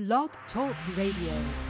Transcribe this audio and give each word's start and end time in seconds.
Blog 0.00 0.30
Talk 0.54 0.74
Radio. 0.96 1.69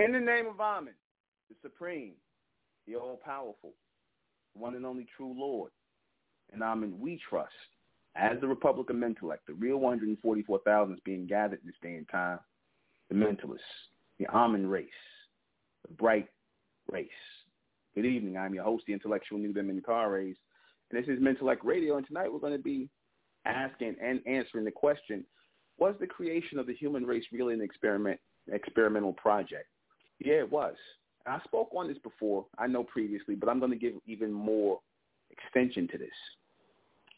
In 0.00 0.12
the 0.12 0.18
name 0.18 0.46
of 0.46 0.58
Amen, 0.62 0.94
the 1.50 1.56
Supreme, 1.60 2.14
the 2.86 2.96
All-Powerful, 2.96 3.74
one 4.54 4.74
and 4.74 4.86
only 4.86 5.06
true 5.14 5.34
Lord, 5.36 5.72
and 6.54 6.62
Amen 6.62 6.94
we 6.98 7.20
trust, 7.28 7.52
as 8.16 8.40
the 8.40 8.48
Republic 8.48 8.88
of 8.88 8.96
Mentellect, 8.96 9.40
the 9.46 9.52
real 9.52 9.76
144,000 9.76 10.94
is 10.94 11.00
being 11.04 11.26
gathered 11.26 11.58
this 11.66 11.74
day 11.82 11.96
and 11.96 12.08
time, 12.08 12.38
the 13.10 13.14
mentalists, 13.14 13.58
the 14.18 14.26
Amen 14.28 14.66
race, 14.66 14.88
the 15.86 15.92
bright 15.92 16.28
race. 16.90 17.08
Good 17.94 18.06
evening. 18.06 18.38
I'm 18.38 18.54
your 18.54 18.64
host, 18.64 18.84
the 18.86 18.94
intellectual 18.94 19.38
Nuben 19.38 19.70
Menkarayzz, 19.70 20.36
and 20.90 21.04
this 21.04 21.08
is 21.08 21.20
Mentellect 21.20 21.62
Radio, 21.62 21.98
and 21.98 22.06
tonight 22.06 22.32
we're 22.32 22.38
going 22.38 22.56
to 22.56 22.58
be 22.58 22.88
asking 23.44 23.96
and 24.02 24.20
answering 24.26 24.64
the 24.64 24.70
question, 24.70 25.26
was 25.76 25.94
the 26.00 26.06
creation 26.06 26.58
of 26.58 26.66
the 26.66 26.74
human 26.74 27.04
race 27.04 27.24
really 27.30 27.52
an 27.52 27.60
experiment, 27.60 28.18
experimental 28.50 29.12
project? 29.12 29.66
Yeah, 30.20 30.34
it 30.34 30.52
was. 30.52 30.74
And 31.26 31.34
I 31.34 31.44
spoke 31.44 31.70
on 31.74 31.88
this 31.88 31.98
before, 31.98 32.46
I 32.58 32.66
know 32.66 32.84
previously, 32.84 33.34
but 33.34 33.48
I'm 33.48 33.58
going 33.58 33.72
to 33.72 33.78
give 33.78 33.94
even 34.06 34.32
more 34.32 34.80
extension 35.30 35.88
to 35.88 35.98
this, 35.98 36.08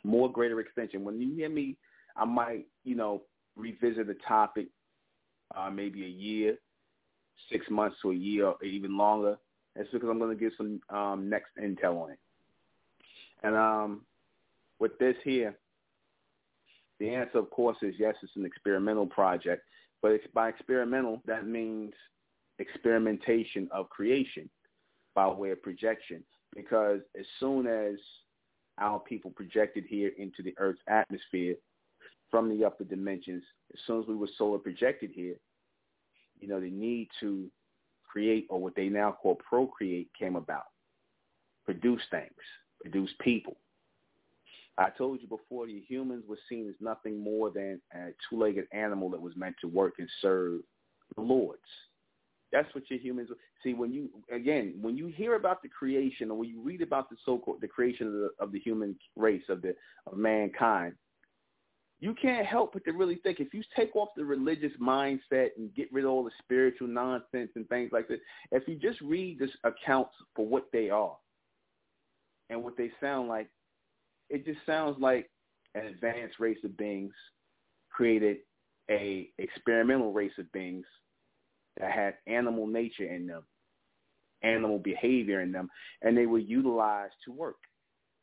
more 0.04 0.30
greater 0.30 0.60
extension. 0.60 1.04
When 1.04 1.20
you 1.20 1.34
hear 1.34 1.48
me, 1.48 1.76
I 2.16 2.24
might, 2.24 2.66
you 2.84 2.94
know, 2.94 3.22
revisit 3.56 4.06
the 4.06 4.16
topic 4.26 4.66
uh, 5.56 5.70
maybe 5.70 6.04
a 6.04 6.08
year, 6.08 6.56
six 7.50 7.66
months 7.70 7.96
to 8.02 8.10
a 8.10 8.14
year, 8.14 8.46
or 8.46 8.64
even 8.64 8.96
longer. 8.96 9.36
That's 9.76 9.88
because 9.92 10.08
I'm 10.08 10.18
going 10.18 10.36
to 10.36 10.40
give 10.40 10.52
some 10.56 10.80
um, 10.90 11.28
next 11.28 11.50
intel 11.62 12.02
on 12.02 12.10
it. 12.12 12.18
And 13.42 13.56
um, 13.56 14.02
with 14.78 14.98
this 14.98 15.16
here, 15.24 15.56
the 17.00 17.10
answer, 17.10 17.38
of 17.38 17.50
course, 17.50 17.76
is 17.82 17.94
yes, 17.98 18.14
it's 18.22 18.36
an 18.36 18.46
experimental 18.46 19.06
project. 19.06 19.64
But 20.00 20.12
by 20.34 20.48
experimental, 20.48 21.22
that 21.26 21.46
means 21.46 21.92
experimentation 22.62 23.68
of 23.72 23.90
creation 23.90 24.48
by 25.14 25.28
way 25.28 25.50
of 25.50 25.62
projection. 25.62 26.22
Because 26.54 27.00
as 27.18 27.26
soon 27.38 27.66
as 27.66 27.96
our 28.78 29.00
people 29.00 29.30
projected 29.30 29.84
here 29.86 30.12
into 30.18 30.42
the 30.42 30.54
Earth's 30.58 30.80
atmosphere 30.88 31.54
from 32.30 32.48
the 32.48 32.64
upper 32.64 32.84
dimensions, 32.84 33.42
as 33.72 33.80
soon 33.86 34.00
as 34.00 34.08
we 34.08 34.16
were 34.16 34.28
solar 34.38 34.58
projected 34.58 35.10
here, 35.14 35.36
you 36.40 36.48
know, 36.48 36.60
the 36.60 36.70
need 36.70 37.08
to 37.20 37.50
create 38.10 38.46
or 38.50 38.60
what 38.60 38.74
they 38.74 38.88
now 38.88 39.12
call 39.12 39.36
procreate 39.36 40.08
came 40.18 40.36
about. 40.36 40.64
Produce 41.64 42.02
things, 42.10 42.32
produce 42.80 43.10
people. 43.20 43.56
I 44.78 44.88
told 44.90 45.20
you 45.20 45.28
before 45.28 45.66
the 45.66 45.82
humans 45.86 46.24
were 46.26 46.38
seen 46.48 46.68
as 46.68 46.74
nothing 46.80 47.22
more 47.22 47.50
than 47.50 47.80
a 47.94 48.08
two-legged 48.28 48.66
animal 48.72 49.10
that 49.10 49.20
was 49.20 49.36
meant 49.36 49.54
to 49.60 49.68
work 49.68 49.94
and 49.98 50.08
serve 50.20 50.60
the 51.14 51.22
lords. 51.22 51.60
That's 52.52 52.72
what 52.74 52.90
your 52.90 52.98
humans 52.98 53.30
see 53.64 53.72
when 53.72 53.92
you 53.92 54.10
again 54.30 54.74
when 54.80 54.96
you 54.96 55.06
hear 55.06 55.36
about 55.36 55.62
the 55.62 55.68
creation 55.68 56.30
or 56.30 56.38
when 56.38 56.48
you 56.48 56.60
read 56.60 56.82
about 56.82 57.08
the 57.08 57.16
so-called 57.24 57.60
the 57.60 57.68
creation 57.68 58.06
of 58.06 58.12
the, 58.12 58.30
of 58.38 58.52
the 58.52 58.60
human 58.60 58.94
race 59.16 59.44
of 59.48 59.62
the 59.62 59.74
of 60.06 60.18
mankind, 60.18 60.94
you 62.00 62.14
can't 62.20 62.46
help 62.46 62.74
but 62.74 62.84
to 62.84 62.92
really 62.92 63.16
think 63.16 63.40
if 63.40 63.54
you 63.54 63.62
take 63.74 63.96
off 63.96 64.10
the 64.16 64.24
religious 64.24 64.72
mindset 64.80 65.50
and 65.56 65.74
get 65.74 65.90
rid 65.92 66.04
of 66.04 66.10
all 66.10 66.24
the 66.24 66.30
spiritual 66.42 66.88
nonsense 66.88 67.50
and 67.54 67.66
things 67.68 67.90
like 67.92 68.08
that, 68.08 68.20
if 68.50 68.68
you 68.68 68.76
just 68.76 69.00
read 69.00 69.38
this 69.38 69.50
accounts 69.64 70.12
for 70.36 70.46
what 70.46 70.66
they 70.72 70.90
are 70.90 71.16
and 72.50 72.62
what 72.62 72.76
they 72.76 72.90
sound 73.00 73.28
like, 73.28 73.48
it 74.28 74.44
just 74.44 74.58
sounds 74.66 74.96
like 75.00 75.30
an 75.74 75.86
advanced 75.86 76.38
race 76.38 76.58
of 76.64 76.76
beings 76.76 77.14
created 77.90 78.38
a 78.90 79.30
experimental 79.38 80.12
race 80.12 80.32
of 80.38 80.50
beings 80.52 80.84
that 81.82 81.90
had 81.90 82.14
animal 82.28 82.66
nature 82.66 83.12
in 83.12 83.26
them, 83.26 83.42
animal 84.42 84.78
behavior 84.78 85.40
in 85.40 85.50
them, 85.50 85.68
and 86.00 86.16
they 86.16 86.26
were 86.26 86.38
utilized 86.38 87.14
to 87.24 87.32
work. 87.32 87.56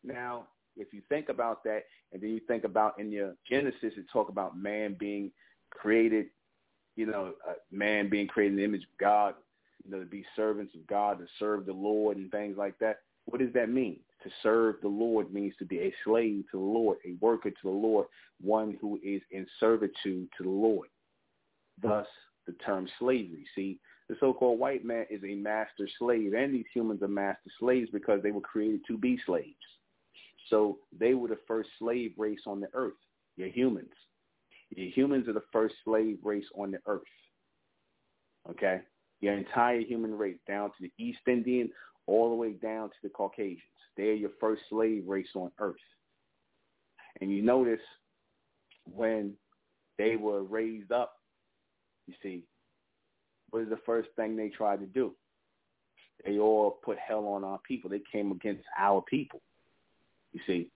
Now, 0.02 0.48
if 0.78 0.94
you 0.94 1.02
think 1.10 1.28
about 1.28 1.64
that, 1.66 1.84
and 2.14 2.22
then 2.22 2.30
you 2.30 2.40
think 2.48 2.64
about 2.64 2.98
in 3.00 3.12
your 3.12 3.36
Genesis, 3.48 3.94
it 3.98 4.06
talk 4.12 4.30
about 4.30 4.58
man 4.58 4.96
being 4.98 5.30
created, 5.72 6.28
you 6.96 7.06
know, 7.06 7.34
uh, 7.48 7.54
man 7.70 8.10
being 8.10 8.28
created 8.28 8.54
in 8.54 8.58
the 8.60 8.64
image 8.64 8.84
of 8.84 8.98
God, 8.98 9.36
you 9.84 9.92
know, 9.92 10.00
to 10.00 10.06
be 10.06 10.26
servants 10.38 10.74
of 10.74 10.88
God, 10.88 11.20
to 11.20 11.26
serve 11.38 11.66
the 11.66 11.74
Lord 11.74 12.16
and 12.16 12.32
things 12.32 12.58
like 12.58 12.80
that. 12.80 13.00
What 13.26 13.40
does 13.40 13.54
that 13.54 13.70
mean? 13.70 14.00
To 14.24 14.30
serve 14.42 14.76
the 14.82 14.88
Lord 14.88 15.34
means 15.34 15.54
to 15.60 15.66
be 15.66 15.80
a 15.80 15.94
slave 16.06 16.46
to 16.52 16.58
the 16.58 16.64
Lord, 16.64 16.98
a 17.06 17.14
worker 17.20 17.50
to 17.50 17.58
the 17.64 17.70
Lord, 17.70 18.08
one 18.42 18.78
who 18.80 19.00
is 19.04 19.22
in 19.32 19.46
servitude 19.60 20.30
to 20.38 20.44
the 20.44 20.50
Lord. 20.50 20.88
Thus, 21.82 22.08
the 22.50 22.64
term 22.64 22.88
slavery. 23.00 23.46
See, 23.56 23.80
the 24.08 24.16
so-called 24.20 24.60
white 24.60 24.84
man 24.84 25.06
is 25.10 25.22
a 25.24 25.36
master 25.36 25.88
slave, 26.00 26.34
and 26.34 26.54
these 26.54 26.66
humans 26.74 27.04
are 27.04 27.08
master 27.08 27.52
slaves 27.60 27.90
because 27.94 28.22
they 28.24 28.32
were 28.32 28.42
created 28.42 28.82
to 28.88 28.98
be 28.98 29.20
slaves. 29.26 29.54
So 30.50 30.80
they 30.98 31.14
were 31.14 31.28
the 31.28 31.38
first 31.48 31.70
slave 31.78 32.14
race 32.18 32.42
on 32.48 32.60
the 32.60 32.70
earth. 32.74 32.94
You're 33.38 33.50
humans. 33.50 33.94
Your 34.76 34.90
humans 34.90 35.28
are 35.28 35.34
the 35.34 35.44
first 35.52 35.76
slave 35.86 36.18
race 36.24 36.46
on 36.56 36.72
the 36.72 36.80
earth. 36.88 37.04
Okay? 38.50 38.82
Your 39.22 39.36
entire 39.36 39.82
human 39.82 40.18
race, 40.18 40.38
down 40.48 40.70
to 40.70 40.76
the 40.82 40.92
East 40.98 41.20
Indian, 41.28 41.70
all 42.08 42.30
the 42.30 42.36
way 42.36 42.54
down 42.54 42.90
to 42.90 42.96
the 43.04 43.10
Caucasians. 43.10 43.62
They're 43.96 44.14
your 44.14 44.32
first 44.40 44.64
slave 44.70 45.04
race 45.08 45.28
on 45.36 45.52
earth. 45.60 45.76
And 47.22 47.32
you 47.32 47.44
notice 47.44 47.82
when 48.86 49.34
they 50.00 50.16
were 50.16 50.42
raised 50.42 50.92
up 50.92 51.14
you 52.10 52.16
see, 52.24 52.44
what 53.52 53.62
is 53.62 53.70
the 53.70 53.80
first 53.86 54.10
thing 54.16 54.36
they 54.36 54.50
tried 54.50 54.80
to 54.80 54.86
do? 54.86 55.14
They 56.26 56.38
all 56.38 56.80
put 56.84 56.98
hell 56.98 57.28
on 57.28 57.44
our 57.44 57.60
people. 57.60 57.90
They 57.90 58.02
came 58.12 58.32
against 58.32 58.64
our 58.78 59.02
people. 59.02 59.42
You 60.34 60.42
see, 60.46 60.70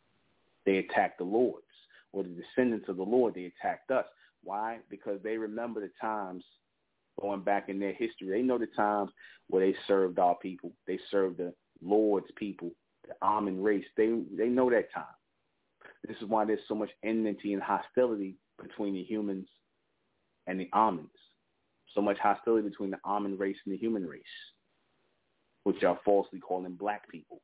they 0.65 0.77
attacked 0.77 1.17
the 1.17 1.25
Lords 1.25 1.65
or 2.11 2.23
the 2.23 2.29
descendants 2.29 2.87
of 2.87 2.97
the 2.97 3.03
Lord. 3.03 3.33
They 3.33 3.51
attacked 3.59 3.91
us. 3.91 4.05
Why? 4.43 4.79
Because 4.89 5.19
they 5.23 5.37
remember 5.37 5.81
the 5.81 5.91
times 5.99 6.43
going 7.19 7.41
back 7.41 7.69
in 7.69 7.79
their 7.79 7.93
history. 7.93 8.29
They 8.29 8.41
know 8.41 8.57
the 8.57 8.67
times 8.67 9.11
where 9.49 9.65
they 9.65 9.75
served 9.87 10.19
our 10.19 10.35
people. 10.35 10.71
They 10.87 10.99
served 11.11 11.37
the 11.37 11.53
Lord's 11.83 12.31
people, 12.35 12.71
the 13.07 13.13
Amen 13.21 13.61
race. 13.61 13.85
They 13.97 14.21
they 14.37 14.47
know 14.47 14.69
that 14.69 14.93
time. 14.93 15.05
This 16.07 16.17
is 16.17 16.27
why 16.27 16.45
there's 16.45 16.59
so 16.67 16.75
much 16.75 16.89
enmity 17.03 17.53
and 17.53 17.61
hostility 17.61 18.35
between 18.61 18.93
the 18.93 19.03
humans 19.03 19.47
and 20.47 20.59
the 20.59 20.69
Amens. 20.73 21.09
So 21.93 22.01
much 22.01 22.17
hostility 22.17 22.67
between 22.67 22.91
the 22.91 22.99
Amen 23.05 23.37
race 23.37 23.57
and 23.65 23.73
the 23.73 23.77
human 23.77 24.05
race, 24.05 24.21
which 25.63 25.83
are 25.83 25.99
falsely 26.03 26.39
calling 26.39 26.73
black 26.73 27.09
people. 27.09 27.41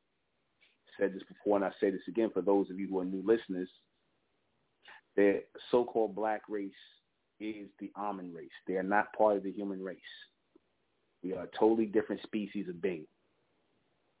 I 0.88 1.02
said 1.02 1.14
this 1.14 1.22
before 1.28 1.56
and 1.56 1.64
I 1.64 1.70
say 1.80 1.90
this 1.90 2.00
again 2.08 2.30
for 2.32 2.42
those 2.42 2.70
of 2.70 2.78
you 2.78 2.88
who 2.88 2.98
are 2.98 3.04
new 3.04 3.22
listeners. 3.24 3.68
The 5.16 5.42
so-called 5.70 6.14
black 6.14 6.42
race 6.48 6.72
is 7.38 7.68
the 7.78 7.90
Amen 7.96 8.32
race. 8.34 8.48
They 8.66 8.74
are 8.74 8.82
not 8.82 9.12
part 9.16 9.36
of 9.36 9.44
the 9.44 9.52
human 9.52 9.82
race. 9.82 9.98
We 11.22 11.34
are 11.34 11.44
a 11.44 11.58
totally 11.58 11.86
different 11.86 12.22
species 12.22 12.68
of 12.68 12.82
being. 12.82 13.06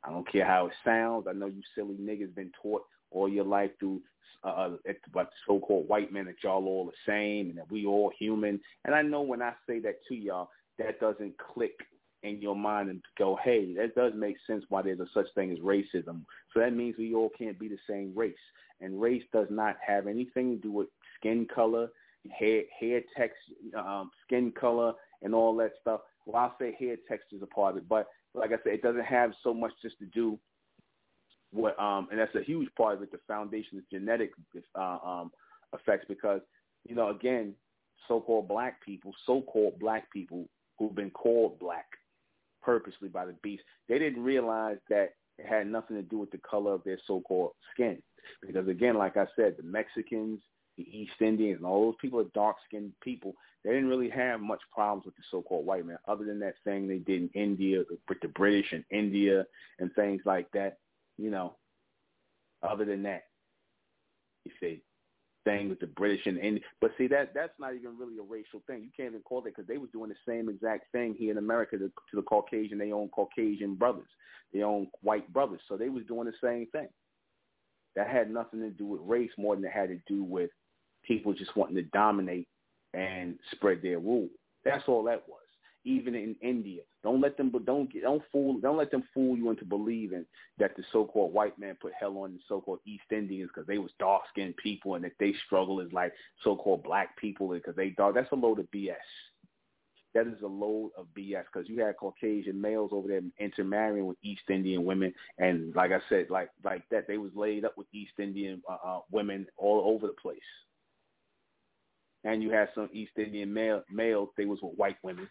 I 0.04 0.10
don't 0.10 0.30
care 0.30 0.46
how 0.46 0.66
it 0.66 0.72
sounds. 0.84 1.26
I 1.28 1.32
know 1.32 1.46
you 1.46 1.62
silly 1.74 1.96
niggas 1.96 2.34
been 2.34 2.52
taught 2.62 2.82
all 3.10 3.28
your 3.28 3.44
life 3.44 3.70
through 3.78 4.00
uh, 4.44 4.70
but 5.12 5.30
so-called 5.46 5.88
white 5.88 6.12
men 6.12 6.26
that 6.26 6.42
y'all 6.42 6.66
all 6.66 6.86
the 6.86 6.92
same 7.06 7.50
and 7.50 7.58
that 7.58 7.70
we 7.70 7.86
all 7.86 8.10
human. 8.18 8.60
And 8.84 8.94
I 8.94 9.02
know 9.02 9.22
when 9.22 9.42
I 9.42 9.52
say 9.68 9.80
that 9.80 9.96
to 10.08 10.14
y'all, 10.14 10.50
that 10.78 11.00
doesn't 11.00 11.34
click 11.38 11.78
in 12.22 12.40
your 12.40 12.56
mind 12.56 12.90
and 12.90 13.02
go, 13.18 13.38
hey, 13.42 13.74
that 13.74 13.94
does 13.94 14.12
make 14.14 14.36
sense 14.46 14.64
why 14.68 14.82
there's 14.82 15.00
a 15.00 15.06
such 15.14 15.26
thing 15.34 15.52
as 15.52 15.58
racism. 15.58 16.22
So 16.52 16.60
that 16.60 16.74
means 16.74 16.96
we 16.98 17.14
all 17.14 17.30
can't 17.38 17.58
be 17.58 17.68
the 17.68 17.78
same 17.88 18.12
race. 18.14 18.34
And 18.80 19.00
race 19.00 19.24
does 19.32 19.48
not 19.50 19.76
have 19.86 20.06
anything 20.06 20.56
to 20.56 20.62
do 20.62 20.72
with 20.72 20.88
skin 21.18 21.46
color, 21.54 21.88
hair, 22.30 22.62
hair 22.78 23.02
texture, 23.16 23.78
um, 23.78 24.10
skin 24.26 24.52
color, 24.52 24.92
and 25.22 25.34
all 25.34 25.56
that 25.56 25.72
stuff. 25.80 26.00
Well, 26.26 26.42
I'll 26.42 26.56
say 26.58 26.76
hair 26.78 26.96
texture 27.08 27.36
is 27.36 27.42
a 27.42 27.46
part 27.46 27.72
of 27.72 27.78
it, 27.78 27.88
but 27.88 28.08
like 28.34 28.50
I 28.50 28.56
said, 28.62 28.74
it 28.74 28.82
doesn't 28.82 29.04
have 29.04 29.32
so 29.42 29.52
much 29.52 29.72
just 29.82 29.98
to 29.98 30.06
do 30.06 30.38
what 31.52 31.78
um 31.80 32.08
and 32.10 32.20
that's 32.20 32.34
a 32.34 32.42
huge 32.42 32.68
part 32.76 32.96
of 32.96 33.02
it 33.02 33.10
the 33.10 33.18
foundation 33.26 33.78
is 33.78 33.84
genetic 33.90 34.32
uh, 34.76 34.98
um 35.04 35.30
effects 35.74 36.04
because 36.08 36.40
you 36.88 36.94
know 36.94 37.10
again 37.10 37.54
so-called 38.08 38.48
black 38.48 38.84
people 38.84 39.12
so-called 39.26 39.78
black 39.78 40.10
people 40.12 40.48
who've 40.78 40.94
been 40.94 41.10
called 41.10 41.58
black 41.58 41.86
purposely 42.62 43.08
by 43.08 43.24
the 43.24 43.34
beast 43.42 43.62
they 43.88 43.98
didn't 43.98 44.22
realize 44.22 44.78
that 44.88 45.14
it 45.38 45.46
had 45.46 45.66
nothing 45.66 45.96
to 45.96 46.02
do 46.02 46.18
with 46.18 46.30
the 46.30 46.38
color 46.38 46.74
of 46.74 46.84
their 46.84 46.98
so-called 47.06 47.52
skin. 47.72 48.02
Because 48.46 48.68
again 48.68 48.96
like 48.96 49.16
i 49.16 49.26
said 49.34 49.56
the 49.56 49.62
mexicans 49.62 50.40
the 50.76 50.86
east 50.96 51.12
indians 51.20 51.58
and 51.58 51.66
all 51.66 51.86
those 51.86 51.98
people 52.00 52.20
are 52.20 52.24
dark-skinned 52.34 52.92
people 53.02 53.34
they 53.64 53.70
didn't 53.70 53.88
really 53.88 54.08
have 54.08 54.40
much 54.40 54.60
problems 54.72 55.04
with 55.04 55.16
the 55.16 55.22
so-called 55.30 55.66
white 55.66 55.86
man 55.86 55.98
other 56.06 56.24
than 56.24 56.38
that 56.38 56.54
thing 56.64 56.86
they 56.86 56.98
did 56.98 57.22
in 57.22 57.30
india 57.34 57.82
with 58.08 58.20
the 58.20 58.28
british 58.28 58.72
and 58.72 58.84
india 58.90 59.44
and 59.78 59.92
things 59.94 60.22
like 60.24 60.50
that 60.52 60.78
you 61.20 61.30
know, 61.30 61.54
other 62.62 62.84
than 62.84 63.02
that, 63.04 63.24
you 64.44 64.52
see, 64.60 64.82
thing 65.44 65.68
with 65.68 65.80
the 65.80 65.86
British 65.86 66.26
and, 66.26 66.36
and 66.38 66.60
but 66.82 66.90
see 66.98 67.06
that 67.06 67.32
that's 67.34 67.58
not 67.58 67.74
even 67.74 67.96
really 67.98 68.18
a 68.18 68.22
racial 68.22 68.62
thing. 68.66 68.82
You 68.82 68.90
can't 68.94 69.10
even 69.10 69.22
call 69.22 69.38
it 69.40 69.44
because 69.44 69.66
they 69.66 69.78
was 69.78 69.90
doing 69.90 70.10
the 70.10 70.30
same 70.30 70.48
exact 70.48 70.92
thing 70.92 71.14
here 71.18 71.30
in 71.30 71.38
America 71.38 71.78
to, 71.78 71.88
to 71.88 72.16
the 72.16 72.22
Caucasian. 72.22 72.78
They 72.78 72.92
own 72.92 73.08
Caucasian 73.08 73.74
brothers, 73.74 74.08
they 74.52 74.62
own 74.62 74.88
white 75.02 75.30
brothers, 75.32 75.60
so 75.68 75.76
they 75.76 75.88
was 75.88 76.04
doing 76.06 76.26
the 76.26 76.34
same 76.42 76.66
thing. 76.72 76.88
That 77.96 78.08
had 78.08 78.30
nothing 78.30 78.60
to 78.60 78.70
do 78.70 78.86
with 78.86 79.00
race 79.04 79.30
more 79.36 79.56
than 79.56 79.64
it 79.64 79.72
had 79.72 79.88
to 79.88 79.98
do 80.06 80.22
with 80.22 80.50
people 81.04 81.32
just 81.32 81.56
wanting 81.56 81.76
to 81.76 81.82
dominate 81.82 82.48
and 82.94 83.38
spread 83.52 83.82
their 83.82 83.98
rule. 83.98 84.28
That's 84.64 84.84
all 84.86 85.02
that 85.04 85.24
was 85.26 85.40
even 85.84 86.14
in 86.14 86.36
India. 86.42 86.82
Don't 87.02 87.20
let 87.20 87.36
them 87.36 87.50
don't 87.64 87.90
don't 88.02 88.22
fool 88.30 88.58
don't 88.60 88.76
let 88.76 88.90
them 88.90 89.04
fool 89.14 89.36
you 89.36 89.50
into 89.50 89.64
believing 89.64 90.26
that 90.58 90.76
the 90.76 90.82
so-called 90.92 91.32
white 91.32 91.58
man 91.58 91.76
put 91.80 91.92
hell 91.98 92.18
on 92.18 92.34
the 92.34 92.40
so-called 92.48 92.80
East 92.86 93.04
Indians 93.10 93.50
because 93.52 93.66
they 93.66 93.78
was 93.78 93.90
dark-skinned 93.98 94.56
people 94.58 94.94
and 94.94 95.04
that 95.04 95.12
they 95.18 95.32
struggle 95.46 95.80
as 95.80 95.92
like 95.92 96.12
so-called 96.44 96.82
black 96.82 97.16
people 97.16 97.48
because 97.48 97.76
they 97.76 97.90
dark. 97.90 98.14
That's 98.14 98.30
a 98.32 98.36
load 98.36 98.58
of 98.58 98.70
BS. 98.70 98.94
That 100.12 100.26
is 100.26 100.42
a 100.42 100.46
load 100.46 100.90
of 100.98 101.06
BS 101.16 101.44
because 101.52 101.68
you 101.68 101.80
had 101.82 101.96
Caucasian 101.96 102.60
males 102.60 102.90
over 102.92 103.08
there 103.08 103.22
intermarrying 103.38 104.06
with 104.06 104.18
East 104.22 104.42
Indian 104.50 104.84
women, 104.84 105.14
and 105.38 105.74
like 105.74 105.92
I 105.92 106.00
said, 106.08 106.26
like 106.30 106.50
like 106.64 106.82
that, 106.90 107.06
they 107.06 107.16
was 107.16 107.30
laid 107.34 107.64
up 107.64 107.78
with 107.78 107.86
East 107.92 108.14
Indian 108.18 108.60
uh, 108.68 108.76
uh, 108.84 109.00
women 109.12 109.46
all 109.56 109.82
over 109.94 110.08
the 110.08 110.12
place. 110.20 110.40
And 112.24 112.42
you 112.42 112.50
had 112.50 112.68
some 112.74 112.90
East 112.92 113.12
Indian 113.16 113.54
male 113.54 113.84
males; 113.90 114.30
they 114.36 114.46
was 114.46 114.58
with 114.60 114.76
white 114.76 114.96
women 115.04 115.28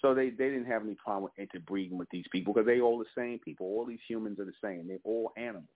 so 0.00 0.14
they, 0.14 0.30
they 0.30 0.48
didn't 0.48 0.66
have 0.66 0.82
any 0.82 0.94
problem 0.94 1.24
with 1.24 1.32
interbreeding 1.38 1.98
with 1.98 2.08
these 2.10 2.26
people 2.30 2.54
because 2.54 2.66
they 2.66 2.80
all 2.80 2.98
the 2.98 3.04
same 3.16 3.38
people. 3.40 3.66
All 3.66 3.84
these 3.84 3.98
humans 4.06 4.38
are 4.38 4.44
the 4.44 4.52
same. 4.62 4.86
They're 4.86 4.98
all 5.04 5.32
animals. 5.36 5.66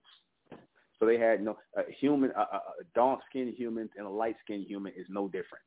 So 0.98 1.06
they 1.06 1.18
had 1.18 1.42
no 1.42 1.58
a 1.76 1.82
human, 2.00 2.30
a, 2.36 2.40
a 2.42 2.60
dark 2.94 3.20
skinned 3.28 3.54
human 3.54 3.88
and 3.96 4.06
a 4.06 4.10
light 4.10 4.36
skinned 4.44 4.66
human 4.66 4.92
is 4.96 5.06
no 5.08 5.26
different. 5.26 5.64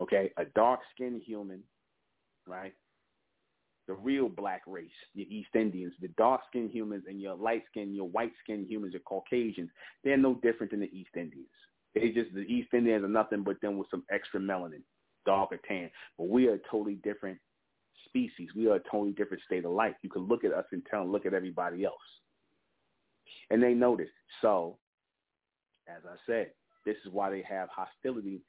Okay, 0.00 0.30
a 0.36 0.44
dark 0.54 0.80
skinned 0.94 1.22
human, 1.24 1.62
right? 2.46 2.74
The 3.86 3.94
real 3.94 4.28
black 4.28 4.60
race, 4.66 4.90
the 5.14 5.26
East 5.34 5.48
Indians, 5.54 5.94
the 6.02 6.08
dark 6.18 6.42
skinned 6.50 6.70
humans 6.70 7.04
and 7.08 7.18
your 7.18 7.34
light 7.34 7.62
skinned, 7.70 7.96
your 7.96 8.08
white 8.08 8.32
skinned 8.44 8.66
humans, 8.68 8.92
your 8.92 9.00
Caucasians, 9.00 9.70
they're 10.04 10.18
no 10.18 10.34
different 10.42 10.70
than 10.72 10.80
the 10.80 10.94
East 10.94 11.16
Indians. 11.16 11.48
They 11.94 12.10
just 12.10 12.34
the 12.34 12.42
East 12.42 12.68
Indians 12.74 13.02
are 13.02 13.08
nothing 13.08 13.42
but 13.42 13.58
them 13.62 13.78
with 13.78 13.88
some 13.90 14.04
extra 14.10 14.38
melanin, 14.38 14.82
dark 15.24 15.52
or 15.52 15.60
tan. 15.66 15.90
But 16.18 16.28
we 16.28 16.48
are 16.48 16.60
totally 16.70 16.96
different 16.96 17.38
species. 18.08 18.48
We 18.56 18.68
are 18.68 18.76
a 18.76 18.80
totally 18.90 19.12
different 19.12 19.42
state 19.44 19.64
of 19.64 19.72
life. 19.72 19.94
You 20.02 20.10
can 20.10 20.22
look 20.22 20.44
at 20.44 20.52
us 20.52 20.64
and 20.72 20.82
tell 20.90 21.02
and 21.02 21.12
look 21.12 21.26
at 21.26 21.34
everybody 21.34 21.84
else. 21.84 21.94
And 23.50 23.62
they 23.62 23.74
notice. 23.74 24.10
So, 24.42 24.78
as 25.88 26.02
I 26.06 26.16
said, 26.26 26.50
this 26.84 26.96
is 27.04 27.12
why 27.12 27.30
they 27.30 27.42
have 27.48 27.68
hostility 27.70 28.40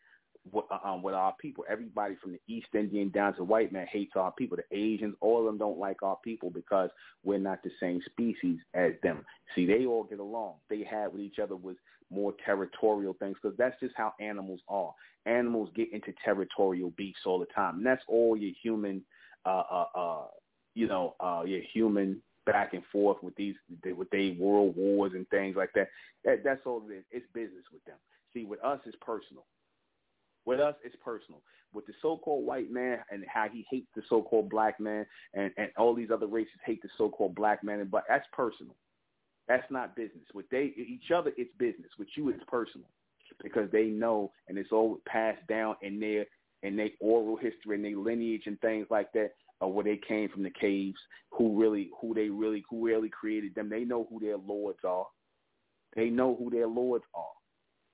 with, 0.51 0.65
uh, 0.71 0.87
um, 0.87 1.01
with 1.01 1.15
our 1.15 1.33
people. 1.39 1.65
Everybody 1.69 2.15
from 2.21 2.33
the 2.33 2.53
East 2.53 2.67
Indian 2.73 3.09
down 3.09 3.35
to 3.35 3.43
white 3.43 3.71
man 3.71 3.87
hates 3.91 4.13
our 4.15 4.31
people. 4.31 4.57
The 4.57 4.77
Asians, 4.77 5.15
all 5.21 5.39
of 5.39 5.45
them 5.45 5.57
don't 5.57 5.77
like 5.77 6.01
our 6.03 6.17
people 6.23 6.49
because 6.49 6.89
we're 7.23 7.39
not 7.39 7.61
the 7.63 7.71
same 7.79 8.01
species 8.05 8.59
as 8.73 8.93
them. 9.03 9.25
See, 9.55 9.65
they 9.65 9.85
all 9.85 10.03
get 10.03 10.19
along. 10.19 10.55
They 10.69 10.83
had 10.89 11.11
with 11.11 11.21
each 11.21 11.39
other 11.39 11.55
was 11.55 11.75
more 12.09 12.33
territorial 12.45 13.13
things 13.19 13.37
because 13.41 13.57
that's 13.57 13.79
just 13.79 13.93
how 13.95 14.13
animals 14.19 14.61
are. 14.67 14.93
Animals 15.25 15.69
get 15.75 15.93
into 15.93 16.13
territorial 16.23 16.91
beefs 16.97 17.19
all 17.25 17.39
the 17.39 17.45
time. 17.47 17.77
And 17.77 17.85
that's 17.85 18.03
all 18.07 18.35
your 18.37 18.53
human– 18.61 19.03
uh, 19.45 19.63
uh, 19.71 19.85
uh, 19.95 20.25
you 20.75 20.87
know, 20.87 21.15
uh, 21.19 21.43
yeah, 21.45 21.59
human 21.73 22.21
back 22.45 22.73
and 22.73 22.83
forth 22.91 23.17
with 23.21 23.35
these 23.35 23.55
with 23.95 24.09
they 24.09 24.35
world 24.39 24.75
wars 24.75 25.11
and 25.13 25.27
things 25.29 25.55
like 25.55 25.71
that. 25.75 25.89
that 26.25 26.43
that's 26.43 26.61
all 26.65 26.83
it 26.89 26.93
is. 26.93 27.03
It's 27.11 27.25
business 27.33 27.63
with 27.71 27.83
them. 27.85 27.97
See, 28.33 28.45
with 28.45 28.63
us, 28.63 28.79
it's 28.85 28.97
personal. 29.01 29.45
With 30.45 30.59
us, 30.59 30.75
it's 30.83 30.95
personal. 31.03 31.41
With 31.73 31.85
the 31.85 31.93
so-called 32.01 32.45
white 32.45 32.71
man 32.71 32.99
and 33.11 33.23
how 33.31 33.47
he 33.51 33.65
hates 33.69 33.87
the 33.95 34.01
so-called 34.09 34.49
black 34.49 34.79
man, 34.79 35.05
and 35.33 35.51
and 35.57 35.69
all 35.77 35.93
these 35.93 36.09
other 36.11 36.27
races 36.27 36.53
hate 36.65 36.81
the 36.81 36.89
so-called 36.97 37.35
black 37.35 37.63
man, 37.63 37.87
but 37.91 38.03
that's 38.07 38.25
personal. 38.33 38.75
That's 39.47 39.69
not 39.71 39.95
business. 39.95 40.25
With 40.33 40.49
they 40.49 40.73
each 40.77 41.11
other, 41.13 41.31
it's 41.37 41.51
business. 41.57 41.89
With 41.97 42.07
you, 42.15 42.29
it's 42.29 42.43
personal 42.47 42.87
because 43.43 43.69
they 43.71 43.85
know, 43.85 44.31
and 44.47 44.57
it's 44.57 44.71
all 44.71 44.99
passed 45.07 45.45
down 45.47 45.75
in 45.81 45.99
their 45.99 46.25
and 46.63 46.77
their 46.77 46.89
oral 46.99 47.35
history 47.35 47.75
and 47.75 47.85
their 47.85 47.95
lineage 47.95 48.43
and 48.45 48.59
things 48.61 48.87
like 48.89 49.11
that 49.13 49.31
of 49.61 49.71
where 49.73 49.83
they 49.83 49.97
came 49.97 50.29
from 50.29 50.43
the 50.43 50.49
caves, 50.49 50.99
who 51.31 51.59
really, 51.59 51.89
who 52.01 52.13
they 52.13 52.29
really, 52.29 52.63
who 52.69 52.85
really 52.85 53.09
created 53.09 53.53
them. 53.55 53.69
They 53.69 53.83
know 53.83 54.07
who 54.09 54.19
their 54.19 54.37
lords 54.37 54.79
are. 54.85 55.05
They 55.95 56.09
know 56.09 56.35
who 56.35 56.49
their 56.49 56.67
lords 56.67 57.03
are. 57.13 57.25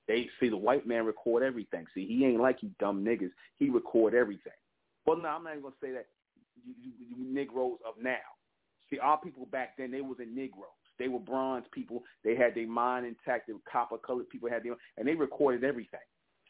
They 0.08 0.30
see 0.40 0.50
the 0.50 0.58
white 0.58 0.86
man 0.86 1.06
record 1.06 1.42
everything. 1.42 1.86
See, 1.94 2.06
he 2.06 2.26
ain't 2.26 2.42
like 2.42 2.62
you 2.62 2.70
dumb 2.80 3.04
niggas. 3.04 3.32
He 3.58 3.70
record 3.70 4.14
everything. 4.14 4.54
Well, 5.06 5.18
no, 5.18 5.30
I'm 5.30 5.44
not 5.44 5.52
even 5.52 5.64
gonna 5.64 5.76
say 5.82 5.92
that. 5.92 6.06
You, 6.64 6.74
you, 6.82 6.92
you 7.18 7.34
Negroes 7.34 7.80
of 7.88 7.96
now. 8.02 8.18
See, 8.90 9.00
our 9.00 9.20
people 9.20 9.48
back 9.48 9.78
then, 9.78 9.92
they 9.92 10.02
was 10.02 10.18
a 10.20 10.26
Negroes. 10.26 10.70
They 11.00 11.08
were 11.08 11.20
bronze 11.20 11.66
people. 11.72 12.04
They 12.24 12.36
had 12.36 12.56
their 12.56 12.68
mind 12.68 13.06
intact. 13.06 13.48
They 13.48 13.54
were 13.54 13.60
copper 13.72 13.98
colored 13.98 14.30
people 14.30 14.50
had 14.50 14.64
their, 14.64 14.76
and 14.98 15.08
they 15.08 15.16
recorded 15.16 15.64
everything. 15.64 16.00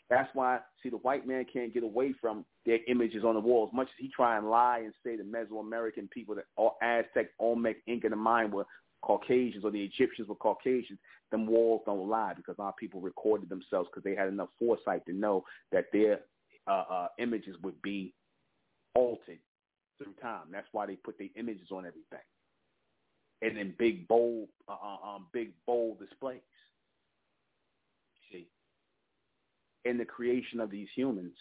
That's 0.10 0.30
why, 0.34 0.60
see, 0.84 0.89
the 0.89 0.98
white 0.98 1.28
man 1.28 1.46
can't 1.52 1.74
get 1.74 1.84
away 1.84 2.13
from 2.22 2.46
their 2.65 2.80
images 2.88 3.24
on 3.24 3.34
the 3.34 3.39
walls. 3.39 3.72
Much 3.74 3.88
as 3.88 3.94
he 3.98 4.10
try 4.10 4.38
and 4.38 4.50
lie 4.50 4.82
and 4.84 4.94
say 5.04 5.15
the 5.15 5.24
Mesoamerican 5.24 6.10
people, 6.12 6.36
that 6.36 6.46
all 6.56 6.78
Aztec, 6.82 7.32
Olmec, 7.39 7.78
Inca, 7.88 8.08
and 8.08 8.22
Mayan 8.22 8.52
were 8.52 8.65
Caucasians 9.02 9.63
or 9.63 9.72
the 9.72 9.84
Egyptians 9.84 10.28
were 10.28 10.36
Caucasians, 10.36 11.00
them 11.32 11.48
walls 11.48 11.82
don't 11.86 12.08
lie 12.08 12.34
because 12.36 12.56
our 12.60 12.74
people 12.74 13.02
recorded 13.02 13.50
themselves 13.50 13.89
because 13.91 14.04
they 14.04 14.15
had 14.15 14.28
enough 14.28 14.50
foresight 14.60 15.06
to 15.08 15.13
know 15.13 15.44
that 15.72 15.86
their 15.91 16.20
uh, 16.68 16.84
uh, 16.89 17.08
images 17.18 17.56
would 17.63 17.80
be 17.82 18.13
altered 18.94 19.39
through 19.98 20.13
time. 20.22 20.48
That's 20.52 20.68
why 20.72 20.86
they 20.86 20.96
put 20.96 21.18
their 21.18 21.30
images 21.36 21.68
on 21.72 21.80
everything, 21.80 22.26
and 23.41 23.58
in 23.58 23.74
big 23.78 24.08
bold, 24.08 24.50
uh, 24.68 24.74
uh 24.74 25.15
um, 25.15 25.28
big 25.34 25.52
bold 25.65 26.00
displays 26.00 26.41
in 29.86 29.98
the 29.98 30.06
creation 30.06 30.60
of 30.60 30.69
these 30.69 30.88
humans, 30.95 31.36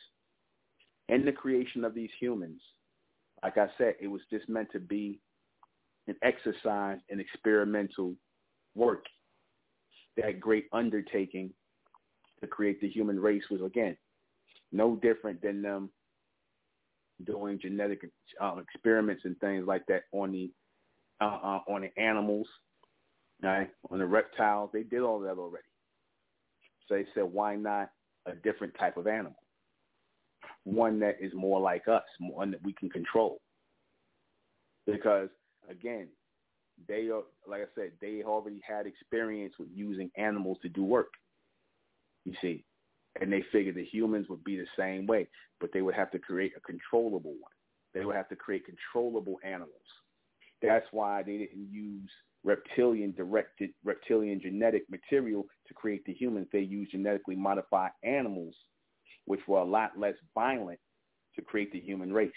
in 1.09 1.25
the 1.25 1.33
creation 1.33 1.85
of 1.85 1.95
these 1.95 2.11
humans, 2.21 2.61
like 3.43 3.59
I 3.59 3.67
said, 3.77 3.95
it 4.01 4.09
was 4.09 4.23
just 4.31 4.49
meant 4.49 4.71
to 4.73 4.81
be 4.81 5.21
an 6.07 6.17
exercise 6.23 6.99
an 7.11 7.21
experimental 7.21 8.15
work. 8.75 9.05
That 10.17 10.39
great 10.39 10.67
undertaking 10.73 11.51
to 12.41 12.47
create 12.47 12.81
the 12.81 12.89
human 12.89 13.19
race 13.19 13.43
was, 13.51 13.61
again, 13.63 13.97
no 14.71 14.97
different 14.97 15.43
than 15.43 15.61
them 15.61 15.91
doing 17.25 17.59
genetic 17.61 18.09
uh, 18.41 18.57
experiments 18.59 19.23
and 19.25 19.39
things 19.41 19.67
like 19.67 19.85
that 19.87 20.05
on 20.13 20.33
the 20.33 20.51
uh, 21.21 21.39
uh, 21.43 21.61
on 21.69 21.83
the 21.83 22.01
animals, 22.01 22.47
right? 23.43 23.71
On 23.91 23.99
the 23.99 24.07
reptiles, 24.07 24.71
they 24.73 24.83
did 24.83 25.01
all 25.01 25.21
that 25.21 25.39
already. 25.39 25.65
So 26.89 26.95
they 26.95 27.07
said, 27.15 27.25
why 27.25 27.57
not 27.57 27.91
a 28.27 28.35
different 28.37 28.75
type 28.79 28.97
of 28.97 29.07
animal, 29.07 29.37
one 30.65 30.99
that 31.01 31.17
is 31.21 31.33
more 31.35 31.61
like 31.61 31.89
us, 31.89 32.03
one 32.21 32.51
that 32.51 32.63
we 32.63 32.73
can 32.73 32.89
control. 32.89 33.41
Because 34.87 35.29
again, 35.69 36.09
they 36.89 37.09
are 37.09 37.23
like 37.47 37.63
I 37.63 37.67
said, 37.75 37.93
they 38.01 38.23
already 38.25 38.61
had 38.67 38.87
experience 38.87 39.55
with 39.59 39.69
using 39.75 40.11
animals 40.17 40.59
to 40.63 40.69
do 40.69 40.85
work. 40.85 41.13
You 42.25 42.35
see, 42.41 42.65
and 43.21 43.33
they 43.33 43.45
figured 43.53 43.77
the 43.77 43.85
humans 43.85 44.29
would 44.29 44.45
be 44.45 44.57
the 44.57 44.67
same 44.79 45.07
way, 45.07 45.29
but 45.61 45.71
they 45.73 45.83
would 45.83 45.95
have 45.95 46.11
to 46.13 46.19
create 46.19 46.53
a 46.57 46.61
controllable 46.61 47.33
one. 47.33 47.53
They 47.93 48.05
would 48.05 48.17
have 48.17 48.29
to 48.31 48.37
create 48.37 48.65
controllable 48.65 49.39
animals. 49.45 49.71
That's 50.63 50.87
why 50.91 51.23
they 51.23 51.39
didn't 51.39 51.69
use 51.71 52.11
reptilian 52.45 53.13
directed 53.13 53.71
reptilian 53.85 54.41
genetic 54.41 54.83
material 54.91 55.45
to 55.67 55.75
create 55.75 56.05
the 56.05 56.13
humans. 56.13 56.47
They 56.53 56.61
used 56.61 56.93
genetically 56.93 57.37
modified 57.37 57.91
animals, 58.03 58.55
which 59.25 59.41
were 59.49 59.59
a 59.59 59.65
lot 59.65 59.99
less 59.99 60.15
violent 60.35 60.79
to 61.37 61.43
create 61.43 61.73
the 61.73 61.81
human 61.81 62.13
race. 62.13 62.31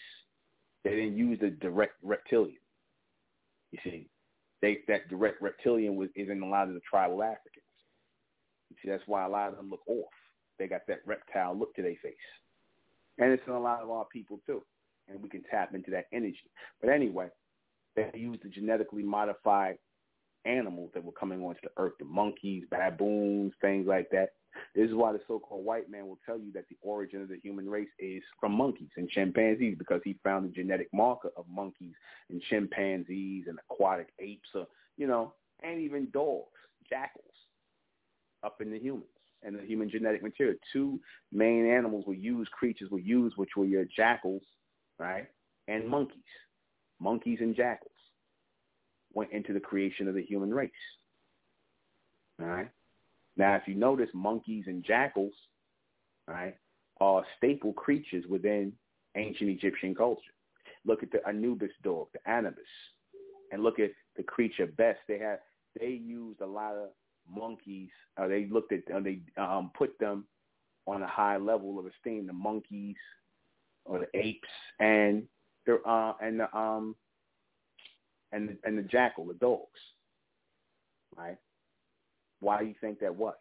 They 0.84 0.92
didn't 0.92 1.18
use 1.18 1.40
the 1.40 1.50
direct 1.50 1.96
reptilian. 2.02 2.58
You 3.72 3.80
see, 3.84 4.10
they, 4.62 4.80
that 4.88 5.10
direct 5.10 5.42
reptilian 5.42 5.96
was 5.98 6.10
is 6.16 6.30
in 6.30 6.42
a 6.42 6.48
lot 6.48 6.70
of 6.70 6.74
the 6.74 6.80
tribal 6.90 7.22
Africans. 7.22 7.64
You 8.70 8.78
see, 8.82 8.90
that's 8.90 9.04
why 9.06 9.26
a 9.26 9.30
lot 9.30 9.50
of 9.50 9.58
them 9.58 9.70
look 9.70 9.88
off. 9.88 10.06
They 10.58 10.68
got 10.68 10.82
that 10.88 11.02
reptile 11.06 11.58
look 11.58 11.76
to 11.76 11.82
their 11.84 11.96
face, 12.02 12.16
and 13.20 13.32
it's 13.32 13.44
in 13.46 13.54
a 13.54 13.60
lot 13.60 13.84
of 13.84 13.92
our 13.92 14.06
people 14.06 14.40
too. 14.46 14.64
And 15.10 15.22
we 15.22 15.30
can 15.30 15.44
tap 15.50 15.74
into 15.74 15.92
that 15.92 16.08
energy. 16.12 16.52
But 16.82 16.90
anyway, 16.90 17.28
they 17.96 18.10
use 18.14 18.40
the 18.44 18.50
genetically 18.50 19.04
modified 19.04 19.78
animals 20.46 20.92
that 20.94 21.04
were 21.04 21.12
coming 21.12 21.44
onto 21.44 21.60
the 21.64 21.72
earth, 21.78 21.94
the 22.00 22.06
monkeys, 22.06 22.64
baboons, 22.70 23.54
things 23.62 23.88
like 23.88 24.10
that. 24.12 24.30
This 24.76 24.90
is 24.90 24.96
why 24.96 25.12
the 25.12 25.20
so-called 25.28 25.66
white 25.66 25.90
man 25.90 26.08
will 26.08 26.20
tell 26.26 26.40
you 26.40 26.52
that 26.54 26.68
the 26.70 26.78
origin 26.82 27.22
of 27.22 27.30
the 27.30 27.38
human 27.44 27.70
race 27.70 27.90
is 28.00 28.24
from 28.40 28.54
monkeys 28.54 28.90
and 28.98 29.10
chimpanzees 29.10 29.76
because 29.78 30.02
he 30.04 30.18
found 30.24 30.46
the 30.46 30.54
genetic 30.54 30.90
marker 30.94 31.30
of 31.38 31.46
monkeys 31.48 31.94
and 32.30 32.42
chimpanzees 32.50 33.46
and 33.48 33.60
aquatic 33.70 34.08
apes, 34.20 34.50
or, 34.56 34.68
you 34.98 35.06
know, 35.06 35.34
and 35.62 35.80
even 35.82 36.10
dogs, 36.12 36.48
jackals, 36.90 37.26
up 38.44 38.62
in 38.62 38.72
the 38.72 38.80
humans. 38.80 39.06
and 39.44 39.58
the 39.58 39.64
human 39.64 39.90
genetic 39.90 40.24
material. 40.24 40.56
Two 40.74 41.00
main 41.32 41.66
animals 41.66 42.06
were 42.08 42.14
used, 42.14 42.52
creatures 42.52 42.90
were 42.90 43.00
used, 43.00 43.38
which 43.38 43.56
were 43.56 43.66
your 43.66 43.86
jackals, 43.86 44.42
right, 45.00 45.28
and 45.68 45.88
monkeys. 45.88 46.24
Monkeys 47.00 47.40
and 47.42 47.56
jackals 47.56 47.92
went 49.14 49.32
into 49.32 49.54
the 49.54 49.60
creation 49.60 50.08
of 50.08 50.16
the 50.16 50.24
human 50.24 50.54
race. 50.54 50.72
All 52.40 52.48
right. 52.48 52.70
Now, 53.36 53.56
if 53.56 53.64
you 53.68 53.76
notice, 53.76 54.10
monkeys 54.14 54.66
and 54.68 54.84
jackals, 54.84 55.34
right, 56.28 56.56
are 57.00 57.24
staple 57.38 57.74
creatures 57.74 58.26
within 58.28 58.74
ancient 59.16 59.50
Egyptian 59.50 59.94
culture. 59.94 60.34
Look 60.86 61.04
at 61.04 61.12
the 61.12 61.26
Anubis 61.28 61.72
dog, 61.84 62.08
the 62.14 62.30
Anubis, 62.30 62.64
and 63.52 63.64
look 63.64 63.80
at 63.80 63.92
the 64.16 64.24
creature 64.24 64.68
best. 64.68 65.00
They 65.08 65.20
had 65.20 65.40
they 65.80 65.90
used 65.90 66.42
a 66.42 66.46
lot 66.46 66.74
of 66.74 66.90
monkeys. 67.30 67.90
Uh, 68.18 68.28
they 68.28 68.46
looked 68.46 68.72
at 68.72 68.84
uh, 68.94 69.00
they 69.00 69.20
um, 69.38 69.72
put 69.78 69.98
them 70.00 70.26
on 70.86 71.04
a 71.04 71.08
high 71.08 71.38
level 71.38 71.78
of 71.78 71.86
esteem. 71.86 72.26
The 72.26 72.34
monkeys 72.34 72.96
or 73.86 74.00
the 74.00 74.20
apes 74.20 74.48
and 74.80 75.24
the 75.66 75.82
uh, 75.88 76.14
and 76.22 76.40
the 76.40 76.58
um 76.58 76.96
and 78.32 78.58
and 78.64 78.78
the 78.78 78.84
jackal, 78.84 79.26
the 79.26 79.34
dogs. 79.36 79.80
Right? 81.16 81.38
Why 82.40 82.60
do 82.60 82.68
you 82.68 82.76
think 82.80 83.00
that 83.00 83.16
was? 83.16 83.36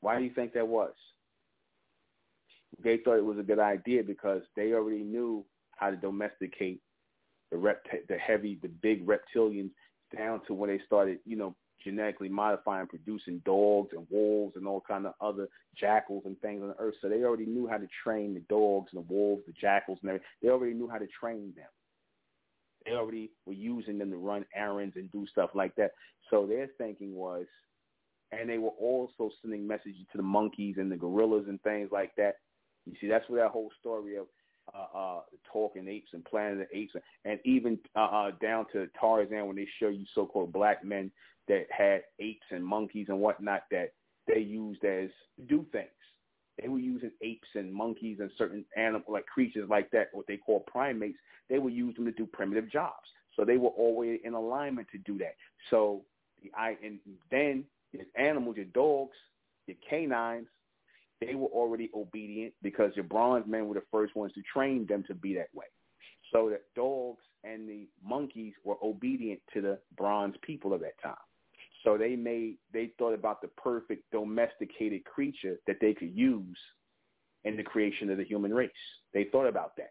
Why 0.00 0.18
do 0.18 0.24
you 0.24 0.32
think 0.34 0.52
that 0.54 0.66
was? 0.66 0.92
They 2.82 2.98
thought 2.98 3.18
it 3.18 3.24
was 3.24 3.38
a 3.38 3.42
good 3.42 3.58
idea 3.58 4.02
because 4.02 4.42
they 4.56 4.72
already 4.72 5.02
knew 5.02 5.44
how 5.76 5.90
to 5.90 5.96
domesticate 5.96 6.80
the 7.50 7.56
rept- 7.58 8.08
the 8.08 8.16
heavy, 8.16 8.58
the 8.62 8.68
big 8.68 9.06
reptilians 9.06 9.70
down 10.16 10.40
to 10.46 10.54
when 10.54 10.70
they 10.70 10.80
started, 10.86 11.18
you 11.24 11.36
know, 11.36 11.54
genetically 11.84 12.28
modifying, 12.28 12.86
producing 12.86 13.40
dogs 13.44 13.90
and 13.92 14.06
wolves 14.10 14.56
and 14.56 14.66
all 14.66 14.80
kind 14.80 15.06
of 15.06 15.14
other 15.20 15.48
jackals 15.76 16.22
and 16.24 16.40
things 16.40 16.62
on 16.62 16.68
the 16.68 16.78
earth. 16.78 16.94
So 17.00 17.08
they 17.08 17.24
already 17.24 17.46
knew 17.46 17.66
how 17.66 17.78
to 17.78 17.88
train 18.02 18.34
the 18.34 18.40
dogs 18.48 18.90
and 18.92 19.04
the 19.04 19.12
wolves, 19.12 19.42
the 19.46 19.52
jackals 19.52 19.98
and 20.02 20.10
everything. 20.10 20.26
They 20.42 20.48
already 20.48 20.74
knew 20.74 20.88
how 20.88 20.98
to 20.98 21.06
train 21.06 21.52
them. 21.56 21.66
They 22.84 22.92
already 22.92 23.30
were 23.46 23.52
using 23.52 23.98
them 23.98 24.10
to 24.10 24.16
run 24.16 24.44
errands 24.54 24.96
and 24.96 25.10
do 25.12 25.26
stuff 25.26 25.50
like 25.54 25.74
that. 25.76 25.92
So 26.30 26.46
their 26.46 26.68
thinking 26.78 27.14
was, 27.14 27.46
and 28.32 28.48
they 28.48 28.58
were 28.58 28.70
also 28.70 29.30
sending 29.42 29.66
messages 29.66 30.06
to 30.12 30.18
the 30.18 30.22
monkeys 30.22 30.76
and 30.78 30.90
the 30.90 30.96
gorillas 30.96 31.44
and 31.48 31.60
things 31.62 31.90
like 31.92 32.14
that. 32.16 32.36
You 32.86 32.94
see, 33.00 33.06
that's 33.06 33.28
where 33.28 33.42
that 33.42 33.52
whole 33.52 33.70
story 33.80 34.16
of 34.16 34.26
uh, 34.74 34.98
uh, 34.98 35.20
talking 35.52 35.88
apes 35.88 36.10
and 36.12 36.24
Planet 36.24 36.68
the 36.70 36.78
Apes, 36.78 36.94
and 37.24 37.38
even 37.44 37.78
uh, 37.96 38.00
uh, 38.00 38.30
down 38.40 38.66
to 38.72 38.86
Tarzan 38.98 39.46
when 39.46 39.56
they 39.56 39.68
show 39.78 39.88
you 39.88 40.04
so-called 40.14 40.52
black 40.52 40.84
men 40.84 41.10
that 41.48 41.66
had 41.70 42.02
apes 42.20 42.46
and 42.50 42.64
monkeys 42.64 43.06
and 43.08 43.18
whatnot 43.18 43.62
that 43.70 43.92
they 44.26 44.40
used 44.40 44.84
as 44.84 45.10
do 45.48 45.66
things. 45.72 45.88
They 46.60 46.68
were 46.68 46.78
using 46.78 47.10
apes 47.22 47.48
and 47.54 47.72
monkeys 47.72 48.18
and 48.20 48.30
certain 48.36 48.64
animal 48.76 49.04
like 49.08 49.26
creatures 49.26 49.68
like 49.68 49.90
that, 49.92 50.08
what 50.12 50.26
they 50.26 50.36
call 50.36 50.60
primates. 50.60 51.18
They 51.48 51.58
would 51.58 51.72
use 51.72 51.94
them 51.96 52.04
to 52.04 52.12
do 52.12 52.26
primitive 52.26 52.70
jobs. 52.70 53.08
So 53.36 53.44
they 53.44 53.56
were 53.56 53.70
always 53.70 54.20
in 54.24 54.34
alignment 54.34 54.88
to 54.92 54.98
do 54.98 55.18
that. 55.18 55.34
So 55.70 56.02
I 56.56 56.76
and 56.82 56.98
then 57.30 57.64
your 57.92 58.04
animals, 58.16 58.56
your 58.56 58.66
dogs, 58.66 59.16
your 59.66 59.76
canines, 59.88 60.48
they 61.20 61.34
were 61.34 61.48
already 61.48 61.90
obedient 61.94 62.52
because 62.62 62.92
your 62.94 63.04
bronze 63.04 63.46
men 63.46 63.68
were 63.68 63.74
the 63.74 63.82
first 63.90 64.16
ones 64.16 64.32
to 64.34 64.42
train 64.52 64.86
them 64.86 65.04
to 65.06 65.14
be 65.14 65.34
that 65.34 65.48
way. 65.54 65.66
So 66.32 66.50
that 66.50 66.62
dogs 66.74 67.22
and 67.44 67.68
the 67.68 67.86
monkeys 68.04 68.54
were 68.64 68.76
obedient 68.82 69.40
to 69.54 69.60
the 69.60 69.78
bronze 69.96 70.34
people 70.42 70.72
of 70.72 70.80
that 70.80 71.00
time. 71.02 71.14
So 71.84 71.96
they 71.98 72.16
made 72.16 72.58
they 72.72 72.92
thought 72.98 73.14
about 73.14 73.42
the 73.42 73.48
perfect 73.48 74.04
domesticated 74.12 75.04
creature 75.04 75.56
that 75.66 75.76
they 75.80 75.94
could 75.94 76.16
use 76.16 76.58
in 77.44 77.56
the 77.56 77.62
creation 77.62 78.10
of 78.10 78.18
the 78.18 78.24
human 78.24 78.54
race. 78.54 78.70
They 79.12 79.24
thought 79.24 79.46
about 79.46 79.76
that. 79.76 79.90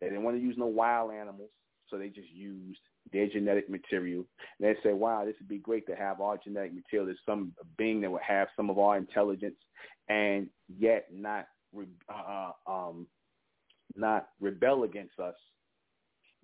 They 0.00 0.08
didn't 0.08 0.24
want 0.24 0.36
to 0.36 0.42
use 0.42 0.56
no 0.58 0.66
wild 0.66 1.12
animals, 1.12 1.50
so 1.88 1.98
they 1.98 2.08
just 2.08 2.30
used 2.30 2.80
their 3.12 3.28
genetic 3.28 3.70
material. 3.70 4.24
And 4.58 4.68
they 4.68 4.76
said, 4.82 4.94
wow, 4.94 5.24
this 5.24 5.34
would 5.40 5.48
be 5.48 5.58
great 5.58 5.86
to 5.86 5.96
have 5.96 6.20
our 6.20 6.36
genetic 6.36 6.74
material. 6.74 7.06
There's 7.06 7.18
some 7.24 7.52
being 7.76 8.00
that 8.02 8.10
would 8.10 8.22
have 8.22 8.48
some 8.56 8.70
of 8.70 8.78
our 8.78 8.96
intelligence 8.96 9.56
and 10.08 10.48
yet 10.68 11.06
not 11.12 11.46
uh, 12.08 12.52
um, 12.66 13.06
not 13.94 14.28
rebel 14.40 14.84
against 14.84 15.18
us 15.18 15.34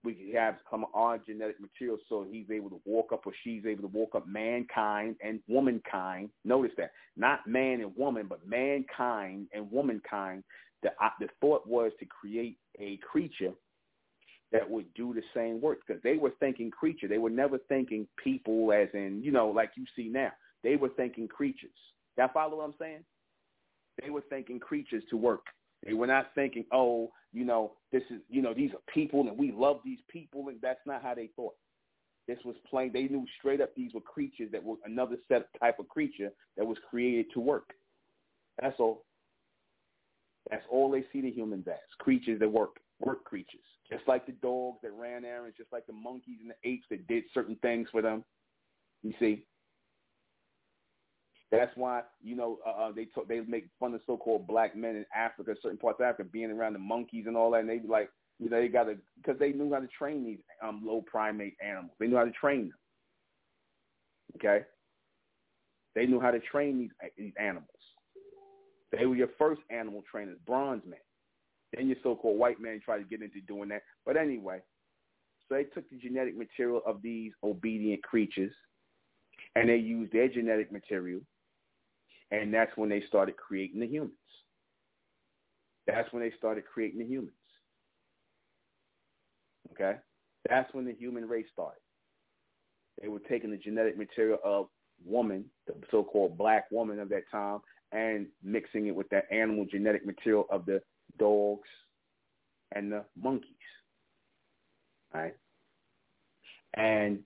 we 0.04 0.32
have 0.36 0.56
some 0.70 0.84
our 0.94 1.18
genetic 1.18 1.56
material 1.60 1.98
so 2.08 2.26
he's 2.30 2.50
able 2.50 2.70
to 2.70 2.80
walk 2.84 3.12
up 3.12 3.26
or 3.26 3.32
she's 3.42 3.64
able 3.66 3.82
to 3.82 3.88
walk 3.88 4.14
up 4.14 4.26
mankind 4.28 5.16
and 5.24 5.40
womankind. 5.48 6.30
Notice 6.44 6.72
that. 6.76 6.92
Not 7.16 7.46
man 7.46 7.80
and 7.80 7.96
woman, 7.96 8.26
but 8.28 8.46
mankind 8.46 9.48
and 9.52 9.70
womankind. 9.70 10.44
The, 10.82 10.90
uh, 11.02 11.10
the 11.18 11.28
thought 11.40 11.66
was 11.66 11.92
to 11.98 12.06
create 12.06 12.58
a 12.78 12.98
creature 12.98 13.52
that 14.52 14.68
would 14.68 14.92
do 14.94 15.14
the 15.14 15.22
same 15.34 15.60
work 15.60 15.78
because 15.86 16.02
they 16.02 16.16
were 16.16 16.32
thinking 16.38 16.70
creature. 16.70 17.08
They 17.08 17.18
were 17.18 17.30
never 17.30 17.58
thinking 17.68 18.06
people 18.22 18.72
as 18.72 18.88
in, 18.92 19.22
you 19.22 19.32
know, 19.32 19.48
like 19.48 19.70
you 19.76 19.84
see 19.96 20.08
now. 20.08 20.30
They 20.62 20.76
were 20.76 20.90
thinking 20.90 21.26
creatures. 21.26 21.70
Y'all 22.16 22.28
follow 22.32 22.58
what 22.58 22.64
I'm 22.64 22.74
saying? 22.78 23.04
They 24.02 24.10
were 24.10 24.22
thinking 24.28 24.60
creatures 24.60 25.02
to 25.10 25.16
work. 25.16 25.46
They 25.84 25.92
were 25.92 26.06
not 26.06 26.34
thinking, 26.34 26.64
oh, 26.72 27.12
you 27.32 27.44
know, 27.44 27.72
this 27.92 28.02
is, 28.10 28.20
you 28.28 28.40
know, 28.42 28.54
these 28.54 28.70
are 28.72 28.92
people 28.92 29.20
and 29.20 29.36
we 29.36 29.52
love 29.52 29.80
these 29.84 29.98
people, 30.08 30.48
and 30.48 30.58
that's 30.62 30.80
not 30.86 31.02
how 31.02 31.14
they 31.14 31.30
thought. 31.36 31.54
This 32.26 32.38
was 32.44 32.56
plain. 32.68 32.90
They 32.92 33.02
knew 33.02 33.26
straight 33.38 33.60
up 33.60 33.74
these 33.74 33.92
were 33.92 34.00
creatures 34.00 34.50
that 34.52 34.64
were 34.64 34.76
another 34.86 35.16
set 35.28 35.46
type 35.60 35.78
of 35.78 35.88
creature 35.88 36.30
that 36.56 36.66
was 36.66 36.78
created 36.88 37.26
to 37.34 37.40
work. 37.40 37.70
That's 38.60 38.78
all. 38.78 39.04
That's 40.50 40.64
all 40.70 40.90
they 40.90 41.04
see 41.12 41.20
the 41.20 41.30
humans 41.30 41.66
as 41.68 41.78
creatures 41.98 42.38
that 42.40 42.48
work, 42.50 42.76
work 43.00 43.24
creatures. 43.24 43.60
Just 43.90 44.06
like 44.06 44.26
the 44.26 44.32
dogs 44.32 44.78
that 44.82 44.92
ran 44.92 45.24
errands, 45.24 45.56
just 45.56 45.72
like 45.72 45.86
the 45.86 45.92
monkeys 45.92 46.38
and 46.40 46.50
the 46.50 46.68
apes 46.68 46.86
that 46.90 47.06
did 47.06 47.24
certain 47.32 47.56
things 47.56 47.88
for 47.90 48.00
them. 48.00 48.24
You 49.02 49.12
see, 49.18 49.44
that's 51.50 51.76
why 51.76 52.02
you 52.22 52.36
know 52.36 52.58
uh, 52.66 52.84
uh, 52.84 52.92
they 52.92 53.06
talk, 53.06 53.28
they 53.28 53.40
make 53.40 53.68
fun 53.78 53.94
of 53.94 54.00
so-called 54.06 54.46
black 54.46 54.76
men 54.76 54.96
in 54.96 55.06
Africa, 55.14 55.54
certain 55.62 55.78
parts 55.78 56.00
of 56.00 56.06
Africa, 56.06 56.28
being 56.32 56.50
around 56.50 56.72
the 56.72 56.78
monkeys 56.78 57.24
and 57.26 57.36
all 57.36 57.50
that. 57.52 57.60
And 57.60 57.68
they 57.68 57.78
be 57.78 57.88
like, 57.88 58.10
you 58.38 58.50
know, 58.50 58.60
they 58.60 58.68
got 58.68 58.84
to 58.84 58.96
because 59.16 59.38
they 59.38 59.52
knew 59.52 59.72
how 59.72 59.80
to 59.80 59.86
train 59.86 60.24
these 60.24 60.38
um, 60.62 60.82
low 60.84 61.02
primate 61.06 61.56
animals. 61.64 61.92
They 61.98 62.06
knew 62.06 62.16
how 62.16 62.24
to 62.24 62.32
train 62.32 62.68
them. 62.68 62.78
Okay, 64.36 64.64
they 65.94 66.06
knew 66.06 66.20
how 66.20 66.30
to 66.30 66.40
train 66.40 66.78
these 66.78 67.10
these 67.16 67.32
animals. 67.38 67.68
They 68.90 69.06
were 69.06 69.16
your 69.16 69.30
first 69.38 69.60
animal 69.70 70.02
trainers, 70.10 70.38
bronze 70.46 70.82
men. 70.86 70.98
Then 71.72 71.88
your 71.88 71.96
so-called 72.02 72.38
white 72.38 72.60
man 72.60 72.80
tried 72.84 72.98
to 72.98 73.04
get 73.04 73.22
into 73.22 73.40
doing 73.40 73.68
that. 73.70 73.82
But 74.06 74.16
anyway, 74.16 74.60
so 75.48 75.56
they 75.56 75.64
took 75.64 75.88
the 75.90 75.96
genetic 75.96 76.36
material 76.36 76.82
of 76.86 77.02
these 77.02 77.32
obedient 77.42 78.02
creatures, 78.02 78.52
and 79.56 79.68
they 79.68 79.76
used 79.76 80.12
their 80.12 80.28
genetic 80.28 80.70
material 80.70 81.20
and 82.40 82.52
that's 82.52 82.76
when 82.76 82.88
they 82.88 83.02
started 83.06 83.36
creating 83.36 83.80
the 83.80 83.86
humans. 83.86 84.12
That's 85.86 86.12
when 86.12 86.22
they 86.22 86.32
started 86.36 86.64
creating 86.72 86.98
the 86.98 87.06
humans. 87.06 87.32
Okay? 89.72 89.98
That's 90.48 90.72
when 90.74 90.84
the 90.84 90.94
human 90.94 91.28
race 91.28 91.46
started. 91.52 91.80
They 93.00 93.08
were 93.08 93.20
taking 93.20 93.50
the 93.50 93.56
genetic 93.56 93.96
material 93.96 94.38
of 94.44 94.68
woman, 95.04 95.44
the 95.66 95.74
so-called 95.90 96.38
black 96.38 96.70
woman 96.70 96.98
of 96.98 97.08
that 97.10 97.30
time, 97.30 97.60
and 97.92 98.26
mixing 98.42 98.86
it 98.86 98.94
with 98.94 99.08
that 99.10 99.24
animal 99.30 99.66
genetic 99.70 100.06
material 100.06 100.46
of 100.50 100.66
the 100.66 100.80
dogs 101.18 101.68
and 102.72 102.90
the 102.90 103.04
monkeys. 103.20 103.50
Right? 105.12 105.34
And 106.74 107.20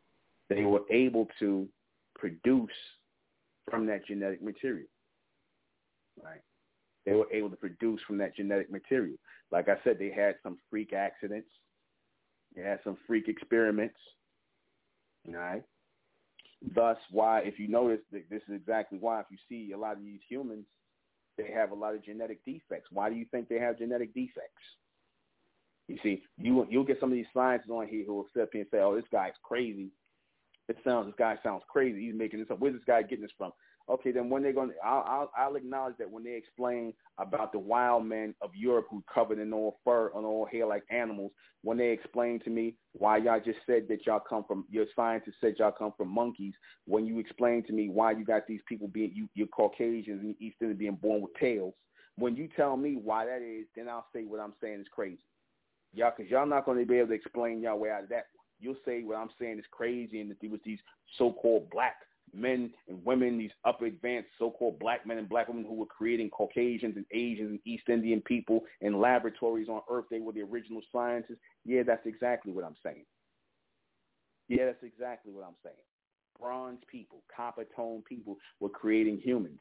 they 0.48 0.64
were 0.64 0.82
able 0.90 1.28
to 1.38 1.68
produce 2.14 2.70
from 3.70 3.86
that 3.86 4.06
genetic 4.06 4.42
material. 4.42 4.86
Right? 6.22 6.40
They 7.06 7.12
were 7.12 7.30
able 7.32 7.50
to 7.50 7.56
produce 7.56 8.00
from 8.06 8.18
that 8.18 8.36
genetic 8.36 8.70
material. 8.70 9.16
Like 9.50 9.68
I 9.68 9.76
said, 9.82 9.98
they 9.98 10.10
had 10.10 10.36
some 10.42 10.58
freak 10.70 10.92
accidents. 10.92 11.48
They 12.54 12.62
had 12.62 12.80
some 12.84 12.98
freak 13.06 13.28
experiments. 13.28 13.98
Right? 15.26 15.62
Thus, 16.74 16.96
why, 17.10 17.40
if 17.40 17.58
you 17.58 17.68
notice, 17.68 18.00
this 18.10 18.22
is 18.30 18.54
exactly 18.54 18.98
why, 18.98 19.20
if 19.20 19.26
you 19.30 19.38
see 19.48 19.72
a 19.72 19.78
lot 19.78 19.96
of 19.96 20.04
these 20.04 20.20
humans, 20.28 20.66
they 21.36 21.50
have 21.52 21.70
a 21.70 21.74
lot 21.74 21.94
of 21.94 22.04
genetic 22.04 22.44
defects. 22.44 22.88
Why 22.90 23.08
do 23.08 23.14
you 23.14 23.24
think 23.30 23.48
they 23.48 23.60
have 23.60 23.78
genetic 23.78 24.12
defects? 24.12 24.62
You 25.86 25.96
see, 26.02 26.22
you 26.36 26.66
you'll 26.68 26.84
get 26.84 27.00
some 27.00 27.10
of 27.10 27.16
these 27.16 27.26
scientists 27.32 27.70
on 27.70 27.88
here 27.88 28.04
who 28.04 28.14
will 28.14 28.42
up 28.42 28.50
here 28.52 28.60
and 28.60 28.70
say, 28.70 28.80
"Oh, 28.80 28.94
this 28.94 29.08
guy's 29.10 29.32
crazy. 29.42 29.90
It 30.68 30.76
sounds 30.84 31.06
this 31.06 31.14
guy 31.18 31.38
sounds 31.42 31.62
crazy. 31.66 32.06
He's 32.06 32.14
making 32.14 32.40
this 32.40 32.50
up. 32.50 32.58
Where's 32.58 32.74
this 32.74 32.84
guy 32.86 33.02
getting 33.02 33.22
this 33.22 33.32
from? 33.38 33.52
Okay, 33.90 34.12
then 34.12 34.28
when 34.28 34.42
they're 34.42 34.52
to 34.52 34.70
I'll, 34.84 35.30
I'll 35.36 35.56
acknowledge 35.56 35.96
that 35.98 36.10
when 36.10 36.22
they 36.22 36.34
explain 36.34 36.92
about 37.16 37.52
the 37.52 37.58
wild 37.58 38.04
men 38.04 38.34
of 38.42 38.50
Europe 38.54 38.86
who 38.90 39.02
covered 39.12 39.38
in 39.38 39.52
all 39.52 39.78
fur 39.82 40.10
and 40.14 40.26
all 40.26 40.44
hair 40.44 40.66
like 40.66 40.82
animals, 40.90 41.32
when 41.62 41.78
they 41.78 41.88
explain 41.88 42.38
to 42.40 42.50
me 42.50 42.74
why 42.92 43.16
y'all 43.16 43.40
just 43.42 43.58
said 43.66 43.86
that 43.88 44.04
y'all 44.06 44.20
come 44.20 44.44
from 44.46 44.66
your 44.70 44.84
scientists 44.94 45.36
said 45.40 45.54
y'all 45.58 45.72
come 45.72 45.92
from 45.96 46.08
monkeys, 46.08 46.52
when 46.86 47.06
you 47.06 47.18
explain 47.18 47.64
to 47.64 47.72
me 47.72 47.88
why 47.88 48.12
you 48.12 48.26
got 48.26 48.46
these 48.46 48.60
people 48.68 48.88
being 48.88 49.10
you 49.14 49.26
you're 49.34 49.46
Caucasians 49.46 50.20
and 50.22 50.34
East 50.38 50.56
being 50.76 50.96
born 50.96 51.22
with 51.22 51.32
tails, 51.40 51.72
when 52.16 52.36
you 52.36 52.48
tell 52.56 52.76
me 52.76 52.98
why 53.02 53.24
that 53.24 53.40
is, 53.40 53.66
then 53.74 53.88
I'll 53.88 54.06
say 54.14 54.24
what 54.24 54.40
I'm 54.40 54.54
saying 54.60 54.80
is 54.80 54.86
crazy. 54.92 55.24
Y'all, 55.94 56.12
because 56.14 56.30
y'all 56.30 56.46
not 56.46 56.66
going 56.66 56.78
to 56.78 56.84
be 56.84 56.98
able 56.98 57.08
to 57.08 57.14
explain 57.14 57.62
y'all 57.62 57.78
way 57.78 57.90
out 57.90 58.02
of 58.02 58.10
that 58.10 58.26
one. 58.34 58.44
You'll 58.60 58.76
say 58.84 59.02
what 59.02 59.16
I'm 59.16 59.30
saying 59.40 59.58
is 59.58 59.64
crazy 59.70 60.20
and 60.20 60.30
that 60.30 60.36
there 60.42 60.50
was 60.50 60.60
these 60.64 60.80
so-called 61.16 61.70
black 61.70 61.94
men 62.34 62.70
and 62.88 63.04
women, 63.04 63.38
these 63.38 63.50
upper 63.64 63.86
advanced 63.86 64.28
so-called 64.38 64.78
black 64.78 65.06
men 65.06 65.18
and 65.18 65.28
black 65.28 65.48
women 65.48 65.64
who 65.64 65.74
were 65.74 65.86
creating 65.86 66.30
Caucasians 66.30 66.96
and 66.96 67.06
Asians 67.12 67.50
and 67.50 67.60
East 67.64 67.88
Indian 67.88 68.20
people 68.22 68.62
in 68.80 69.00
laboratories 69.00 69.68
on 69.68 69.80
Earth. 69.90 70.06
They 70.10 70.20
were 70.20 70.32
the 70.32 70.42
original 70.42 70.82
scientists. 70.92 71.38
Yeah, 71.64 71.82
that's 71.86 72.06
exactly 72.06 72.52
what 72.52 72.64
I'm 72.64 72.76
saying. 72.82 73.04
Yeah, 74.48 74.66
that's 74.66 74.82
exactly 74.82 75.32
what 75.32 75.44
I'm 75.44 75.56
saying. 75.62 75.76
Bronze 76.40 76.80
people, 76.90 77.22
copper 77.34 77.66
tone 77.76 78.02
people 78.08 78.36
were 78.60 78.68
creating 78.68 79.18
humans. 79.18 79.60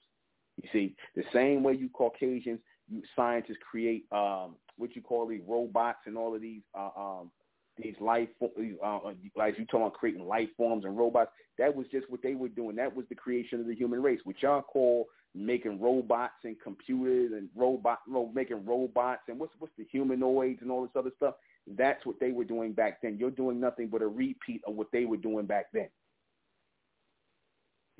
You 0.62 0.70
see, 0.72 0.96
the 1.16 1.24
same 1.34 1.64
way 1.64 1.74
you 1.74 1.90
Caucasians, 1.90 2.60
you 2.90 3.02
scientists 3.16 3.58
create 3.70 4.06
um, 4.12 4.56
what 4.78 4.96
you 4.96 5.02
call 5.02 5.28
these 5.28 5.42
robots 5.48 6.00
and 6.06 6.18
all 6.18 6.34
of 6.36 6.42
these 6.42 6.62
uh, 6.78 6.90
um, 6.98 7.32
these 7.82 7.96
life, 8.00 8.30
uh, 8.42 8.86
uh, 8.86 9.00
like 9.36 9.58
you 9.58 9.66
talking 9.66 9.82
about 9.82 9.94
creating 9.94 10.26
life 10.26 10.50
forms 10.58 10.86
and 10.86 10.98
robots. 10.98 11.32
That 11.58 11.76
was 11.76 11.88
just 11.92 12.10
what 12.10 12.22
they 12.22 12.36
were 12.36 12.50
doing. 12.50 12.76
That 12.76 12.96
was 12.96 13.06
the 13.10 13.16
creation 13.16 13.60
of 13.60 13.68
the 13.68 13.76
human 13.76 14.02
race, 14.02 14.20
which 14.24 14.38
y'all 14.42 14.62
call 14.62 15.08
making 15.34 15.80
robots 15.80 16.34
and 16.44 16.60
computers 16.62 17.32
and 17.34 17.50
robot, 17.56 18.00
making 18.34 18.66
robots 18.66 19.22
and 19.28 19.40
what's 19.40 19.54
what's 19.60 19.74
the 19.78 19.86
humanoids 19.92 20.62
and 20.62 20.72
all 20.72 20.82
this 20.82 20.92
other 20.96 21.12
stuff. 21.18 21.36
That's 21.78 22.06
what 22.06 22.20
they 22.20 22.32
were 22.32 22.46
doing 22.46 22.74
back 22.74 23.02
then. 23.02 23.18
You're 23.20 23.32
doing 23.32 23.60
nothing 23.60 23.88
but 23.88 24.02
a 24.02 24.08
repeat 24.08 24.62
of 24.66 24.76
what 24.76 24.88
they 24.92 25.06
were 25.06 25.18
doing 25.18 25.46
back 25.46 25.66
then. 25.74 25.90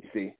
You 0.02 0.10
see, 0.13 0.34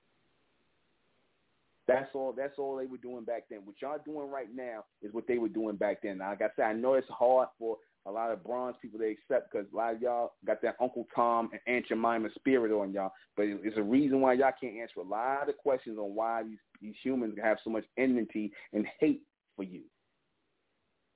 that's 1.88 2.10
all. 2.14 2.34
That's 2.36 2.58
all 2.58 2.76
they 2.76 2.86
were 2.86 2.98
doing 2.98 3.24
back 3.24 3.44
then. 3.50 3.60
What 3.64 3.76
y'all 3.82 4.00
doing 4.06 4.30
right 4.30 4.54
now 4.54 4.84
is 5.02 5.14
what 5.14 5.28
they 5.28 5.38
were 5.38 5.48
doing 5.48 5.78
back 5.78 6.02
then. 6.04 6.20
Now, 6.20 6.30
like 6.30 6.42
I 6.42 6.50
said, 6.56 6.66
I 6.66 6.74
know 6.74 6.94
it's 6.94 7.08
hard 7.10 7.48
for 7.58 7.78
a 8.08 8.12
lot 8.12 8.32
of 8.32 8.44
bronze 8.44 8.76
people 8.82 9.00
they 9.00 9.12
accept 9.12 9.52
because 9.52 9.68
a 9.72 9.76
lot 9.76 9.94
of 9.94 10.02
y'all 10.02 10.34
got 10.46 10.62
that 10.62 10.78
Uncle 10.82 11.08
Tom 11.14 11.50
and 11.52 11.62
Aunt 11.68 11.88
Jemima 11.88 12.30
spirit 12.36 12.72
on 12.72 12.94
y'all. 12.94 13.12
But 13.36 13.46
it's 13.48 13.78
a 13.78 13.84
reason 13.84 14.22
why 14.22 14.34
y'all 14.34 14.52
can't 14.60 14.78
answer 14.78 15.02
a 15.02 15.04
lot 15.04 15.50
of 15.50 15.58
questions 15.58 15.98
on 15.98 16.16
why 16.16 16.44
these 16.44 16.58
these 16.82 16.96
humans 17.04 17.36
have 17.44 17.58
so 17.64 17.70
much 17.70 17.84
enmity 17.98 18.52
and 18.74 18.86
hate 19.00 19.24
for 19.56 19.64
you. 19.64 19.82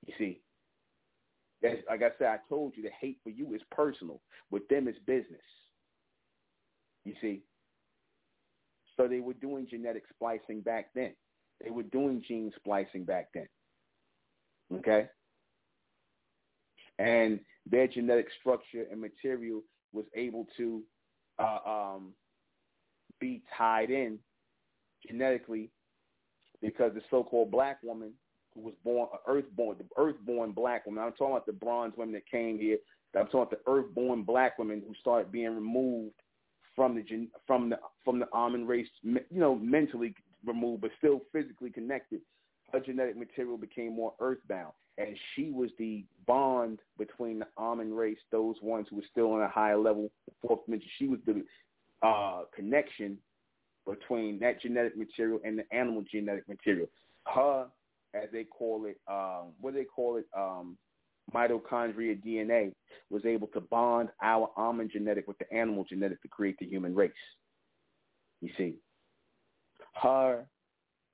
You 0.06 0.13
see, 0.17 0.41
that's, 1.62 1.77
like 1.88 2.01
I 2.01 2.10
said, 2.17 2.27
I 2.27 2.39
told 2.49 2.73
you 2.75 2.84
the 2.84 2.89
hate 2.99 3.19
for 3.23 3.30
you 3.30 3.54
is 3.54 3.62
personal. 3.71 4.19
With 4.49 4.67
them, 4.67 4.88
it's 4.88 4.97
business. 5.06 5.39
You 7.06 7.13
see, 7.21 7.43
so 8.97 9.08
they 9.08 9.19
were 9.19 9.34
doing 9.34 9.67
genetic 9.69 10.04
splicing 10.13 10.62
back 10.62 10.88
then. 10.93 11.13
They 11.63 11.69
were 11.69 11.84
doing 11.84 12.23
gene 12.27 12.51
splicing 12.58 13.06
back 13.06 13.30
then. 13.34 13.47
Okay 14.73 15.08
and 17.01 17.39
their 17.69 17.87
genetic 17.87 18.27
structure 18.39 18.85
and 18.91 19.01
material 19.01 19.61
was 19.91 20.05
able 20.15 20.47
to 20.57 20.81
uh, 21.39 21.59
um, 21.65 22.13
be 23.19 23.41
tied 23.57 23.89
in 23.89 24.19
genetically 25.07 25.69
because 26.61 26.91
the 26.93 27.01
so-called 27.09 27.49
black 27.49 27.79
woman 27.83 28.13
who 28.53 28.61
was 28.61 28.73
born, 28.83 29.07
earthborn, 29.27 29.77
the 29.77 29.85
earthborn 29.97 30.51
black 30.51 30.85
woman. 30.85 31.03
I'm 31.03 31.11
talking 31.13 31.33
about 31.33 31.45
the 31.45 31.53
bronze 31.53 31.93
women 31.97 32.13
that 32.13 32.29
came 32.29 32.59
here. 32.59 32.77
I'm 33.15 33.25
talking 33.25 33.41
about 33.41 33.51
the 33.51 33.71
earthborn 33.71 34.23
black 34.23 34.59
women 34.59 34.83
who 34.87 34.93
started 34.99 35.31
being 35.31 35.55
removed 35.55 36.15
from 36.75 36.95
the 36.95 37.27
from 37.47 37.69
the 37.69 37.77
from 38.05 38.19
the 38.19 38.27
Amun 38.33 38.65
race, 38.67 38.87
you 39.03 39.21
know, 39.31 39.55
mentally 39.55 40.13
removed, 40.45 40.81
but 40.81 40.91
still 40.97 41.21
physically 41.33 41.71
connected. 41.71 42.21
Her 42.71 42.79
genetic 42.79 43.17
material 43.17 43.57
became 43.57 43.95
more 43.95 44.13
earthbound 44.21 44.73
and 44.97 45.17
she 45.36 45.51
was 45.51 45.69
the 45.77 46.04
bond 46.27 46.80
between 46.97 47.39
the 47.39 47.47
Amun 47.58 47.93
race, 47.93 48.17
those 48.32 48.56
ones 48.62 48.88
who 48.89 48.97
were 48.97 49.06
still 49.12 49.32
on 49.34 49.41
a 49.41 49.47
higher 49.47 49.77
level, 49.77 50.12
fourth 50.41 50.65
dimension. 50.65 50.89
She 50.97 51.08
was 51.08 51.19
the 51.25 51.43
uh, 52.06 52.43
connection 52.56 53.17
between 53.88 54.39
that 54.39 54.62
genetic 54.62 54.97
material 54.97 55.39
and 55.43 55.58
the 55.58 55.75
animal 55.75 56.04
genetic 56.12 56.47
material. 56.47 56.88
Her, 57.25 57.67
as 58.13 58.30
they 58.32 58.43
call 58.43 58.86
it, 58.86 58.99
um, 59.08 59.54
what 59.60 59.73
do 59.73 59.80
they 59.80 59.86
call 59.86 60.17
it, 60.17 60.25
um, 60.38 60.77
mitochondria 61.34 62.21
DNA, 62.23 62.73
was 63.10 63.25
able 63.25 63.47
to 63.47 63.62
bond 63.62 64.10
our 64.21 64.49
Amun 64.58 64.89
genetic 64.91 65.27
with 65.27 65.38
the 65.38 65.51
animal 65.54 65.86
genetic 65.88 66.21
to 66.21 66.27
create 66.27 66.58
the 66.60 66.65
human 66.65 66.93
race. 66.93 67.12
You 68.41 68.49
see, 68.58 68.75
her 70.01 70.45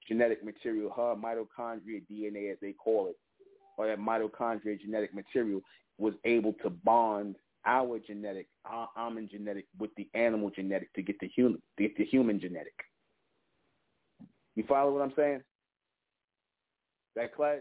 genetic 0.07 0.43
material, 0.43 0.91
her 0.95 1.15
mitochondria 1.15 2.01
DNA, 2.11 2.51
as 2.51 2.57
they 2.61 2.73
call 2.73 3.07
it, 3.07 3.17
or 3.77 3.87
that 3.87 3.99
mitochondria 3.99 4.79
genetic 4.79 5.13
material 5.13 5.61
was 5.97 6.13
able 6.25 6.53
to 6.63 6.69
bond 6.69 7.35
our 7.65 7.99
genetic, 7.99 8.47
our 8.65 8.89
Amun 8.97 9.27
genetic 9.31 9.65
with 9.79 9.91
the 9.97 10.07
animal 10.13 10.49
genetic 10.49 10.93
to 10.93 11.01
get 11.01 11.19
the 11.19 11.27
human, 11.27 11.61
get 11.77 11.95
the 11.97 12.05
human 12.05 12.39
genetic. 12.39 12.73
You 14.55 14.63
follow 14.67 14.93
what 14.93 15.01
I'm 15.01 15.13
saying? 15.15 15.41
That 17.15 17.35
class? 17.35 17.59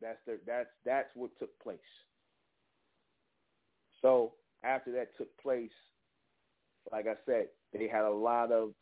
That's 0.00 0.18
the, 0.26 0.38
that's 0.46 0.68
that's 0.84 1.08
what 1.14 1.30
took 1.38 1.50
place. 1.62 1.78
So 4.02 4.32
after 4.64 4.92
that 4.92 5.16
took 5.16 5.28
place, 5.40 5.70
like 6.90 7.06
I 7.06 7.14
said, 7.24 7.46
they 7.72 7.86
had 7.86 8.04
a 8.04 8.10
lot 8.10 8.50
of 8.50 8.72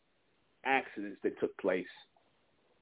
accidents 0.64 1.18
that 1.22 1.38
took 1.40 1.56
place. 1.58 1.86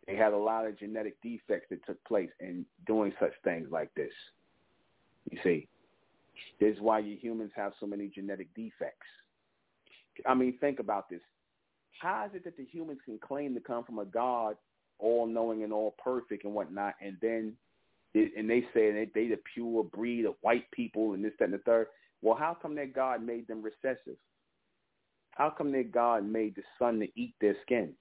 They 0.06 0.16
had 0.16 0.32
a 0.32 0.38
lot 0.38 0.66
of 0.66 0.78
genetic 0.78 1.20
defects 1.22 1.66
that 1.70 1.84
took 1.86 2.02
place 2.04 2.30
in 2.40 2.64
doing 2.86 3.12
such 3.20 3.32
things 3.44 3.68
like 3.70 3.92
this. 3.94 4.12
You 5.30 5.38
see, 5.44 5.68
this 6.60 6.74
is 6.74 6.80
why 6.80 7.00
you 7.00 7.16
humans 7.16 7.52
have 7.54 7.72
so 7.78 7.86
many 7.86 8.08
genetic 8.08 8.48
defects. 8.54 9.06
I 10.26 10.34
mean, 10.34 10.56
think 10.58 10.80
about 10.80 11.08
this. 11.10 11.20
How 12.00 12.26
is 12.26 12.34
it 12.34 12.44
that 12.44 12.56
the 12.56 12.64
humans 12.64 13.00
can 13.04 13.18
claim 13.18 13.54
to 13.54 13.60
come 13.60 13.84
from 13.84 13.98
a 13.98 14.04
God, 14.04 14.56
all 14.98 15.26
knowing 15.26 15.62
and 15.62 15.72
all 15.72 15.94
perfect 16.02 16.44
and 16.44 16.54
whatnot, 16.54 16.94
and 17.00 17.16
then 17.20 17.54
and 18.14 18.48
they 18.48 18.62
say 18.74 18.90
they 18.90 19.10
they 19.14 19.28
the 19.28 19.38
pure 19.54 19.84
breed 19.84 20.24
of 20.24 20.34
white 20.40 20.68
people 20.70 21.12
and 21.12 21.24
this, 21.24 21.32
that, 21.38 21.46
and 21.46 21.54
the 21.54 21.58
third. 21.58 21.88
Well, 22.22 22.36
how 22.36 22.56
come 22.60 22.74
that 22.76 22.94
God 22.94 23.24
made 23.24 23.46
them 23.46 23.62
recessive? 23.62 24.16
How 25.38 25.50
come 25.50 25.70
that 25.70 25.92
God 25.92 26.28
made 26.28 26.56
the 26.56 26.64
sun 26.80 26.98
to 26.98 27.06
eat 27.14 27.32
their 27.40 27.54
skin, 27.62 27.92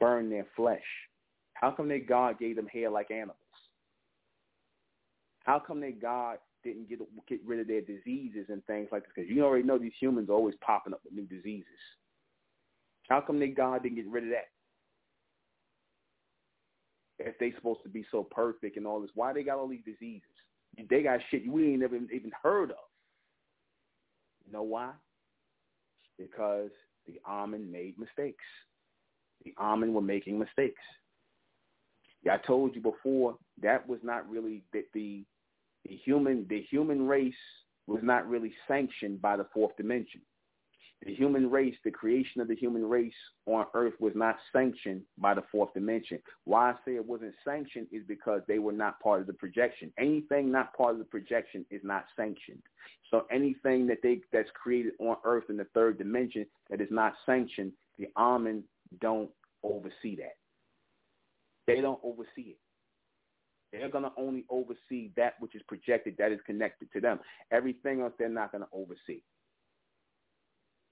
burn 0.00 0.28
their 0.28 0.46
flesh? 0.56 0.82
How 1.54 1.70
come 1.70 1.86
that 1.88 2.08
God 2.08 2.40
gave 2.40 2.56
them 2.56 2.66
hair 2.66 2.90
like 2.90 3.12
animals? 3.12 3.36
How 5.44 5.60
come 5.64 5.80
that 5.82 6.02
God 6.02 6.38
didn't 6.64 6.88
get 6.88 6.98
get 7.28 7.40
rid 7.46 7.60
of 7.60 7.68
their 7.68 7.80
diseases 7.80 8.46
and 8.48 8.64
things 8.66 8.88
like 8.90 9.04
this? 9.04 9.12
Because 9.14 9.30
you 9.30 9.44
already 9.44 9.62
know 9.62 9.78
these 9.78 9.92
humans 10.00 10.30
are 10.30 10.34
always 10.34 10.56
popping 10.60 10.92
up 10.92 11.00
with 11.04 11.14
new 11.14 11.26
diseases. 11.26 11.66
How 13.08 13.20
come 13.20 13.38
that 13.38 13.56
God 13.56 13.84
didn't 13.84 13.96
get 13.96 14.08
rid 14.08 14.24
of 14.24 14.30
that? 14.30 14.48
If 17.20 17.38
they 17.38 17.52
supposed 17.52 17.84
to 17.84 17.88
be 17.88 18.04
so 18.10 18.24
perfect 18.24 18.76
and 18.76 18.86
all 18.86 19.00
this, 19.00 19.10
why 19.14 19.32
they 19.32 19.44
got 19.44 19.58
all 19.58 19.68
these 19.68 19.84
diseases? 19.84 20.22
They 20.90 21.02
got 21.02 21.20
shit 21.30 21.48
we 21.48 21.68
ain't 21.70 21.80
never 21.80 21.96
even 21.96 22.32
heard 22.42 22.72
of. 22.72 22.76
You 24.44 24.52
know 24.52 24.64
why? 24.64 24.90
Because 26.18 26.70
the 27.06 27.20
Amun 27.26 27.70
made 27.70 27.98
mistakes. 27.98 28.44
The 29.44 29.54
Amun 29.58 29.94
were 29.94 30.02
making 30.02 30.38
mistakes. 30.38 30.80
Yeah, 32.22 32.34
I 32.34 32.46
told 32.46 32.74
you 32.74 32.80
before 32.80 33.36
that 33.62 33.88
was 33.88 34.00
not 34.02 34.28
really 34.28 34.64
that 34.72 34.84
the 34.92 35.24
the 35.84 35.94
human 36.04 36.46
the 36.48 36.60
human 36.70 37.06
race 37.06 37.34
was 37.86 38.00
not 38.02 38.28
really 38.28 38.52
sanctioned 38.66 39.22
by 39.22 39.36
the 39.36 39.46
fourth 39.54 39.76
dimension 39.76 40.20
the 41.04 41.14
human 41.14 41.48
race, 41.48 41.76
the 41.84 41.90
creation 41.90 42.40
of 42.40 42.48
the 42.48 42.56
human 42.56 42.84
race 42.84 43.14
on 43.46 43.66
earth 43.74 43.94
was 44.00 44.14
not 44.16 44.36
sanctioned 44.52 45.02
by 45.16 45.32
the 45.32 45.44
fourth 45.52 45.72
dimension. 45.72 46.18
Why 46.44 46.70
I 46.70 46.74
say 46.84 46.96
it 46.96 47.06
wasn't 47.06 47.34
sanctioned 47.44 47.86
is 47.92 48.02
because 48.08 48.42
they 48.48 48.58
were 48.58 48.72
not 48.72 48.98
part 49.00 49.20
of 49.20 49.28
the 49.28 49.32
projection. 49.32 49.92
Anything 49.98 50.50
not 50.50 50.76
part 50.76 50.92
of 50.92 50.98
the 50.98 51.04
projection 51.04 51.64
is 51.70 51.80
not 51.84 52.06
sanctioned. 52.16 52.62
So 53.10 53.26
anything 53.30 53.86
that 53.86 53.98
they 54.02 54.20
that's 54.32 54.50
created 54.60 54.94
on 54.98 55.16
earth 55.24 55.44
in 55.48 55.56
the 55.56 55.66
third 55.72 55.98
dimension 55.98 56.46
that 56.68 56.80
is 56.80 56.88
not 56.90 57.14
sanctioned, 57.24 57.72
the 57.96 58.08
Amen 58.16 58.64
don't 59.00 59.30
oversee 59.62 60.16
that. 60.16 60.36
They 61.68 61.80
don't 61.80 62.00
oversee 62.02 62.56
it. 62.56 62.58
They're 63.72 63.90
going 63.90 64.04
to 64.04 64.12
only 64.16 64.46
oversee 64.48 65.10
that 65.16 65.34
which 65.40 65.54
is 65.54 65.62
projected, 65.68 66.16
that 66.18 66.32
is 66.32 66.40
connected 66.46 66.90
to 66.92 67.00
them. 67.00 67.20
Everything 67.52 68.00
else 68.00 68.14
they're 68.18 68.28
not 68.28 68.50
going 68.50 68.64
to 68.64 68.68
oversee. 68.72 69.20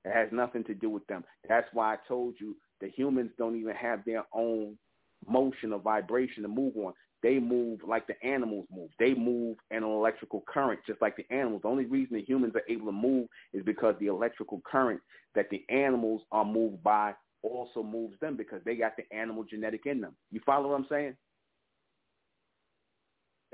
It 0.07 0.13
has 0.13 0.29
nothing 0.31 0.65
to 0.65 0.75
do 0.75 0.89
with 0.89 1.07
them. 1.09 1.25
That's 1.49 1.67
why 1.73 1.95
I 1.95 1.99
told 2.07 2.37
you 2.41 2.57
the 2.81 2.89
humans 2.89 3.33
don't 3.39 3.57
even 3.59 3.75
have 3.75 4.05
their 4.05 4.25
own 4.33 4.79
motion 5.27 5.73
or 5.73 5.81
vibration 5.81 6.43
to 6.45 6.49
move 6.49 6.75
on. 6.77 6.93
They 7.23 7.41
move 7.41 7.81
like 7.87 8.07
the 8.07 8.23
animals 8.25 8.67
move. 8.71 8.91
They 9.01 9.15
move 9.15 9.57
in 9.73 9.79
an 9.79 9.85
electrical 9.85 10.45
current 10.47 10.81
just 10.87 11.03
like 11.03 11.17
the 11.17 11.27
animals. 11.35 11.63
The 11.63 11.69
only 11.69 11.87
reason 11.87 12.17
the 12.17 12.23
humans 12.23 12.55
are 12.55 12.63
able 12.69 12.87
to 12.87 12.93
move 12.93 13.27
is 13.53 13.65
because 13.65 13.97
the 13.99 14.07
electrical 14.07 14.63
current 14.71 15.01
that 15.35 15.51
the 15.51 15.65
animals 15.71 16.23
are 16.31 16.45
moved 16.45 16.85
by 16.85 17.15
also 17.43 17.83
moves 17.83 18.19
them 18.21 18.37
because 18.37 18.61
they 18.65 18.77
got 18.77 18.93
the 18.97 19.17
animal 19.17 19.45
genetic 19.45 19.87
in 19.87 20.01
them. 20.01 20.15
You 20.31 20.41
follow 20.47 20.71
what 20.71 20.77
I'm 20.77 20.87
saying? 20.89 21.17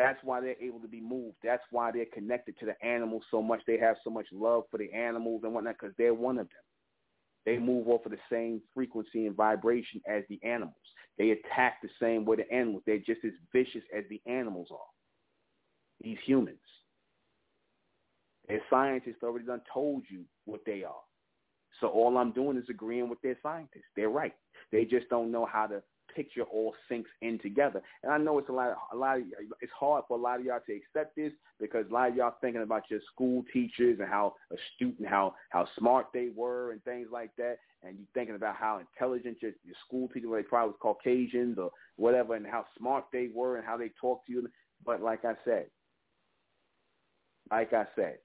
That's 0.03 0.19
why 0.25 0.41
they're 0.41 0.61
able 0.61 0.81
to 0.81 0.89
be 0.89 1.01
moved. 1.01 1.37
That's 1.45 1.63
why 1.71 1.93
they're 1.93 2.07
connected 2.13 2.59
to 2.59 2.67
the 2.67 2.85
animals 2.85 3.23
so 3.31 3.41
much. 3.41 3.61
They 3.69 3.79
have 3.79 3.95
so 4.03 4.11
much 4.11 4.27
love 4.33 4.65
for 4.69 4.79
the 4.79 4.93
animals 4.93 5.43
and 5.45 5.55
whatnot 5.55 5.77
because 5.81 5.95
they're 5.97 6.13
one 6.13 6.39
of 6.39 6.49
them. 6.49 6.65
They 7.47 7.57
move 7.57 7.87
off 7.87 8.05
of 8.05 8.11
the 8.11 8.19
same 8.29 8.61
frequency 8.75 9.27
and 9.27 9.37
vibration 9.37 10.01
as 10.09 10.25
the 10.29 10.41
animals. 10.43 10.75
They 11.19 11.31
attack 11.31 11.75
the 11.83 11.89
same 12.01 12.25
way 12.25 12.35
the 12.35 12.53
animals. 12.53 12.83
They're 12.85 12.99
just 12.99 13.25
as 13.25 13.31
vicious 13.53 13.85
as 13.97 14.03
the 14.11 14.21
animals 14.27 14.67
are. 14.73 14.79
These 16.01 16.19
humans. 16.27 16.59
Their 18.49 18.61
scientists 18.71 19.23
already 19.23 19.47
done 19.47 19.63
told 19.73 20.03
you 20.11 20.25
what 20.47 20.63
they 20.67 20.83
are. 20.83 21.05
So 21.81 21.87
all 21.87 22.19
I'm 22.19 22.33
doing 22.33 22.57
is 22.57 22.65
agreeing 22.69 23.09
with 23.09 23.23
their 23.23 23.39
scientists. 23.41 23.85
They're 23.95 24.09
right. 24.09 24.35
They 24.73 24.85
just 24.85 25.09
don't 25.11 25.31
know 25.31 25.47
how 25.47 25.69
to 25.69 25.81
picture 26.15 26.43
all 26.43 26.75
sinks 26.89 27.11
in 27.21 27.39
together. 27.39 27.83
And 28.03 28.13
I 28.13 28.19
know 28.19 28.39
it's 28.39 28.49
a 28.49 28.53
lot, 28.53 28.77
a 28.93 28.97
lot. 28.97 29.19
Of, 29.19 29.25
it's 29.61 29.73
hard 29.79 30.05
for 30.09 30.19
a 30.19 30.21
lot 30.21 30.41
of 30.41 30.47
y'all 30.47 30.61
to 30.67 30.75
accept 30.75 31.17
this 31.17 31.33
because 31.61 31.87
a 31.91 31.93
lot 31.93 32.11
of 32.11 32.17
y'all 32.17 32.35
thinking 32.41 32.63
about 32.63 32.91
your 32.91 33.01
school 33.13 33.45
teachers 33.53 33.99
and 34.01 34.09
how 34.09 34.35
astute 34.51 34.99
and 34.99 35.09
how 35.09 35.35
how 35.51 35.67
smart 35.79 36.07
they 36.13 36.29
were 36.35 36.73
and 36.73 36.83
things 36.85 37.09
like 37.13 37.31
that. 37.37 37.57
And 37.83 37.99
you 37.99 38.05
thinking 38.15 38.37
about 38.37 38.57
how 38.57 38.81
intelligent 38.81 39.39
your, 39.41 39.53
your 39.65 39.75
school 39.87 40.09
teachers, 40.09 40.31
they 40.33 40.43
probably 40.43 40.73
was 40.73 40.79
Caucasians 40.81 41.59
or 41.59 41.71
whatever, 41.97 42.35
and 42.35 42.47
how 42.47 42.65
smart 42.79 43.05
they 43.13 43.29
were 43.35 43.57
and 43.57 43.67
how 43.67 43.77
they 43.77 43.91
talked 44.01 44.27
to 44.27 44.33
you. 44.33 44.49
But 44.85 45.03
like 45.03 45.25
I 45.25 45.35
said, 45.45 45.67
like 47.51 47.73
I 47.73 47.85
said, 47.97 48.19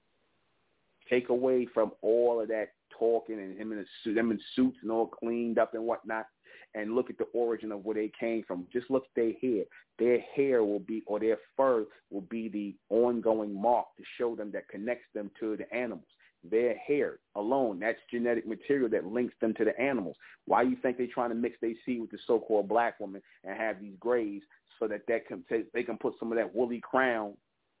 take 1.10 1.28
away 1.28 1.66
from 1.72 1.92
all 2.02 2.40
of 2.40 2.48
that 2.48 2.68
talking 2.98 3.38
and 3.38 3.58
him 3.58 3.72
in 3.72 3.78
a 3.78 3.84
suit, 4.02 4.14
them 4.14 4.30
in 4.30 4.40
suits 4.54 4.78
and 4.82 4.90
all 4.90 5.06
cleaned 5.06 5.58
up 5.58 5.74
and 5.74 5.84
whatnot 5.84 6.26
and 6.74 6.94
look 6.94 7.10
at 7.10 7.18
the 7.18 7.26
origin 7.34 7.72
of 7.72 7.84
where 7.84 7.94
they 7.94 8.12
came 8.18 8.42
from. 8.46 8.66
Just 8.72 8.90
look 8.90 9.04
at 9.04 9.14
their 9.16 9.32
hair. 9.40 9.64
Their 9.98 10.20
hair 10.34 10.64
will 10.64 10.80
be, 10.80 11.02
or 11.06 11.18
their 11.18 11.38
fur 11.56 11.86
will 12.10 12.22
be 12.22 12.48
the 12.48 12.74
ongoing 12.90 13.60
mark 13.60 13.86
to 13.96 14.04
show 14.18 14.36
them 14.36 14.50
that 14.52 14.68
connects 14.68 15.06
them 15.14 15.30
to 15.40 15.56
the 15.56 15.72
animals. 15.74 16.06
Their 16.48 16.76
hair 16.76 17.18
alone, 17.34 17.80
that's 17.80 17.98
genetic 18.12 18.46
material 18.46 18.88
that 18.90 19.06
links 19.06 19.34
them 19.40 19.54
to 19.54 19.64
the 19.64 19.78
animals. 19.80 20.16
Why 20.44 20.62
you 20.62 20.76
think 20.80 20.96
they're 20.96 21.08
trying 21.12 21.30
to 21.30 21.34
mix 21.34 21.56
their 21.60 21.72
seed 21.84 22.00
with 22.00 22.10
the 22.10 22.18
so-called 22.26 22.68
black 22.68 23.00
woman 23.00 23.22
and 23.44 23.56
have 23.56 23.80
these 23.80 23.96
grays 23.98 24.42
so 24.78 24.86
that, 24.86 25.00
that 25.08 25.26
can, 25.26 25.44
they 25.74 25.82
can 25.82 25.98
put 25.98 26.14
some 26.20 26.30
of 26.30 26.38
that 26.38 26.54
woolly 26.54 26.80
crown 26.80 27.34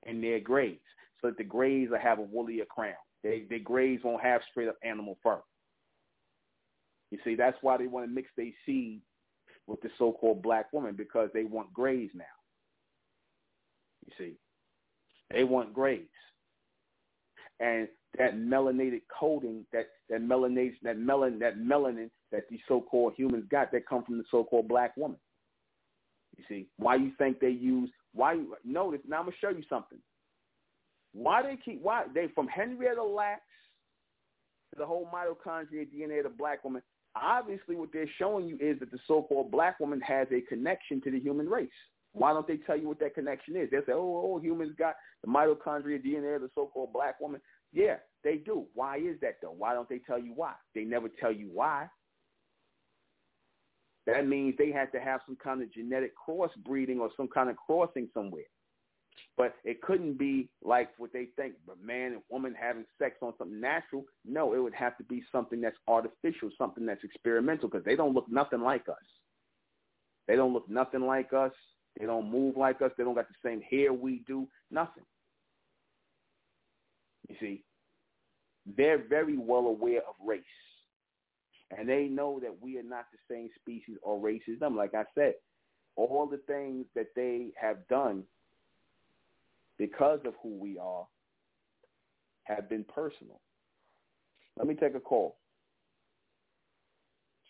in 0.06 0.20
their 0.20 0.40
grays 0.40 0.80
so 1.20 1.28
that 1.28 1.38
the 1.38 1.44
grays 1.44 1.90
will 1.90 1.98
have 1.98 2.18
a 2.18 2.22
woollier 2.22 2.64
crown. 2.64 2.94
They, 3.22 3.44
their 3.48 3.58
grays 3.58 4.00
won't 4.04 4.22
have 4.22 4.42
straight 4.50 4.68
up 4.68 4.76
animal 4.82 5.18
fur. 5.22 5.40
You 7.10 7.18
see, 7.24 7.34
that's 7.34 7.56
why 7.62 7.76
they 7.76 7.86
want 7.86 8.06
to 8.06 8.14
mix 8.14 8.28
their 8.36 8.50
seed 8.66 9.00
with 9.66 9.80
the 9.82 9.90
so-called 9.98 10.42
black 10.42 10.72
woman 10.72 10.94
because 10.96 11.30
they 11.32 11.44
want 11.44 11.72
grays 11.72 12.10
now. 12.14 12.24
You 14.06 14.12
see, 14.18 14.32
they 15.30 15.44
want 15.44 15.74
grays, 15.74 16.06
and 17.60 17.88
that 18.16 18.36
melanated 18.36 19.02
coating, 19.18 19.66
that 19.72 19.88
that 20.08 20.22
melanin, 20.22 20.72
that 20.82 20.96
melanin, 20.96 21.40
that 21.40 21.58
melanin 21.58 22.10
that 22.32 22.44
these 22.48 22.60
so-called 22.68 23.14
humans 23.16 23.44
got, 23.50 23.70
that 23.72 23.86
come 23.86 24.04
from 24.04 24.18
the 24.18 24.24
so-called 24.30 24.68
black 24.68 24.96
woman. 24.96 25.18
You 26.36 26.44
see, 26.48 26.68
why 26.78 26.96
you 26.96 27.12
think 27.18 27.40
they 27.40 27.50
use? 27.50 27.90
Why 28.14 28.34
you 28.34 28.56
notice? 28.64 29.00
Now 29.06 29.18
I'm 29.18 29.24
gonna 29.24 29.36
show 29.40 29.50
you 29.50 29.64
something. 29.68 29.98
Why 31.12 31.42
they 31.42 31.56
keep? 31.56 31.80
Why 31.82 32.04
they 32.14 32.28
from 32.34 32.48
Henrietta 32.48 33.02
Lacks 33.02 33.42
to 34.72 34.78
the 34.78 34.86
whole 34.86 35.08
mitochondria 35.12 35.86
DNA 35.92 36.18
of 36.18 36.24
the 36.24 36.36
black 36.36 36.64
woman? 36.64 36.82
obviously 37.22 37.76
what 37.76 37.90
they're 37.92 38.10
showing 38.18 38.46
you 38.46 38.56
is 38.60 38.78
that 38.80 38.90
the 38.90 38.98
so-called 39.06 39.50
black 39.50 39.80
woman 39.80 40.00
has 40.00 40.26
a 40.32 40.40
connection 40.42 41.00
to 41.02 41.10
the 41.10 41.20
human 41.20 41.48
race. 41.48 41.68
Why 42.12 42.32
don't 42.32 42.46
they 42.46 42.56
tell 42.56 42.76
you 42.76 42.88
what 42.88 43.00
that 43.00 43.14
connection 43.14 43.56
is? 43.56 43.70
They 43.70 43.78
say, 43.78 43.92
oh, 43.92 44.22
oh, 44.24 44.32
oh 44.34 44.40
humans 44.40 44.72
got 44.78 44.94
the 45.22 45.30
mitochondria 45.30 46.04
DNA 46.04 46.36
of 46.36 46.42
the 46.42 46.50
so-called 46.54 46.92
black 46.92 47.20
woman. 47.20 47.40
Yeah, 47.72 47.96
they 48.24 48.36
do. 48.36 48.66
Why 48.74 48.96
is 48.96 49.20
that 49.20 49.36
though? 49.42 49.54
Why 49.56 49.74
don't 49.74 49.88
they 49.88 49.98
tell 49.98 50.18
you 50.18 50.32
why? 50.34 50.52
They 50.74 50.84
never 50.84 51.08
tell 51.08 51.32
you 51.32 51.50
why. 51.52 51.88
That 54.06 54.26
means 54.26 54.54
they 54.56 54.72
had 54.72 54.90
to 54.92 55.00
have 55.00 55.20
some 55.26 55.36
kind 55.36 55.62
of 55.62 55.72
genetic 55.72 56.12
crossbreeding 56.16 56.98
or 56.98 57.10
some 57.14 57.28
kind 57.28 57.50
of 57.50 57.56
crossing 57.56 58.08
somewhere. 58.14 58.44
But 59.36 59.54
it 59.64 59.80
couldn't 59.82 60.18
be 60.18 60.48
like 60.62 60.90
what 60.98 61.12
they 61.12 61.28
think, 61.36 61.54
but 61.66 61.82
man 61.82 62.12
and 62.12 62.22
woman 62.30 62.54
having 62.60 62.84
sex 62.98 63.16
on 63.22 63.34
something 63.38 63.60
natural. 63.60 64.04
No, 64.24 64.54
it 64.54 64.58
would 64.58 64.74
have 64.74 64.96
to 64.98 65.04
be 65.04 65.22
something 65.30 65.60
that's 65.60 65.76
artificial, 65.86 66.50
something 66.58 66.84
that's 66.84 67.04
experimental, 67.04 67.68
because 67.68 67.84
they 67.84 67.96
don't 67.96 68.14
look 68.14 68.30
nothing 68.30 68.60
like 68.60 68.88
us. 68.88 68.96
They 70.26 70.36
don't 70.36 70.52
look 70.52 70.68
nothing 70.68 71.02
like 71.02 71.32
us. 71.32 71.52
They 71.98 72.06
don't 72.06 72.30
move 72.30 72.56
like 72.56 72.82
us. 72.82 72.90
They 72.96 73.04
don't 73.04 73.14
got 73.14 73.28
the 73.28 73.48
same 73.48 73.60
hair 73.62 73.92
we 73.92 74.22
do. 74.26 74.46
Nothing. 74.70 75.04
You 77.28 77.36
see, 77.40 77.64
they're 78.76 79.02
very 79.08 79.36
well 79.36 79.66
aware 79.66 80.00
of 80.00 80.14
race. 80.24 80.42
And 81.76 81.88
they 81.88 82.04
know 82.04 82.40
that 82.40 82.62
we 82.62 82.78
are 82.78 82.82
not 82.82 83.06
the 83.12 83.34
same 83.34 83.50
species 83.60 83.96
or 84.02 84.18
race 84.18 84.42
as 84.52 84.58
them. 84.58 84.76
Like 84.76 84.94
I 84.94 85.04
said, 85.14 85.34
all 85.96 86.26
the 86.30 86.40
things 86.46 86.86
that 86.94 87.08
they 87.14 87.48
have 87.60 87.86
done 87.88 88.22
because 89.78 90.20
of 90.26 90.34
who 90.42 90.58
we 90.58 90.78
are 90.78 91.06
have 92.44 92.68
been 92.68 92.84
personal. 92.84 93.40
Let 94.56 94.66
me 94.66 94.74
take 94.74 94.94
a 94.94 95.00
call. 95.00 95.36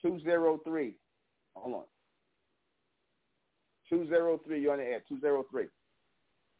203. 0.03 0.95
Hold 1.55 1.75
on. 1.75 1.85
203, 3.89 4.61
you're 4.61 4.73
on 4.73 4.79
the 4.79 4.85
air. 4.85 5.03
203. 5.09 5.65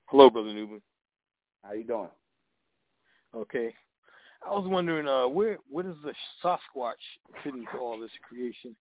Hello, 0.07 0.31
Brother 0.31 0.49
Nuben. 0.49 0.81
How 1.63 1.75
you 1.75 1.85
doing? 1.85 2.09
Okay. 3.37 3.75
I 4.47 4.51
was 4.51 4.67
wondering, 4.67 5.07
uh, 5.07 5.29
where 5.29 5.59
where 5.69 5.85
does 5.85 5.97
the 6.03 6.15
Sasquatch 6.43 6.95
fit 7.43 7.55
into 7.55 7.77
all 7.79 8.01
this 8.01 8.11
creation? 8.27 8.75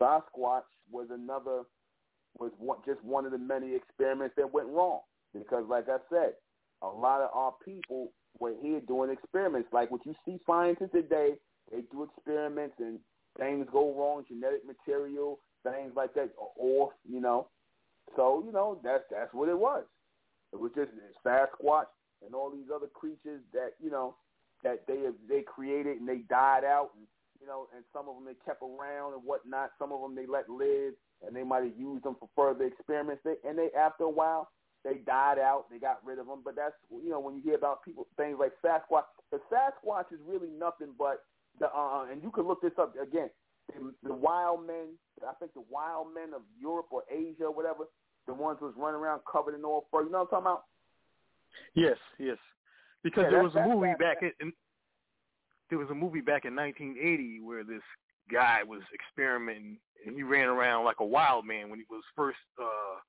Sasquatch 0.00 0.62
was 0.90 1.08
another 1.10 1.62
was 2.38 2.52
one, 2.58 2.78
just 2.86 3.02
one 3.02 3.24
of 3.24 3.32
the 3.32 3.38
many 3.38 3.74
experiments 3.74 4.34
that 4.36 4.52
went 4.52 4.68
wrong. 4.68 5.00
Because, 5.34 5.64
like 5.68 5.88
I 5.88 5.98
said, 6.10 6.32
a 6.82 6.86
lot 6.86 7.20
of 7.20 7.30
our 7.34 7.54
people 7.64 8.12
were 8.38 8.54
here 8.62 8.80
doing 8.80 9.10
experiments. 9.10 9.68
Like 9.72 9.90
what 9.90 10.04
you 10.06 10.14
see 10.24 10.38
scientists 10.46 10.92
today, 10.92 11.34
they 11.70 11.82
do 11.92 12.04
experiments 12.04 12.76
and 12.78 12.98
things 13.38 13.66
go 13.72 13.94
wrong, 13.94 14.24
genetic 14.28 14.66
material, 14.66 15.38
things 15.62 15.92
like 15.96 16.14
that, 16.14 16.30
or 16.56 16.90
you 17.08 17.20
know. 17.20 17.48
So 18.16 18.42
you 18.44 18.52
know 18.52 18.80
that's 18.82 19.04
that's 19.10 19.32
what 19.34 19.48
it 19.48 19.58
was. 19.58 19.84
It 20.52 20.60
was 20.60 20.72
just 20.74 20.90
Sasquatch 21.24 21.90
and 22.24 22.34
all 22.34 22.50
these 22.50 22.70
other 22.74 22.86
creatures 22.86 23.40
that 23.52 23.72
you 23.82 23.90
know 23.90 24.14
that 24.64 24.86
they 24.86 24.98
they 25.28 25.42
created 25.42 25.98
and 25.98 26.08
they 26.08 26.18
died 26.28 26.64
out, 26.64 26.90
and 26.96 27.06
you 27.40 27.46
know, 27.46 27.68
and 27.74 27.84
some 27.92 28.08
of 28.08 28.14
them 28.14 28.24
they 28.24 28.36
kept 28.44 28.62
around 28.62 29.14
and 29.14 29.22
whatnot. 29.24 29.70
Some 29.78 29.92
of 29.92 30.00
them 30.00 30.14
they 30.14 30.26
let 30.26 30.48
live, 30.48 30.94
and 31.26 31.34
they 31.34 31.44
might 31.44 31.64
have 31.64 31.78
used 31.78 32.04
them 32.04 32.16
for 32.18 32.28
further 32.34 32.64
experiments. 32.64 33.22
They, 33.24 33.36
and 33.46 33.58
they 33.58 33.68
after 33.78 34.04
a 34.04 34.10
while 34.10 34.48
they 34.84 34.98
died 35.06 35.38
out. 35.38 35.66
They 35.70 35.78
got 35.78 36.00
rid 36.04 36.18
of 36.18 36.26
them. 36.26 36.40
But 36.44 36.56
that's 36.56 36.74
you 36.90 37.10
know 37.10 37.20
when 37.20 37.36
you 37.36 37.42
hear 37.42 37.54
about 37.54 37.84
people 37.84 38.06
things 38.16 38.36
like 38.38 38.52
Sasquatch, 38.64 39.04
the 39.30 39.40
Sasquatch 39.52 40.12
is 40.12 40.20
really 40.26 40.48
nothing 40.58 40.94
but 40.98 41.24
the 41.58 41.66
uh, 41.66 42.06
and 42.10 42.22
you 42.22 42.30
can 42.30 42.46
look 42.46 42.62
this 42.62 42.72
up 42.78 42.94
again. 43.00 43.30
The, 43.74 43.92
the 44.08 44.14
wild 44.14 44.66
men, 44.66 44.96
I 45.28 45.34
think 45.34 45.52
the 45.52 45.64
wild 45.68 46.14
men 46.14 46.32
of 46.34 46.42
Europe 46.58 46.86
or 46.90 47.02
Asia 47.10 47.44
or 47.44 47.52
whatever, 47.52 47.84
the 48.26 48.32
ones 48.32 48.58
was 48.62 48.72
running 48.76 49.00
around 49.00 49.20
covered 49.30 49.54
in 49.54 49.64
all 49.64 49.86
fur. 49.90 50.04
You 50.04 50.10
know 50.10 50.20
what 50.20 50.28
I'm 50.36 50.42
talking 50.42 50.46
about? 50.46 50.64
Yes, 51.74 51.96
yes. 52.18 52.38
Because 53.02 53.24
yeah, 53.24 53.30
there 53.30 53.42
was 53.42 53.54
a 53.54 53.66
movie 53.66 53.94
back 53.98 54.18
in, 54.22 54.32
in 54.40 54.52
there 55.70 55.78
was 55.78 55.90
a 55.90 55.94
movie 55.94 56.20
back 56.20 56.44
in 56.44 56.56
1980 56.56 57.40
where 57.40 57.62
this 57.62 57.82
guy 58.32 58.62
was 58.62 58.80
experimenting 58.94 59.78
and 60.06 60.14
he 60.16 60.22
ran 60.22 60.48
around 60.48 60.84
like 60.84 61.00
a 61.00 61.04
wild 61.04 61.46
man 61.46 61.68
when 61.68 61.78
he 61.78 61.84
was 61.90 62.02
first 62.16 62.38
uh 62.60 63.00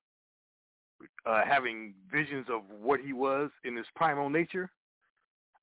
uh, 1.25 1.41
having 1.45 1.93
visions 2.11 2.47
of 2.49 2.61
what 2.81 2.99
he 2.99 3.13
was 3.13 3.49
in 3.63 3.75
his 3.75 3.85
primal 3.95 4.29
nature. 4.29 4.69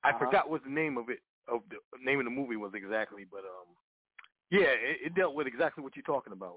I 0.04 0.10
uh-huh. 0.10 0.18
forgot 0.18 0.50
what 0.50 0.64
the 0.64 0.70
name 0.70 0.98
of 0.98 1.08
it 1.08 1.20
of 1.48 1.60
the 1.70 1.76
name 2.04 2.18
of 2.18 2.24
the 2.24 2.30
movie 2.30 2.56
was 2.56 2.72
exactly, 2.74 3.24
but 3.30 3.40
um, 3.40 3.66
yeah, 4.50 4.66
it, 4.66 5.06
it 5.06 5.14
dealt 5.14 5.34
with 5.34 5.46
exactly 5.46 5.82
what 5.82 5.94
you're 5.96 6.02
talking 6.02 6.32
about. 6.32 6.56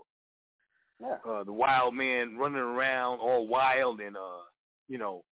Yeah. 0.99 1.17
Uh, 1.27 1.43
the 1.43 1.53
wild 1.53 1.93
man 1.93 2.37
running 2.37 2.57
around 2.57 3.19
all 3.19 3.47
wild 3.47 4.01
and 4.01 4.17
uh, 4.17 4.43
you 4.87 4.97
know, 4.97 5.23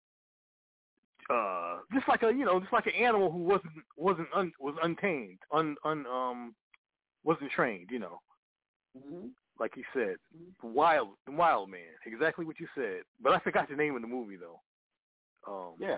uh 1.30 1.80
just 1.94 2.08
like 2.08 2.24
a 2.24 2.28
you 2.28 2.46
know 2.46 2.60
just 2.60 2.72
like 2.72 2.86
an 2.86 2.94
animal 2.94 3.30
who 3.32 3.40
wasn't 3.40 3.74
wasn't 3.98 4.28
un, 4.34 4.52
was 4.60 4.76
untamed 4.82 5.40
un 5.52 5.76
un 5.84 6.06
um 6.06 6.56
wasn't 7.24 7.52
trained 7.52 7.90
you 7.92 8.00
know 8.00 8.22
mm-hmm. 8.98 9.28
Like 9.60 9.72
he 9.76 9.84
said 9.94 10.16
mm-hmm. 10.36 10.74
wild 10.74 11.10
wild 11.28 11.70
man 11.70 11.82
exactly 12.06 12.46
what 12.46 12.60
you 12.60 12.68
said 12.76 13.02
but 13.22 13.34
I 13.34 13.40
forgot 13.40 13.70
the 13.70 13.76
name 13.76 13.96
of 13.96 14.02
the 14.02 14.08
movie 14.08 14.38
though 14.38 14.60
um 15.48 15.74
yeah 15.80 15.98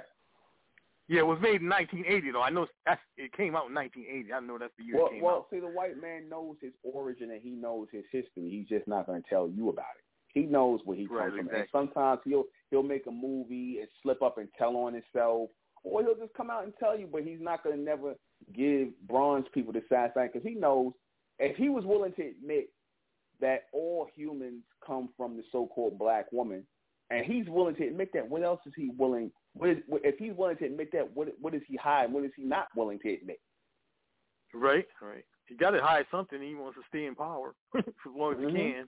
yeah, 1.09 1.21
it 1.21 1.25
was 1.25 1.39
made 1.41 1.61
in 1.61 1.69
1980 1.69 2.31
though. 2.31 2.43
I 2.43 2.51
know 2.51 2.67
that's, 2.85 3.01
it 3.17 3.33
came 3.33 3.55
out 3.55 3.67
in 3.67 3.73
1980. 3.73 4.31
I 4.31 4.39
know 4.41 4.59
that's 4.59 4.73
the 4.77 4.83
year 4.83 4.95
well, 4.95 5.07
it 5.07 5.13
came 5.13 5.23
well, 5.23 5.33
out. 5.33 5.47
Well, 5.51 5.59
see, 5.59 5.59
the 5.59 5.73
white 5.73 5.99
man 5.99 6.29
knows 6.29 6.57
his 6.61 6.73
origin 6.83 7.31
and 7.31 7.41
he 7.41 7.49
knows 7.49 7.87
his 7.91 8.03
history. 8.11 8.47
He's 8.47 8.67
just 8.67 8.87
not 8.87 9.07
going 9.07 9.23
to 9.23 9.27
tell 9.27 9.49
you 9.49 9.69
about 9.69 9.97
it. 9.97 10.05
He 10.31 10.41
knows 10.41 10.81
where 10.85 10.95
he 10.95 11.07
right, 11.07 11.29
comes 11.29 11.39
exactly. 11.39 11.67
from. 11.71 11.81
And 11.81 11.89
sometimes 11.89 12.19
he'll 12.25 12.43
he'll 12.69 12.83
make 12.83 13.07
a 13.07 13.11
movie 13.11 13.79
and 13.79 13.87
slip 14.03 14.21
up 14.21 14.37
and 14.37 14.47
tell 14.55 14.77
on 14.77 14.93
himself, 14.93 15.49
or 15.83 16.03
he'll 16.03 16.13
just 16.13 16.35
come 16.35 16.51
out 16.51 16.65
and 16.65 16.73
tell 16.79 16.97
you. 16.97 17.09
But 17.11 17.23
he's 17.23 17.41
not 17.41 17.63
going 17.63 17.75
to 17.75 17.81
never 17.81 18.13
give 18.55 18.89
bronze 19.07 19.47
people 19.51 19.73
the 19.73 19.81
sad 19.89 20.13
thing 20.13 20.29
because 20.31 20.47
he 20.47 20.53
knows 20.53 20.93
if 21.39 21.57
he 21.57 21.69
was 21.69 21.85
willing 21.85 22.13
to 22.13 22.21
admit 22.21 22.69
that 23.41 23.63
all 23.73 24.07
humans 24.15 24.63
come 24.85 25.09
from 25.17 25.37
the 25.37 25.43
so-called 25.51 25.97
black 25.97 26.31
woman, 26.31 26.65
and 27.09 27.25
he's 27.25 27.47
willing 27.47 27.75
to 27.75 27.87
admit 27.87 28.09
that, 28.13 28.27
what 28.27 28.43
else 28.43 28.59
is 28.65 28.73
he 28.75 28.91
willing? 28.97 29.31
What 29.53 29.71
is, 29.71 29.77
if 30.03 30.17
he's 30.17 30.33
willing 30.35 30.57
to 30.57 30.65
admit 30.65 30.91
that, 30.93 31.15
what 31.15 31.29
what 31.41 31.55
is 31.55 31.61
he 31.67 31.75
hiding? 31.75 32.13
What 32.13 32.23
is 32.23 32.31
he 32.35 32.43
not 32.43 32.67
willing 32.75 32.99
to 32.99 33.13
admit? 33.13 33.39
Right, 34.53 34.85
right. 35.01 35.25
He 35.47 35.55
got 35.55 35.71
to 35.71 35.81
hide 35.81 36.05
something. 36.11 36.41
He 36.41 36.53
wants 36.53 36.77
to 36.77 36.83
stay 36.87 37.05
in 37.05 37.15
power 37.15 37.53
for 37.71 37.79
as 37.79 37.85
long 38.15 38.33
as 38.33 38.39
mm-hmm. 38.39 38.55
he 38.55 38.73
can. 38.73 38.85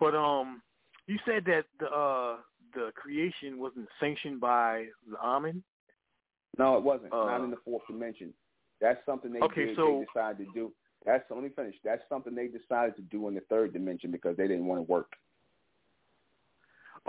But 0.00 0.14
um, 0.14 0.62
you 1.06 1.18
said 1.24 1.44
that 1.46 1.64
the 1.78 1.86
uh, 1.86 2.36
the 2.74 2.90
creation 2.94 3.58
wasn't 3.58 3.88
sanctioned 4.00 4.40
by 4.40 4.86
the 5.08 5.16
Amen. 5.18 5.62
No, 6.58 6.76
it 6.76 6.82
wasn't. 6.82 7.12
Uh, 7.12 7.26
Not 7.26 7.44
in 7.44 7.50
the 7.50 7.58
fourth 7.64 7.82
dimension. 7.88 8.32
That's 8.80 8.98
something 9.06 9.32
they 9.32 9.40
okay, 9.40 9.66
did. 9.66 9.76
So, 9.76 10.04
they 10.14 10.20
decided 10.20 10.46
to 10.46 10.52
do. 10.52 10.72
That's 11.06 11.22
let 11.30 11.42
me 11.42 11.50
finish. 11.54 11.76
That's 11.84 12.02
something 12.08 12.34
they 12.34 12.48
decided 12.48 12.96
to 12.96 13.02
do 13.02 13.28
in 13.28 13.34
the 13.34 13.40
third 13.48 13.72
dimension 13.72 14.10
because 14.10 14.36
they 14.36 14.48
didn't 14.48 14.66
want 14.66 14.80
to 14.80 14.92
work. 14.92 15.12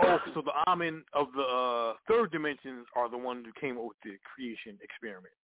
Oh, 0.00 0.18
so 0.32 0.42
the 0.42 0.52
Amen 0.68 1.02
of 1.12 1.26
the 1.34 1.42
uh, 1.42 1.94
third 2.06 2.30
dimensions 2.30 2.86
are 2.94 3.10
the 3.10 3.18
ones 3.18 3.44
who 3.44 3.60
came 3.60 3.76
up 3.76 3.84
with 3.84 3.96
the 4.04 4.12
creation 4.22 4.78
experiment. 4.80 5.34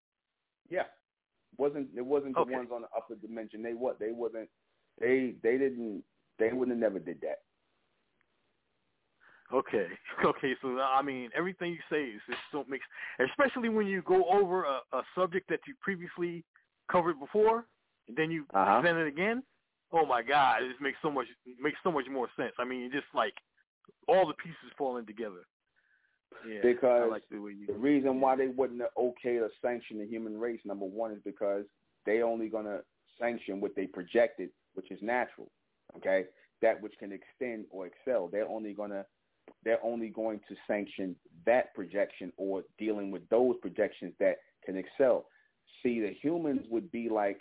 Yeah, 0.71 0.85
wasn't 1.59 1.89
it 1.97 2.07
wasn't 2.07 2.35
the 2.35 2.43
okay. 2.43 2.55
ones 2.55 2.69
on 2.73 2.83
the 2.83 2.89
upper 2.97 3.17
dimension. 3.17 3.63
They 3.63 3.75
what 3.75 3.99
they 3.99 4.13
wasn't. 4.13 4.49
They 5.01 5.35
they 5.43 5.59
didn't. 5.59 6.05
They 6.39 6.53
wouldn't 6.53 6.81
have 6.81 6.93
never 6.93 7.05
did 7.05 7.21
that. 7.23 7.41
Okay, 9.53 9.89
okay. 10.25 10.53
So 10.63 10.79
I 10.79 11.03
mean, 11.03 11.31
everything 11.37 11.73
you 11.73 11.79
say 11.91 12.05
is 12.05 12.21
just 12.29 12.39
don't 12.53 12.69
make, 12.69 12.83
especially 13.19 13.69
when 13.69 13.89
you 13.89 14.03
go 14.03 14.25
over 14.31 14.63
a, 14.63 14.79
a 14.93 15.03
subject 15.17 15.49
that 15.49 15.61
you 15.67 15.75
previously 15.81 16.45
covered 16.91 17.19
before, 17.19 17.67
and 18.09 18.17
then 18.17 18.31
you 18.31 18.45
uh-huh. 18.53 18.81
present 18.81 18.99
it 18.99 19.07
again. 19.07 19.43
Oh 19.93 20.07
my 20.07 20.23
God, 20.23 20.63
it 20.63 20.69
just 20.71 20.81
makes 20.81 20.99
so 21.03 21.11
much 21.11 21.27
makes 21.61 21.79
so 21.85 21.93
much 21.93 22.07
more 22.11 22.29
sense. 22.37 22.53
I 22.59 22.65
mean, 22.65 22.81
you 22.81 22.91
just 22.91 23.07
like 23.15 23.35
all 24.09 24.27
the 24.27 24.35
pieces 24.35 24.73
falling 24.77 25.07
together. 25.07 25.47
Yeah, 26.49 26.61
because 26.63 27.09
like 27.11 27.23
the, 27.31 27.37
you, 27.37 27.67
the, 27.67 27.75
reason 27.75 28.21
why 28.21 28.37
they 28.37 28.49
wouldn't 28.49 28.83
okay 28.99 29.37
or 29.37 29.51
sanction 29.63 29.99
the 29.99 30.07
human 30.07 30.39
race, 30.39 30.61
number 30.65 30.85
one, 30.85 31.13
is 31.13 31.21
because 31.25 31.65
they 32.07 32.23
only 32.23 32.49
going 32.49 32.67
to 32.67 32.81
sanction 33.21 33.61
what 33.61 33.77
they 33.77 33.87
projected, 33.87 34.51
which 34.75 34.91
is 34.91 34.99
natural. 35.01 35.51
Okay, 35.97 36.25
that 36.61 36.83
which 36.83 36.95
can 36.99 37.13
extend 37.13 37.67
or 37.71 37.87
excel. 37.87 38.29
They're 38.29 38.49
only 38.49 38.73
going 38.73 38.91
to 38.91 39.07
they're 39.65 39.85
only 39.85 40.09
going 40.09 40.41
to 40.49 40.57
sanction 40.67 41.15
that 41.47 41.75
projection 41.75 42.33
or 42.37 42.63
dealing 42.79 43.11
with 43.11 43.29
those 43.29 43.57
projections 43.61 44.13
that 44.19 44.37
can 44.65 44.77
excel. 44.77 45.27
See, 45.83 46.01
the 46.01 46.15
humans 46.21 46.67
would 46.71 46.91
be 46.91 47.09
like 47.09 47.41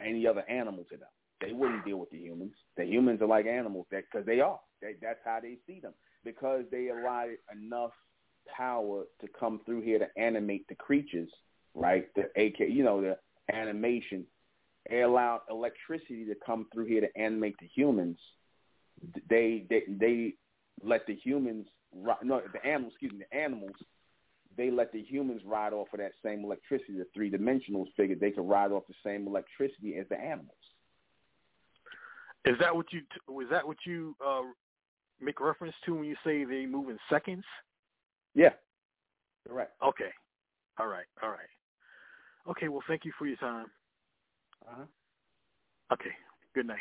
any 0.00 0.26
other 0.26 0.48
animal 0.48 0.84
to 0.90 0.96
them. 0.96 1.08
They 1.40 1.52
wouldn't 1.52 1.84
deal 1.84 1.98
with 1.98 2.10
the 2.10 2.18
humans. 2.18 2.52
The 2.76 2.84
humans 2.84 3.20
are 3.20 3.26
like 3.26 3.46
animals 3.46 3.86
that 3.90 4.04
because 4.10 4.26
they 4.26 4.40
are. 4.40 4.60
They, 4.80 4.94
that's 5.00 5.18
how 5.24 5.40
they 5.40 5.58
see 5.66 5.80
them 5.80 5.92
because 6.24 6.64
they 6.70 6.88
allotted 6.88 7.38
enough 7.52 7.90
power 8.56 9.04
to 9.20 9.28
come 9.38 9.60
through 9.64 9.82
here 9.82 9.98
to 9.98 10.08
animate 10.16 10.66
the 10.68 10.74
creatures, 10.74 11.30
right? 11.74 12.06
The 12.14 12.24
AK, 12.40 12.60
you 12.68 12.84
know, 12.84 13.00
the 13.00 13.18
animation. 13.52 14.24
They 14.88 15.02
allowed 15.02 15.40
electricity 15.50 16.24
to 16.26 16.34
come 16.44 16.66
through 16.72 16.86
here 16.86 17.00
to 17.00 17.16
animate 17.20 17.56
the 17.60 17.68
humans. 17.74 18.18
They 19.28 19.66
they 19.68 19.82
they 19.88 20.34
let 20.82 21.06
the 21.06 21.14
humans 21.14 21.66
no 22.22 22.40
the 22.52 22.64
animals 22.64 22.92
excuse 22.92 23.12
me 23.12 23.24
the 23.30 23.36
animals 23.36 23.74
they 24.56 24.70
let 24.70 24.92
the 24.92 25.02
humans 25.02 25.42
ride 25.44 25.72
off 25.72 25.88
of 25.92 26.00
that 26.00 26.12
same 26.24 26.44
electricity. 26.44 26.94
The 26.98 27.06
three 27.14 27.30
dimensionals 27.30 27.86
figured 27.96 28.20
they 28.20 28.30
could 28.30 28.48
ride 28.48 28.72
off 28.72 28.84
the 28.86 28.94
same 29.04 29.26
electricity 29.26 29.96
as 29.98 30.06
the 30.08 30.18
animals. 30.18 30.56
Is 32.44 32.56
that 32.60 32.74
what 32.74 32.86
you 32.92 33.02
was 33.28 33.46
that 33.50 33.66
what 33.66 33.78
you 33.86 34.16
uh, 34.24 34.42
make 35.20 35.40
reference 35.40 35.74
to 35.86 35.94
when 35.94 36.04
you 36.04 36.16
say 36.24 36.44
they 36.44 36.66
move 36.66 36.90
in 36.90 36.98
seconds? 37.08 37.44
Yeah, 38.34 38.50
correct. 39.48 39.74
Okay, 39.82 40.10
all 40.78 40.88
right, 40.88 41.06
all 41.22 41.30
right. 41.30 41.38
Okay, 42.48 42.68
well, 42.68 42.82
thank 42.88 43.04
you 43.04 43.12
for 43.18 43.26
your 43.26 43.36
time. 43.36 43.66
Uh 44.66 44.74
huh. 44.78 44.84
Okay, 45.92 46.10
good 46.54 46.66
night. 46.66 46.78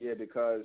Yeah, 0.00 0.14
because 0.18 0.62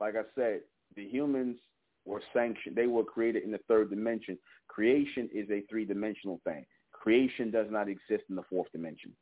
like 0.00 0.14
I 0.16 0.22
said, 0.34 0.60
the 0.96 1.04
humans 1.04 1.56
were 2.04 2.22
sanctioned. 2.32 2.76
They 2.76 2.86
were 2.86 3.04
created 3.04 3.44
in 3.44 3.50
the 3.50 3.60
third 3.68 3.90
dimension. 3.90 4.38
Creation 4.68 5.28
is 5.32 5.48
a 5.50 5.62
three-dimensional 5.68 6.40
thing. 6.44 6.64
Creation 6.92 7.50
does 7.50 7.66
not 7.70 7.88
exist 7.88 8.24
in 8.28 8.36
the 8.36 8.42
fourth 8.48 8.70
dimension. 8.72 9.12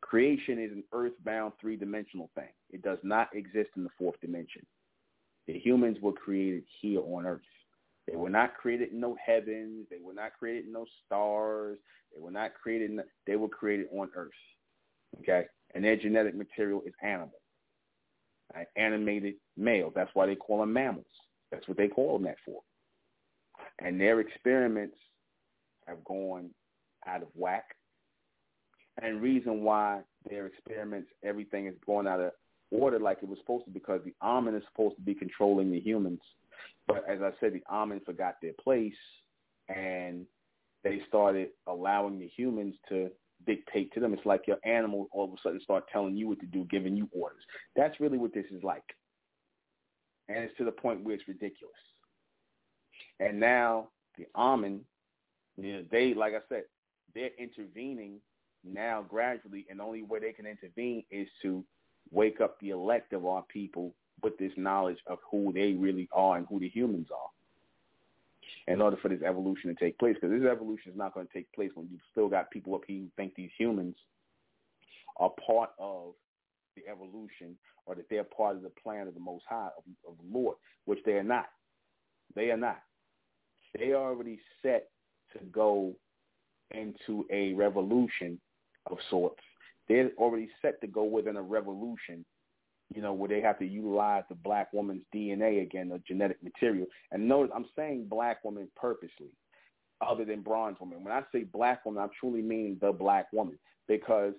Creation 0.00 0.58
is 0.58 0.70
an 0.72 0.84
earthbound 0.92 1.52
three-dimensional 1.60 2.30
thing. 2.34 2.48
It 2.70 2.82
does 2.82 2.98
not 3.02 3.28
exist 3.34 3.70
in 3.76 3.84
the 3.84 3.90
fourth 3.98 4.20
dimension. 4.20 4.66
The 5.46 5.58
humans 5.58 5.98
were 6.00 6.12
created 6.12 6.64
here 6.80 7.00
on 7.00 7.26
earth. 7.26 7.40
They 8.06 8.16
were 8.16 8.30
not 8.30 8.56
created 8.56 8.92
in 8.92 9.00
no 9.00 9.16
heavens. 9.24 9.86
They 9.90 9.98
were 10.02 10.12
not 10.12 10.32
created 10.38 10.66
in 10.66 10.72
no 10.72 10.84
stars. 11.06 11.78
They 12.14 12.20
were 12.20 12.30
not 12.30 12.52
created. 12.54 12.90
In, 12.90 13.00
they 13.26 13.36
were 13.36 13.48
created 13.48 13.86
on 13.96 14.10
earth. 14.14 14.30
Okay, 15.20 15.44
and 15.74 15.84
their 15.84 15.96
genetic 15.96 16.34
material 16.34 16.82
is 16.84 16.92
animal 17.02 17.40
right? 18.54 18.66
animated 18.76 19.34
males. 19.56 19.92
That's 19.94 20.10
why 20.14 20.26
they 20.26 20.36
call 20.36 20.60
them 20.60 20.72
mammals. 20.72 21.06
That's 21.54 21.68
what 21.68 21.76
they 21.76 21.88
call 21.88 22.18
that 22.18 22.36
for. 22.44 22.60
And 23.78 24.00
their 24.00 24.20
experiments 24.20 24.96
have 25.86 26.02
gone 26.04 26.50
out 27.06 27.22
of 27.22 27.28
whack. 27.34 27.64
And 29.00 29.22
reason 29.22 29.62
why 29.62 30.00
their 30.28 30.46
experiments, 30.46 31.08
everything 31.22 31.66
is 31.66 31.74
going 31.86 32.06
out 32.06 32.20
of 32.20 32.32
order 32.70 32.98
like 32.98 33.18
it 33.22 33.28
was 33.28 33.38
supposed 33.38 33.66
to 33.66 33.70
because 33.70 34.00
the 34.04 34.14
Amen 34.20 34.54
is 34.54 34.62
supposed 34.72 34.96
to 34.96 35.02
be 35.02 35.14
controlling 35.14 35.70
the 35.70 35.80
humans. 35.80 36.20
But 36.88 37.08
as 37.08 37.20
I 37.22 37.30
said, 37.38 37.52
the 37.52 37.62
Amen 37.70 38.00
forgot 38.04 38.36
their 38.42 38.52
place 38.62 38.92
and 39.68 40.26
they 40.82 41.02
started 41.08 41.48
allowing 41.68 42.18
the 42.18 42.30
humans 42.36 42.74
to 42.88 43.10
dictate 43.46 43.92
to 43.94 44.00
them. 44.00 44.12
It's 44.12 44.26
like 44.26 44.42
your 44.46 44.58
animal 44.64 45.08
all 45.12 45.24
of 45.24 45.30
a 45.30 45.36
sudden 45.42 45.60
start 45.60 45.84
telling 45.92 46.16
you 46.16 46.28
what 46.28 46.40
to 46.40 46.46
do, 46.46 46.66
giving 46.70 46.96
you 46.96 47.08
orders. 47.12 47.42
That's 47.76 48.00
really 48.00 48.18
what 48.18 48.34
this 48.34 48.46
is 48.50 48.62
like. 48.64 48.84
And 50.28 50.38
it's 50.38 50.56
to 50.58 50.64
the 50.64 50.72
point 50.72 51.04
where 51.04 51.14
it's 51.14 51.28
ridiculous. 51.28 51.74
And 53.20 53.38
now 53.38 53.88
the 54.16 54.26
Amen, 54.34 54.80
you 55.56 55.72
know, 55.74 55.84
they, 55.90 56.14
like 56.14 56.34
I 56.34 56.40
said, 56.48 56.64
they're 57.14 57.30
intervening 57.38 58.20
now 58.64 59.04
gradually, 59.08 59.66
and 59.70 59.78
the 59.78 59.84
only 59.84 60.02
way 60.02 60.20
they 60.20 60.32
can 60.32 60.46
intervene 60.46 61.04
is 61.10 61.28
to 61.42 61.64
wake 62.10 62.40
up 62.40 62.58
the 62.60 62.70
elect 62.70 63.12
of 63.12 63.26
our 63.26 63.42
people 63.42 63.94
with 64.22 64.36
this 64.38 64.52
knowledge 64.56 64.98
of 65.06 65.18
who 65.30 65.52
they 65.52 65.72
really 65.72 66.08
are 66.12 66.36
and 66.36 66.46
who 66.48 66.58
the 66.58 66.68
humans 66.68 67.08
are 67.14 68.72
in 68.72 68.80
order 68.80 68.96
for 68.96 69.08
this 69.08 69.22
evolution 69.22 69.68
to 69.68 69.84
take 69.84 69.98
place. 69.98 70.16
Because 70.20 70.38
this 70.38 70.50
evolution 70.50 70.92
is 70.92 70.98
not 70.98 71.14
going 71.14 71.26
to 71.26 71.32
take 71.32 71.52
place 71.52 71.70
when 71.74 71.88
you've 71.90 72.00
still 72.10 72.28
got 72.28 72.50
people 72.50 72.74
up 72.74 72.82
here 72.86 73.00
who 73.00 73.08
think 73.16 73.34
these 73.34 73.50
humans 73.56 73.96
are 75.18 75.32
part 75.46 75.70
of 75.78 76.14
the 76.76 76.90
evolution 76.90 77.56
or 77.86 77.94
that 77.94 78.06
they're 78.10 78.24
part 78.24 78.56
of 78.56 78.62
the 78.62 78.72
plan 78.82 79.06
of 79.06 79.14
the 79.14 79.20
Most 79.20 79.44
High, 79.48 79.68
of, 79.76 79.84
of 80.08 80.16
the 80.18 80.38
Lord, 80.38 80.56
which 80.86 81.00
they 81.04 81.12
are 81.12 81.22
not. 81.22 81.46
They 82.34 82.50
are 82.50 82.56
not. 82.56 82.80
They 83.78 83.92
are 83.92 84.10
already 84.10 84.40
set 84.62 84.88
to 85.32 85.44
go 85.46 85.94
into 86.70 87.26
a 87.30 87.52
revolution 87.54 88.40
of 88.90 88.98
sorts. 89.10 89.42
They're 89.88 90.10
already 90.16 90.48
set 90.62 90.80
to 90.80 90.86
go 90.86 91.04
within 91.04 91.36
a 91.36 91.42
revolution 91.42 92.24
you 92.94 93.02
know, 93.02 93.12
where 93.12 93.28
they 93.28 93.40
have 93.40 93.58
to 93.58 93.66
utilize 93.66 94.24
the 94.28 94.34
black 94.34 94.72
woman's 94.72 95.02
DNA 95.14 95.62
again, 95.62 95.88
the 95.88 96.00
genetic 96.06 96.42
material. 96.42 96.86
And 97.12 97.26
notice 97.28 97.52
I'm 97.54 97.66
saying 97.76 98.06
black 98.08 98.44
woman 98.44 98.68
purposely, 98.76 99.30
other 100.00 100.24
than 100.24 100.42
bronze 100.42 100.76
woman. 100.80 101.02
When 101.02 101.12
I 101.12 101.22
say 101.32 101.44
black 101.44 101.84
woman, 101.84 102.02
I'm 102.02 102.10
truly 102.18 102.42
mean 102.42 102.78
the 102.80 102.92
black 102.92 103.32
woman 103.32 103.58
because 103.88 104.34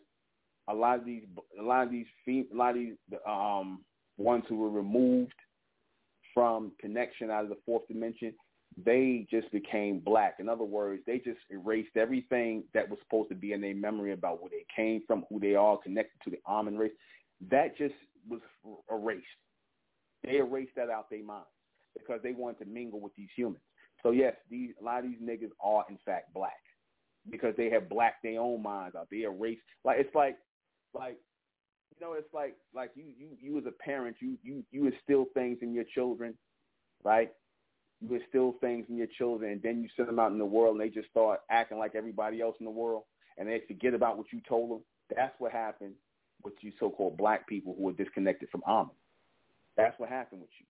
a 0.68 0.74
lot 0.74 1.00
of 1.00 1.06
these, 1.06 1.24
a 1.60 1.62
lot 1.62 1.84
of 1.84 1.92
these, 1.92 2.06
a 2.28 2.56
lot 2.56 2.72
of 2.72 2.76
these 2.76 2.96
um, 3.28 3.84
ones 4.18 4.44
who 4.50 4.58
were 4.58 4.70
removed 4.70 5.34
from 6.34 6.72
connection 6.80 7.30
out 7.32 7.44
of 7.44 7.50
the 7.50 7.58
fourth 7.66 7.88
dimension, 7.88 8.34
they 8.84 9.26
just 9.32 9.50
became 9.52 10.00
black. 10.00 10.36
In 10.40 10.50
other 10.50 10.64
words, 10.64 11.02
they 11.08 11.18
just 11.18 11.40
erased 11.50 11.96
everything 11.96 12.64
that 12.74 12.90
was 12.90 13.00
supposed 13.04 13.30
to 13.30 13.36
be 13.36 13.54
in 13.54 13.62
their 13.62 13.76
memory 13.76 14.12
about 14.12 14.42
where 14.42 14.50
they 14.50 14.66
came 14.76 15.02
from, 15.08 15.26
who 15.30 15.40
they 15.40 15.56
are, 15.56 15.78
connected 15.78 16.20
to 16.24 16.30
the 16.30 16.40
Amun 16.48 16.78
race. 16.78 16.92
That 17.50 17.78
just 17.78 17.96
was 18.28 18.42
erased. 18.92 19.26
They 20.24 20.38
erased 20.38 20.76
that 20.76 20.90
out 20.90 21.10
their 21.10 21.24
minds 21.24 21.48
because 21.98 22.20
they 22.22 22.34
wanted 22.34 22.66
to 22.66 22.70
mingle 22.70 23.00
with 23.00 23.16
these 23.16 23.30
humans. 23.36 23.64
So 24.04 24.12
yes, 24.12 24.34
these 24.50 24.72
a 24.80 24.84
lot 24.84 25.00
of 25.00 25.06
these 25.06 25.22
niggas 25.22 25.52
are 25.64 25.86
in 25.90 25.98
fact 26.06 26.34
black 26.34 26.54
because 27.30 27.54
they 27.58 27.70
have 27.70 27.90
blacked 27.90 28.24
their 28.24 28.40
own 28.40 28.62
minds 28.62 28.96
out. 28.96 29.08
They 29.10 29.22
erase 29.22 29.60
like 29.84 30.00
it's 30.00 30.14
like 30.14 30.38
like 30.96 31.18
you 31.92 32.06
know 32.06 32.14
it's 32.14 32.34
like 32.34 32.56
like 32.74 32.92
you 32.96 33.06
you 33.18 33.30
you 33.40 33.58
as 33.58 33.66
a 33.66 33.84
parent 33.84 34.18
you 34.20 34.38
you 34.44 34.64
you 34.72 34.88
instill 34.88 35.26
things 35.34 35.60
in 35.62 35.74
your 35.74 35.86
children, 35.94 36.34
right? 37.04 37.32
You 38.02 38.16
instill 38.16 38.56
things 38.62 38.86
in 38.90 38.98
your 38.98 39.08
children 39.18 39.52
and 39.52 39.62
then 39.62 39.82
you 39.82 39.90
send 39.96 40.08
them 40.08 40.20
out 40.20 40.32
in 40.32 40.38
the 40.38 40.46
world 40.46 40.76
and 40.76 40.82
they 40.82 40.94
just 40.94 41.10
start 41.10 41.42
acting 41.50 41.78
like 41.78 41.96
everybody 41.96 42.42
else 42.42 42.56
in 42.60 42.66
the 42.66 42.72
world 42.72 43.04
and 43.38 43.48
they 43.48 43.62
forget 43.68 43.94
about 43.94 44.18
what 44.18 44.28
you 44.32 44.42
told 44.48 44.72
them. 44.72 44.82
That's 45.16 45.34
what 45.40 45.52
happened 45.52 45.94
with 46.44 46.54
you 46.62 46.72
so-called 46.80 47.18
black 47.18 47.48
people 47.48 47.76
who 47.78 47.90
are 47.90 47.94
disconnected 47.94 48.50
from 48.50 48.64
Amun. 48.68 48.92
That's 49.78 49.98
what 50.00 50.10
happened 50.10 50.42
with 50.42 50.50
you. 50.60 50.66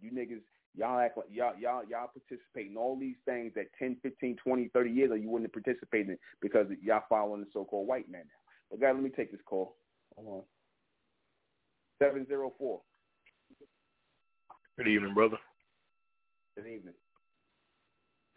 You 0.00 0.10
niggas, 0.16 0.42
y'all 0.76 0.98
act 0.98 1.16
like 1.16 1.26
y'all 1.30 1.54
y'all 1.58 1.82
y'all 1.88 2.08
participate 2.08 2.70
in 2.70 2.76
all 2.76 2.98
these 2.98 3.16
things 3.24 3.52
that 3.54 3.66
10, 3.78 3.98
15, 4.02 4.36
20, 4.42 4.68
30 4.68 4.90
years 4.90 5.06
ago 5.06 5.14
you 5.14 5.28
wouldn't 5.28 5.52
have 5.54 5.64
participated 5.64 6.10
in 6.10 6.18
because 6.40 6.66
y'all 6.82 7.02
following 7.08 7.40
the 7.40 7.46
so-called 7.52 7.86
white 7.86 8.10
man 8.10 8.22
now. 8.22 8.41
But 8.72 8.80
guys, 8.80 8.92
let 8.94 9.04
me 9.04 9.10
take 9.10 9.30
this 9.30 9.40
call. 9.44 9.76
Hold 10.16 10.28
on. 10.28 10.42
Seven 12.02 12.26
zero 12.26 12.52
four. 12.58 12.80
Good 14.78 14.88
evening, 14.88 15.12
brother. 15.12 15.36
Good 16.56 16.66
evening. 16.66 16.94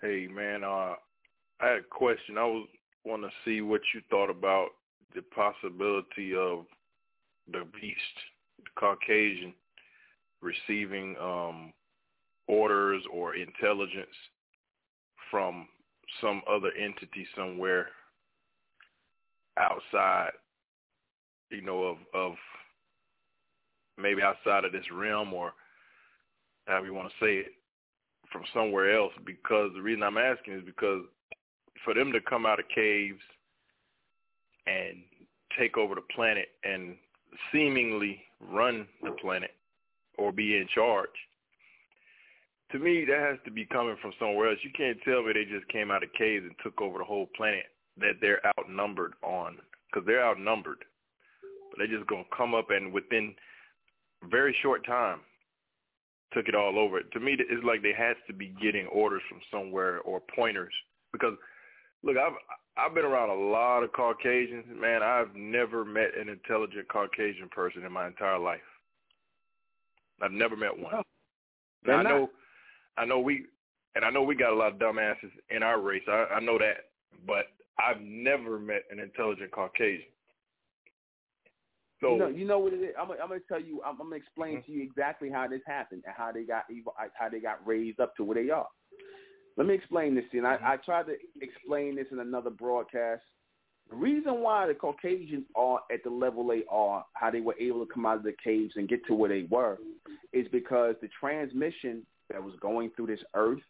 Hey 0.01 0.27
man, 0.27 0.65
uh, 0.65 0.95
I 1.61 1.67
had 1.67 1.77
a 1.79 1.83
question. 1.89 2.37
I 2.37 2.43
was 2.43 2.67
want 3.05 3.21
to 3.21 3.29
see 3.45 3.61
what 3.61 3.79
you 3.93 4.01
thought 4.09 4.29
about 4.29 4.67
the 5.15 5.21
possibility 5.21 6.35
of 6.35 6.65
the 7.49 7.65
beast, 7.79 7.95
the 8.57 8.69
Caucasian, 8.77 9.53
receiving 10.41 11.15
um, 11.21 11.71
orders 12.47 13.03
or 13.13 13.35
intelligence 13.35 14.07
from 15.31 15.67
some 16.19 16.41
other 16.49 16.71
entity 16.77 17.25
somewhere 17.37 17.87
outside, 19.57 20.31
you 21.49 21.61
know, 21.61 21.83
of 21.83 21.97
of 22.13 22.33
maybe 23.97 24.21
outside 24.21 24.65
of 24.65 24.71
this 24.71 24.85
realm 24.91 25.33
or 25.33 25.53
however 26.67 26.85
you 26.85 26.93
want 26.93 27.09
to 27.09 27.25
say 27.25 27.37
it, 27.37 27.53
from 28.31 28.43
somewhere 28.53 28.95
else. 28.95 29.13
Because 29.25 29.71
the 29.73 29.81
reason 29.81 30.03
I'm 30.03 30.17
asking 30.17 30.55
is 30.55 30.63
because 30.65 31.03
for 31.83 31.93
them 31.93 32.11
to 32.11 32.21
come 32.21 32.45
out 32.45 32.59
of 32.59 32.65
caves 32.73 33.21
and 34.67 34.97
take 35.57 35.77
over 35.77 35.95
the 35.95 36.01
planet 36.15 36.49
and 36.63 36.95
seemingly 37.51 38.21
run 38.39 38.87
the 39.03 39.11
planet 39.21 39.51
or 40.17 40.31
be 40.31 40.57
in 40.57 40.67
charge. 40.73 41.09
To 42.71 42.79
me, 42.79 43.05
that 43.05 43.19
has 43.19 43.37
to 43.45 43.51
be 43.51 43.65
coming 43.65 43.95
from 44.01 44.11
somewhere 44.19 44.49
else. 44.49 44.59
You 44.63 44.71
can't 44.75 44.97
tell 45.05 45.23
me 45.23 45.33
they 45.33 45.45
just 45.45 45.67
came 45.69 45.91
out 45.91 46.03
of 46.03 46.11
caves 46.13 46.43
and 46.45 46.55
took 46.63 46.81
over 46.81 46.97
the 46.97 47.03
whole 47.03 47.27
planet 47.37 47.65
that 47.97 48.13
they're 48.21 48.41
outnumbered 48.57 49.13
on 49.23 49.57
because 49.87 50.05
they're 50.05 50.25
outnumbered. 50.25 50.83
But 51.69 51.77
they're 51.77 51.97
just 51.97 52.07
going 52.07 52.23
to 52.23 52.35
come 52.35 52.53
up 52.53 52.69
and 52.69 52.91
within 52.91 53.35
very 54.29 54.55
short 54.61 54.85
time 54.85 55.19
took 56.33 56.47
it 56.47 56.55
all 56.55 56.77
over. 56.77 57.01
To 57.01 57.19
me, 57.19 57.37
it's 57.37 57.63
like 57.63 57.81
they 57.81 57.93
had 57.97 58.15
to 58.27 58.33
be 58.33 58.53
getting 58.61 58.87
orders 58.87 59.21
from 59.29 59.39
somewhere 59.51 59.99
or 60.01 60.21
pointers 60.35 60.73
because 61.11 61.33
look, 62.03 62.17
I've 62.17 62.33
I've 62.77 62.93
been 62.93 63.05
around 63.05 63.29
a 63.29 63.33
lot 63.33 63.83
of 63.83 63.93
Caucasians. 63.93 64.65
Man, 64.69 65.01
I've 65.01 65.33
never 65.35 65.85
met 65.85 66.17
an 66.19 66.27
intelligent 66.29 66.87
Caucasian 66.89 67.49
person 67.49 67.85
in 67.85 67.91
my 67.91 68.07
entire 68.07 68.39
life. 68.39 68.59
I've 70.21 70.31
never 70.31 70.55
met 70.55 70.77
one. 70.77 70.93
Oh, 71.87 71.91
I 71.91 72.03
know, 72.03 72.29
I 72.97 73.05
know 73.05 73.19
we, 73.19 73.45
and 73.95 74.03
I 74.03 74.09
know 74.09 74.23
we 74.23 74.35
got 74.35 74.51
a 74.51 74.55
lot 74.55 74.73
of 74.73 74.79
dumbasses 74.79 75.31
in 75.49 75.61
our 75.61 75.79
race. 75.79 76.03
I, 76.07 76.25
I 76.35 76.39
know 76.39 76.57
that, 76.57 76.89
but 77.27 77.45
I've 77.79 78.01
never 78.01 78.59
met 78.59 78.83
an 78.91 78.99
intelligent 78.99 79.51
Caucasian. 79.51 80.05
So 82.01 82.13
you 82.13 82.19
know, 82.19 82.27
you 82.27 82.45
know 82.45 82.59
what 82.59 82.73
it 82.73 82.77
is. 82.77 82.95
I'm, 82.99 83.09
I'm 83.11 83.29
going 83.29 83.39
to 83.39 83.47
tell 83.47 83.61
you. 83.61 83.81
I'm, 83.85 83.99
I'm 84.01 84.09
going 84.09 84.19
to 84.19 84.25
explain 84.25 84.57
mm-hmm. 84.57 84.71
to 84.71 84.77
you 84.77 84.83
exactly 84.83 85.29
how 85.29 85.47
this 85.47 85.61
happened 85.65 86.03
and 86.05 86.13
how 86.15 86.31
they 86.31 86.43
got 86.43 86.65
how 87.13 87.29
they 87.29 87.39
got 87.39 87.65
raised 87.65 87.99
up 87.99 88.15
to 88.17 88.23
where 88.23 88.41
they 88.41 88.49
are. 88.49 88.67
Let 89.57 89.67
me 89.67 89.73
explain 89.73 90.15
this 90.15 90.25
to 90.31 90.37
you. 90.37 90.45
And 90.45 90.47
I, 90.47 90.73
I 90.73 90.77
tried 90.77 91.05
to 91.07 91.15
explain 91.41 91.95
this 91.95 92.07
in 92.11 92.19
another 92.19 92.49
broadcast. 92.49 93.21
The 93.89 93.95
reason 93.95 94.41
why 94.41 94.67
the 94.67 94.73
Caucasians 94.73 95.45
are 95.55 95.79
at 95.91 96.03
the 96.03 96.09
level 96.09 96.45
they 96.47 96.63
are, 96.69 97.05
how 97.13 97.31
they 97.31 97.39
were 97.39 97.55
able 97.59 97.85
to 97.85 97.93
come 97.93 98.05
out 98.05 98.17
of 98.17 98.23
the 98.23 98.33
caves 98.43 98.73
and 98.75 98.89
get 98.89 99.05
to 99.07 99.13
where 99.13 99.29
they 99.29 99.47
were, 99.49 99.77
is 100.33 100.47
because 100.51 100.95
the 101.01 101.09
transmission 101.19 102.05
that 102.31 102.43
was 102.43 102.55
going 102.59 102.91
through 102.95 103.07
this 103.07 103.19
earth 103.35 103.61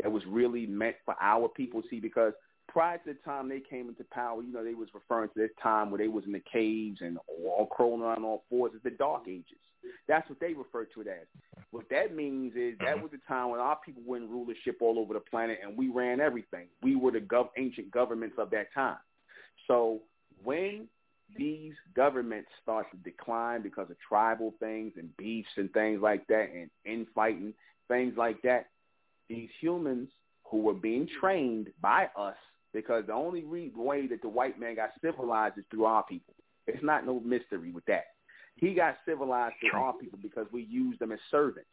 that 0.00 0.10
was 0.10 0.22
really 0.28 0.64
meant 0.64 0.96
for 1.04 1.16
our 1.20 1.48
people. 1.48 1.82
See, 1.90 2.00
because 2.00 2.32
prior 2.68 2.98
to 2.98 3.04
the 3.06 3.18
time 3.24 3.48
they 3.48 3.60
came 3.60 3.88
into 3.88 4.04
power, 4.04 4.42
you 4.42 4.52
know, 4.52 4.62
they 4.62 4.74
was 4.74 4.88
referring 4.94 5.30
to 5.30 5.38
this 5.38 5.50
time 5.62 5.90
where 5.90 5.98
they 5.98 6.08
was 6.08 6.24
in 6.24 6.32
the 6.32 6.42
caves 6.52 6.98
and 7.00 7.18
all 7.28 7.66
crawling 7.66 8.02
around 8.02 8.24
all 8.24 8.44
fours 8.48 8.72
as 8.76 8.82
the 8.82 8.90
Dark 8.90 9.22
Ages. 9.26 9.58
That's 10.06 10.28
what 10.28 10.40
they 10.40 10.52
refer 10.52 10.84
to 10.84 11.00
it 11.00 11.06
as. 11.06 11.26
What 11.70 11.88
that 11.90 12.14
means 12.14 12.54
is 12.56 12.78
that 12.78 12.94
mm-hmm. 12.94 13.02
was 13.02 13.10
the 13.10 13.20
time 13.26 13.50
when 13.50 13.60
our 13.60 13.78
people 13.84 14.02
were 14.06 14.16
in 14.16 14.30
rulership 14.30 14.78
all 14.80 14.98
over 14.98 15.14
the 15.14 15.20
planet 15.20 15.58
and 15.62 15.76
we 15.76 15.88
ran 15.88 16.20
everything. 16.20 16.66
We 16.82 16.96
were 16.96 17.10
the 17.10 17.20
gov- 17.20 17.50
ancient 17.56 17.90
governments 17.90 18.36
of 18.38 18.50
that 18.50 18.72
time. 18.74 18.98
So 19.66 20.00
when 20.42 20.88
these 21.36 21.74
governments 21.94 22.48
start 22.62 22.86
to 22.90 22.96
decline 22.98 23.62
because 23.62 23.90
of 23.90 23.96
tribal 24.06 24.54
things 24.60 24.92
and 24.96 25.14
beefs 25.16 25.48
and 25.56 25.72
things 25.72 26.00
like 26.00 26.26
that 26.28 26.48
and 26.54 26.70
infighting, 26.84 27.54
things 27.88 28.14
like 28.16 28.40
that, 28.42 28.66
these 29.28 29.48
humans 29.60 30.08
who 30.44 30.62
were 30.62 30.74
being 30.74 31.08
trained 31.20 31.68
by 31.82 32.08
us 32.16 32.36
because 32.78 33.04
the 33.08 33.12
only 33.12 33.42
re- 33.42 33.72
way 33.74 34.06
that 34.06 34.22
the 34.22 34.28
white 34.28 34.60
man 34.60 34.76
got 34.76 34.90
civilized 35.02 35.58
is 35.58 35.64
through 35.68 35.84
our 35.84 36.04
people. 36.04 36.32
It's 36.68 36.84
not 36.84 37.04
no 37.04 37.18
mystery 37.18 37.72
with 37.72 37.84
that. 37.86 38.04
He 38.54 38.72
got 38.72 38.98
civilized 39.04 39.56
through 39.60 39.80
our 39.80 39.94
people 39.94 40.20
because 40.22 40.46
we 40.52 40.62
use 40.62 40.96
them 41.00 41.10
as 41.10 41.18
servants. 41.28 41.66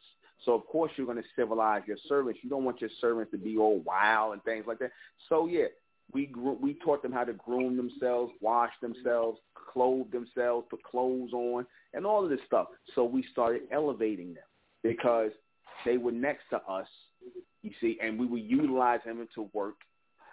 So 0.44 0.52
of 0.54 0.66
course 0.66 0.90
you're 0.96 1.06
going 1.06 1.18
to 1.18 1.28
civilize 1.36 1.82
your 1.86 1.96
servants. 2.08 2.40
You 2.42 2.50
don't 2.50 2.64
want 2.64 2.80
your 2.80 2.90
servants 3.00 3.30
to 3.30 3.38
be 3.38 3.56
all 3.56 3.78
wild 3.86 4.32
and 4.32 4.42
things 4.42 4.64
like 4.66 4.80
that. 4.80 4.90
So 5.28 5.46
yeah, 5.46 5.66
we 6.12 6.26
grew, 6.26 6.58
we 6.60 6.74
taught 6.74 7.02
them 7.02 7.12
how 7.12 7.22
to 7.22 7.34
groom 7.34 7.76
themselves, 7.76 8.32
wash 8.40 8.72
themselves, 8.82 9.38
clothe 9.54 10.10
themselves, 10.10 10.66
put 10.68 10.82
clothes 10.82 11.32
on, 11.32 11.66
and 11.94 12.04
all 12.04 12.24
of 12.24 12.30
this 12.30 12.40
stuff. 12.46 12.66
So 12.96 13.04
we 13.04 13.24
started 13.30 13.62
elevating 13.70 14.34
them 14.34 14.44
because 14.82 15.30
they 15.84 15.98
were 15.98 16.12
next 16.12 16.44
to 16.50 16.56
us, 16.62 16.88
you 17.62 17.70
see, 17.80 17.96
and 18.02 18.18
we 18.18 18.26
were 18.26 18.38
utilizing 18.38 19.18
them 19.18 19.28
to 19.36 19.48
work. 19.52 19.76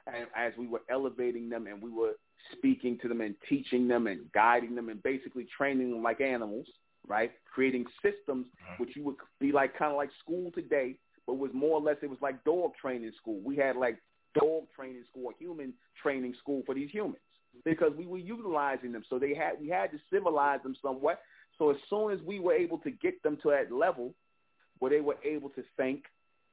And 0.08 0.28
as 0.36 0.54
we 0.58 0.68
were 0.68 0.82
elevating 0.90 1.50
them 1.50 1.68
and 1.68 1.82
we 1.82 1.90
were 1.90 2.14
speaking 2.52 2.98
to 3.02 3.08
them 3.08 3.22
and 3.22 3.36
teaching 3.48 3.88
them 3.88 4.08
and 4.08 4.32
guiding 4.34 4.76
them 4.76 4.90
and 4.90 5.02
basically 5.02 5.48
training 5.58 5.92
them 5.92 6.04
like 6.04 6.20
animals, 6.20 6.68
right? 7.08 7.32
Creating 7.54 7.86
systems 8.02 8.46
mm-hmm. 8.48 8.82
which 8.84 8.96
you 8.96 9.04
would 9.04 9.16
be 9.40 9.52
like 9.52 9.78
kind 9.78 9.92
of 9.92 9.98
like 9.98 10.10
school 10.20 10.52
today, 10.52 10.98
but 11.26 11.36
was 11.36 11.52
more 11.54 11.78
or 11.78 11.82
less 11.82 11.98
it 12.02 12.10
was 12.10 12.20
like 12.22 12.44
dog 12.44 12.72
training 12.80 13.12
school. 13.18 13.40
We 13.44 13.56
had 13.56 13.76
like 13.76 13.98
dog 14.36 14.64
training 14.76 15.04
school, 15.10 15.32
human 15.40 15.74
training 16.02 16.36
school 16.40 16.64
for 16.66 16.76
these 16.76 16.90
humans 16.90 17.18
because 17.64 17.92
we 17.98 18.06
were 18.06 18.18
utilizing 18.18 18.92
them. 18.92 19.04
So 19.10 19.20
they 19.20 19.34
had 19.34 19.54
we 19.62 19.70
had 19.70 19.92
to 19.92 20.00
civilize 20.12 20.62
them 20.64 20.76
somewhat. 20.82 21.22
So 21.58 21.70
as 21.70 21.78
soon 21.90 22.12
as 22.12 22.20
we 22.26 22.40
were 22.40 22.54
able 22.54 22.80
to 22.80 22.92
get 22.92 23.22
them 23.24 23.38
to 23.44 23.52
that 23.52 23.72
level 23.72 24.14
where 24.80 24.90
they 24.90 25.02
were 25.02 25.18
able 25.24 25.50
to 25.50 25.64
think 25.78 26.04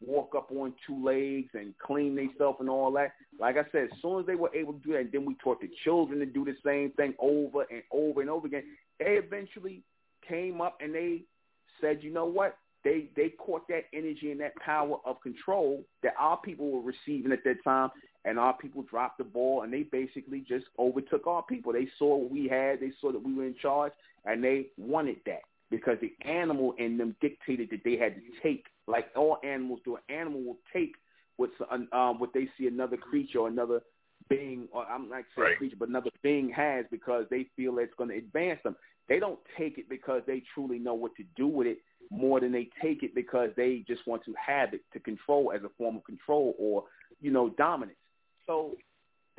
walk 0.04 0.34
up 0.36 0.50
on 0.50 0.72
two 0.86 1.04
legs 1.04 1.50
and 1.54 1.74
clean 1.78 2.14
themselves 2.14 2.58
and 2.60 2.70
all 2.70 2.92
that. 2.92 3.12
Like 3.38 3.56
I 3.56 3.64
said, 3.70 3.84
as 3.84 3.98
soon 4.00 4.20
as 4.20 4.26
they 4.26 4.34
were 4.34 4.54
able 4.54 4.72
to 4.74 4.78
do 4.80 4.92
that, 4.92 5.12
then 5.12 5.24
we 5.24 5.34
taught 5.34 5.60
the 5.60 5.70
children 5.84 6.20
to 6.20 6.26
do 6.26 6.44
the 6.44 6.56
same 6.64 6.90
thing 6.92 7.14
over 7.18 7.66
and 7.70 7.82
over 7.90 8.20
and 8.20 8.30
over 8.30 8.46
again, 8.46 8.64
they 8.98 9.18
eventually 9.22 9.82
came 10.26 10.60
up 10.60 10.78
and 10.80 10.94
they 10.94 11.22
said, 11.80 12.02
you 12.02 12.12
know 12.12 12.26
what? 12.26 12.56
They 12.82 13.10
they 13.14 13.28
caught 13.28 13.68
that 13.68 13.84
energy 13.92 14.30
and 14.30 14.40
that 14.40 14.56
power 14.56 14.96
of 15.04 15.20
control 15.20 15.84
that 16.02 16.14
our 16.18 16.38
people 16.38 16.70
were 16.70 16.80
receiving 16.80 17.30
at 17.30 17.44
that 17.44 17.62
time, 17.62 17.90
and 18.24 18.38
our 18.38 18.56
people 18.56 18.82
dropped 18.82 19.18
the 19.18 19.24
ball 19.24 19.62
and 19.62 19.72
they 19.72 19.82
basically 19.82 20.44
just 20.48 20.64
overtook 20.78 21.26
our 21.26 21.42
people. 21.42 21.74
They 21.74 21.88
saw 21.98 22.16
what 22.16 22.30
we 22.30 22.48
had, 22.48 22.80
they 22.80 22.92
saw 22.98 23.12
that 23.12 23.22
we 23.22 23.34
were 23.34 23.44
in 23.44 23.54
charge, 23.60 23.92
and 24.24 24.42
they 24.42 24.68
wanted 24.78 25.16
that 25.26 25.42
because 25.70 25.98
the 26.00 26.12
animal 26.28 26.74
in 26.78 26.98
them 26.98 27.14
dictated 27.20 27.70
that 27.70 27.84
they 27.84 27.96
had 27.96 28.16
to 28.16 28.20
take, 28.42 28.66
like 28.90 29.06
all 29.16 29.38
animals 29.44 29.80
do. 29.84 29.96
An 29.96 30.02
animal 30.14 30.42
will 30.42 30.58
take 30.72 30.94
what's 31.36 31.52
um, 31.70 32.18
what 32.18 32.32
they 32.34 32.48
see 32.58 32.66
another 32.66 32.96
creature 32.96 33.38
or 33.38 33.48
another 33.48 33.80
being, 34.28 34.68
or 34.72 34.84
I'm 34.84 35.08
not 35.08 35.24
saying 35.34 35.48
right. 35.48 35.56
creature, 35.58 35.76
but 35.78 35.88
another 35.88 36.10
being 36.22 36.50
has 36.50 36.84
because 36.90 37.24
they 37.30 37.46
feel 37.56 37.78
it's 37.78 37.94
going 37.96 38.10
to 38.10 38.16
advance 38.16 38.60
them. 38.62 38.76
They 39.08 39.18
don't 39.18 39.40
take 39.58 39.78
it 39.78 39.88
because 39.88 40.22
they 40.26 40.42
truly 40.54 40.78
know 40.78 40.94
what 40.94 41.16
to 41.16 41.24
do 41.36 41.46
with 41.46 41.66
it. 41.66 41.78
more 42.10 42.40
than 42.40 42.52
they 42.52 42.68
take 42.82 43.02
it 43.02 43.14
because 43.14 43.50
they 43.56 43.84
just 43.86 44.06
want 44.06 44.24
to 44.24 44.34
have 44.34 44.74
it 44.74 44.82
to 44.92 45.00
control 45.00 45.52
as 45.54 45.62
a 45.62 45.68
form 45.78 45.96
of 45.96 46.04
control 46.04 46.54
or 46.58 46.84
you 47.20 47.30
know 47.30 47.50
dominance. 47.50 47.98
So 48.46 48.74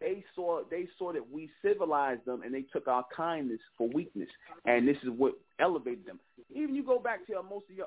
they 0.02 0.24
saw 0.36 0.62
they 0.70 0.88
saw 0.98 1.14
that 1.14 1.32
we 1.32 1.50
civilized 1.62 2.26
them 2.26 2.42
and 2.42 2.54
they 2.54 2.64
took 2.64 2.88
our 2.88 3.06
kindness 3.16 3.60
for 3.78 3.88
weakness, 3.90 4.28
and 4.66 4.88
this 4.88 4.98
is 5.04 5.10
what 5.16 5.36
elevated 5.60 6.06
them. 6.06 6.20
Even 6.54 6.76
you 6.76 6.84
go 6.84 7.00
back 7.00 7.26
to 7.28 7.38
uh, 7.38 7.44
most 7.44 7.66
of 7.70 7.78
your 7.78 7.86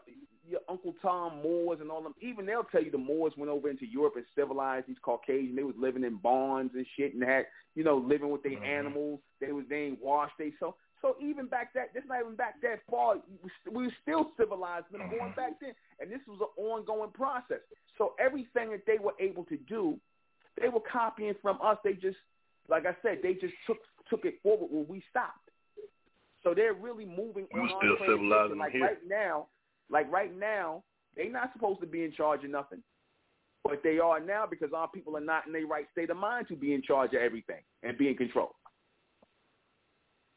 your 0.49 0.61
Uncle 0.69 0.95
Tom 1.03 1.43
Moors 1.43 1.79
and 1.81 1.91
all 1.91 2.03
them. 2.03 2.15
Even 2.23 2.47
they'll 2.47 2.65
tell 2.65 2.83
you 2.83 2.91
the 2.91 2.99
Moors 2.99 3.33
went 3.37 3.51
over 3.51 3.69
into 3.69 3.85
Europe 3.85 4.15
and 4.17 4.25
civilized 4.35 4.87
these 4.87 4.97
Caucasians. 5.03 5.57
They 5.57 5.65
was 5.65 5.75
living 5.77 6.05
in 6.05 6.17
barns 6.17 6.71
and 6.75 6.87
shit 6.97 7.15
and 7.15 7.23
had 7.23 7.47
you 7.75 7.83
know 7.83 7.97
living 7.97 8.31
with 8.31 8.45
their 8.45 8.53
mm-hmm. 8.53 8.65
animals. 8.65 9.21
They 9.41 9.53
was 9.53 9.65
they 9.69 9.83
ain't 9.83 10.03
washed 10.03 10.35
they 10.39 10.53
so. 10.61 10.77
So 11.03 11.17
even 11.21 11.49
back 11.49 11.75
that, 11.75 11.93
this 11.93 12.03
not 12.09 12.21
even 12.21 12.35
back 12.35 12.63
that 12.63 12.81
far. 12.91 13.17
We 13.71 13.85
were 13.85 13.93
still 14.01 14.31
civilized 14.39 14.87
them 14.91 15.03
going 15.11 15.21
mm-hmm. 15.21 15.37
back 15.37 15.61
then, 15.61 15.75
and 16.01 16.11
this 16.11 16.21
was 16.27 16.41
an 16.41 16.65
ongoing 16.65 17.11
process. 17.11 17.61
So 17.99 18.15
everything 18.19 18.71
that 18.71 18.87
they 18.87 18.97
were 18.99 19.13
able 19.21 19.45
to 19.45 19.59
do 19.69 19.99
they 20.61 20.69
were 20.69 20.81
copying 20.81 21.35
from 21.43 21.59
us. 21.63 21.79
They 21.85 21.95
just, 21.95 22.17
like 22.69 22.87
I 22.87 22.97
said, 23.03 23.19
they 23.23 23.35
just 23.35 23.55
took 23.67 23.79
took 24.09 24.25
it 24.25 24.35
forward 24.43 24.69
when 24.71 24.87
we 24.89 25.03
stopped. 25.11 25.51
So 26.43 26.53
they're 26.55 26.75
really 26.75 27.07
moving 27.07 27.47
on. 27.55 27.63
we 27.63 27.75
still 27.79 27.97
civilizing 28.07 28.59
like 28.59 28.73
here. 28.73 28.83
right 28.83 28.99
now, 29.09 29.47
like 29.91 30.11
right 30.13 30.37
now, 30.37 30.83
they're 31.17 31.31
not 31.31 31.53
supposed 31.53 31.81
to 31.81 31.87
be 31.87 32.05
in 32.05 32.13
charge 32.13 32.45
of 32.45 32.51
nothing. 32.51 32.83
But 33.65 33.83
they 33.83 33.99
are 33.99 34.21
now 34.21 34.45
because 34.49 34.71
our 34.77 34.89
people 34.89 35.17
are 35.17 35.23
not 35.25 35.47
in 35.47 35.53
their 35.55 35.67
right 35.67 35.87
state 35.91 36.11
of 36.11 36.19
mind 36.19 36.49
to 36.49 36.57
be 36.57 36.75
in 36.75 36.83
charge 36.83 37.15
of 37.15 37.21
everything 37.21 37.63
and 37.83 37.97
be 37.97 38.09
in 38.09 38.17
control. 38.17 38.55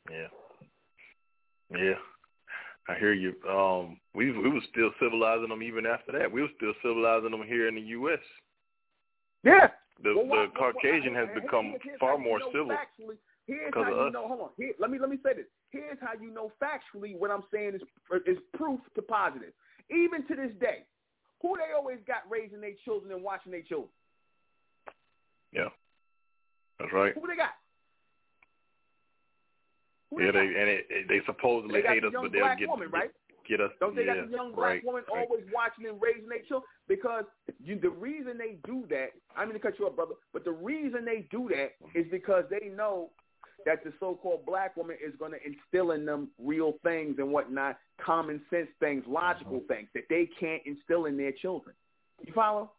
Yeah. 0.09 0.27
Yeah. 1.71 1.95
I 2.89 2.97
hear 2.97 3.13
you. 3.13 3.33
Um, 3.49 3.99
we 4.15 4.31
we 4.31 4.49
were 4.49 4.61
still 4.71 4.91
civilizing 5.01 5.49
them 5.49 5.61
even 5.61 5.85
after 5.85 6.13
that. 6.13 6.31
We 6.31 6.41
were 6.41 6.47
still 6.55 6.73
civilizing 6.81 7.31
them 7.31 7.43
here 7.45 7.67
in 7.67 7.75
the 7.75 7.81
U.S. 7.81 8.19
Yeah, 9.43 9.67
the 10.03 10.13
well, 10.15 10.45
the 10.45 10.47
Caucasian 10.57 11.15
has 11.15 11.27
become 11.33 11.75
far 11.99 12.17
more 12.17 12.39
civil 12.51 12.71
here's 13.47 13.67
because 13.67 13.85
how 13.85 13.91
of 13.91 13.97
you 13.97 14.07
us. 14.07 14.13
know. 14.13 14.27
Hold 14.27 14.41
on. 14.41 14.49
Here, 14.57 14.73
let 14.79 14.91
me 14.91 14.99
let 14.99 15.09
me 15.09 15.17
say 15.23 15.33
this. 15.33 15.45
Here's 15.71 15.97
how 16.01 16.13
you 16.21 16.31
know 16.31 16.51
factually 16.61 17.17
what 17.17 17.31
I'm 17.31 17.43
saying 17.51 17.75
is 17.75 17.81
is 18.27 18.37
proof 18.53 18.79
to 18.95 19.01
positive. 19.01 19.53
Even 19.89 20.27
to 20.27 20.35
this 20.35 20.51
day, 20.59 20.83
who 21.41 21.55
they 21.55 21.73
always 21.75 21.99
got 22.05 22.29
raising 22.29 22.61
their 22.61 22.75
children 22.83 23.11
and 23.13 23.23
watching 23.23 23.51
their 23.51 23.61
children. 23.61 23.89
Yeah, 25.53 25.69
that's 26.79 26.91
right. 26.91 27.13
Who 27.15 27.25
they 27.25 27.37
got? 27.37 27.55
Who 30.11 30.21
yeah, 30.21 30.31
they, 30.31 30.39
they 30.39 30.59
and 30.59 30.69
it, 30.69 30.85
it, 30.89 31.07
they 31.07 31.21
supposedly 31.25 31.81
they 31.81 31.87
hate 31.87 32.03
us, 32.03 32.11
but 32.13 32.31
they'll 32.31 32.55
get, 32.59 32.67
woman, 32.67 32.89
right? 32.91 33.11
Get 33.47 33.61
us. 33.61 33.71
Don't 33.79 33.95
they 33.95 34.05
yeah, 34.05 34.15
got 34.15 34.29
the 34.29 34.35
young 34.35 34.53
right, 34.53 34.81
black 34.81 34.83
woman 34.83 35.03
right. 35.11 35.25
always 35.27 35.43
watching 35.53 35.87
and 35.87 36.01
raising 36.01 36.29
their 36.29 36.43
children? 36.47 36.67
Because 36.87 37.25
you, 37.63 37.79
the 37.79 37.89
reason 37.89 38.37
they 38.37 38.57
do 38.65 38.85
that, 38.89 39.11
I 39.35 39.45
mean 39.45 39.53
to 39.53 39.59
cut 39.59 39.79
you 39.79 39.87
up, 39.87 39.95
brother, 39.95 40.15
but 40.33 40.43
the 40.43 40.51
reason 40.51 41.05
they 41.05 41.27
do 41.31 41.49
that 41.49 41.73
is 41.97 42.05
because 42.11 42.43
they 42.49 42.69
know 42.69 43.09
that 43.65 43.83
the 43.83 43.91
so-called 43.99 44.45
black 44.45 44.77
woman 44.77 44.97
is 45.05 45.13
going 45.19 45.31
to 45.31 45.39
instill 45.45 45.91
in 45.91 46.05
them 46.05 46.29
real 46.39 46.73
things 46.83 47.15
and 47.17 47.31
whatnot, 47.31 47.77
common 48.03 48.41
sense 48.49 48.69
things, 48.79 49.03
logical 49.07 49.57
mm-hmm. 49.57 49.73
things 49.73 49.87
that 49.93 50.03
they 50.09 50.29
can't 50.39 50.61
instill 50.65 51.05
in 51.05 51.17
their 51.17 51.33
children. 51.33 51.75
You 52.25 52.33
follow? 52.33 52.71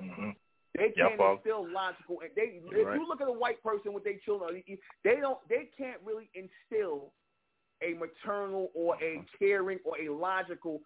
Mm-hmm. 0.00 0.30
They 0.76 0.90
can't 0.96 1.16
follow. 1.16 1.34
instill 1.36 1.66
logical. 1.72 2.20
And 2.20 2.30
they, 2.36 2.60
if 2.64 2.86
Right. 2.86 2.98
you 2.98 3.06
look 3.06 3.20
at 3.20 3.28
a 3.28 3.32
white 3.32 3.62
person 3.62 3.92
with 3.92 4.04
their 4.04 4.18
children, 4.24 4.62
they 5.04 5.16
don't. 5.16 5.38
They 5.48 5.70
can't 5.76 6.00
really 6.04 6.30
instill 6.34 7.12
a 7.82 7.94
maternal 7.94 8.70
or 8.74 8.96
a 9.02 9.22
caring 9.38 9.78
or 9.84 9.98
a 9.98 10.12
logical 10.12 10.80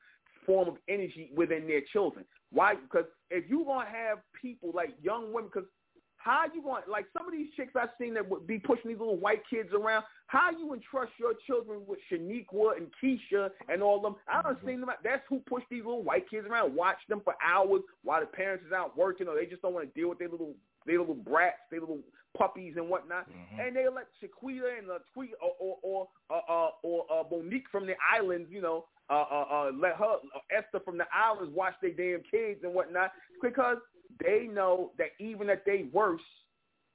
form 0.47 0.69
of 0.69 0.77
energy 0.89 1.31
within 1.35 1.67
their 1.67 1.83
children. 1.93 2.25
Why? 2.51 2.75
Because 2.75 3.07
if 3.31 3.49
you 3.49 3.65
gonna 3.65 3.87
have 3.87 4.19
people 4.41 4.73
like 4.75 4.91
young 5.03 5.33
women, 5.33 5.51
because 5.53 5.69
how 6.17 6.45
you 6.55 6.63
want 6.63 6.89
like 6.89 7.07
some 7.17 7.27
of 7.27 7.33
these 7.33 7.49
chicks 7.57 7.73
I've 7.75 7.89
seen 8.01 8.15
that 8.15 8.29
would 8.29 8.47
be 8.47 8.59
pushing 8.59 8.91
these 8.91 8.99
little 8.99 9.17
white 9.17 9.43
kids 9.51 9.71
around. 9.73 10.05
How 10.27 10.51
you 10.51 10.73
entrust 10.73 11.13
your 11.19 11.35
children 11.47 11.81
with 11.87 11.99
Shaniqua 12.11 12.77
and 12.77 12.87
Keisha 13.03 13.51
and 13.69 13.83
all 13.83 14.01
them? 14.01 14.15
I 14.29 14.41
don't 14.43 14.57
mm-hmm. 14.59 14.69
seen 14.69 14.81
them. 14.81 14.91
That's 15.03 15.23
who 15.29 15.41
push 15.41 15.65
these 15.71 15.85
little 15.85 16.03
white 16.03 16.31
kids 16.31 16.47
around. 16.49 16.75
Watch 16.75 16.99
them 17.09 17.23
for 17.25 17.35
hours 17.45 17.83
while 18.05 18.21
the 18.21 18.27
parents 18.27 18.65
is 18.67 18.73
out 18.73 18.97
working, 18.97 19.27
or 19.27 19.35
they 19.35 19.47
just 19.47 19.63
don't 19.63 19.75
want 19.75 19.93
to 19.93 20.01
deal 20.01 20.09
with 20.09 20.19
their 20.19 20.29
little 20.29 20.55
their 20.87 20.99
little 20.99 21.15
brats, 21.15 21.59
their 21.71 21.81
little 21.81 22.01
puppies 22.37 22.75
and 22.77 22.89
whatnot. 22.89 23.29
Mhm. 23.29 23.59
And 23.67 23.77
they 23.77 23.89
let 23.89 24.09
Shaquita 24.21 24.79
and 24.79 24.89
Tweet 25.13 25.35
or 25.41 25.55
or 25.59 25.79
or 25.83 26.09
uh, 26.31 26.41
uh, 26.49 26.71
or 26.83 27.07
uh, 27.13 27.25
Monique 27.31 27.69
from 27.71 27.87
the 27.87 27.95
islands, 28.11 28.51
you 28.51 28.61
know, 28.61 28.87
uh, 29.11 29.27
uh, 29.31 29.47
uh, 29.51 29.71
let 29.75 29.97
her 29.97 30.17
uh, 30.35 30.39
Esther 30.51 30.81
from 30.81 30.99
the 30.99 31.07
islands 31.13 31.55
watch 31.55 31.75
their 31.83 31.93
damn 31.93 32.23
kids 32.31 32.61
and 32.65 32.73
whatnot 32.73 33.13
because 33.43 33.79
they 34.23 34.49
know 34.51 34.93
that 34.99 35.09
even 35.19 35.51
at 35.51 35.65
they 35.65 35.89
worst, 35.93 36.25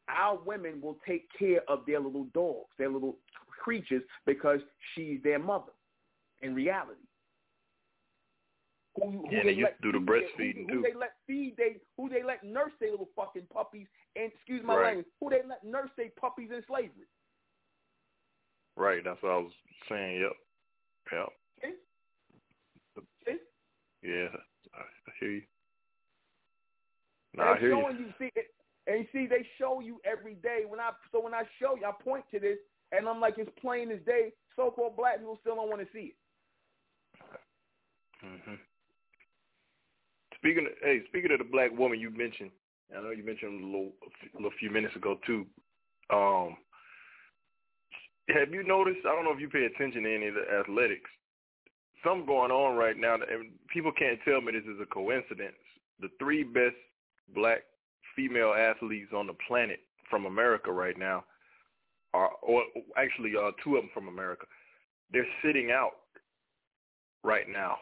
our 0.07 0.37
women 0.37 0.81
will 0.81 0.97
take 1.07 1.27
care 1.37 1.61
of 1.67 1.85
their 1.85 1.99
little 1.99 2.25
dogs, 2.33 2.69
their 2.77 2.89
little 2.89 3.17
creatures, 3.49 4.03
because 4.25 4.59
she's 4.93 5.21
their 5.23 5.39
mother. 5.39 5.71
In 6.41 6.53
reality, 6.53 7.01
who, 8.95 9.09
who 9.11 9.27
Yeah, 9.31 9.43
they 9.43 9.49
used 9.51 9.63
let 9.63 9.81
to 9.81 9.91
do 9.91 9.99
the 9.99 10.05
breastfeeding, 10.05 10.69
who, 10.69 10.77
who 10.77 10.81
too. 10.81 10.81
they 10.83 10.93
let 10.93 11.13
feed 11.25 11.55
they 11.57 11.77
who 11.97 12.09
they 12.09 12.23
let 12.23 12.43
nurse 12.43 12.71
their 12.79 12.91
little 12.91 13.09
fucking 13.15 13.47
puppies 13.51 13.87
and 14.17 14.31
excuse 14.33 14.63
my 14.63 14.75
Right. 14.75 14.85
language, 14.87 15.07
who 15.19 15.29
they 15.29 15.43
let 15.43 15.63
nurse 15.63 15.91
their 15.95 16.09
puppies 16.11 16.51
in 16.51 16.63
slavery. 16.67 17.07
Right, 18.75 19.03
that's 19.03 19.21
what 19.21 19.31
I 19.31 19.37
was 19.37 19.53
saying. 19.89 20.21
Yep, 20.21 20.33
yep, 21.11 21.29
yeah. 24.03 24.29
I, 24.73 24.83
hear 25.19 25.31
you. 25.31 25.41
No, 27.33 27.43
I 27.43 27.57
hear 27.59 27.69
you. 27.69 27.81
showing 27.81 27.97
you. 27.97 28.13
see, 28.19 28.31
it, 28.35 28.53
and 28.85 28.99
you 28.99 29.07
see, 29.11 29.27
they 29.27 29.45
show 29.57 29.79
you 29.79 29.99
every 30.05 30.35
day. 30.35 30.63
When 30.67 30.79
I 30.79 30.91
so 31.11 31.21
when 31.21 31.33
I 31.33 31.43
show 31.59 31.75
you, 31.75 31.85
I 31.85 31.91
point 31.91 32.25
to 32.31 32.39
this, 32.39 32.57
and 32.91 33.07
I'm 33.07 33.19
like, 33.19 33.37
it's 33.37 33.51
plain 33.59 33.91
as 33.91 33.99
day. 34.05 34.31
So-called 34.55 34.95
black 34.95 35.19
people 35.19 35.37
still 35.41 35.55
don't 35.55 35.69
want 35.69 35.81
to 35.81 35.87
see 35.93 36.13
it. 36.13 36.15
hmm 38.21 38.55
Speaking, 40.35 40.67
of, 40.67 40.71
hey, 40.83 41.01
speaking 41.07 41.31
of 41.31 41.39
the 41.39 41.45
black 41.45 41.75
woman 41.77 41.99
you 41.99 42.11
mentioned, 42.11 42.51
I 42.95 43.01
know 43.01 43.11
you 43.11 43.25
mentioned 43.25 43.63
a 43.63 43.65
little, 43.65 43.91
a 44.33 44.37
little 44.37 44.57
few 44.59 44.71
minutes 44.71 44.95
ago 44.95 45.17
too. 45.25 45.45
Um, 46.09 46.57
have 48.29 48.53
you 48.53 48.63
noticed? 48.63 49.05
I 49.05 49.15
don't 49.15 49.23
know 49.23 49.33
if 49.33 49.39
you 49.39 49.49
pay 49.49 49.65
attention 49.65 50.03
to 50.03 50.15
any 50.15 50.27
of 50.27 50.35
the 50.35 50.45
athletics. 50.59 51.09
Something 52.03 52.25
going 52.27 52.51
on 52.51 52.77
right 52.77 52.97
now, 52.97 53.15
and 53.15 53.51
people 53.73 53.91
can't 53.91 54.19
tell 54.23 54.41
me 54.41 54.51
this 54.51 54.63
is 54.63 54.79
a 54.81 54.85
coincidence. 54.85 55.55
The 55.99 56.09
three 56.19 56.43
best 56.43 56.75
black 57.33 57.63
female 58.15 58.53
athletes 58.53 59.11
on 59.15 59.27
the 59.27 59.33
planet 59.47 59.79
from 60.09 60.25
America 60.25 60.71
right 60.71 60.97
now 60.97 61.23
are, 62.13 62.29
or 62.41 62.63
actually, 62.97 63.33
uh, 63.35 63.51
two 63.63 63.75
of 63.75 63.83
them 63.83 63.91
from 63.93 64.07
America. 64.07 64.45
They're 65.11 65.27
sitting 65.43 65.71
out 65.71 65.93
right 67.23 67.47
now. 67.49 67.77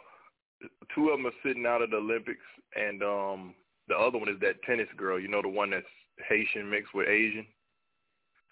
Two 0.93 1.09
of 1.09 1.19
them 1.19 1.27
are 1.27 1.39
sitting 1.43 1.65
out 1.65 1.81
of 1.81 1.91
the 1.91 1.97
Olympics, 1.97 2.45
and 2.75 3.03
um, 3.03 3.55
the 3.87 3.95
other 3.95 4.17
one 4.17 4.29
is 4.29 4.39
that 4.41 4.61
tennis 4.63 4.87
girl. 4.97 5.19
You 5.19 5.27
know, 5.27 5.41
the 5.41 5.49
one 5.49 5.69
that's 5.69 5.85
Haitian 6.27 6.69
mixed 6.69 6.93
with 6.93 7.07
Asian, 7.07 7.45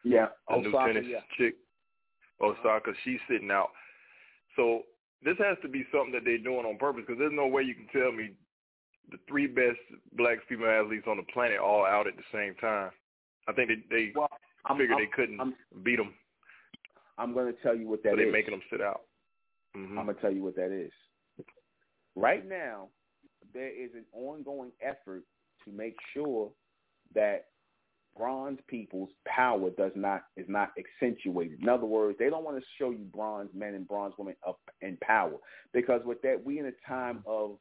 Yeah, 0.03 0.27
the 0.49 0.57
new 0.57 0.71
tennis 0.71 1.05
chick, 1.37 1.55
Osaka. 2.41 2.91
She's 3.03 3.19
sitting 3.29 3.51
out. 3.51 3.69
So 4.55 4.83
this 5.23 5.37
has 5.39 5.57
to 5.61 5.67
be 5.67 5.85
something 5.91 6.11
that 6.13 6.23
they're 6.25 6.37
doing 6.37 6.65
on 6.65 6.77
purpose 6.77 7.03
because 7.07 7.19
there's 7.19 7.33
no 7.33 7.47
way 7.47 7.63
you 7.63 7.75
can 7.75 7.87
tell 7.87 8.11
me 8.11 8.31
the 9.11 9.17
three 9.27 9.47
best 9.47 9.79
black 10.13 10.37
female 10.47 10.69
athletes 10.83 11.07
on 11.07 11.17
the 11.17 11.23
planet 11.33 11.59
all 11.59 11.85
out 11.85 12.07
at 12.07 12.15
the 12.15 12.23
same 12.31 12.55
time. 12.55 12.91
I 13.47 13.53
think 13.53 13.69
they, 13.69 13.83
they 13.89 14.11
Well, 14.15 14.29
I'm, 14.65 14.77
figured 14.77 14.97
I'm, 14.97 15.03
they 15.03 15.09
couldn't 15.13 15.39
I'm, 15.41 15.55
beat 15.83 15.97
them, 15.97 16.13
I'm 17.17 17.33
going 17.33 17.53
to 17.53 17.61
tell 17.61 17.75
you 17.75 17.87
what 17.87 18.03
that 18.03 18.11
so 18.11 18.15
they're 18.15 18.27
is. 18.27 18.31
making 18.33 18.51
them 18.51 18.61
sit 18.69 18.81
out. 18.81 19.01
hmm 19.75 19.97
I'm 19.97 20.05
going 20.05 20.15
to 20.15 20.21
tell 20.21 20.31
you 20.31 20.43
what 20.43 20.55
that 20.55 20.71
is. 20.71 20.91
Right 22.15 22.47
now, 22.47 22.89
there 23.53 23.69
is 23.69 23.91
an 23.95 24.05
ongoing 24.13 24.71
effort 24.81 25.23
to 25.65 25.71
make 25.71 25.95
sure 26.13 26.51
that 27.13 27.45
bronze 28.17 28.59
people's 28.67 29.09
power 29.25 29.69
does 29.71 29.91
not 29.95 30.23
is 30.37 30.45
not 30.47 30.71
accentuated. 30.77 31.61
In 31.61 31.69
other 31.69 31.85
words, 31.85 32.17
they 32.19 32.29
don't 32.29 32.43
want 32.43 32.57
to 32.57 32.63
show 32.77 32.91
you 32.91 33.05
bronze 33.13 33.49
men 33.53 33.73
and 33.73 33.87
bronze 33.87 34.13
women 34.17 34.35
up 34.47 34.59
in 34.81 34.97
power 35.01 35.37
because 35.73 36.01
with 36.05 36.21
that, 36.21 36.43
we 36.43 36.59
in 36.59 36.67
a 36.67 36.87
time 36.87 37.23
of 37.25 37.57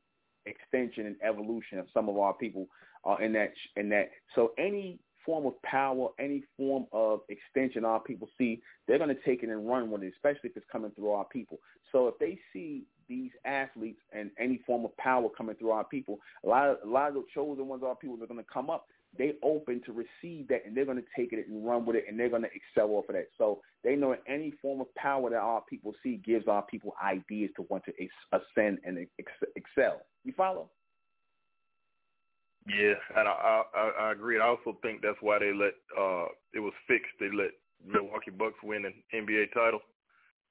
extension 0.46 1.06
and 1.06 1.16
evolution 1.22 1.78
of 1.78 1.86
some 1.94 2.08
of 2.08 2.18
our 2.18 2.34
people 2.34 2.66
are 3.04 3.22
in 3.22 3.32
that 3.32 3.52
in 3.76 3.88
that. 3.90 4.10
So 4.34 4.52
any 4.58 4.98
form 5.24 5.46
of 5.46 5.60
power, 5.62 6.08
any 6.18 6.42
form 6.56 6.86
of 6.92 7.20
extension 7.28 7.84
our 7.84 8.00
people 8.00 8.28
see, 8.36 8.60
they're 8.86 8.98
going 8.98 9.14
to 9.14 9.22
take 9.24 9.42
it 9.42 9.50
and 9.50 9.68
run 9.68 9.90
with 9.90 10.02
it, 10.02 10.12
especially 10.14 10.50
if 10.50 10.56
it's 10.56 10.66
coming 10.70 10.90
through 10.92 11.10
our 11.10 11.24
people. 11.26 11.58
So 11.92 12.08
if 12.08 12.18
they 12.18 12.38
see 12.52 12.82
these 13.08 13.30
athletes 13.44 14.00
and 14.12 14.30
any 14.38 14.60
form 14.66 14.84
of 14.84 14.96
power 14.96 15.28
coming 15.36 15.56
through 15.56 15.70
our 15.70 15.84
people, 15.84 16.18
a 16.44 16.48
lot 16.48 16.68
of 16.68 16.76
a 16.84 16.88
lot 16.88 17.08
of 17.08 17.14
the 17.14 17.24
chosen 17.34 17.68
ones, 17.68 17.82
our 17.84 17.96
people, 17.96 18.22
are 18.22 18.26
going 18.26 18.38
to 18.38 18.52
come 18.52 18.70
up. 18.70 18.86
they 19.18 19.34
open 19.42 19.80
to 19.86 19.92
receive 19.92 20.48
that, 20.48 20.64
and 20.64 20.76
they're 20.76 20.86
going 20.86 20.96
to 20.96 21.04
take 21.16 21.32
it 21.32 21.46
and 21.46 21.66
run 21.66 21.84
with 21.84 21.96
it, 21.96 22.04
and 22.08 22.18
they're 22.18 22.30
going 22.30 22.42
to 22.42 22.48
excel 22.54 22.90
off 22.94 23.08
of 23.08 23.14
that. 23.14 23.28
So 23.38 23.60
they 23.84 23.96
know 23.96 24.16
any 24.26 24.52
form 24.62 24.80
of 24.80 24.94
power 24.94 25.30
that 25.30 25.36
our 25.36 25.62
people 25.68 25.92
see 26.02 26.16
gives 26.24 26.48
our 26.48 26.62
people 26.62 26.94
ideas 27.02 27.50
to 27.56 27.66
want 27.68 27.84
to 27.84 27.92
ascend 28.32 28.78
and 28.84 29.06
excel. 29.56 30.02
You 30.24 30.32
follow? 30.36 30.70
Yeah, 32.66 32.94
and 33.16 33.26
I, 33.26 33.62
I 33.74 33.90
I 34.00 34.12
agree. 34.12 34.38
I 34.38 34.46
also 34.46 34.78
think 34.82 35.02
that's 35.02 35.18
why 35.20 35.38
they 35.40 35.52
let 35.52 35.74
uh 35.98 36.26
it 36.54 36.60
was 36.60 36.72
fixed. 36.86 37.10
They 37.18 37.26
let 37.26 37.50
Milwaukee 37.84 38.30
Bucks 38.30 38.58
win 38.62 38.84
an 38.86 38.94
NBA 39.12 39.52
title 39.52 39.80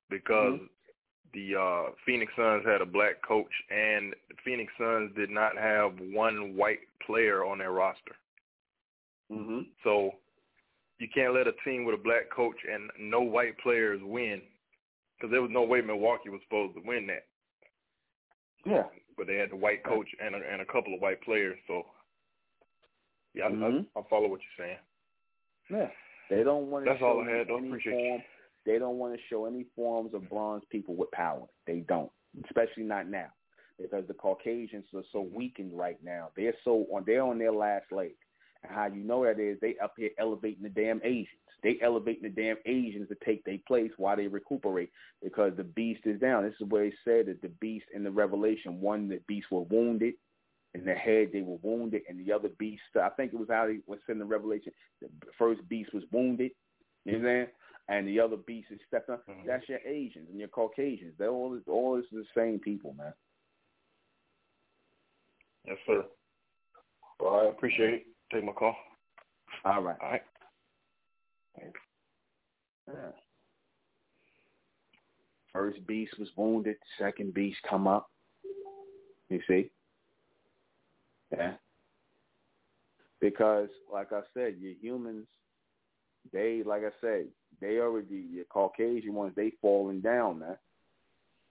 because 0.09 0.59
mm-hmm. 0.59 0.65
The 1.33 1.55
uh 1.55 1.91
Phoenix 2.05 2.31
Suns 2.35 2.63
had 2.65 2.81
a 2.81 2.85
black 2.85 3.21
coach 3.25 3.51
and 3.69 4.13
the 4.29 4.35
Phoenix 4.43 4.71
Suns 4.77 5.11
did 5.15 5.29
not 5.29 5.57
have 5.57 5.93
one 6.13 6.55
white 6.55 6.79
player 7.05 7.45
on 7.45 7.57
their 7.59 7.71
roster. 7.71 8.15
Mm-hmm. 9.31 9.61
So 9.83 10.11
you 10.99 11.07
can't 11.13 11.33
let 11.33 11.47
a 11.47 11.53
team 11.63 11.85
with 11.85 11.99
a 11.99 12.03
black 12.03 12.29
coach 12.35 12.57
and 12.71 12.89
no 12.99 13.21
white 13.21 13.57
players 13.59 14.01
win 14.03 14.41
because 15.17 15.31
there 15.31 15.41
was 15.41 15.51
no 15.51 15.63
way 15.63 15.81
Milwaukee 15.81 16.29
was 16.29 16.41
supposed 16.43 16.75
to 16.75 16.81
win 16.85 17.07
that. 17.07 17.25
Yeah. 18.65 18.83
But 19.17 19.27
they 19.27 19.35
had 19.35 19.51
the 19.51 19.55
white 19.55 19.83
coach 19.83 20.07
and 20.23 20.35
a, 20.35 20.39
and 20.39 20.61
a 20.61 20.65
couple 20.65 20.93
of 20.93 21.01
white 21.01 21.21
players, 21.21 21.57
so 21.67 21.83
yeah, 23.33 23.49
mm-hmm. 23.49 23.85
I, 23.95 23.99
I, 23.99 24.03
follow 24.09 24.27
what 24.27 24.39
you're 24.41 24.67
saying. 24.67 24.77
Yeah, 25.69 25.87
they 26.29 26.43
don't 26.43 26.69
want 26.69 26.85
to. 26.85 26.91
That's 26.91 26.99
show 26.99 27.05
all 27.07 27.25
I 27.25 27.37
had. 27.37 27.47
Don't 27.47 27.67
appreciate 27.67 27.93
form. 27.93 28.19
You. 28.19 28.30
They 28.65 28.77
don't 28.79 28.97
want 28.97 29.13
to 29.13 29.19
show 29.29 29.45
any 29.45 29.65
forms 29.75 30.13
of 30.13 30.29
bronze 30.29 30.63
people 30.69 30.95
with 30.95 31.11
power. 31.11 31.45
They 31.65 31.79
don't, 31.79 32.11
especially 32.45 32.83
not 32.83 33.07
now, 33.07 33.27
because 33.79 34.07
the 34.07 34.13
Caucasians 34.13 34.85
are 34.95 35.03
so 35.11 35.23
mm-hmm. 35.23 35.35
weakened 35.35 35.77
right 35.77 35.97
now. 36.03 36.29
They're 36.35 36.55
so 36.63 36.85
on. 36.93 37.03
They're 37.05 37.23
on 37.23 37.39
their 37.39 37.53
last 37.53 37.85
leg. 37.91 38.11
And 38.63 38.71
how 38.71 38.87
you 38.87 39.03
know 39.03 39.23
that 39.25 39.39
is 39.39 39.57
they 39.59 39.75
up 39.83 39.93
here 39.97 40.11
elevating 40.19 40.63
the 40.63 40.69
damn 40.69 41.01
Asians. 41.03 41.27
They 41.63 41.77
elevating 41.81 42.23
the 42.23 42.29
damn 42.29 42.57
Asians 42.65 43.07
to 43.09 43.15
take 43.23 43.43
their 43.43 43.57
place 43.67 43.91
while 43.97 44.15
they 44.15 44.27
recuperate 44.27 44.91
because 45.23 45.53
the 45.55 45.63
beast 45.63 46.01
is 46.05 46.19
down. 46.19 46.43
This 46.43 46.55
is 46.59 46.67
where 46.67 46.85
he 46.85 46.93
said 47.03 47.27
that 47.27 47.41
the 47.41 47.49
beast 47.59 47.85
in 47.93 48.03
the 48.03 48.11
Revelation, 48.11 48.81
one 48.81 49.07
the 49.07 49.19
beast 49.27 49.47
were 49.51 49.61
wounded, 49.61 50.15
in 50.73 50.85
the 50.85 50.93
head 50.93 51.29
they 51.33 51.41
were 51.41 51.57
wounded, 51.61 52.01
and 52.07 52.25
the 52.25 52.31
other 52.31 52.49
beast, 52.57 52.81
I 52.99 53.09
think 53.09 53.33
it 53.33 53.39
was 53.39 53.49
how 53.49 53.67
he 53.67 53.79
was 53.87 53.99
in 54.07 54.19
the 54.19 54.25
Revelation, 54.25 54.71
the 55.01 55.09
first 55.37 55.67
beast 55.67 55.93
was 55.93 56.03
wounded, 56.11 56.51
you 57.05 57.13
know 57.13 57.17
what 57.19 57.27
I'm 57.27 57.35
saying? 57.35 57.47
And 57.91 58.07
the 58.07 58.21
other 58.21 58.37
beast 58.37 58.67
is 58.71 58.79
stepped 58.87 59.09
up. 59.09 59.27
Mm-hmm. 59.27 59.45
That's 59.45 59.67
your 59.67 59.79
Asians 59.85 60.29
and 60.29 60.39
your 60.39 60.47
Caucasians. 60.47 61.13
They're 61.19 61.29
all 61.29 61.59
all 61.67 61.97
this 61.97 62.05
the 62.13 62.23
same 62.35 62.57
people, 62.57 62.93
man. 62.97 63.13
Yes, 65.67 65.77
sir. 65.85 66.05
Well, 67.19 67.41
I 67.41 67.49
appreciate 67.49 67.93
it. 67.93 68.05
Take 68.33 68.45
my 68.45 68.53
call. 68.53 68.75
All 69.65 69.83
right. 69.83 69.97
All 70.01 70.11
right. 70.11 70.21
Thanks. 71.59 71.79
Yeah. 72.87 73.11
First 75.51 75.85
beast 75.85 76.13
was 76.17 76.29
wounded. 76.37 76.77
Second 76.97 77.33
beast 77.33 77.57
come 77.69 77.87
up. 77.87 78.09
You 79.27 79.41
see? 79.49 79.69
Yeah. 81.29 81.55
Because, 83.19 83.67
like 83.91 84.13
I 84.13 84.21
said, 84.33 84.55
your 84.59 84.73
humans, 84.81 85.27
they, 86.31 86.63
like 86.65 86.83
I 86.83 86.91
said, 87.01 87.27
they 87.61 87.79
already, 87.79 88.27
the 88.35 88.45
Caucasian 88.49 89.13
ones, 89.13 89.33
they 89.35 89.53
falling 89.61 90.01
down, 90.01 90.39
man. 90.39 90.57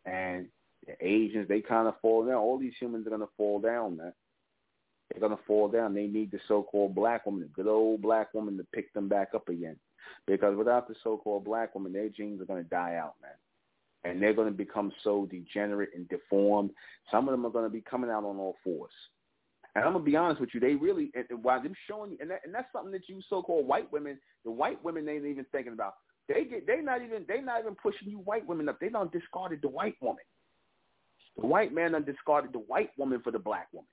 And 0.05 0.47
the 0.87 0.95
Asians, 1.01 1.49
they 1.49 1.61
kind 1.61 1.89
of 1.89 1.95
fall 2.01 2.27
down. 2.27 2.37
All 2.37 2.59
these 2.59 2.75
humans 2.79 3.07
are 3.07 3.11
to 3.21 3.29
fall 3.37 3.61
down, 3.61 3.97
man. 3.97 4.13
They're 5.11 5.21
to 5.37 5.43
fall 5.47 5.69
down. 5.69 5.95
They 5.95 6.07
need 6.07 6.31
the 6.31 6.41
so-called 6.47 6.95
black 6.95 7.27
woman, 7.27 7.43
the 7.43 7.49
good 7.49 7.67
old 7.67 8.03
black 8.03 8.33
woman 8.35 8.57
to 8.59 8.65
pick 8.73 8.93
them 8.93 9.09
back 9.09 9.31
up 9.35 9.49
again. 9.49 9.77
Because 10.27 10.57
without 10.57 10.89
the 10.89 10.95
so-called 11.03 11.45
black 11.45 11.75
woman, 11.75 11.93
their 11.93 12.09
genes 12.09 12.41
are 12.41 12.47
to 12.63 12.69
die 12.69 12.97
out, 12.97 13.15
man 13.23 13.33
and 14.05 14.23
they're 14.23 14.35
going 14.35 14.49
to 14.49 14.57
become 14.57 14.93
so 15.05 15.27
degenerate 15.27 15.91
and 15.95 16.09
deformed. 16.09 16.71
Some 17.11 17.29
of 17.29 17.33
them 17.33 17.45
are 17.45 17.51
going 17.51 17.67
to 17.67 17.71
be 17.71 17.83
coming 17.83 18.11
out 18.11 18.25
on 18.25 18.37
all 18.37 18.57
fours. 18.65 18.93
And 19.75 19.85
I'm 19.85 19.93
gonna 19.93 20.05
be 20.05 20.17
honest 20.17 20.41
with 20.41 20.51
you, 20.53 20.61
they 20.61 20.75
really 20.75 21.11
and 21.15 21.43
while 21.43 21.63
them 21.63 21.75
showing 21.89 22.13
you, 22.13 22.19
and, 22.21 22.31
that, 22.31 22.41
and 22.45 22.55
that's 22.55 22.71
something 22.73 22.93
that 22.93 23.09
you 23.09 23.21
so-called 23.29 23.67
white 23.67 23.91
women, 23.93 24.19
the 24.45 24.51
white 24.51 24.83
women 24.85 25.07
they 25.07 25.13
ain't 25.13 25.27
even 25.27 25.47
thinking 25.53 25.73
about. 25.73 25.95
They 26.29 26.45
get 26.45 26.67
they 26.67 26.81
not 26.81 27.03
even 27.03 27.25
they 27.29 27.41
not 27.41 27.61
even 27.61 27.75
pushing 27.77 28.09
you 28.09 28.19
white 28.19 28.47
women 28.47 28.69
up. 28.69 28.79
They 28.81 28.89
don't 28.89 29.13
discarded 29.13 29.61
the 29.63 29.69
white 29.69 29.97
woman. 30.01 30.25
The 31.37 31.47
white 31.47 31.73
man 31.73 31.93
done 31.93 32.05
discarded 32.05 32.53
the 32.53 32.59
white 32.59 32.91
woman 32.97 33.21
for 33.23 33.31
the 33.31 33.39
black 33.39 33.69
woman. 33.73 33.89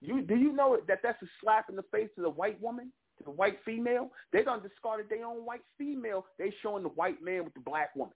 You 0.00 0.22
do 0.22 0.36
you 0.36 0.52
know 0.52 0.78
that 0.88 1.00
that's 1.02 1.22
a 1.22 1.26
slap 1.40 1.68
in 1.68 1.76
the 1.76 1.84
face 1.92 2.08
to 2.16 2.22
the 2.22 2.30
white 2.30 2.60
woman, 2.60 2.92
to 3.18 3.24
the 3.24 3.30
white 3.30 3.58
female? 3.64 4.10
They 4.32 4.42
done 4.42 4.62
discarded 4.62 5.08
their 5.08 5.24
own 5.24 5.44
white 5.44 5.64
female. 5.78 6.26
They 6.38 6.52
showing 6.62 6.82
the 6.82 6.90
white 6.90 7.22
man 7.22 7.44
with 7.44 7.54
the 7.54 7.60
black 7.60 7.94
woman. 7.94 8.14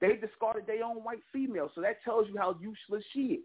They 0.00 0.16
discarded 0.16 0.66
their 0.66 0.84
own 0.84 0.96
white 0.96 1.22
female, 1.32 1.70
so 1.74 1.80
that 1.82 2.02
tells 2.04 2.26
you 2.28 2.36
how 2.38 2.56
useless 2.60 3.04
she 3.12 3.20
is. 3.20 3.44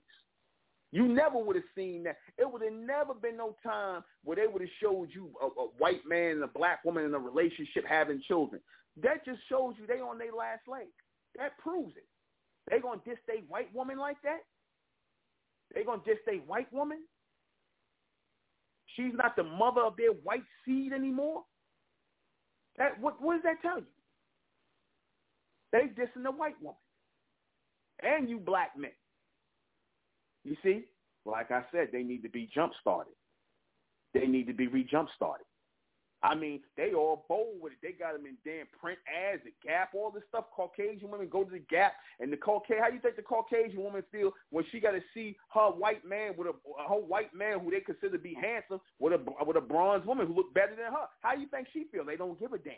You 0.91 1.07
never 1.07 1.37
would 1.37 1.55
have 1.55 1.65
seen 1.75 2.03
that. 2.03 2.17
It 2.37 2.49
would 2.49 2.61
have 2.61 2.73
never 2.73 3.13
been 3.13 3.37
no 3.37 3.55
time 3.63 4.03
where 4.23 4.37
they 4.37 4.47
would 4.47 4.61
have 4.61 4.69
showed 4.81 5.09
you 5.13 5.31
a, 5.41 5.45
a 5.45 5.67
white 5.77 6.05
man 6.07 6.31
and 6.31 6.43
a 6.43 6.47
black 6.47 6.85
woman 6.85 7.05
in 7.05 7.13
a 7.13 7.19
relationship 7.19 7.85
having 7.87 8.21
children. 8.27 8.61
That 9.01 9.25
just 9.25 9.39
shows 9.49 9.73
you 9.79 9.87
they 9.87 9.99
on 9.99 10.17
their 10.17 10.31
last 10.31 10.61
leg. 10.67 10.87
That 11.37 11.57
proves 11.57 11.97
it. 11.97 12.07
They 12.69 12.79
gonna 12.79 13.01
diss 13.05 13.17
a 13.29 13.41
white 13.47 13.73
woman 13.73 13.97
like 13.97 14.17
that? 14.23 14.39
They 15.73 15.83
gonna 15.83 16.01
diss 16.05 16.19
a 16.29 16.37
white 16.47 16.71
woman? 16.71 16.99
She's 18.95 19.13
not 19.13 19.35
the 19.35 19.43
mother 19.43 19.81
of 19.81 19.97
their 19.97 20.11
white 20.11 20.45
seed 20.63 20.93
anymore. 20.93 21.43
That 22.77 22.99
what 22.99 23.21
what 23.21 23.35
does 23.35 23.43
that 23.43 23.61
tell 23.61 23.79
you? 23.79 23.85
They 25.71 25.87
dissing 26.01 26.23
the 26.23 26.31
white 26.31 26.61
woman, 26.61 26.79
and 28.01 28.29
you 28.29 28.39
black 28.39 28.71
men. 28.77 28.91
You 30.45 30.55
see, 30.63 30.85
like 31.25 31.51
I 31.51 31.63
said, 31.71 31.89
they 31.91 32.03
need 32.03 32.21
to 32.23 32.29
be 32.29 32.47
jump 32.53 32.71
started. 32.79 33.13
They 34.13 34.27
need 34.27 34.47
to 34.47 34.53
be 34.53 34.67
re-jump 34.67 35.09
started. 35.15 35.45
I 36.23 36.33
mean, 36.33 36.61
they 36.77 36.93
all 36.93 37.25
bold 37.27 37.61
with 37.61 37.73
it. 37.73 37.79
They 37.83 37.91
got 37.91 38.13
them 38.13 38.25
in 38.25 38.37
damn 38.43 38.65
print 38.79 38.97
ads, 39.05 39.43
the 39.43 39.51
Gap, 39.61 39.89
all 39.93 40.09
this 40.09 40.23
stuff. 40.29 40.45
Caucasian 40.55 41.11
women 41.11 41.27
go 41.29 41.43
to 41.43 41.51
the 41.51 41.61
Gap, 41.69 41.93
and 42.19 42.31
the 42.31 42.37
Caucasian. 42.37 42.81
How 42.81 42.89
you 42.89 42.99
think 42.99 43.15
the 43.15 43.21
Caucasian 43.21 43.83
woman 43.83 44.03
feel 44.11 44.31
when 44.49 44.65
she 44.71 44.79
got 44.79 44.91
to 44.91 45.01
see 45.13 45.35
her 45.53 45.69
white 45.69 46.05
man 46.05 46.33
with 46.37 46.47
a 46.47 46.53
her 46.89 46.95
white 46.95 47.33
man 47.35 47.59
who 47.59 47.69
they 47.69 47.81
consider 47.81 48.17
to 48.17 48.23
be 48.23 48.33
handsome 48.33 48.79
with 48.99 49.13
a 49.13 49.19
with 49.45 49.57
a 49.57 49.61
bronze 49.61 50.05
woman 50.05 50.25
who 50.25 50.33
look 50.33 50.53
better 50.53 50.75
than 50.75 50.91
her? 50.91 51.05
How 51.21 51.35
you 51.35 51.47
think 51.47 51.67
she 51.73 51.85
feel? 51.91 52.05
They 52.05 52.15
don't 52.15 52.39
give 52.39 52.53
a 52.53 52.57
damn. 52.57 52.73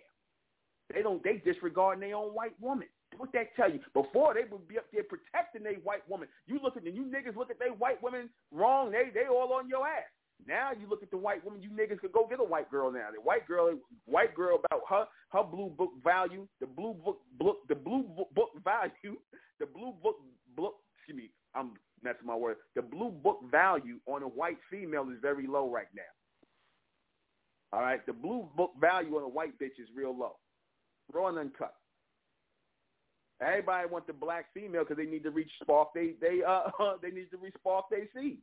They 0.93 1.01
don't. 1.01 1.23
They 1.23 1.37
disregard 1.37 2.01
their 2.01 2.15
own 2.15 2.33
white 2.33 2.59
woman. 2.59 2.87
What 3.15 3.31
that 3.33 3.55
tell 3.55 3.71
you? 3.71 3.79
Before 3.93 4.33
they 4.33 4.43
would 4.51 4.67
be 4.67 4.77
up 4.77 4.85
there 4.91 5.03
protecting 5.03 5.63
their 5.63 5.79
white 5.83 6.07
woman. 6.09 6.27
You 6.45 6.59
look 6.61 6.75
at 6.75 6.83
the 6.83 6.91
you 6.91 7.03
niggas 7.03 7.35
look 7.35 7.49
at 7.49 7.59
their 7.59 7.73
white 7.73 8.01
women 8.03 8.29
wrong. 8.51 8.91
They 8.91 9.09
they 9.13 9.27
all 9.27 9.53
on 9.53 9.69
your 9.69 9.87
ass. 9.87 10.03
Now 10.45 10.71
you 10.79 10.87
look 10.87 11.01
at 11.01 11.11
the 11.11 11.17
white 11.17 11.43
woman. 11.43 11.61
You 11.61 11.69
niggas 11.69 11.99
could 11.99 12.11
go 12.11 12.27
get 12.29 12.39
a 12.39 12.43
white 12.43 12.69
girl 12.69 12.91
now. 12.91 13.07
The 13.13 13.21
white 13.21 13.47
girl, 13.47 13.73
white 14.05 14.35
girl 14.35 14.59
about 14.71 14.81
her 14.89 15.07
her 15.31 15.43
blue 15.43 15.69
book 15.69 15.91
value, 16.03 16.47
the 16.59 16.67
blue 16.67 16.93
book 16.93 17.19
book, 17.39 17.57
the 17.69 17.75
blue 17.75 18.03
book 18.35 18.49
value, 18.63 19.17
the 19.59 19.65
blue 19.65 19.93
book 20.03 20.17
book. 20.55 20.75
Excuse 20.99 21.23
me, 21.23 21.29
I'm 21.55 21.71
that's 22.03 22.19
my 22.23 22.35
word. 22.35 22.57
The 22.75 22.81
blue 22.81 23.09
book 23.09 23.39
value 23.49 23.99
on 24.05 24.23
a 24.23 24.27
white 24.27 24.57
female 24.69 25.09
is 25.09 25.17
very 25.21 25.47
low 25.47 25.69
right 25.71 25.87
now. 25.95 26.03
All 27.73 27.81
right, 27.81 28.05
the 28.05 28.13
blue 28.13 28.47
book 28.55 28.71
value 28.79 29.17
on 29.17 29.23
a 29.23 29.27
white 29.27 29.59
bitch 29.59 29.79
is 29.81 29.89
real 29.95 30.17
low, 30.17 30.37
raw 31.11 31.27
and 31.27 31.37
uncut. 31.37 31.73
Everybody 33.39 33.87
want 33.87 34.07
the 34.07 34.13
black 34.13 34.45
female 34.53 34.83
because 34.83 34.97
they 34.97 35.09
need 35.09 35.23
to 35.23 35.31
reach 35.31 35.51
spark. 35.61 35.89
They 35.93 36.13
they 36.19 36.41
uh 36.47 36.69
they 37.01 37.11
need 37.11 37.29
to 37.31 37.37
reach 37.37 37.53
spark 37.59 37.85
they 37.91 38.09
see. 38.15 38.39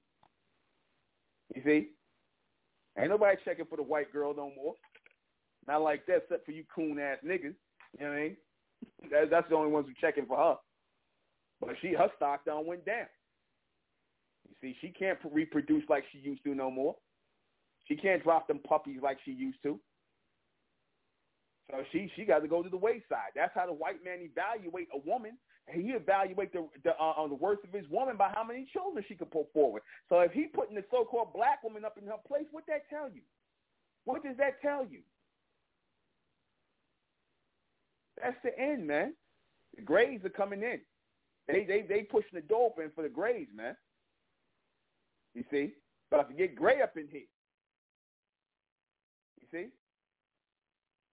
You 1.55 1.63
see, 1.65 1.89
ain't 2.99 3.11
nobody 3.11 3.37
checking 3.45 3.67
for 3.67 3.77
the 3.77 3.83
white 3.83 4.13
girl 4.13 4.35
no 4.35 4.53
more. 4.57 4.75
Not 5.67 5.83
like 5.83 6.07
that, 6.07 6.25
except 6.25 6.47
for 6.47 6.53
you 6.53 6.65
coon 6.75 6.99
ass 6.99 7.19
niggas. 7.25 7.55
You 7.99 8.01
know 8.01 8.09
what 8.09 8.17
I 8.17 8.21
mean? 8.21 8.37
That, 9.11 9.31
that's 9.31 9.49
the 9.49 9.57
only 9.57 9.71
ones 9.71 9.87
who 9.89 9.95
checking 10.01 10.27
for 10.27 10.37
her. 10.37 10.57
But 11.61 11.77
she 11.81 11.95
her 11.95 12.09
stock 12.17 12.45
down 12.45 12.67
went 12.67 12.85
down. 12.85 13.07
You 14.49 14.55
see, 14.61 14.77
she 14.81 14.89
can't 14.89 15.19
reproduce 15.33 15.85
like 15.89 16.05
she 16.13 16.19
used 16.19 16.45
to 16.45 16.55
no 16.55 16.71
more. 16.71 16.97
She 17.87 17.97
can't 17.97 18.23
drop 18.23 18.49
them 18.49 18.61
puppies 18.67 19.01
like 19.03 19.19
she 19.25 19.33
used 19.33 19.63
to. 19.63 19.79
So 21.71 21.79
she 21.93 22.11
she 22.15 22.25
got 22.25 22.41
to 22.41 22.49
go 22.49 22.63
to 22.63 22.69
the 22.69 22.77
wayside. 22.77 23.33
That's 23.35 23.53
how 23.55 23.67
the 23.67 23.73
white 23.73 24.05
man 24.05 24.19
evaluate 24.21 24.89
a 24.93 24.99
woman. 24.99 25.39
He 25.73 25.91
evaluate 25.91 26.53
the 26.53 26.69
the 26.83 26.91
uh, 26.91 27.15
on 27.17 27.31
the 27.31 27.37
worth 27.37 27.65
of 27.65 27.73
his 27.73 27.89
woman 27.89 28.17
by 28.17 28.31
how 28.35 28.45
many 28.45 28.67
children 28.73 29.05
she 29.09 29.15
could 29.15 29.31
put 29.31 29.51
forward. 29.53 29.83
So 30.09 30.21
if 30.21 30.33
he 30.33 30.45
putting 30.45 30.75
the 30.75 30.85
so-called 30.91 31.33
black 31.33 31.63
woman 31.65 31.85
up 31.85 31.97
in 32.01 32.07
her 32.07 32.21
place, 32.29 32.45
what 32.51 32.65
that 32.69 32.89
tell 32.91 33.09
you? 33.09 33.23
What 34.05 34.23
does 34.23 34.37
that 34.37 34.61
tell 34.61 34.85
you? 34.85 35.01
That's 38.23 38.37
the 38.45 38.57
end, 38.59 38.87
man. 38.87 39.15
The 39.77 39.83
Greys 39.83 40.21
are 40.25 40.31
coming 40.31 40.63
in. 40.63 40.81
They 41.49 41.65
they 41.65 41.83
they 41.89 42.03
pushing 42.03 42.35
the 42.35 42.43
door 42.43 42.67
open 42.67 42.91
for 42.95 43.03
the 43.03 43.09
Greys, 43.09 43.49
man. 43.55 43.75
You 45.35 45.45
see, 45.51 45.73
but 46.11 46.21
about 46.21 46.29
to 46.29 46.37
get 46.37 46.55
Gray 46.55 46.83
up 46.83 46.97
in 46.97 47.09
here. 47.11 47.23
You 49.41 49.47
see? 49.51 49.69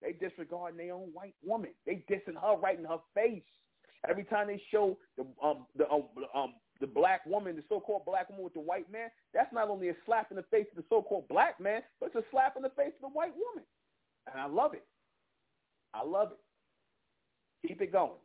They 0.02 0.14
disregarding 0.14 0.78
their 0.78 0.94
own 0.94 1.10
white 1.14 1.36
woman. 1.46 1.72
They 1.86 2.04
dissing 2.10 2.40
her 2.42 2.58
right 2.58 2.78
in 2.78 2.86
her 2.86 3.00
face. 3.14 3.44
Every 4.10 4.24
time 4.24 4.48
they 4.48 4.62
show 4.72 4.98
the 5.18 5.26
um 5.44 5.68
the 5.78 5.88
um, 5.90 6.06
um 6.34 6.54
the 6.80 6.88
black 6.88 7.24
woman, 7.28 7.56
the 7.56 7.64
so-called 7.70 8.06
black 8.06 8.28
woman 8.30 8.44
with 8.44 8.56
the 8.56 8.60
white 8.60 8.92
man, 8.92 9.10
that's 9.36 9.54
not 9.54 9.70
only 9.70 9.90
a 9.90 9.94
slap 10.06 10.32
in 10.32 10.38
the 10.38 10.46
face 10.50 10.66
of 10.72 10.78
the 10.78 10.84
so-called 10.90 11.28
black 11.28 11.60
man, 11.60 11.82
but 12.00 12.08
it's 12.08 12.16
a 12.16 12.24
slap 12.32 12.56
in 12.58 12.64
the 12.64 12.70
face 12.70 12.94
of 12.96 13.02
the 13.02 13.16
white 13.16 13.34
woman. 13.36 13.64
And 14.32 14.42
I 14.42 14.48
love 14.48 14.74
it. 14.74 14.84
I 15.94 16.04
love 16.04 16.32
it. 16.32 17.68
Keep 17.68 17.82
it 17.82 17.92
going. 17.92 18.18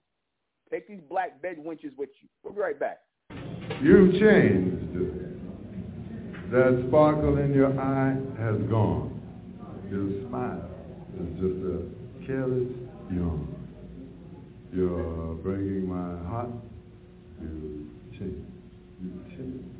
Take 0.70 0.88
these 0.88 1.02
black 1.08 1.42
bed 1.42 1.56
winches 1.58 1.92
with 1.98 2.08
you. 2.22 2.28
We'll 2.42 2.54
be 2.54 2.60
right 2.60 2.80
back. 2.80 3.00
You've 3.82 4.12
changed. 4.12 4.86
That 6.50 6.84
sparkle 6.88 7.36
in 7.38 7.52
your 7.52 7.78
eye 7.78 8.16
has 8.38 8.56
gone. 8.70 9.20
Your 9.90 10.28
smile 10.28 10.65
is 11.20 11.40
just 11.40 11.64
a 11.64 12.26
careless 12.26 12.68
yawn. 13.10 13.54
You're 14.74 15.34
bringing 15.42 15.88
my 15.88 16.28
heart 16.28 16.50
to 17.40 17.88
change. 18.12 18.44
You 19.02 19.12
change. 19.30 19.75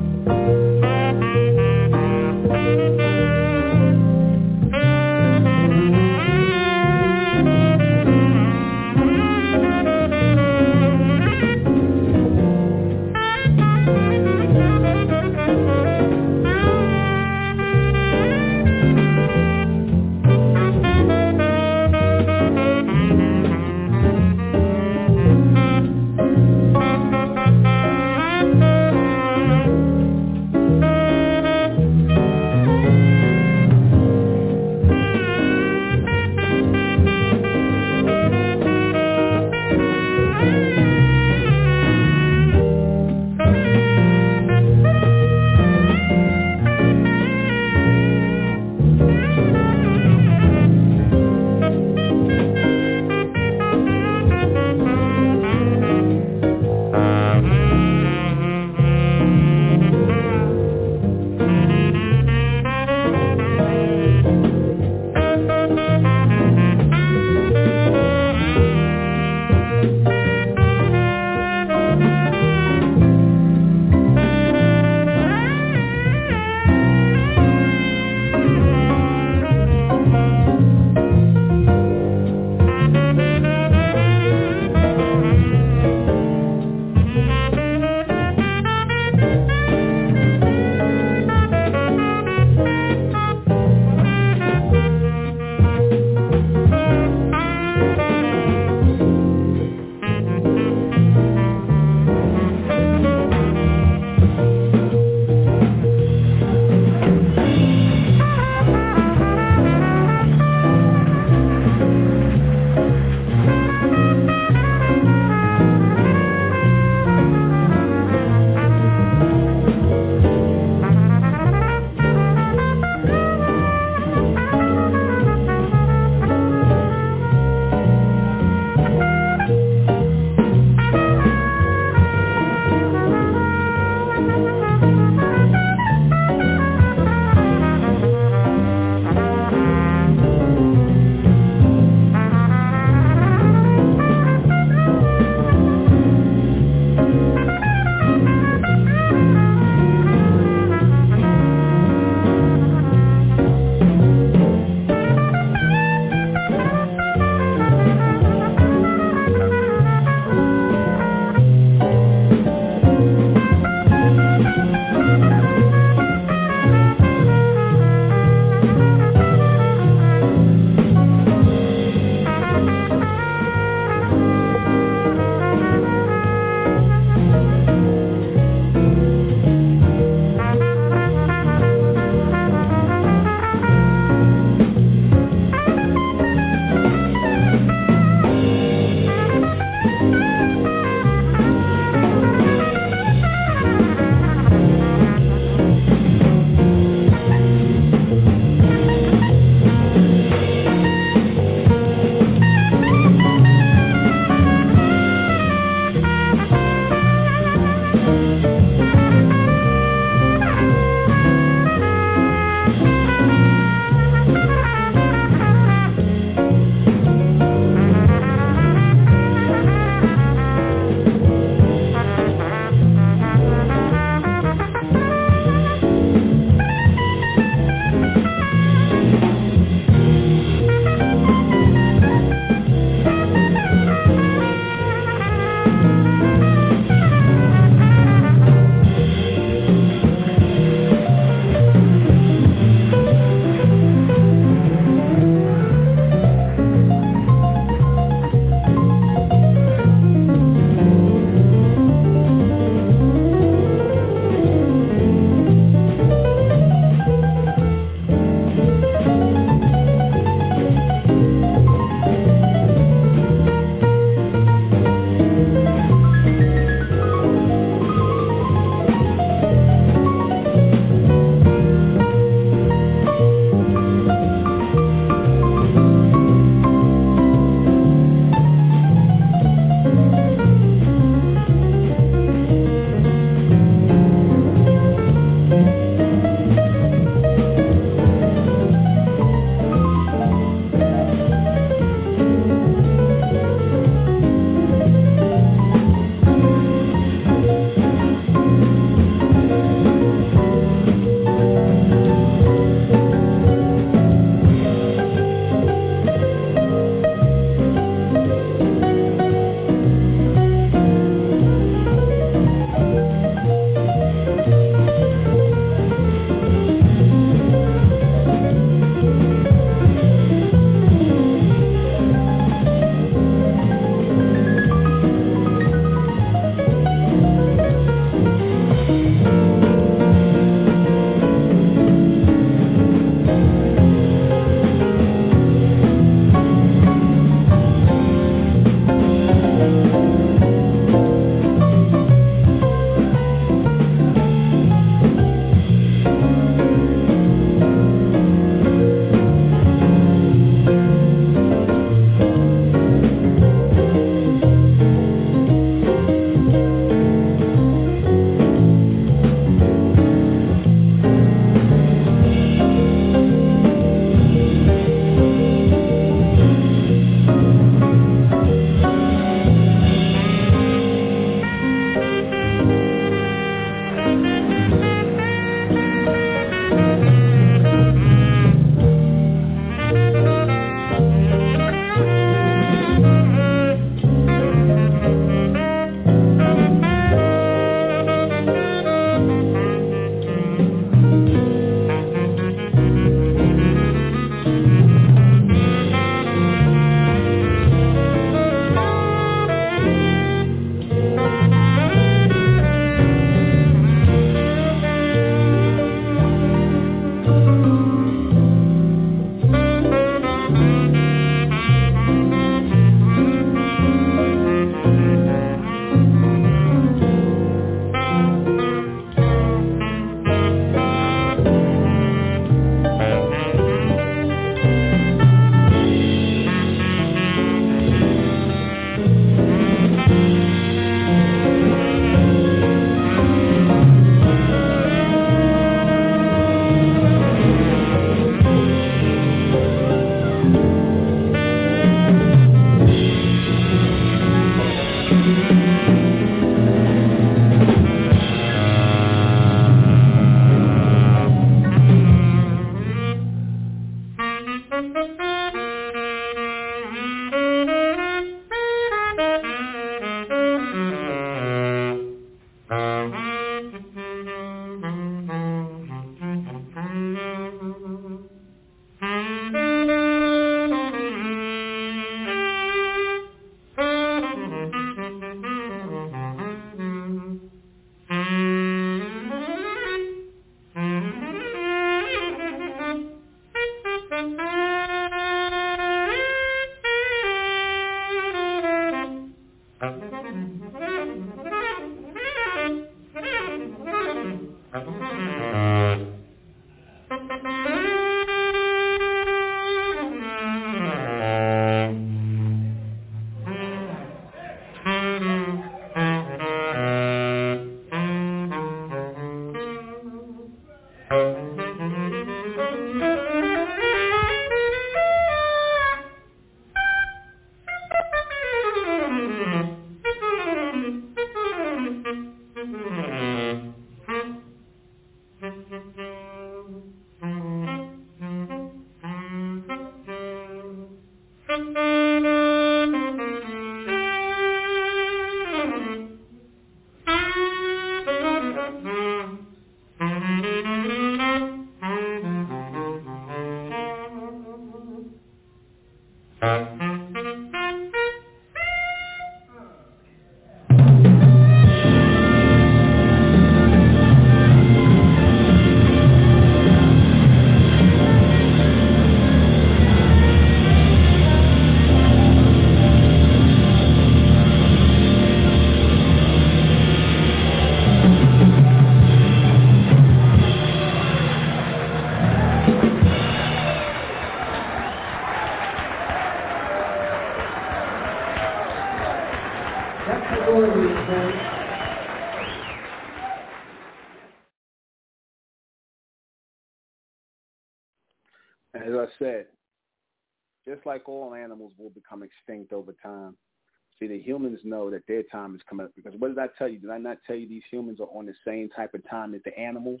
Know 594.76 594.90
that 594.90 595.06
their 595.06 595.22
time 595.24 595.54
is 595.54 595.60
coming 595.68 595.86
up. 595.86 595.92
Because 595.96 596.14
what 596.18 596.28
did 596.28 596.38
I 596.38 596.48
tell 596.58 596.68
you? 596.68 596.78
Did 596.78 596.90
I 596.90 596.98
not 596.98 597.18
tell 597.26 597.36
you 597.36 597.48
these 597.48 597.62
humans 597.70 598.00
are 598.00 598.08
on 598.16 598.26
the 598.26 598.34
same 598.46 598.68
type 598.68 598.94
of 598.94 599.08
time 599.08 599.34
as 599.34 599.40
the 599.44 599.58
animals? 599.58 600.00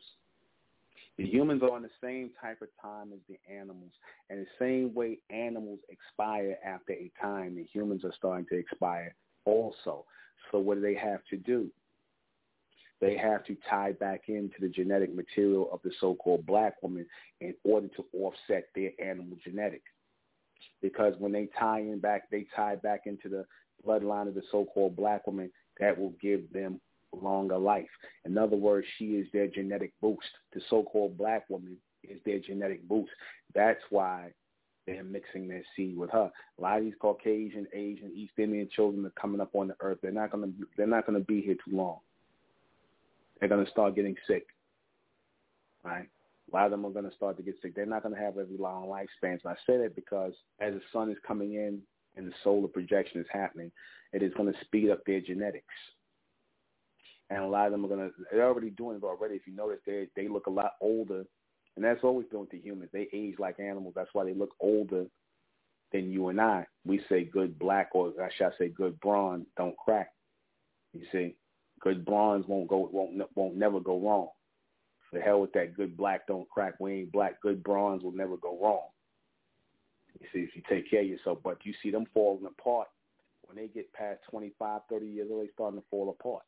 The 1.16 1.24
humans 1.24 1.62
are 1.62 1.70
on 1.70 1.82
the 1.82 1.90
same 2.02 2.30
type 2.40 2.60
of 2.60 2.68
time 2.80 3.12
as 3.12 3.20
the 3.28 3.38
animals. 3.52 3.92
And 4.28 4.40
the 4.40 4.50
same 4.58 4.94
way 4.94 5.18
animals 5.30 5.78
expire 5.88 6.56
after 6.64 6.92
a 6.92 7.10
time, 7.20 7.56
the 7.56 7.66
humans 7.72 8.04
are 8.04 8.12
starting 8.16 8.46
to 8.50 8.58
expire 8.58 9.14
also. 9.46 10.04
So 10.52 10.58
what 10.58 10.74
do 10.74 10.80
they 10.80 10.94
have 10.94 11.20
to 11.30 11.36
do? 11.36 11.70
they 13.00 13.16
have 13.16 13.44
to 13.44 13.56
tie 13.68 13.92
back 13.92 14.22
into 14.28 14.54
the 14.60 14.68
genetic 14.68 15.14
material 15.14 15.68
of 15.72 15.80
the 15.84 15.90
so-called 16.00 16.46
black 16.46 16.82
woman 16.82 17.06
in 17.40 17.54
order 17.64 17.88
to 17.88 18.04
offset 18.14 18.68
their 18.74 18.90
animal 19.02 19.36
genetics. 19.44 19.90
Because 20.80 21.14
when 21.18 21.32
they 21.32 21.48
tie 21.58 21.80
in 21.80 21.98
back, 21.98 22.30
they 22.30 22.46
tie 22.54 22.76
back 22.76 23.02
into 23.04 23.28
the 23.28 23.44
bloodline 23.86 24.28
of 24.28 24.34
the 24.34 24.42
so-called 24.50 24.96
black 24.96 25.26
woman, 25.26 25.50
that 25.80 25.98
will 25.98 26.14
give 26.20 26.52
them 26.52 26.80
longer 27.12 27.58
life. 27.58 27.88
In 28.24 28.36
other 28.36 28.56
words, 28.56 28.86
she 28.98 29.12
is 29.16 29.26
their 29.32 29.46
genetic 29.46 29.92
boost. 30.00 30.28
The 30.52 30.60
so-called 30.68 31.16
black 31.16 31.48
woman 31.48 31.76
is 32.02 32.18
their 32.24 32.38
genetic 32.38 32.86
boost. 32.88 33.12
That's 33.54 33.80
why 33.90 34.32
they're 34.86 35.04
mixing 35.04 35.48
their 35.48 35.64
seed 35.74 35.96
with 35.96 36.10
her. 36.10 36.30
A 36.58 36.62
lot 36.62 36.78
of 36.78 36.84
these 36.84 36.94
Caucasian, 37.00 37.66
Asian, 37.72 38.12
East 38.14 38.34
Indian 38.38 38.68
children 38.74 39.04
are 39.04 39.20
coming 39.20 39.40
up 39.40 39.54
on 39.54 39.68
the 39.68 39.76
earth. 39.80 39.98
They're 40.02 40.12
not 40.12 40.30
gonna 40.30 40.48
they're 40.76 40.86
not 40.86 41.06
gonna 41.06 41.20
be 41.20 41.40
here 41.40 41.56
too 41.64 41.76
long 41.76 41.98
they're 43.40 43.48
to 43.48 43.70
start 43.70 43.94
getting 43.94 44.16
sick. 44.26 44.46
Right? 45.84 46.08
A 46.52 46.56
lot 46.56 46.66
of 46.66 46.70
them 46.70 46.86
are 46.86 46.90
to 47.08 47.16
start 47.16 47.36
to 47.36 47.42
get 47.42 47.56
sick. 47.60 47.74
They're 47.74 47.86
not 47.86 48.02
to 48.14 48.20
have 48.20 48.38
every 48.38 48.56
long 48.56 48.86
lifespan. 48.86 49.42
So 49.42 49.48
I 49.48 49.54
say 49.66 49.78
that 49.78 49.96
because 49.96 50.32
as 50.60 50.74
the 50.74 50.80
sun 50.92 51.10
is 51.10 51.16
coming 51.26 51.54
in 51.54 51.80
and 52.16 52.28
the 52.28 52.34
solar 52.42 52.68
projection 52.68 53.20
is 53.20 53.26
happening, 53.30 53.70
it 54.12 54.22
is 54.22 54.32
going 54.34 54.52
to 54.52 54.64
speed 54.64 54.90
up 54.90 55.04
their 55.06 55.20
genetics. 55.20 55.64
And 57.28 57.42
a 57.42 57.46
lot 57.46 57.66
of 57.66 57.72
them 57.72 57.84
are 57.84 57.88
going 57.88 58.08
to, 58.08 58.14
they're 58.30 58.46
already 58.46 58.70
doing 58.70 58.96
it 58.96 59.04
already. 59.04 59.34
If 59.34 59.46
you 59.46 59.54
notice, 59.54 59.80
they 59.84 60.08
they 60.14 60.28
look 60.28 60.46
a 60.46 60.50
lot 60.50 60.72
older. 60.80 61.24
And 61.74 61.84
that's 61.84 62.04
always 62.04 62.26
been 62.28 62.40
with 62.40 62.50
the 62.50 62.58
humans. 62.58 62.90
They 62.92 63.08
age 63.12 63.34
like 63.38 63.60
animals. 63.60 63.94
That's 63.96 64.08
why 64.12 64.24
they 64.24 64.32
look 64.32 64.54
older 64.60 65.06
than 65.92 66.10
you 66.10 66.28
and 66.28 66.40
I. 66.40 66.66
We 66.86 67.00
say 67.08 67.24
good 67.24 67.58
black, 67.58 67.90
or 67.92 68.12
I 68.22 68.28
should 68.36 68.52
say 68.58 68.68
good 68.68 68.98
bronze, 69.00 69.46
don't 69.56 69.76
crack. 69.76 70.10
You 70.92 71.04
see? 71.12 71.34
Good 71.80 72.04
bronze 72.04 72.46
won't 72.48 72.68
go 72.68 72.88
won't 72.90 73.20
won't 73.36 73.56
never 73.56 73.80
go 73.80 74.00
wrong. 74.00 74.28
The 75.12 75.20
hell 75.20 75.40
with 75.40 75.52
that 75.52 75.76
good 75.76 75.96
black 75.96 76.26
don't 76.26 76.48
crack. 76.48 76.74
We 76.80 76.92
ain't 76.92 77.12
black. 77.12 77.40
Good 77.42 77.62
bronze 77.62 78.02
will 78.02 78.12
never 78.12 78.36
go 78.38 78.58
wrong. 78.60 78.88
See, 80.32 80.40
if 80.40 80.50
you 80.54 80.62
take 80.68 80.90
care 80.90 81.00
of 81.00 81.06
yourself, 81.06 81.38
but 81.42 81.58
you 81.64 81.72
see 81.82 81.90
them 81.90 82.06
falling 82.12 82.46
apart 82.46 82.88
when 83.46 83.56
they 83.56 83.68
get 83.68 83.92
past 83.92 84.20
25, 84.30 84.80
30 84.90 85.06
years 85.06 85.28
old, 85.30 85.44
they 85.44 85.50
starting 85.54 85.80
to 85.80 85.86
fall 85.90 86.10
apart. 86.10 86.42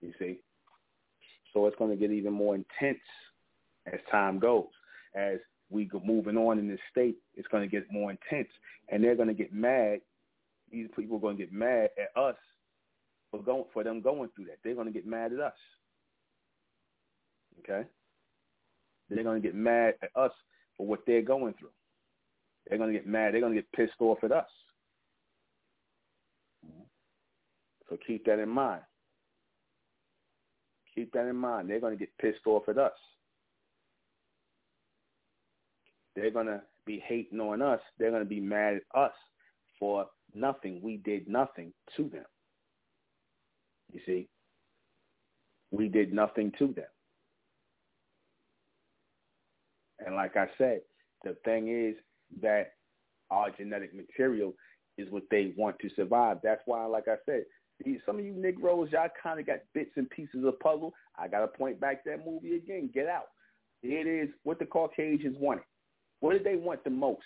You 0.00 0.12
see, 0.18 0.40
so 1.52 1.66
it's 1.66 1.76
going 1.76 1.90
to 1.90 1.96
get 1.96 2.10
even 2.10 2.32
more 2.32 2.54
intense 2.54 2.98
as 3.86 4.00
time 4.10 4.38
goes. 4.38 4.66
As 5.14 5.38
we 5.70 5.84
go 5.84 6.02
moving 6.04 6.36
on 6.36 6.58
in 6.58 6.68
this 6.68 6.80
state, 6.90 7.16
it's 7.36 7.48
going 7.48 7.62
to 7.62 7.70
get 7.70 7.90
more 7.90 8.10
intense, 8.10 8.48
and 8.88 9.02
they're 9.02 9.16
going 9.16 9.28
to 9.28 9.34
get 9.34 9.52
mad. 9.52 10.00
These 10.70 10.88
people 10.96 11.16
are 11.16 11.20
going 11.20 11.36
to 11.36 11.44
get 11.44 11.52
mad 11.52 11.90
at 11.98 12.20
us 12.20 12.36
for 13.30 13.42
going 13.42 13.64
for 13.72 13.84
them 13.84 14.00
going 14.00 14.30
through 14.34 14.46
that. 14.46 14.58
They're 14.62 14.74
going 14.74 14.88
to 14.88 14.92
get 14.92 15.06
mad 15.06 15.32
at 15.32 15.40
us. 15.40 15.52
Okay? 17.60 17.86
They're 19.08 19.24
going 19.24 19.40
to 19.40 19.46
get 19.46 19.54
mad 19.54 19.94
at 20.02 20.10
us 20.16 20.32
for 20.76 20.86
what 20.86 21.00
they're 21.06 21.22
going 21.22 21.54
through. 21.54 21.70
They're 22.66 22.78
going 22.78 22.92
to 22.92 22.98
get 22.98 23.06
mad. 23.06 23.34
They're 23.34 23.40
going 23.40 23.54
to 23.54 23.60
get 23.60 23.72
pissed 23.72 24.00
off 24.00 24.18
at 24.22 24.32
us. 24.32 24.48
So 27.88 27.98
keep 28.06 28.24
that 28.26 28.38
in 28.38 28.48
mind. 28.48 28.82
Keep 30.94 31.12
that 31.12 31.26
in 31.26 31.36
mind. 31.36 31.68
They're 31.68 31.80
going 31.80 31.92
to 31.92 31.98
get 31.98 32.16
pissed 32.18 32.46
off 32.46 32.68
at 32.68 32.78
us. 32.78 32.92
They're 36.16 36.30
going 36.30 36.46
to 36.46 36.62
be 36.86 37.02
hating 37.06 37.40
on 37.40 37.60
us. 37.60 37.80
They're 37.98 38.10
going 38.10 38.22
to 38.22 38.28
be 38.28 38.40
mad 38.40 38.76
at 38.76 38.98
us 38.98 39.12
for 39.78 40.06
nothing. 40.34 40.80
We 40.82 40.98
did 40.98 41.28
nothing 41.28 41.72
to 41.96 42.08
them. 42.08 42.24
You 43.92 44.00
see, 44.06 44.28
we 45.70 45.88
did 45.88 46.12
nothing 46.12 46.52
to 46.58 46.68
them. 46.68 46.84
And 50.04 50.14
like 50.14 50.36
I 50.36 50.46
said, 50.58 50.80
the 51.22 51.36
thing 51.44 51.68
is 51.68 51.96
that 52.42 52.72
our 53.30 53.50
genetic 53.50 53.94
material 53.94 54.54
is 54.98 55.10
what 55.10 55.24
they 55.30 55.52
want 55.56 55.78
to 55.80 55.90
survive. 55.96 56.38
That's 56.42 56.62
why, 56.66 56.84
like 56.86 57.08
I 57.08 57.16
said, 57.26 57.44
some 58.06 58.18
of 58.18 58.24
you 58.24 58.32
Negroes, 58.32 58.90
y'all 58.92 59.08
kind 59.20 59.40
of 59.40 59.46
got 59.46 59.58
bits 59.74 59.90
and 59.96 60.08
pieces 60.10 60.44
of 60.44 60.58
puzzle. 60.60 60.94
I 61.18 61.28
got 61.28 61.40
to 61.40 61.48
point 61.48 61.80
back 61.80 62.04
that 62.04 62.24
movie 62.24 62.56
again. 62.56 62.90
Get 62.94 63.08
out. 63.08 63.28
It 63.82 64.06
is 64.06 64.28
what 64.44 64.58
the 64.58 64.66
Caucasians 64.66 65.36
wanted. 65.38 65.64
What 66.20 66.32
did 66.32 66.44
they 66.44 66.56
want 66.56 66.84
the 66.84 66.90
most? 66.90 67.24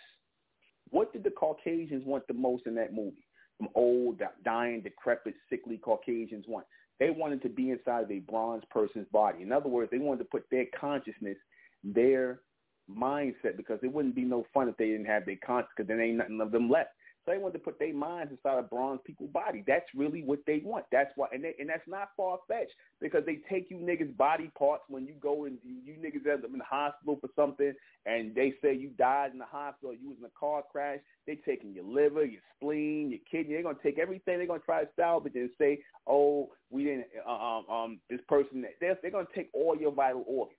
What 0.91 1.13
did 1.13 1.23
the 1.23 1.31
Caucasians 1.31 2.05
want 2.07 2.27
the 2.27 2.35
most 2.35 2.67
in 2.67 2.75
that 2.77 2.95
movie? 2.95 3.25
some 3.59 3.69
old, 3.75 4.21
dying, 4.45 4.81
decrepit, 4.81 5.35
sickly 5.51 5.77
Caucasians 5.79 6.45
want. 6.49 6.65
They 6.99 7.11
wanted 7.11 7.43
to 7.43 7.49
be 7.49 7.71
inside 7.71 8.05
of 8.05 8.11
a 8.11 8.21
bronze 8.21 8.65
person's 8.71 9.07
body. 9.13 9.43
In 9.43 9.53
other 9.53 9.69
words, 9.69 9.91
they 9.91 9.99
wanted 9.99 10.21
to 10.21 10.25
put 10.25 10.45
their 10.51 10.67
consciousness, 10.79 11.37
their 11.85 12.41
mindset, 12.91 13.57
because 13.57 13.79
it 13.83 13.93
wouldn't 13.93 14.15
be 14.15 14.23
no 14.23 14.47
fun 14.53 14.69
if 14.69 14.77
they 14.77 14.87
didn't 14.87 15.07
have 15.07 15.27
their 15.27 15.39
conscience, 15.45 15.73
because 15.77 15.89
then 15.89 16.01
ain't 16.01 16.17
nothing 16.19 16.41
of 16.41 16.51
them 16.51 16.71
left. 16.71 16.91
So 17.25 17.33
they 17.33 17.39
want 17.39 17.53
to 17.55 17.61
put 17.61 17.79
their 17.79 17.93
minds 17.93 18.33
inside 18.33 18.59
a 18.59 18.63
bronze 18.63 19.01
people's 19.05 19.31
body. 19.31 19.63
That's 19.67 19.85
really 19.95 20.23
what 20.23 20.39
they 20.47 20.63
want. 20.65 20.87
That's 20.91 21.11
why, 21.17 21.27
and 21.33 21.45
they, 21.45 21.55
and 21.59 21.69
that's 21.69 21.87
not 21.87 22.11
far 22.17 22.39
fetched 22.49 22.73
because 23.01 23.25
they 23.27 23.41
take 23.51 23.71
you 23.71 23.77
niggas 23.77 24.17
body 24.17 24.51
parts 24.57 24.85
when 24.89 25.07
you 25.07 25.13
go 25.21 25.45
and 25.45 25.59
you, 25.63 25.77
you 25.85 25.95
niggas 25.95 26.27
end 26.31 26.45
up 26.45 26.53
in 26.53 26.59
the 26.59 26.65
hospital 26.65 27.19
for 27.21 27.29
something, 27.37 27.75
and 28.07 28.35
they 28.35 28.55
say 28.63 28.75
you 28.75 28.89
died 28.97 29.33
in 29.33 29.39
the 29.39 29.45
hospital, 29.45 29.95
you 29.95 30.09
was 30.09 30.19
in 30.19 30.25
a 30.25 30.41
car 30.41 30.63
crash. 30.73 31.01
They 31.27 31.35
taking 31.37 31.75
your 31.75 31.85
liver, 31.85 32.25
your 32.25 32.41
spleen, 32.57 33.11
your 33.11 33.21
kidney. 33.31 33.55
They're 33.55 33.63
gonna 33.63 33.79
take 33.83 33.99
everything. 33.99 34.39
They're 34.39 34.47
gonna 34.47 34.61
try 34.61 34.85
to 34.85 34.89
salvage 34.97 35.35
it 35.35 35.41
and 35.41 35.51
say, 35.59 35.81
oh, 36.07 36.49
we 36.71 36.85
didn't. 36.85 37.07
Uh, 37.27 37.31
um, 37.31 37.65
um, 37.69 38.01
this 38.09 38.21
person. 38.27 38.65
They're 38.81 38.97
they're 39.03 39.11
gonna 39.11 39.27
take 39.35 39.51
all 39.53 39.77
your 39.77 39.93
vital 39.93 40.25
organs, 40.27 40.57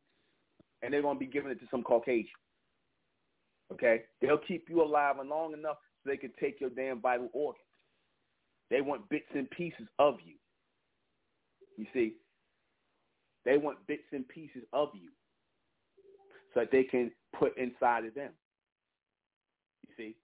and 0.81 0.93
they're 0.93 1.01
gonna 1.01 1.19
be 1.19 1.25
giving 1.25 1.51
it 1.51 1.59
to 1.59 1.67
some 1.71 1.83
Caucasian. 1.83 2.29
Okay, 3.71 4.03
they'll 4.21 4.37
keep 4.37 4.69
you 4.69 4.81
alive 4.81 5.17
and 5.19 5.29
long 5.29 5.53
enough 5.53 5.77
so 6.03 6.09
they 6.09 6.17
can 6.17 6.31
take 6.39 6.59
your 6.59 6.71
damn 6.71 7.01
vital 7.01 7.29
organs. 7.33 7.63
They 8.69 8.81
want 8.81 9.09
bits 9.09 9.27
and 9.33 9.49
pieces 9.51 9.87
of 9.99 10.17
you. 10.23 10.35
You 11.77 11.85
see, 11.93 12.15
they 13.45 13.57
want 13.57 13.85
bits 13.87 14.03
and 14.11 14.27
pieces 14.27 14.63
of 14.73 14.89
you 14.93 15.09
so 16.53 16.61
that 16.61 16.71
they 16.71 16.83
can 16.83 17.11
put 17.37 17.57
inside 17.57 18.05
of 18.05 18.13
them. 18.15 18.31
You 19.87 19.93
see, 19.97 20.15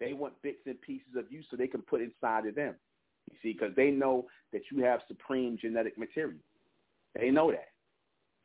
they 0.00 0.12
want 0.12 0.40
bits 0.42 0.60
and 0.66 0.80
pieces 0.80 1.16
of 1.16 1.30
you 1.30 1.42
so 1.50 1.56
they 1.56 1.66
can 1.66 1.82
put 1.82 2.00
inside 2.00 2.46
of 2.46 2.54
them. 2.54 2.74
You 3.30 3.36
see, 3.42 3.52
because 3.52 3.74
they 3.74 3.90
know 3.90 4.26
that 4.52 4.62
you 4.70 4.84
have 4.84 5.00
supreme 5.08 5.58
genetic 5.60 5.98
material. 5.98 6.38
They 7.18 7.30
know 7.30 7.50
that. 7.50 7.73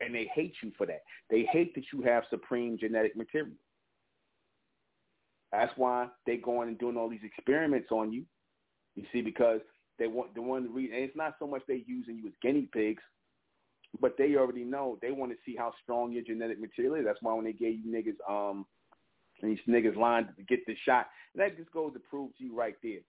And 0.01 0.15
they 0.15 0.30
hate 0.34 0.53
you 0.63 0.71
for 0.77 0.85
that. 0.88 1.01
They 1.30 1.47
hate 1.51 1.76
that 1.76 1.85
you 1.91 2.01
have 2.03 2.23
supreme 2.30 2.77
genetic 2.77 3.15
material. 3.15 3.53
That's 5.51 5.73
why 5.77 6.07
they 6.26 6.38
going 6.38 6.69
and 6.69 6.80
doing 6.80 6.95
all 6.95 7.09
these 7.09 7.19
experiments 7.23 7.89
on 7.91 8.13
you. 8.13 8.23
You 8.95 9.03
see, 9.11 9.21
because 9.21 9.61
they 9.97 10.07
want 10.07 10.35
the 10.35 10.41
one 10.41 10.73
reason, 10.73 10.95
and 10.95 11.03
it's 11.03 11.15
not 11.17 11.35
so 11.39 11.47
much 11.47 11.63
they 11.67 11.84
using 11.85 12.17
you 12.17 12.27
as 12.27 12.34
guinea 12.41 12.69
pigs, 12.71 13.03
but 13.99 14.15
they 14.17 14.35
already 14.35 14.63
know 14.63 14.97
they 15.01 15.11
want 15.11 15.31
to 15.31 15.38
see 15.45 15.55
how 15.55 15.73
strong 15.84 16.11
your 16.11 16.23
genetic 16.23 16.59
material 16.59 16.95
is. 16.95 17.05
That's 17.05 17.21
why 17.21 17.34
when 17.34 17.45
they 17.45 17.53
gave 17.53 17.80
you 17.84 17.91
niggas 17.91 18.31
um 18.31 18.65
these 19.41 19.59
niggas 19.67 19.95
lined 19.95 20.27
to 20.38 20.43
get 20.43 20.65
the 20.65 20.76
shot. 20.85 21.07
And 21.34 21.41
that 21.41 21.57
just 21.57 21.71
goes 21.71 21.93
to 21.93 21.99
prove 21.99 22.35
to 22.38 22.43
you 22.43 22.55
right 22.55 22.76
there. 22.84 22.99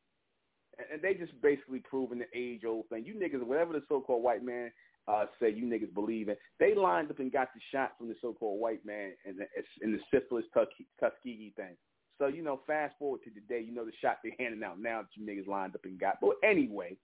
And 0.93 1.03
they 1.03 1.15
just 1.15 1.39
basically 1.43 1.81
proving 1.81 2.21
the 2.21 2.27
age 2.35 2.63
old 2.65 2.89
thing. 2.89 3.05
You 3.05 3.15
niggas, 3.15 3.43
whatever 3.43 3.73
the 3.73 3.83
so 3.89 4.01
called 4.01 4.23
white 4.23 4.45
man 4.45 4.71
uh, 5.11 5.27
say 5.41 5.51
you 5.51 5.65
niggas 5.65 5.93
believe 5.93 6.29
in, 6.29 6.37
they 6.59 6.75
lined 6.75 7.11
up 7.11 7.19
and 7.19 7.33
got 7.33 7.49
the 7.55 7.61
shot 7.73 7.93
from 7.99 8.09
the 8.09 8.15
so 8.21 8.33
called 8.33 8.61
white 8.61 8.85
man 8.87 9.13
in 9.25 9.37
the, 9.37 9.45
in 9.83 9.93
the 9.93 9.99
syphilis 10.13 10.45
Tuskegee 10.55 11.53
thing. 11.57 11.77
So, 12.19 12.27
you 12.27 12.43
know, 12.43 12.61
fast 12.67 12.95
forward 12.99 13.21
to 13.25 13.31
today, 13.31 13.65
you 13.67 13.75
know 13.75 13.85
the 13.85 13.93
shot 14.01 14.19
they're 14.23 14.33
handing 14.39 14.63
out 14.63 14.81
now 14.81 15.03
that 15.03 15.09
you 15.15 15.27
niggas 15.27 15.49
lined 15.49 15.75
up 15.75 15.85
and 15.85 15.99
got. 15.99 16.19
But 16.21 16.35
anyway, 16.45 16.97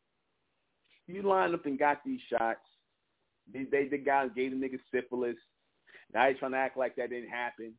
you 1.06 1.22
lined 1.22 1.54
up 1.54 1.66
and 1.66 1.78
got 1.78 2.04
these 2.04 2.20
shots. 2.30 2.60
They, 3.52 3.64
they 3.64 3.88
the 3.88 3.98
guys 3.98 4.30
gave 4.36 4.52
the 4.52 4.56
niggas 4.56 4.80
syphilis. 4.94 5.36
Now 6.12 6.26
they 6.26 6.34
trying 6.34 6.52
to 6.52 6.58
act 6.58 6.76
like 6.76 6.96
that 6.96 7.10
didn't 7.10 7.30
happen, 7.30 7.72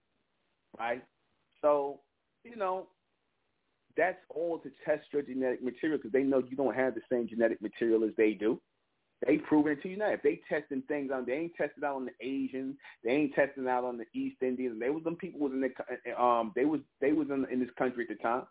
right? 0.77 1.03
So, 1.61 2.01
you 2.43 2.55
know, 2.55 2.87
that's 3.95 4.17
all 4.29 4.59
to 4.59 4.71
test 4.83 5.05
your 5.13 5.21
genetic 5.21 5.63
material 5.63 5.99
because 5.99 6.11
they 6.11 6.23
know 6.23 6.43
you 6.49 6.57
don't 6.57 6.75
have 6.75 6.95
the 6.95 7.01
same 7.11 7.27
genetic 7.27 7.61
material 7.61 8.03
as 8.03 8.11
they 8.17 8.33
do. 8.33 8.59
They 9.25 9.37
proven 9.37 9.71
it 9.71 9.81
to 9.81 9.89
you 9.89 9.97
now. 9.97 10.11
If 10.11 10.21
they 10.21 10.41
testing 10.47 10.83
things 10.87 11.11
on, 11.11 11.25
they 11.25 11.33
ain't 11.33 11.55
tested 11.55 11.83
out 11.83 11.95
on 11.95 12.05
the 12.05 12.25
Asians. 12.25 12.75
They 13.03 13.11
ain't 13.11 13.33
testing 13.33 13.67
out 13.67 13.83
on 13.83 13.97
the 13.97 14.05
East 14.13 14.37
Indians. 14.41 14.79
They 14.79 14.91
was 14.91 15.03
them 15.03 15.15
people 15.15 15.39
was 15.39 15.53
in 15.53 15.61
the 15.61 16.21
um 16.21 16.51
they 16.55 16.65
was 16.65 16.81
they 17.01 17.13
was 17.13 17.27
in, 17.29 17.45
in 17.51 17.59
this 17.59 17.69
country 17.77 18.05
at 18.07 18.15
the 18.15 18.21
time. 18.21 18.43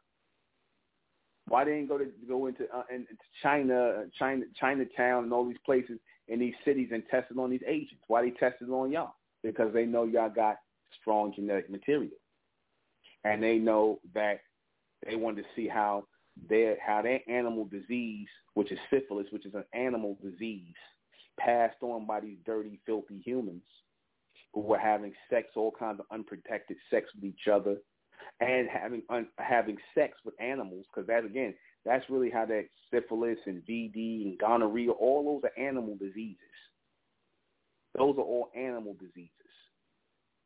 Why 1.49 1.65
they 1.65 1.73
didn't 1.73 1.89
go 1.89 1.99
to 1.99 2.07
go 2.27 2.47
into 2.47 2.65
uh, 2.75 2.83
into 2.93 3.13
China, 3.43 4.07
China, 4.19 4.45
Chinatown, 4.59 5.25
and 5.25 5.33
all 5.33 5.47
these 5.47 5.57
places 5.65 6.01
in 6.27 6.41
these 6.41 6.55
cities 6.65 6.89
and 6.93 7.05
tested 7.09 7.39
on 7.39 7.51
these 7.51 7.63
Asians? 7.67 8.01
Why 8.09 8.23
they 8.23 8.31
tested 8.31 8.69
on 8.69 8.91
y'all? 8.91 9.15
Because 9.45 9.73
they 9.73 9.87
know 9.87 10.03
y'all 10.03 10.29
got 10.29 10.57
strong 11.01 11.33
genetic 11.33 11.71
material, 11.71 12.11
and 13.23 13.41
they 13.41 13.59
know 13.59 14.01
that 14.15 14.41
they 15.09 15.15
wanted 15.15 15.43
to 15.43 15.49
see 15.55 15.69
how 15.69 16.07
their 16.49 16.77
how 16.85 17.03
their 17.03 17.21
animal 17.29 17.65
disease, 17.65 18.29
which 18.55 18.73
is 18.73 18.79
syphilis, 18.91 19.27
which 19.31 19.47
is 19.47 19.55
an 19.55 19.65
animal 19.73 20.19
disease, 20.23 20.75
passed 21.39 21.83
on 21.83 22.07
by 22.07 22.21
these 22.21 22.39
dirty, 22.45 22.81
filthy 22.87 23.21
humans 23.25 23.63
who 24.53 24.61
were 24.61 24.79
having 24.79 25.13
sex, 25.31 25.49
all 25.57 25.71
kinds 25.71 26.01
of 26.01 26.07
unprotected 26.11 26.77
sex 26.91 27.09
with 27.15 27.25
each 27.25 27.49
other, 27.53 27.77
and 28.41 28.69
having 28.69 29.03
un, 29.11 29.27
having 29.39 29.77
sex 29.95 30.15
with 30.25 30.35
animals. 30.41 30.85
Because 30.93 31.07
that 31.09 31.25
again, 31.25 31.55
that's 31.85 32.09
really 32.11 32.31
how 32.31 32.47
that 32.47 32.67
syphilis 32.91 33.39
and 33.47 33.63
VD 33.69 34.25
and 34.25 34.39
gonorrhea, 34.39 34.91
all 34.91 35.41
those 35.41 35.51
are 35.51 35.63
animal 35.63 35.97
diseases. 35.97 36.39
Those 37.97 38.17
are 38.19 38.23
all 38.23 38.51
animal 38.55 38.95
diseases. 38.95 39.31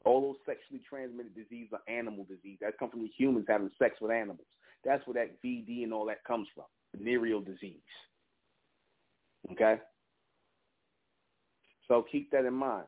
All 0.04 0.22
those 0.22 0.36
sexually 0.46 0.82
transmitted 0.88 1.34
diseases 1.34 1.72
are 1.72 1.92
animal 1.92 2.24
disease. 2.24 2.58
That 2.60 2.78
come 2.78 2.90
from 2.90 3.02
the 3.02 3.10
humans 3.16 3.46
having 3.48 3.70
sex 3.78 3.96
with 4.00 4.12
animals. 4.12 4.46
That's 4.84 5.06
where 5.06 5.14
that 5.14 5.42
VD 5.44 5.84
and 5.84 5.92
all 5.92 6.06
that 6.06 6.24
comes 6.24 6.48
from, 6.54 6.64
venereal 6.96 7.40
disease. 7.40 7.76
Okay? 9.52 9.76
So 11.88 12.04
keep 12.10 12.30
that 12.30 12.44
in 12.44 12.54
mind. 12.54 12.86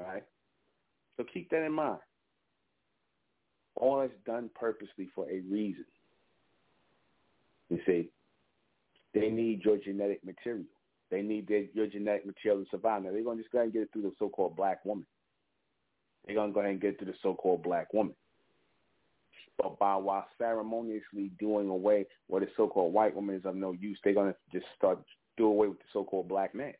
All 0.00 0.06
right? 0.06 0.24
So 1.16 1.24
keep 1.32 1.50
that 1.50 1.64
in 1.64 1.72
mind. 1.72 1.98
All 3.76 4.00
that's 4.00 4.12
done 4.24 4.50
purposely 4.54 5.08
for 5.14 5.28
a 5.30 5.40
reason. 5.40 5.84
You 7.70 7.78
see, 7.86 8.08
they 9.14 9.28
need 9.28 9.64
your 9.64 9.76
genetic 9.76 10.24
material. 10.24 10.64
They 11.10 11.22
need 11.22 11.48
their, 11.48 11.64
your 11.74 11.86
genetic 11.86 12.26
material 12.26 12.62
to 12.62 12.70
survive. 12.70 13.02
Now, 13.02 13.12
they're 13.12 13.22
going 13.22 13.36
to 13.38 13.42
just 13.42 13.52
go 13.52 13.58
ahead 13.58 13.66
and 13.66 13.72
get 13.72 13.82
it 13.82 13.88
through 13.92 14.02
the 14.02 14.12
so-called 14.18 14.56
black 14.56 14.84
woman. 14.84 15.06
They're 16.24 16.34
going 16.34 16.50
to 16.50 16.54
go 16.54 16.60
ahead 16.60 16.72
and 16.72 16.80
get 16.80 16.94
it 16.94 16.98
through 16.98 17.12
the 17.12 17.18
so-called 17.22 17.62
black 17.62 17.92
woman 17.92 18.14
but 19.58 19.78
by 19.78 19.96
while 19.96 20.26
ceremoniously 20.38 21.32
doing 21.38 21.68
away 21.68 22.06
what 22.28 22.40
the 22.40 22.48
so-called 22.56 22.92
white 22.92 23.14
woman 23.14 23.34
is 23.34 23.44
of 23.44 23.56
no 23.56 23.72
use, 23.72 23.98
they're 24.02 24.14
going 24.14 24.32
to 24.32 24.58
just 24.58 24.66
start 24.76 24.98
do 25.36 25.46
away 25.46 25.68
with 25.68 25.78
the 25.78 25.84
so-called 25.92 26.28
black 26.28 26.54
man. 26.54 26.74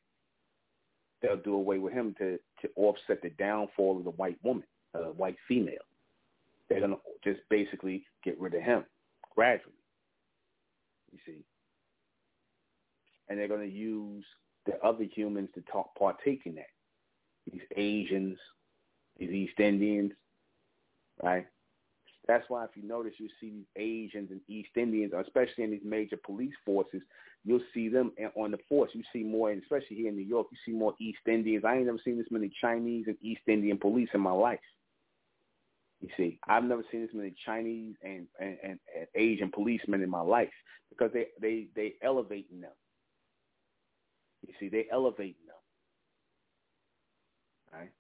They'll 1.21 1.37
do 1.37 1.55
away 1.55 1.79
with 1.79 1.93
him 1.93 2.15
to 2.19 2.39
to 2.63 2.71
offset 2.77 3.21
the 3.23 3.31
downfall 3.31 3.99
of 3.99 4.05
the 4.05 4.11
white 4.11 4.39
woman, 4.45 4.65
uh, 4.95 5.11
white 5.11 5.37
female. 5.47 5.75
They're 6.69 6.81
going 6.81 6.93
to 6.93 6.99
just 7.25 7.41
basically 7.51 8.05
get 8.25 8.39
rid 8.41 8.55
of 8.55 8.63
him 8.63 8.85
gradually. 9.35 9.73
You 11.13 11.19
see, 11.27 11.45
and 13.29 13.39
they're 13.39 13.49
going 13.49 13.69
to 13.69 13.77
use 13.77 14.25
the 14.67 14.79
other 14.85 15.05
humans 15.05 15.49
to 15.55 15.63
talk, 15.63 15.95
partake 15.99 16.43
in 16.45 16.55
that. 16.57 16.67
These 17.51 17.63
Asians, 17.77 18.39
these 19.19 19.31
East 19.31 19.59
Indians, 19.59 20.13
right? 21.23 21.47
That's 22.29 22.45
why 22.49 22.65
if 22.65 22.71
you 22.75 22.87
notice, 22.87 23.15
you 23.17 23.29
see 23.41 23.51
these 23.51 23.67
Asians 23.77 24.31
and 24.31 24.41
East 24.49 24.69
Indians, 24.77 25.15
especially 25.19 25.65
in 25.65 25.71
these 25.71 25.81
major 25.83 26.19
police 26.19 26.53
forces, 26.65 27.01
you'll 27.43 27.63
see 27.73 27.89
them 27.89 28.13
on 28.37 28.51
the 28.51 28.59
force. 28.69 28.91
You 28.93 29.03
see 29.13 29.25
more, 29.25 29.51
and 29.51 29.63
especially 29.63 29.97
here 29.97 30.11
in 30.11 30.17
New 30.17 30.27
York, 30.27 30.49
you 30.53 30.59
see 30.67 30.79
more 30.79 30.95
East 31.01 31.21
Indians. 31.27 31.65
I 31.65 31.77
ain't 31.77 31.87
never 31.87 31.99
seen 32.05 32.19
this 32.19 32.27
many 32.31 32.53
Chinese 32.61 33.07
and 33.09 33.17
East 33.23 33.41
Indian 33.47 33.79
police 33.79 34.11
in 34.13 34.21
my 34.21 34.33
life. 34.33 34.61
You 36.01 36.09
see, 36.17 36.39
I've 36.47 36.65
never 36.65 36.85
seen 36.93 37.01
this 37.01 37.15
many 37.15 37.35
Chinese 37.47 37.97
and, 38.05 38.27
and, 38.39 38.57
and, 38.63 38.79
and 38.97 39.07
Asian 39.15 39.51
policemen 39.51 40.03
in 40.03 40.11
my 40.11 40.21
life 40.21 40.53
because 40.91 41.11
they 41.13 41.29
they 41.41 41.69
they 41.75 41.95
elevating 42.03 42.61
them. 42.61 42.71
You 44.47 44.55
see, 44.61 44.69
they 44.69 44.87
elevating 44.93 45.47
them. 45.47 45.57
Right? 47.81 47.91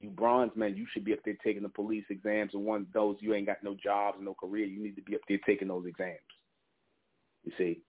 You 0.00 0.08
bronze 0.08 0.52
men, 0.56 0.76
you 0.76 0.86
should 0.92 1.04
be 1.04 1.12
up 1.12 1.18
there 1.24 1.36
taking 1.44 1.62
the 1.62 1.68
police 1.68 2.04
exams. 2.08 2.52
And 2.54 2.64
one 2.64 2.86
those, 2.94 3.16
you 3.20 3.34
ain't 3.34 3.46
got 3.46 3.62
no 3.62 3.76
jobs, 3.82 4.18
no 4.20 4.34
career. 4.34 4.64
You 4.64 4.82
need 4.82 4.96
to 4.96 5.02
be 5.02 5.14
up 5.14 5.20
there 5.28 5.38
taking 5.46 5.68
those 5.68 5.86
exams. 5.86 6.18
You 7.44 7.52
see, 7.58 7.80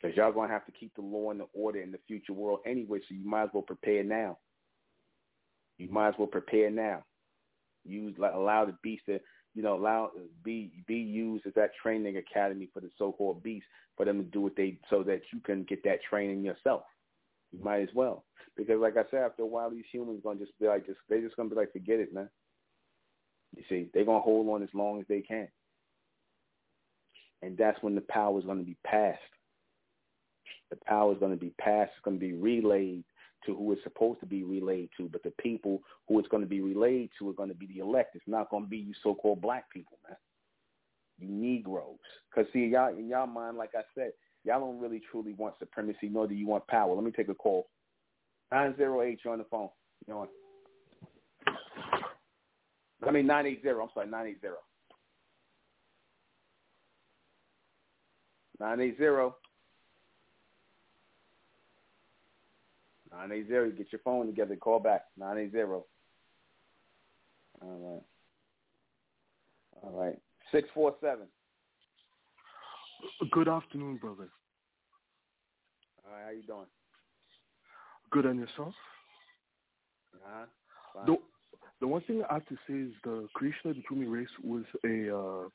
because 0.00 0.16
y'all 0.16 0.32
gonna 0.32 0.52
have 0.52 0.66
to 0.66 0.72
keep 0.72 0.94
the 0.94 1.02
law 1.02 1.30
and 1.30 1.40
the 1.40 1.46
order 1.54 1.80
in 1.80 1.90
the 1.90 1.98
future 2.06 2.34
world 2.34 2.60
anyway. 2.66 2.98
So 3.00 3.14
you 3.14 3.26
might 3.26 3.44
as 3.44 3.48
well 3.54 3.62
prepare 3.62 4.04
now. 4.04 4.38
You 5.78 5.90
might 5.90 6.08
as 6.08 6.14
well 6.18 6.28
prepare 6.28 6.70
now. 6.70 7.04
Use 7.84 8.14
like 8.18 8.34
allow 8.34 8.64
the 8.66 8.76
beast 8.82 9.04
to 9.06 9.20
you 9.54 9.62
know 9.62 9.76
allow 9.76 10.06
uh, 10.16 10.22
be 10.44 10.72
be 10.86 10.96
used 10.96 11.46
as 11.46 11.54
that 11.54 11.70
training 11.82 12.16
academy 12.18 12.68
for 12.72 12.80
the 12.80 12.90
so-called 12.98 13.42
beast 13.42 13.66
for 13.96 14.04
them 14.04 14.18
to 14.18 14.24
do 14.24 14.40
what 14.40 14.56
they 14.56 14.78
so 14.90 15.02
that 15.02 15.22
you 15.32 15.40
can 15.40 15.64
get 15.64 15.82
that 15.84 16.00
training 16.08 16.44
yourself. 16.44 16.82
You 17.52 17.62
might 17.62 17.82
as 17.82 17.94
well. 17.94 18.24
Because 18.56 18.80
like 18.80 18.96
I 18.96 19.04
said, 19.10 19.22
after 19.22 19.42
a 19.42 19.46
while, 19.46 19.70
these 19.70 19.84
humans 19.90 20.20
gonna 20.22 20.38
just 20.40 20.58
be 20.58 20.66
like, 20.66 20.86
just 20.86 20.98
they 21.08 21.20
just 21.20 21.36
gonna 21.36 21.48
be 21.48 21.56
like, 21.56 21.72
forget 21.72 22.00
it, 22.00 22.12
man. 22.12 22.28
You 23.56 23.62
see, 23.68 23.88
they're 23.92 24.04
gonna 24.04 24.20
hold 24.20 24.48
on 24.48 24.62
as 24.62 24.74
long 24.74 25.00
as 25.00 25.06
they 25.08 25.20
can, 25.20 25.48
and 27.42 27.56
that's 27.56 27.82
when 27.82 27.94
the 27.94 28.02
power 28.02 28.38
is 28.38 28.44
gonna 28.44 28.62
be 28.62 28.76
passed. 28.84 29.20
The 30.70 30.78
power 30.86 31.12
is 31.12 31.18
gonna 31.18 31.36
be 31.36 31.54
passed. 31.60 31.92
It's 31.96 32.04
gonna 32.04 32.16
be 32.16 32.32
relayed 32.32 33.04
to 33.46 33.54
who 33.54 33.72
it's 33.72 33.82
supposed 33.84 34.20
to 34.20 34.26
be 34.26 34.42
relayed 34.42 34.90
to, 34.96 35.08
but 35.08 35.22
the 35.22 35.32
people 35.40 35.80
who 36.08 36.18
it's 36.18 36.28
to 36.28 36.38
be 36.46 36.60
relayed 36.60 37.10
to 37.18 37.30
are 37.30 37.46
to 37.46 37.54
be 37.54 37.66
the 37.66 37.78
elect. 37.78 38.16
It's 38.16 38.24
not 38.26 38.50
to 38.50 38.60
be 38.68 38.78
you 38.78 38.94
so-called 39.02 39.40
black 39.40 39.70
people, 39.70 39.98
man. 40.08 40.16
You 41.18 41.28
Negroes. 41.28 41.98
Because, 42.28 42.50
see, 42.52 42.66
y'all, 42.66 42.96
in 42.96 43.08
y'all 43.08 43.26
mind, 43.26 43.56
like 43.56 43.70
I 43.74 43.82
said, 43.94 44.12
y'all 44.46 44.60
don't 44.60 44.80
really 44.80 45.02
truly 45.10 45.32
want 45.34 45.54
supremacy, 45.58 46.08
nor 46.08 46.26
do 46.26 46.34
you 46.34 46.46
want 46.46 46.66
power. 46.68 46.94
Let 46.94 47.04
me 47.04 47.10
take 47.10 47.28
a 47.28 47.34
call. 47.34 47.66
Nine 48.52 48.76
zero 48.76 49.02
eight. 49.02 49.18
You're 49.24 49.32
on 49.32 49.40
the 49.40 49.44
phone. 49.44 49.68
You 50.06 50.14
what? 50.16 50.30
I 53.06 53.10
mean 53.10 53.26
nine 53.26 53.46
eight 53.46 53.62
zero. 53.62 53.82
I'm 53.82 53.90
sorry, 53.92 54.08
nine 54.08 54.28
eight 54.28 54.40
zero. 54.40 54.56
Nine 58.60 58.80
eight 58.80 58.96
zero. 58.96 59.36
Nine 63.12 63.32
eight 63.32 63.48
zero. 63.48 63.70
Get 63.70 63.92
your 63.92 64.00
phone 64.04 64.26
together. 64.26 64.56
Call 64.56 64.78
back. 64.78 65.06
Nine 65.18 65.38
eight 65.38 65.52
zero. 65.52 65.84
All 67.60 68.02
right. 69.82 69.82
All 69.82 70.00
right. 70.00 70.18
Six 70.52 70.68
four 70.72 70.94
seven. 71.00 71.26
Good 73.30 73.48
afternoon, 73.48 73.98
brother. 73.98 74.28
All 76.06 76.16
right. 76.16 76.24
How 76.24 76.30
you 76.30 76.42
doing? 76.42 76.66
Good 78.10 78.26
on 78.26 78.38
yourself? 78.38 78.74
Uh-huh. 80.14 81.04
The, 81.06 81.16
the 81.80 81.86
one 81.86 82.02
thing 82.02 82.22
I 82.28 82.34
have 82.34 82.46
to 82.46 82.56
say 82.68 82.74
is 82.74 82.92
the 83.04 83.28
creation 83.34 83.70
of 83.70 83.76
the 83.76 83.82
human 83.88 84.10
race 84.10 84.28
was 84.42 84.64
a, 84.84 85.16
uh, 85.16 85.48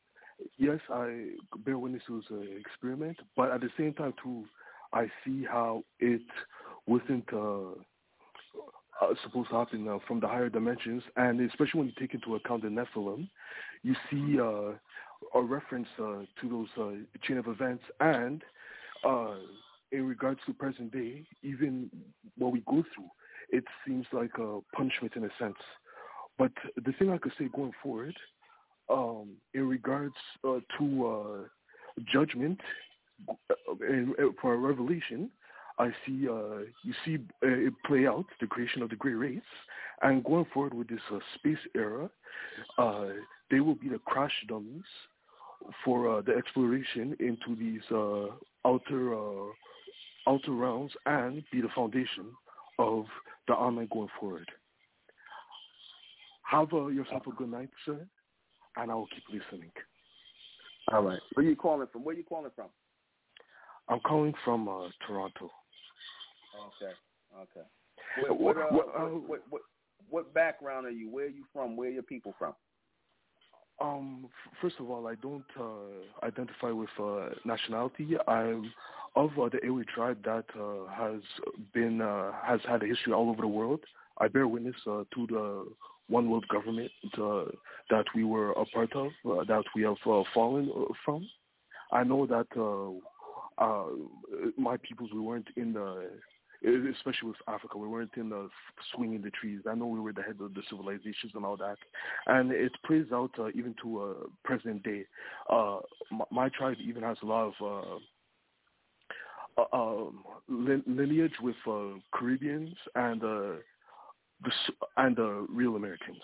yes, 0.57 0.79
I 0.91 1.31
bear 1.65 1.77
witness 1.77 2.03
it 2.07 2.11
was 2.11 2.23
an 2.29 2.47
experiment, 2.59 3.17
but 3.35 3.51
at 3.51 3.61
the 3.61 3.69
same 3.77 3.93
time, 3.93 4.13
too, 4.23 4.45
I 4.93 5.07
see 5.25 5.45
how 5.49 5.83
it 5.99 6.21
wasn't 6.85 7.25
uh, 7.33 7.71
uh, 9.01 9.13
supposed 9.23 9.49
to 9.49 9.55
happen 9.55 9.87
uh, 9.87 9.97
from 10.07 10.19
the 10.19 10.27
higher 10.27 10.49
dimensions, 10.49 11.03
and 11.15 11.39
especially 11.41 11.79
when 11.79 11.87
you 11.87 11.93
take 11.99 12.13
into 12.13 12.35
account 12.35 12.63
the 12.63 12.67
Nephilim, 12.67 13.29
you 13.83 13.95
see 14.09 14.39
uh, 14.39 14.73
a 15.39 15.41
reference 15.41 15.87
uh, 15.97 16.23
to 16.41 16.49
those 16.49 16.67
uh, 16.77 16.91
chain 17.23 17.37
of 17.37 17.47
events, 17.47 17.83
and 17.99 18.43
uh, 19.07 19.35
in 19.91 20.07
regards 20.07 20.39
to 20.45 20.53
present 20.53 20.91
day, 20.91 21.23
even 21.43 21.89
what 22.37 22.53
we 22.53 22.61
go 22.61 22.83
through, 22.93 23.09
it 23.49 23.63
seems 23.85 24.05
like 24.13 24.31
a 24.37 24.59
punishment 24.75 25.13
in 25.15 25.25
a 25.25 25.29
sense. 25.39 25.57
But 26.37 26.51
the 26.75 26.93
thing 26.93 27.11
I 27.11 27.17
could 27.17 27.33
say 27.37 27.49
going 27.53 27.73
forward, 27.83 28.15
um, 28.89 29.29
in 29.53 29.67
regards 29.67 30.15
uh, 30.43 30.59
to 30.77 31.07
uh, 31.07 32.01
judgment 32.11 32.59
and, 33.81 34.11
uh, 34.19 34.29
for 34.41 34.57
Revelation, 34.57 35.29
I 35.77 35.89
see 36.05 36.27
uh, 36.27 36.59
you 36.83 36.93
see 37.05 37.17
uh, 37.43 37.47
it 37.47 37.73
play 37.85 38.05
out 38.05 38.25
the 38.39 38.47
creation 38.47 38.81
of 38.81 38.89
the 38.89 38.95
great 38.95 39.13
race, 39.13 39.41
and 40.01 40.23
going 40.23 40.45
forward 40.53 40.73
with 40.73 40.87
this 40.87 40.99
uh, 41.11 41.19
space 41.35 41.57
era, 41.75 42.09
uh, 42.77 43.07
they 43.49 43.59
will 43.59 43.75
be 43.75 43.89
the 43.89 43.99
crash 43.99 44.33
dummies 44.47 44.83
for 45.85 46.17
uh, 46.17 46.21
the 46.21 46.33
exploration 46.33 47.15
into 47.19 47.55
these 47.57 47.81
uh, 47.91 48.27
outer 48.67 49.15
outer 50.27 50.51
realms 50.51 50.91
and 51.05 51.43
be 51.51 51.61
the 51.61 51.69
foundation 51.75 52.25
of 52.79 53.05
the 53.47 53.53
army 53.53 53.87
going 53.91 54.09
forward. 54.19 54.49
Have 56.49 56.71
yourself 56.71 57.23
a 57.27 57.31
good 57.31 57.49
night, 57.49 57.69
sir, 57.85 58.05
and 58.77 58.91
I 58.91 58.95
will 58.95 59.07
keep 59.07 59.23
listening. 59.29 59.71
All 60.91 61.03
right. 61.03 61.19
Where 61.33 61.45
are 61.45 61.49
you 61.49 61.55
calling 61.55 61.87
from? 61.91 62.03
Where 62.03 62.13
are 62.13 62.17
you 62.17 62.25
calling 62.25 62.51
from? 62.55 62.67
I'm 63.87 63.99
calling 64.01 64.33
from 64.43 64.65
Toronto. 65.07 65.49
Okay. 66.81 66.93
Okay. 67.41 67.67
What 68.27 68.39
what, 68.39 68.57
uh, 68.57 68.61
what, 68.71 68.87
uh, 68.87 69.05
what, 69.05 69.41
what, 69.49 69.61
what 70.09 70.33
background 70.33 70.85
are 70.85 70.91
you? 70.91 71.09
Where 71.09 71.25
are 71.25 71.29
you 71.29 71.45
from? 71.53 71.77
Where 71.77 71.89
are 71.89 71.93
your 71.93 72.03
people 72.03 72.33
from? 72.37 72.53
Um, 73.79 74.27
first 74.61 74.75
of 74.79 74.89
all, 74.89 75.07
I 75.07 75.15
don't 75.15 75.45
uh, 75.59 76.25
identify 76.25 76.71
with 76.71 76.89
uh, 77.01 77.29
nationality. 77.45 78.15
I'm 78.27 78.71
of 79.15 79.31
uh, 79.37 79.49
the 79.49 79.59
Ewe 79.63 79.83
tribe 79.83 80.17
that 80.23 80.45
uh, 80.59 80.89
has 80.91 81.21
been 81.73 82.01
uh, 82.01 82.31
has 82.43 82.59
had 82.67 82.83
a 82.83 82.85
history 82.87 83.13
all 83.13 83.29
over 83.29 83.41
the 83.41 83.47
world. 83.47 83.81
I 84.19 84.27
bear 84.27 84.47
witness 84.47 84.75
uh, 84.87 85.03
to 85.15 85.27
the 85.27 85.65
one 86.07 86.29
world 86.29 86.47
government 86.47 86.91
uh, 87.17 87.45
that 87.89 88.05
we 88.13 88.23
were 88.23 88.51
a 88.51 88.65
part 88.65 88.93
of, 88.95 89.07
uh, 89.25 89.43
that 89.45 89.63
we 89.75 89.83
have 89.83 89.95
fallen 90.33 90.71
from. 91.05 91.27
I 91.91 92.03
know 92.03 92.25
that 92.25 92.47
my 94.57 94.77
peoples 94.77 95.09
we 95.13 95.19
weren't 95.19 95.47
in 95.55 95.73
the 95.73 96.09
especially 96.63 97.29
with 97.29 97.37
Africa. 97.47 97.77
We 97.77 97.87
weren't 97.87 98.11
in 98.17 98.29
the 98.29 98.49
swinging 98.93 99.21
the 99.21 99.31
trees. 99.31 99.61
I 99.67 99.73
know 99.73 99.87
we 99.87 99.99
were 99.99 100.13
the 100.13 100.21
head 100.21 100.37
of 100.39 100.53
the 100.53 100.61
civilizations 100.69 101.31
and 101.33 101.43
all 101.43 101.57
that, 101.57 101.77
and 102.27 102.51
it 102.51 102.71
plays 102.85 103.07
out 103.11 103.31
uh, 103.39 103.49
even 103.49 103.75
to 103.81 104.01
uh, 104.01 104.13
present 104.43 104.83
day. 104.83 105.05
Uh, 105.49 105.79
my, 106.11 106.25
my 106.31 106.49
tribe 106.49 106.77
even 106.85 107.03
has 107.03 107.17
a 107.23 107.25
lot 107.25 107.53
of. 107.59 108.01
Uh, 109.61 109.75
uh, 109.75 110.07
um, 110.07 110.23
lineage 110.87 111.33
with 111.41 111.55
uh, 111.67 111.99
Caribbeans 112.13 112.75
and 112.95 113.23
uh, 113.23 113.53
the 114.43 114.51
and 114.97 115.19
uh, 115.19 115.41
real 115.49 115.75
Americans, 115.75 116.21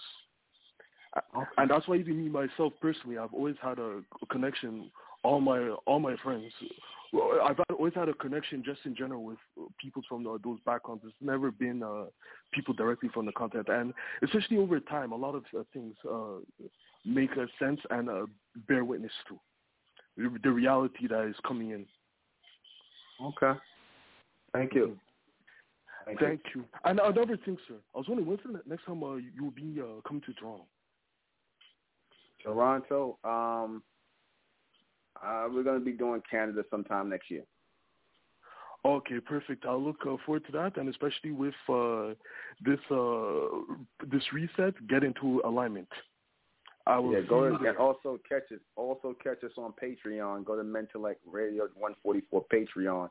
and 1.57 1.69
that's 1.69 1.88
why 1.88 1.95
even 1.95 2.18
me 2.23 2.30
myself 2.30 2.73
personally, 2.81 3.18
I've 3.18 3.34
always 3.34 3.55
had 3.61 3.80
a 3.80 4.01
connection. 4.31 4.91
All 5.23 5.41
my 5.41 5.69
all 5.85 5.99
my 5.99 6.15
friends 6.23 6.51
I've 7.43 7.57
always 7.77 7.93
had 7.93 8.09
a 8.09 8.14
connection 8.14 8.64
just 8.65 8.81
in 8.85 8.95
general 8.95 9.23
with 9.23 9.38
people 9.80 10.01
from 10.09 10.23
the, 10.23 10.38
those 10.43 10.59
backgrounds. 10.65 11.03
It's 11.05 11.15
never 11.22 11.51
been 11.51 11.81
uh, 11.81 12.05
people 12.53 12.73
directly 12.73 13.09
from 13.14 13.26
the 13.26 13.31
continent, 13.31 13.69
and 13.69 13.93
especially 14.23 14.57
over 14.57 14.80
time, 14.80 15.11
a 15.11 15.15
lot 15.15 15.35
of 15.35 15.43
uh, 15.57 15.64
things 15.73 15.95
uh, 16.09 16.39
make 17.05 17.31
a 17.31 17.47
sense 17.59 17.80
and 17.89 18.09
uh, 18.09 18.26
bear 18.68 18.84
witness 18.84 19.11
to 19.30 19.39
the 20.43 20.51
reality 20.51 21.07
that 21.07 21.27
is 21.27 21.35
coming 21.47 21.72
in. 21.72 21.85
Okay. 23.22 23.60
Thank 24.53 24.73
you. 24.73 24.85
Mm-hmm. 24.85 24.94
Thank, 26.06 26.19
Thank 26.19 26.41
you. 26.56 26.61
you. 26.61 26.68
And 26.85 26.99
another 26.99 27.38
thing, 27.44 27.57
sir, 27.68 27.76
I 27.94 27.98
was 27.98 28.07
wondering 28.07 28.27
when's 28.27 28.39
the 28.45 28.61
next 28.65 28.85
time 28.85 29.03
uh, 29.03 29.15
you'll 29.15 29.52
be 29.52 29.81
uh, 29.81 30.02
coming 30.07 30.23
to 30.26 30.34
Toronto? 30.34 30.65
Toronto. 32.41 33.18
Um, 33.23 33.84
uh, 35.22 35.48
we're 35.52 35.64
going 35.64 35.80
to 35.80 35.85
be 35.85 35.91
doing 35.91 36.22
Canada 36.30 36.64
sometime 36.69 37.10
next 37.10 37.30
year. 37.30 37.44
Okay, 38.85 39.19
perfect. 39.19 39.65
I'll 39.65 39.84
look 39.84 39.98
uh, 40.03 40.15
forward 40.26 40.45
to 40.45 40.52
that, 40.53 40.77
and 40.77 40.88
especially 40.88 41.31
with 41.31 41.56
uh, 41.68 42.14
this 42.64 42.80
uh, 42.89 43.48
this 44.10 44.23
reset, 44.31 44.76
get 44.88 45.03
into 45.03 45.41
alignment. 45.44 45.89
I 46.88 46.99
will 46.99 47.14
yeah, 47.14 47.22
go 47.27 47.43
and 47.43 47.77
also 47.77 48.18
catch 48.27 48.51
us. 48.51 48.59
Also 48.77 49.15
catch 49.22 49.43
us 49.43 49.51
on 49.57 49.73
Patreon. 49.73 50.45
Go 50.45 50.55
to 50.55 50.64
Mentellect 50.64 51.18
Radio 51.30 51.68
144 51.76 52.45
Patreon. 52.51 53.09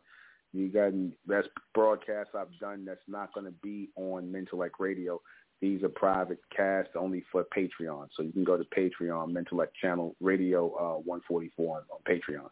You 0.53 0.69
got 0.69 0.93
that's 1.27 1.47
broadcast 1.75 2.31
I've 2.35 2.59
done 2.59 2.85
that's 2.87 3.01
not 3.07 3.35
going 3.35 3.45
to 3.45 3.53
be 3.63 3.91
on 3.97 4.33
Mentellect 4.33 4.79
Radio. 4.79 5.21
These 5.61 5.83
are 5.83 5.91
private 5.91 6.41
casts 6.55 6.93
only 6.99 7.23
for 7.31 7.45
Patreon. 7.57 8.09
So 8.17 8.23
you 8.23 8.33
can 8.33 8.45
go 8.45 8.57
to 8.57 8.65
Patreon, 8.65 9.33
Mentellect 9.33 9.75
Channel 9.81 10.15
Radio 10.21 10.69
uh, 10.75 11.01
144 11.01 11.77
on 11.77 11.85
Patreon. 12.09 12.49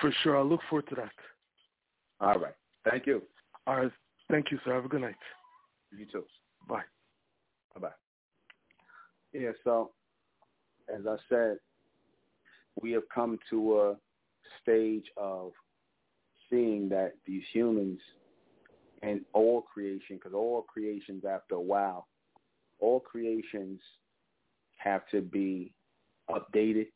For 0.00 0.12
sure. 0.22 0.38
I 0.38 0.42
look 0.42 0.60
forward 0.68 0.88
to 0.88 0.94
that. 0.96 1.12
All 2.20 2.38
right. 2.38 2.54
Thank 2.88 3.06
you. 3.06 3.22
All 3.66 3.76
right. 3.76 3.92
Thank 4.30 4.50
you, 4.50 4.58
sir. 4.64 4.74
Have 4.74 4.84
a 4.84 4.88
good 4.88 5.00
night. 5.00 5.16
You 5.96 6.06
too. 6.06 6.24
Bye. 6.68 6.82
Bye-bye. 7.74 8.05
Yeah, 9.38 9.50
so 9.64 9.90
as 10.94 11.06
I 11.06 11.16
said, 11.28 11.58
we 12.80 12.92
have 12.92 13.08
come 13.14 13.38
to 13.50 13.80
a 13.80 13.96
stage 14.62 15.06
of 15.16 15.52
seeing 16.50 16.88
that 16.90 17.14
these 17.26 17.42
humans– 17.52 18.00
and 19.02 19.20
all 19.32 19.62
creation, 19.62 20.16
because 20.16 20.32
all 20.34 20.62
creations, 20.62 21.24
after 21.24 21.54
a 21.54 21.60
while, 21.60 22.08
all 22.78 23.00
creations 23.00 23.80
have 24.76 25.02
to 25.10 25.20
be 25.20 25.72
updated 26.30 26.86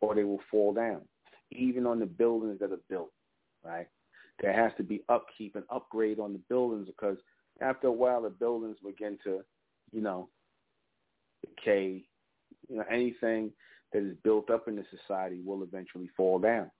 or 0.00 0.14
they 0.14 0.24
will 0.24 0.40
fall 0.50 0.72
down. 0.72 1.02
Even 1.52 1.86
on 1.86 2.00
the 2.00 2.06
buildings 2.06 2.58
that 2.60 2.72
are 2.72 2.80
built, 2.88 3.12
right? 3.64 3.88
There 4.40 4.52
has 4.52 4.72
to 4.76 4.82
be 4.82 5.02
upkeep 5.08 5.56
and 5.56 5.64
upgrade 5.70 6.18
on 6.18 6.32
the 6.32 6.40
buildings 6.48 6.86
because 6.86 7.16
after 7.60 7.86
a 7.86 7.92
while 7.92 8.22
the 8.22 8.30
buildings 8.30 8.76
begin 8.84 9.18
to, 9.24 9.40
you 9.92 10.00
know, 10.00 10.28
decay. 11.56 12.04
You 12.68 12.76
know, 12.76 12.84
anything 12.90 13.52
that 13.92 14.02
is 14.02 14.16
built 14.24 14.50
up 14.50 14.68
in 14.68 14.76
the 14.76 14.84
society 14.90 15.40
will 15.44 15.62
eventually 15.62 16.10
fall 16.16 16.38
down. 16.38 16.70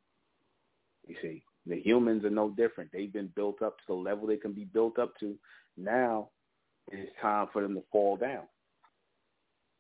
You 1.07 1.17
see, 1.23 1.45
the 1.67 1.81
humans 1.81 2.25
are 2.25 2.31
no 2.31 2.51
different. 2.51 2.91
They've 2.93 3.13
been 3.13 3.31
built 3.35 3.63
up 3.63 3.79
to 3.79 3.85
the 3.89 3.95
level 3.95 4.27
they 4.27 4.37
can 4.37 4.53
be 4.53 4.65
built 4.65 4.99
up 4.99 5.13
to. 5.21 5.37
Now 5.77 6.31
it 6.93 6.99
is 6.99 7.09
time 7.21 7.49
for 7.53 7.63
them 7.63 7.75
to 7.75 7.83
fall 7.93 8.17
down. 8.17 8.45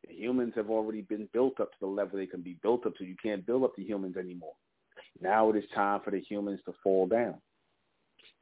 The 0.06 0.14
humans 0.14 0.52
have 0.56 0.70
already 0.70 1.02
been 1.02 1.28
built 1.32 1.60
up 1.60 1.72
to 1.72 1.78
the 1.80 1.86
level 1.86 2.18
they 2.18 2.26
can 2.26 2.42
be 2.42 2.58
built 2.62 2.86
up 2.86 2.96
to. 2.96 3.04
You 3.04 3.16
can't 3.20 3.46
build 3.46 3.64
up 3.64 3.74
the 3.76 3.84
humans 3.84 4.16
anymore. 4.16 4.54
Now 5.20 5.50
it 5.50 5.56
is 5.56 5.64
time 5.74 6.00
for 6.04 6.10
the 6.10 6.20
humans 6.20 6.60
to 6.66 6.74
fall 6.82 7.06
down. 7.06 7.36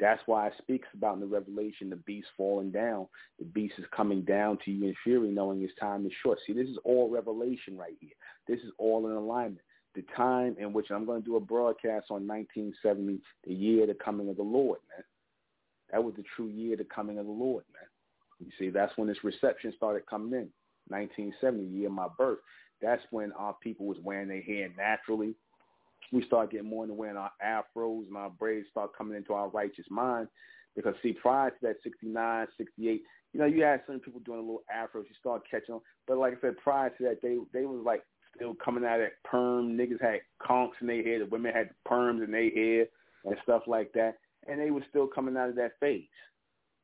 That's 0.01 0.23
why 0.27 0.49
it 0.49 0.55
speaks 0.59 0.89
about 0.95 1.15
in 1.15 1.21
the 1.21 1.27
Revelation 1.27 1.91
the 1.91 1.97
beast 1.97 2.29
falling 2.37 2.71
down. 2.71 3.07
The 3.39 3.45
beast 3.45 3.75
is 3.79 3.85
coming 3.95 4.23
down 4.23 4.59
to 4.65 4.71
you 4.71 4.89
in 4.89 4.95
fury, 5.05 5.31
knowing 5.31 5.61
his 5.61 5.71
time 5.81 6.07
is 6.07 6.13
short. 6.23 6.39
See, 6.47 6.53
this 6.53 6.69
is 6.69 6.79
all 6.85 7.09
revelation 7.11 7.77
right 7.77 7.97
here. 8.01 8.11
This 8.49 8.61
is 8.61 8.73
all 8.79 9.07
in 9.07 9.13
alignment 9.13 9.61
the 9.95 10.05
time 10.17 10.57
in 10.59 10.73
which 10.73 10.91
I'm 10.91 11.05
going 11.05 11.23
to 11.23 11.27
do 11.27 11.37
a 11.37 11.41
broadcast 11.41 12.07
on 12.11 12.27
1970, 12.27 13.21
the 13.47 13.55
year 13.55 13.83
of 13.83 13.89
the 13.89 13.95
coming 13.95 14.29
of 14.29 14.37
the 14.37 14.43
Lord, 14.43 14.79
man. 14.91 15.05
That 15.93 16.03
was 16.03 16.15
the 16.17 16.25
true 16.37 16.49
year 16.49 16.73
of 16.73 16.79
the 16.79 16.85
coming 16.85 17.19
of 17.19 17.27
the 17.27 17.33
Lord, 17.33 17.65
man. 17.73 17.89
You 18.41 18.51
see, 18.59 18.71
that's 18.71 18.97
when 18.97 19.09
this 19.09 19.23
reception 19.23 19.73
started 19.77 20.07
coming 20.07 20.33
in, 20.33 20.49
1970, 20.89 21.65
year 21.65 21.87
of 21.87 21.93
my 21.93 22.09
birth. 22.19 22.41
That's 22.83 23.03
when 23.11 23.33
our 23.33 23.55
people 23.63 23.87
was 23.87 23.99
wearing 24.03 24.29
their 24.29 24.43
hair 24.43 24.69
naturally. 24.77 25.35
We 26.13 26.25
started 26.25 26.53
getting 26.53 26.69
more 26.69 26.85
into 26.85 26.95
wearing 26.95 27.17
our 27.17 27.33
afros 27.45 28.07
and 28.07 28.17
our 28.17 28.31
braids 28.31 28.69
start 28.71 28.97
coming 28.97 29.17
into 29.17 29.33
our 29.33 29.49
righteous 29.49 29.87
mind. 29.91 30.29
Because, 30.77 30.95
see, 31.03 31.13
prior 31.13 31.51
to 31.51 31.57
that 31.63 31.77
69, 31.85 32.47
68, 32.57 33.03
you 33.33 33.41
know, 33.41 33.47
you 33.47 33.63
had 33.63 33.83
some 33.87 34.01
people 34.01 34.21
doing 34.21 34.39
a 34.39 34.43
little 34.43 34.63
afros. 34.75 35.09
You 35.09 35.15
start 35.19 35.43
catching 35.51 35.75
them. 35.75 35.83
But 36.07 36.19
like 36.19 36.35
I 36.35 36.41
said, 36.41 36.57
prior 36.59 36.91
to 36.91 37.03
that, 37.05 37.23
they 37.23 37.37
they 37.53 37.67
was 37.67 37.83
like 37.85 38.03
still 38.37 38.55
coming 38.65 38.85
out 38.85 39.01
at 39.01 39.23
perm. 39.25 39.77
Niggas 39.77 40.01
had 40.01 40.21
conks 40.41 40.81
in 40.81 40.87
their 40.87 41.03
hair. 41.03 41.19
The 41.21 41.27
women 41.27 41.53
had 41.53 41.71
perms 41.89 42.25
in 42.25 42.31
their 42.31 42.51
hair 42.51 42.87
and 43.25 43.37
stuff 43.43 43.63
like 43.67 43.93
that. 43.95 44.15
And 44.47 44.61
they 44.61 44.71
were 44.71 44.85
still 44.89 45.07
coming 45.07 45.37
out 45.37 45.49
of 45.49 45.57
that 45.57 45.73
phase. 45.81 46.05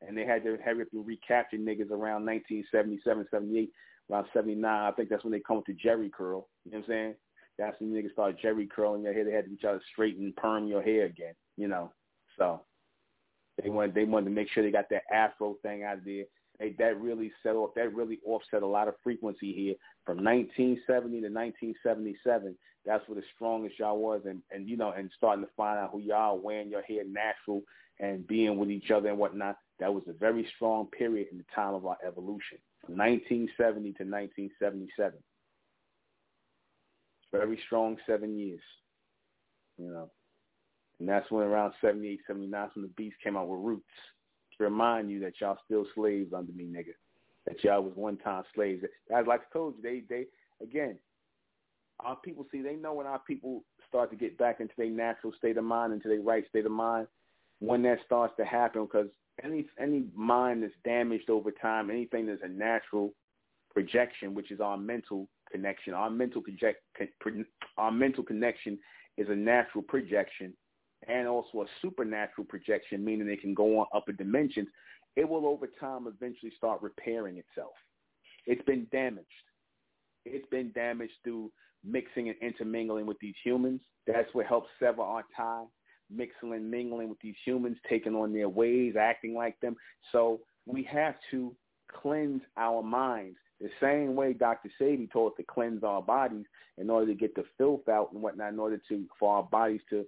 And 0.06 0.16
they 0.16 0.24
had 0.24 0.42
to 0.44 0.54
up 0.54 0.60
and 0.64 1.06
recapture 1.06 1.58
niggas 1.58 1.90
around 1.90 2.24
1977, 2.24 3.26
78, 3.30 3.70
around 4.10 4.26
79. 4.32 4.64
I 4.64 4.90
think 4.92 5.08
that's 5.08 5.24
when 5.24 5.32
they 5.32 5.40
come 5.40 5.62
to 5.66 5.74
Jheri 5.74 6.10
curl. 6.10 6.48
You 6.64 6.72
know 6.72 6.78
what 6.78 6.84
I'm 6.84 6.90
saying? 6.90 7.14
That's 7.60 7.80
when 7.80 7.92
niggas 7.92 8.12
started 8.12 8.40
Jheri 8.40 8.68
curling 8.68 9.02
their 9.02 9.12
hair. 9.12 9.24
They 9.24 9.32
had 9.32 9.44
to 9.44 9.56
try 9.56 9.72
to 9.72 9.80
straighten, 9.92 10.32
perm 10.36 10.66
your 10.66 10.82
hair 10.82 11.04
again. 11.04 11.34
You 11.56 11.68
know, 11.68 11.92
so 12.38 12.62
they 13.62 13.68
wanted 13.68 13.94
they 13.94 14.04
wanted 14.04 14.26
to 14.26 14.34
make 14.34 14.48
sure 14.50 14.62
they 14.62 14.70
got 14.70 14.88
that 14.90 15.02
afro 15.12 15.56
thing 15.62 15.84
out 15.84 15.98
of 15.98 16.04
there 16.04 16.24
hey, 16.60 16.74
that 16.78 17.00
really 17.00 17.32
set 17.42 17.56
off, 17.56 17.70
that 17.74 17.92
really 17.94 18.20
offset 18.24 18.62
a 18.62 18.66
lot 18.66 18.86
of 18.86 18.94
frequency 19.02 19.52
here 19.52 19.74
from 20.04 20.18
1970 20.18 21.22
to 21.22 21.28
1977. 21.28 22.56
That's 22.86 23.06
where 23.08 23.16
the 23.16 23.26
strongest 23.34 23.78
y'all 23.78 23.98
was, 23.98 24.22
and 24.26 24.42
and 24.50 24.68
you 24.68 24.76
know, 24.76 24.92
and 24.92 25.10
starting 25.16 25.44
to 25.44 25.50
find 25.56 25.78
out 25.78 25.90
who 25.92 26.00
y'all 26.00 26.38
wearing 26.38 26.70
your 26.70 26.82
hair 26.82 27.02
natural 27.04 27.62
and 27.98 28.26
being 28.26 28.56
with 28.58 28.70
each 28.70 28.90
other 28.90 29.08
and 29.08 29.18
whatnot. 29.18 29.56
That 29.80 29.92
was 29.92 30.04
a 30.08 30.12
very 30.12 30.46
strong 30.56 30.86
period 30.86 31.28
in 31.32 31.38
the 31.38 31.44
time 31.54 31.74
of 31.74 31.86
our 31.86 31.98
evolution, 32.06 32.58
from 32.86 32.96
1970 32.96 33.92
to 33.92 34.04
1977. 34.04 35.18
Very 37.32 37.58
strong 37.66 37.96
seven 38.06 38.36
years, 38.38 38.60
you 39.78 39.90
know. 39.90 40.10
And 40.98 41.08
that's 41.08 41.30
when 41.30 41.46
around 41.46 41.72
78, 41.80 42.20
79, 42.26 42.68
when 42.74 42.82
the 42.82 42.88
Beast 42.88 43.16
came 43.22 43.36
out 43.36 43.48
with 43.48 43.60
Roots 43.60 43.84
to 44.58 44.64
remind 44.64 45.10
you 45.10 45.20
that 45.20 45.40
y'all 45.40 45.58
still 45.64 45.86
slaves 45.94 46.32
under 46.34 46.52
me, 46.52 46.64
nigga. 46.64 46.92
That 47.46 47.62
y'all 47.64 47.82
was 47.82 47.94
one 47.94 48.18
time 48.18 48.42
slaves. 48.54 48.84
As 49.14 49.26
like 49.26 49.40
I 49.40 49.52
told 49.52 49.74
you, 49.76 49.82
they 49.82 50.02
they 50.08 50.26
again, 50.62 50.98
our 52.00 52.16
people 52.16 52.46
see 52.52 52.60
they 52.60 52.76
know 52.76 52.94
when 52.94 53.06
our 53.06 53.18
people 53.20 53.64
start 53.88 54.10
to 54.10 54.16
get 54.16 54.36
back 54.36 54.60
into 54.60 54.74
their 54.76 54.90
natural 54.90 55.32
state 55.38 55.56
of 55.56 55.64
mind, 55.64 55.92
into 55.92 56.08
their 56.08 56.20
right 56.20 56.46
state 56.48 56.66
of 56.66 56.72
mind, 56.72 57.06
when 57.60 57.82
that 57.82 57.98
starts 58.04 58.34
to 58.38 58.44
happen, 58.44 58.84
because 58.84 59.06
any 59.42 59.66
any 59.78 60.04
mind 60.14 60.62
that's 60.62 60.74
damaged 60.84 61.30
over 61.30 61.50
time, 61.50 61.90
anything 61.90 62.26
that's 62.26 62.42
a 62.42 62.48
natural 62.48 63.14
projection, 63.72 64.34
which 64.34 64.50
is 64.50 64.60
our 64.60 64.76
mental 64.76 65.28
connection, 65.50 65.94
our 65.94 66.10
mental 66.10 66.42
project, 66.42 66.82
our 67.76 67.90
mental 67.90 68.24
connection 68.24 68.78
is 69.16 69.28
a 69.28 69.34
natural 69.34 69.82
projection 69.82 70.54
and 71.08 71.26
also 71.26 71.62
a 71.62 71.66
supernatural 71.80 72.46
projection, 72.46 73.04
meaning 73.04 73.28
it 73.28 73.40
can 73.40 73.54
go 73.54 73.78
on 73.78 73.86
upper 73.94 74.12
dimensions, 74.12 74.68
it 75.16 75.28
will 75.28 75.46
over 75.46 75.66
time 75.78 76.06
eventually 76.06 76.52
start 76.56 76.82
repairing 76.82 77.38
itself. 77.38 77.72
It's 78.46 78.62
been 78.62 78.86
damaged. 78.92 79.26
It's 80.24 80.46
been 80.50 80.70
damaged 80.72 81.14
through 81.24 81.50
mixing 81.84 82.28
and 82.28 82.36
intermingling 82.42 83.06
with 83.06 83.18
these 83.20 83.34
humans. 83.42 83.80
That's 84.06 84.32
what 84.32 84.46
helps 84.46 84.68
sever 84.78 85.02
our 85.02 85.24
tie, 85.36 85.64
mixing 86.10 86.52
and 86.52 86.70
mingling 86.70 87.08
with 87.08 87.20
these 87.20 87.36
humans, 87.44 87.78
taking 87.88 88.14
on 88.14 88.32
their 88.32 88.48
ways, 88.48 88.94
acting 88.98 89.34
like 89.34 89.58
them. 89.60 89.76
So 90.12 90.40
we 90.66 90.82
have 90.84 91.14
to 91.30 91.54
cleanse 91.90 92.42
our 92.56 92.82
minds 92.82 93.38
the 93.60 93.70
same 93.80 94.14
way 94.14 94.32
Dr. 94.32 94.70
Sebi 94.80 95.10
told 95.12 95.32
us 95.32 95.36
to 95.36 95.42
cleanse 95.42 95.84
our 95.84 96.00
bodies 96.00 96.46
in 96.78 96.88
order 96.88 97.06
to 97.06 97.14
get 97.14 97.34
the 97.34 97.44
filth 97.58 97.88
out 97.88 98.10
and 98.12 98.22
whatnot, 98.22 98.52
in 98.52 98.58
order 98.58 98.80
to 98.88 99.04
for 99.18 99.36
our 99.36 99.42
bodies 99.42 99.82
to 99.90 100.06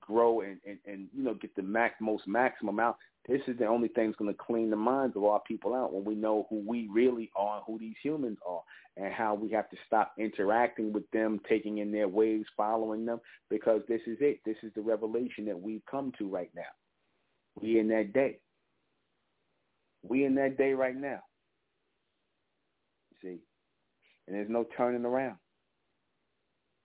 grow 0.00 0.42
and, 0.42 0.58
and, 0.66 0.78
and 0.86 1.08
you 1.14 1.22
know 1.22 1.34
get 1.34 1.54
the 1.56 1.62
max, 1.62 1.94
most 2.00 2.26
maximum 2.26 2.78
out. 2.78 2.98
This 3.26 3.40
is 3.46 3.58
the 3.58 3.66
only 3.66 3.88
thing 3.88 4.08
that's 4.08 4.18
going 4.18 4.32
to 4.32 4.38
clean 4.38 4.70
the 4.70 4.76
minds 4.76 5.16
of 5.16 5.24
our 5.24 5.40
people 5.40 5.74
out 5.74 5.92
when 5.92 6.04
we 6.04 6.14
know 6.14 6.46
who 6.50 6.62
we 6.66 6.88
really 6.92 7.30
are, 7.36 7.56
and 7.56 7.64
who 7.66 7.78
these 7.78 7.96
humans 8.02 8.38
are, 8.46 8.62
and 8.96 9.12
how 9.12 9.34
we 9.34 9.50
have 9.50 9.70
to 9.70 9.76
stop 9.86 10.12
interacting 10.18 10.92
with 10.92 11.10
them, 11.10 11.40
taking 11.48 11.78
in 11.78 11.92
their 11.92 12.08
ways, 12.08 12.44
following 12.56 13.06
them, 13.06 13.20
because 13.48 13.80
this 13.88 14.00
is 14.06 14.18
it. 14.20 14.40
This 14.44 14.56
is 14.62 14.72
the 14.74 14.82
revelation 14.82 15.46
that 15.46 15.60
we've 15.60 15.84
come 15.90 16.12
to 16.18 16.28
right 16.28 16.50
now. 16.54 16.62
We 17.60 17.78
in 17.78 17.88
that 17.88 18.12
day. 18.12 18.38
We 20.02 20.24
in 20.24 20.34
that 20.36 20.58
day 20.58 20.72
right 20.72 20.96
now 20.96 21.20
see. 23.22 23.38
And 24.26 24.36
there's 24.36 24.50
no 24.50 24.66
turning 24.76 25.04
around. 25.04 25.36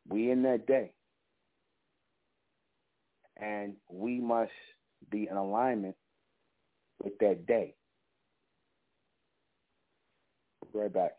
We 0.07 0.31
in 0.31 0.43
that 0.43 0.67
day. 0.67 0.91
And 3.37 3.75
we 3.89 4.19
must 4.19 4.51
be 5.11 5.27
in 5.29 5.37
alignment 5.37 5.95
with 7.03 7.17
that 7.19 7.45
day. 7.45 7.75
Right 10.73 10.93
back. 10.93 11.11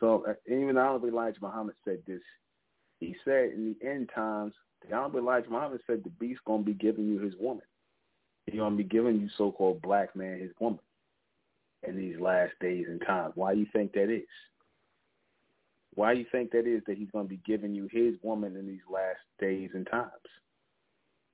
This 0.00 0.08
up. 0.08 0.22
Uh, 0.28 0.32
even 0.46 0.76
Honorable 0.76 1.08
Elijah 1.08 1.38
Muhammad 1.40 1.74
said 1.84 1.98
this. 2.06 2.22
He 2.98 3.16
said 3.24 3.50
in 3.54 3.76
the 3.80 3.88
end 3.88 4.10
times, 4.14 4.52
the 4.88 4.94
Honorable 4.94 5.20
Elijah 5.20 5.50
Muhammad 5.50 5.80
said 5.86 6.02
the 6.04 6.10
beast 6.10 6.40
gonna 6.46 6.62
be 6.62 6.74
giving 6.74 7.06
you 7.06 7.18
his 7.18 7.34
woman. 7.38 7.64
He's 8.46 8.58
gonna 8.58 8.76
be 8.76 8.84
giving 8.84 9.20
you 9.20 9.28
so-called 9.36 9.82
black 9.82 10.14
man 10.16 10.40
his 10.40 10.52
woman 10.60 10.80
in 11.86 11.96
these 11.96 12.18
last 12.20 12.52
days 12.60 12.86
and 12.88 13.00
times. 13.06 13.32
Why 13.36 13.54
do 13.54 13.60
you 13.60 13.66
think 13.72 13.92
that 13.92 14.10
is? 14.10 14.26
Why 15.94 16.14
do 16.14 16.20
you 16.20 16.26
think 16.30 16.52
that 16.52 16.66
is 16.66 16.82
that 16.86 16.96
he's 16.98 17.10
going 17.10 17.26
to 17.26 17.28
be 17.28 17.40
giving 17.44 17.74
you 17.74 17.88
his 17.90 18.14
woman 18.22 18.56
in 18.56 18.66
these 18.66 18.80
last 18.90 19.18
days 19.40 19.70
and 19.74 19.86
times? 19.90 20.10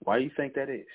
Why 0.03 0.19
do 0.19 0.25
you 0.25 0.31
think 0.37 0.55
that 0.55 0.71
is? 0.71 0.87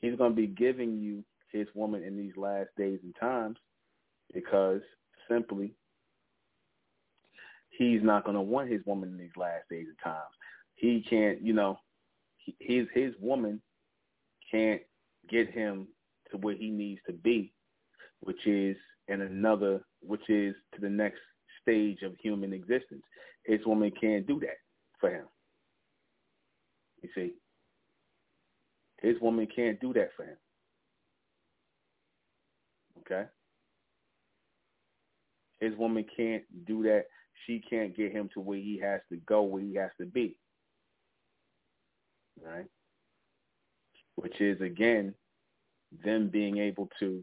He's 0.00 0.16
going 0.16 0.32
to 0.32 0.36
be 0.36 0.46
giving 0.46 0.98
you 0.98 1.24
his 1.50 1.68
woman 1.74 2.02
in 2.02 2.16
these 2.16 2.36
last 2.36 2.68
days 2.76 2.98
and 3.02 3.14
times 3.18 3.56
because 4.34 4.80
simply 5.28 5.72
he's 7.82 8.02
not 8.02 8.24
going 8.24 8.36
to 8.36 8.42
want 8.42 8.70
his 8.70 8.84
woman 8.86 9.10
in 9.10 9.18
these 9.18 9.36
last 9.36 9.68
days 9.70 9.86
and 9.88 9.96
times. 10.02 10.34
He 10.74 11.04
can't, 11.08 11.40
you 11.42 11.52
know, 11.52 11.78
his 12.58 12.86
his 12.94 13.14
woman 13.20 13.60
can't 14.50 14.82
get 15.28 15.50
him 15.50 15.86
to 16.30 16.36
where 16.38 16.56
he 16.56 16.70
needs 16.70 17.00
to 17.06 17.12
be, 17.12 17.52
which 18.20 18.46
is 18.46 18.76
in 19.08 19.20
another, 19.20 19.82
which 20.00 20.28
is 20.28 20.54
to 20.74 20.80
the 20.80 20.88
next 20.88 21.20
stage 21.60 22.02
of 22.02 22.14
human 22.20 22.52
existence. 22.52 23.02
His 23.44 23.60
woman 23.66 23.92
can't 24.00 24.26
do 24.26 24.40
that 24.40 24.58
for 25.00 25.10
him. 25.10 25.24
You 27.02 27.08
see, 27.14 27.32
his 29.00 29.20
woman 29.20 29.48
can't 29.54 29.80
do 29.80 29.92
that 29.94 30.10
for 30.16 30.24
him. 30.24 30.36
Okay? 33.00 33.24
His 35.60 35.76
woman 35.76 36.04
can't 36.16 36.44
do 36.66 36.82
that. 36.84 37.06
She 37.46 37.60
can't 37.68 37.96
get 37.96 38.12
him 38.12 38.30
to 38.34 38.40
where 38.40 38.58
he 38.58 38.78
has 38.78 39.00
to 39.10 39.16
go, 39.16 39.42
where 39.42 39.62
he 39.62 39.74
has 39.74 39.90
to 39.98 40.06
be. 40.06 40.36
Right? 42.44 42.66
Which 44.16 44.40
is, 44.40 44.60
again, 44.60 45.14
them 46.04 46.28
being 46.28 46.58
able 46.58 46.88
to 47.00 47.22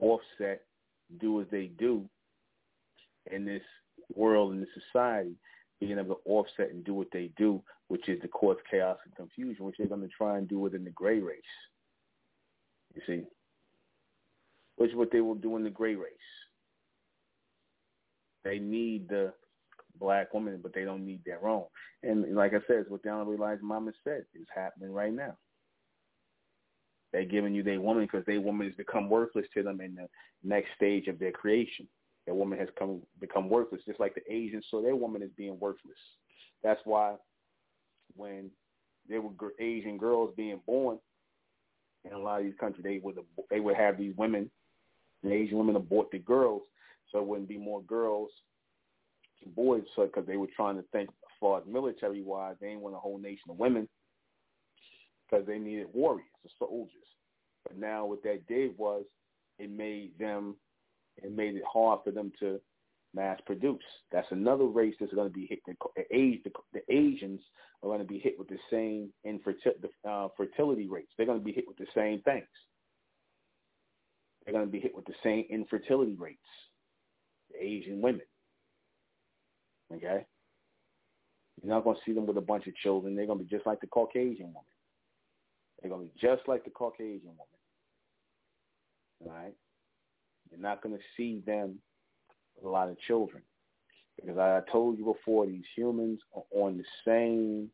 offset, 0.00 0.62
do 1.20 1.40
as 1.40 1.46
they 1.50 1.66
do 1.66 2.08
in 3.30 3.44
this 3.44 3.62
world, 4.14 4.52
in 4.52 4.60
this 4.60 4.68
society, 4.92 5.36
being 5.80 5.98
able 5.98 6.16
to 6.16 6.20
offset 6.24 6.70
and 6.70 6.84
do 6.84 6.94
what 6.94 7.08
they 7.12 7.30
do, 7.36 7.62
which 7.88 8.08
is 8.08 8.20
to 8.22 8.28
cause 8.28 8.56
chaos 8.70 8.98
and 9.04 9.14
confusion, 9.16 9.64
which 9.64 9.76
they're 9.78 9.86
going 9.86 10.00
to 10.00 10.08
try 10.08 10.38
and 10.38 10.48
do 10.48 10.58
within 10.58 10.84
the 10.84 10.90
gray 10.90 11.20
race. 11.20 11.40
You 12.94 13.02
see? 13.06 13.24
Which 14.76 14.90
is 14.90 14.96
what 14.96 15.10
they 15.12 15.20
will 15.20 15.34
do 15.34 15.56
in 15.56 15.64
the 15.64 15.70
gray 15.70 15.94
race. 15.94 16.12
They 18.44 18.58
need 18.58 19.08
the 19.08 19.32
black 19.98 20.34
woman, 20.34 20.60
but 20.62 20.74
they 20.74 20.84
don't 20.84 21.06
need 21.06 21.20
their 21.24 21.46
own. 21.46 21.64
And 22.02 22.34
like 22.34 22.52
I 22.52 22.58
said, 22.66 22.76
it's 22.76 22.90
what 22.90 23.02
the 23.02 23.10
Elijah 23.10 23.62
Muhammad 23.62 23.94
said 24.04 24.24
is 24.34 24.46
happening 24.54 24.92
right 24.92 25.12
now. 25.12 25.36
They're 27.12 27.24
giving 27.24 27.54
you 27.54 27.62
their 27.62 27.80
woman 27.80 28.04
because 28.04 28.26
their 28.26 28.40
woman 28.40 28.66
has 28.66 28.76
become 28.76 29.08
worthless 29.08 29.46
to 29.54 29.62
them 29.62 29.80
in 29.80 29.94
the 29.94 30.08
next 30.42 30.70
stage 30.76 31.06
of 31.06 31.18
their 31.18 31.30
creation. 31.30 31.86
Their 32.26 32.34
woman 32.34 32.58
has 32.58 32.68
come 32.78 33.02
become 33.20 33.48
worthless, 33.48 33.82
just 33.86 34.00
like 34.00 34.14
the 34.14 34.32
Asians 34.32 34.64
saw 34.70 34.82
their 34.82 34.96
woman 34.96 35.22
as 35.22 35.30
being 35.36 35.58
worthless. 35.60 35.98
That's 36.62 36.80
why 36.84 37.14
when 38.16 38.50
there 39.08 39.20
were 39.20 39.30
Asian 39.60 39.96
girls 39.96 40.32
being 40.36 40.60
born 40.66 40.98
in 42.04 42.12
a 42.12 42.18
lot 42.18 42.40
of 42.40 42.46
these 42.46 42.58
countries, 42.58 42.82
they 42.82 43.00
would 43.02 43.18
they 43.50 43.60
would 43.60 43.76
have 43.76 43.96
these 43.96 44.16
women, 44.16 44.50
the 45.22 45.32
Asian 45.32 45.58
women 45.58 45.76
abort 45.76 46.10
the 46.10 46.18
girls, 46.18 46.62
so 47.14 47.20
it 47.20 47.26
wouldn't 47.26 47.48
be 47.48 47.58
more 47.58 47.80
girls 47.82 48.30
and 49.44 49.54
boys, 49.54 49.82
because 49.96 50.26
they 50.26 50.36
were 50.36 50.48
trying 50.56 50.76
to 50.76 50.84
think 50.90 51.08
as 51.08 51.36
far 51.38 51.58
as 51.58 51.64
military 51.66 52.22
wise, 52.22 52.56
they 52.60 52.68
didn't 52.68 52.80
want 52.80 52.96
a 52.96 52.98
whole 52.98 53.18
nation 53.18 53.50
of 53.50 53.58
women 53.58 53.88
because 55.30 55.46
they 55.46 55.58
needed 55.58 55.86
warriors 55.92 56.26
or 56.44 56.66
soldiers. 56.68 56.90
But 57.62 57.78
now 57.78 58.04
what 58.04 58.22
that 58.24 58.46
did 58.48 58.76
was 58.76 59.04
it 59.58 59.70
made 59.70 60.18
them 60.18 60.56
it 61.18 61.34
made 61.34 61.54
it 61.54 61.62
hard 61.72 62.00
for 62.04 62.10
them 62.10 62.32
to 62.40 62.60
mass 63.14 63.38
produce. 63.46 63.78
That's 64.10 64.26
another 64.32 64.64
race 64.64 64.94
that's 64.98 65.14
going 65.14 65.28
to 65.28 65.32
be 65.32 65.46
hit. 65.46 65.60
The, 65.66 65.74
the, 66.10 66.50
the 66.72 66.92
Asians 66.92 67.40
are 67.82 67.88
going 67.88 68.00
to 68.00 68.04
be 68.04 68.18
hit 68.18 68.36
with 68.36 68.48
the 68.48 68.58
same 68.70 69.10
infertility 69.24 69.88
uh, 70.08 70.28
fertility 70.36 70.88
rates. 70.88 71.12
They're 71.16 71.26
going 71.26 71.38
to 71.38 71.44
be 71.44 71.52
hit 71.52 71.68
with 71.68 71.76
the 71.76 71.86
same 71.94 72.20
things. 72.22 72.48
They're 74.44 74.54
going 74.54 74.66
to 74.66 74.72
be 74.72 74.80
hit 74.80 74.94
with 74.94 75.06
the 75.06 75.14
same 75.22 75.44
infertility 75.48 76.16
rates. 76.18 76.40
Asian 77.60 78.00
women. 78.00 78.22
Okay? 79.92 80.24
You're 81.62 81.74
not 81.74 81.84
going 81.84 81.96
to 81.96 82.02
see 82.04 82.12
them 82.12 82.26
with 82.26 82.36
a 82.36 82.42
bunch 82.42 82.66
of 82.66 82.74
children. 82.76 83.14
They're 83.14 83.26
going 83.26 83.38
to 83.38 83.44
be 83.44 83.50
just 83.50 83.66
like 83.66 83.80
the 83.80 83.86
Caucasian 83.86 84.46
woman. 84.46 84.62
They're 85.80 85.90
going 85.90 86.06
to 86.06 86.12
be 86.12 86.20
just 86.20 86.48
like 86.48 86.64
the 86.64 86.70
Caucasian 86.70 87.30
woman. 87.36 87.46
All 89.20 89.32
right? 89.32 89.54
You're 90.50 90.60
not 90.60 90.82
going 90.82 90.96
to 90.96 91.02
see 91.16 91.42
them 91.46 91.78
with 92.56 92.64
a 92.64 92.68
lot 92.68 92.88
of 92.88 92.98
children. 93.06 93.42
Because 94.16 94.38
I 94.38 94.60
told 94.70 94.98
you 94.98 95.04
before, 95.04 95.46
these 95.46 95.64
humans 95.76 96.20
are 96.34 96.44
on 96.52 96.78
the 96.78 96.84
same, 97.06 97.70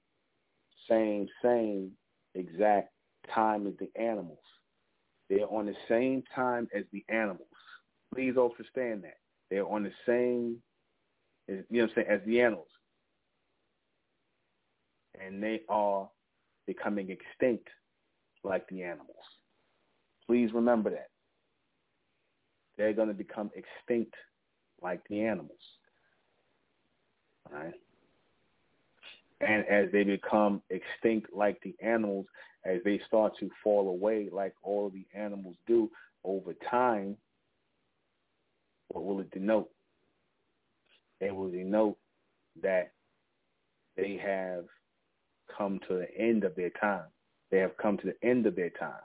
same, 0.89 1.27
same 1.43 1.93
exact 2.35 2.90
time 3.35 3.66
as 3.66 3.74
the 3.78 3.90
animals. 4.01 4.39
They're 5.28 5.47
on 5.47 5.66
the 5.66 5.77
same 5.89 6.23
time 6.35 6.69
as 6.74 6.85
the 6.93 7.05
animals. 7.09 7.47
Please 8.15 8.35
understand 8.36 9.05
that. 9.05 9.19
They're 9.51 9.66
on 9.66 9.82
the 9.82 9.93
same, 10.06 10.56
you 11.48 11.56
know 11.56 11.64
what 11.70 11.82
I'm 11.82 11.90
saying, 11.94 12.09
as 12.09 12.20
the 12.27 12.40
animals. 12.40 12.68
And 15.20 15.43
they 15.43 15.62
are 15.68 16.09
becoming 16.66 17.10
extinct 17.10 17.68
like 18.44 18.66
the 18.68 18.82
animals. 18.82 19.16
Please 20.27 20.51
remember 20.55 20.90
that 20.90 21.09
they're 22.78 22.93
going 22.93 23.09
to 23.09 23.14
become 23.14 23.51
extinct 23.55 24.14
like 24.81 25.01
the 25.10 25.22
animals. 25.22 25.59
Right? 27.51 27.74
And 29.40 29.66
as 29.66 29.90
they 29.93 30.05
become 30.05 30.62
extinct 30.70 31.35
like 31.35 31.60
the 31.62 31.74
animals, 31.82 32.27
as 32.64 32.81
they 32.85 33.01
start 33.06 33.32
to 33.40 33.51
fall 33.64 33.89
away 33.89 34.28
like 34.31 34.55
all 34.62 34.90
the 34.90 35.06
animals 35.14 35.56
do 35.66 35.90
over 36.24 36.55
time, 36.70 37.16
what 38.90 39.04
will 39.04 39.20
it 39.20 39.30
denote? 39.30 39.70
It 41.20 41.34
will 41.34 41.50
denote 41.50 41.96
that 42.62 42.92
they 43.96 44.20
have 44.22 44.64
come 45.56 45.80
to 45.88 45.94
the 45.94 46.08
end 46.18 46.44
of 46.44 46.54
their 46.56 46.70
time. 46.70 47.04
They 47.50 47.58
have 47.58 47.76
come 47.76 47.98
to 47.98 48.06
the 48.06 48.28
end 48.28 48.46
of 48.46 48.56
their 48.56 48.70
time. 48.70 49.02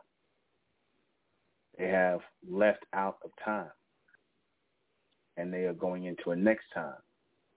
They 1.77 1.87
have 1.87 2.21
left 2.49 2.85
out 2.93 3.17
of 3.23 3.31
time. 3.43 3.71
And 5.37 5.53
they 5.53 5.65
are 5.65 5.73
going 5.73 6.05
into 6.05 6.31
a 6.31 6.35
next 6.35 6.65
time, 6.73 6.95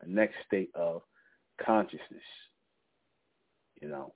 a 0.02 0.08
next 0.08 0.34
state 0.46 0.70
of 0.74 1.02
consciousness. 1.64 2.22
You 3.80 3.88
know, 3.88 4.12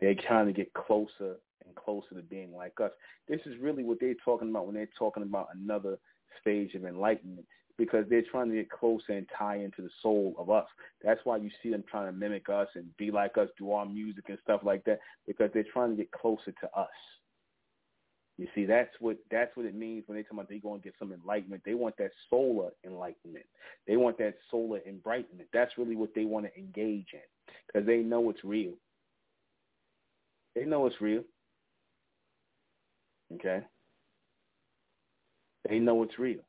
they're 0.00 0.16
trying 0.16 0.46
to 0.46 0.52
get 0.52 0.72
closer 0.74 1.36
and 1.64 1.74
closer 1.76 2.14
to 2.16 2.22
being 2.22 2.52
like 2.54 2.80
us. 2.82 2.90
This 3.28 3.40
is 3.46 3.56
really 3.60 3.84
what 3.84 3.98
they're 4.00 4.16
talking 4.24 4.50
about 4.50 4.66
when 4.66 4.74
they're 4.74 4.88
talking 4.98 5.22
about 5.22 5.48
another 5.54 5.98
stage 6.40 6.74
of 6.74 6.84
enlightenment 6.84 7.46
because 7.76 8.04
they're 8.08 8.22
trying 8.30 8.50
to 8.50 8.56
get 8.56 8.70
closer 8.70 9.12
and 9.12 9.26
tie 9.36 9.56
into 9.56 9.82
the 9.82 9.90
soul 10.02 10.34
of 10.38 10.50
us. 10.50 10.66
That's 11.02 11.20
why 11.24 11.38
you 11.38 11.50
see 11.62 11.70
them 11.70 11.84
trying 11.90 12.06
to 12.06 12.12
mimic 12.12 12.48
us 12.48 12.68
and 12.74 12.96
be 12.96 13.10
like 13.10 13.36
us, 13.36 13.48
do 13.58 13.72
our 13.72 13.86
music 13.86 14.24
and 14.28 14.38
stuff 14.42 14.60
like 14.64 14.84
that 14.84 15.00
because 15.26 15.50
they're 15.52 15.64
trying 15.72 15.90
to 15.90 15.96
get 15.96 16.12
closer 16.12 16.52
to 16.60 16.78
us. 16.78 16.88
You 18.36 18.48
see, 18.54 18.64
that's 18.64 18.90
what 18.98 19.16
that's 19.30 19.56
what 19.56 19.66
it 19.66 19.76
means 19.76 20.04
when 20.06 20.16
they 20.16 20.22
talk 20.24 20.32
about 20.32 20.48
they 20.48 20.58
going 20.58 20.80
to 20.80 20.84
get 20.84 20.94
some 20.98 21.12
enlightenment. 21.12 21.62
They 21.64 21.74
want 21.74 21.96
that 21.98 22.10
solar 22.28 22.70
enlightenment. 22.84 23.46
They 23.86 23.96
want 23.96 24.18
that 24.18 24.34
solar 24.50 24.80
enlightenment. 24.88 25.48
That's 25.52 25.78
really 25.78 25.94
what 25.94 26.14
they 26.16 26.24
want 26.24 26.46
to 26.46 26.58
engage 26.58 27.06
in 27.12 27.20
because 27.66 27.86
they 27.86 27.98
know 27.98 28.30
it's 28.30 28.42
real. 28.42 28.72
They 30.56 30.64
know 30.64 30.86
it's 30.86 31.00
real. 31.00 31.22
Okay. 33.34 33.62
They 35.68 35.78
know 35.78 36.02
it's 36.02 36.18
real. 36.18 36.40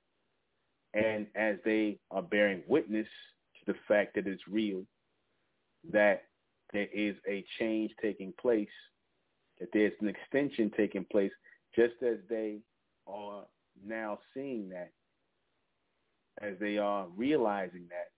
And 0.93 1.27
as 1.35 1.57
they 1.65 1.99
are 2.11 2.21
bearing 2.21 2.63
witness 2.67 3.07
to 3.57 3.73
the 3.73 3.79
fact 3.87 4.15
that 4.15 4.27
it's 4.27 4.47
real, 4.47 4.83
that 5.91 6.23
there 6.73 6.87
is 6.93 7.15
a 7.27 7.45
change 7.59 7.91
taking 8.01 8.33
place, 8.39 8.67
that 9.59 9.69
there's 9.73 9.93
an 10.01 10.07
extension 10.07 10.71
taking 10.75 11.05
place, 11.11 11.31
just 11.75 11.95
as 12.01 12.17
they 12.29 12.59
are 13.07 13.43
now 13.85 14.19
seeing 14.33 14.69
that, 14.69 14.91
as 16.41 16.55
they 16.59 16.77
are 16.77 17.07
realizing 17.15 17.87
that, 17.89 18.11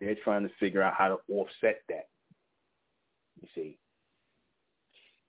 they're 0.00 0.16
trying 0.24 0.42
to 0.42 0.54
figure 0.58 0.82
out 0.82 0.94
how 0.94 1.08
to 1.08 1.18
offset 1.34 1.82
that. 1.88 2.08
You 3.40 3.48
see, 3.54 3.78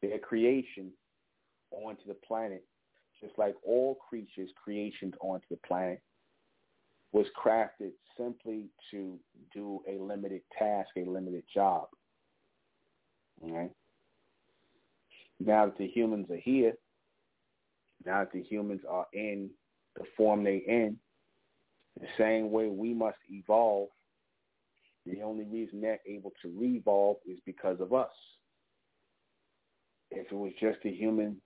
their 0.01 0.19
creation 0.19 0.91
onto 1.71 2.05
the 2.07 2.15
planet, 2.15 2.65
just 3.21 3.37
like 3.37 3.55
all 3.63 3.95
creatures' 4.09 4.49
creations 4.61 5.13
onto 5.21 5.45
the 5.49 5.59
planet, 5.67 6.01
was 7.11 7.25
crafted 7.37 7.91
simply 8.17 8.65
to 8.89 9.19
do 9.53 9.81
a 9.87 10.01
limited 10.01 10.41
task, 10.57 10.89
a 10.97 11.03
limited 11.03 11.43
job. 11.53 11.87
Okay. 13.43 13.69
Now 15.39 15.65
that 15.65 15.77
the 15.77 15.87
humans 15.87 16.29
are 16.29 16.37
here, 16.37 16.73
now 18.05 18.19
that 18.19 18.31
the 18.31 18.43
humans 18.43 18.81
are 18.89 19.07
in 19.13 19.49
the 19.95 20.05
form 20.15 20.43
they 20.43 20.63
in, 20.67 20.97
the 21.99 22.07
same 22.17 22.51
way 22.51 22.67
we 22.67 22.93
must 22.93 23.17
evolve, 23.29 23.89
the 25.05 25.21
only 25.21 25.45
reason 25.45 25.81
they're 25.81 25.99
able 26.07 26.31
to 26.41 26.53
revolve 26.57 27.17
is 27.25 27.39
because 27.45 27.79
of 27.81 27.91
us. 27.93 28.11
If 30.11 30.31
it 30.31 30.35
was 30.35 30.51
just 30.59 30.79
a 30.85 30.89
human 30.89 31.37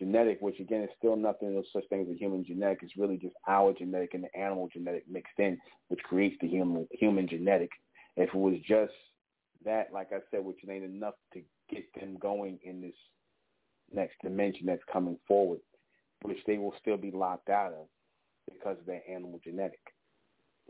genetic, 0.00 0.38
which 0.40 0.58
again 0.58 0.82
is 0.82 0.88
still 0.98 1.14
nothing 1.14 1.56
of 1.56 1.64
such 1.72 1.86
thing 1.88 2.00
as 2.00 2.08
a 2.08 2.18
human 2.18 2.44
genetic, 2.44 2.80
it's 2.82 2.96
really 2.96 3.18
just 3.18 3.34
our 3.46 3.72
genetic 3.74 4.14
and 4.14 4.24
the 4.24 4.36
animal 4.36 4.68
genetic 4.72 5.04
mixed 5.08 5.38
in, 5.38 5.58
which 5.88 6.00
creates 6.02 6.36
the 6.40 6.48
human 6.48 6.88
human 6.90 7.28
genetic. 7.28 7.70
If 8.16 8.30
it 8.30 8.34
was 8.34 8.56
just 8.66 8.92
that, 9.64 9.92
like 9.92 10.08
I 10.12 10.18
said, 10.30 10.44
which 10.44 10.58
ain't 10.68 10.84
enough 10.84 11.14
to 11.34 11.42
get 11.70 11.84
them 11.94 12.16
going 12.18 12.58
in 12.64 12.80
this 12.80 12.94
next 13.92 14.16
dimension 14.22 14.66
that's 14.66 14.82
coming 14.90 15.18
forward, 15.28 15.60
which 16.22 16.38
they 16.46 16.56
will 16.56 16.74
still 16.80 16.96
be 16.96 17.10
locked 17.10 17.50
out 17.50 17.74
of 17.74 17.86
because 18.50 18.78
of 18.78 18.86
their 18.86 19.02
animal 19.08 19.38
genetic. 19.44 19.80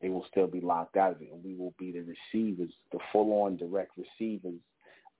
They 0.03 0.09
will 0.09 0.27
still 0.31 0.49
be 0.49 0.61
locked 0.61 0.97
out 0.97 1.13
of 1.13 1.23
it, 1.23 1.29
and 1.33 1.45
we 1.45 1.55
will 1.55 1.75
be 1.79 1.93
the 1.93 2.01
receivers, 2.01 2.73
the 2.91 2.99
full-on 3.13 3.57
direct 3.57 3.93
receivers 3.97 4.59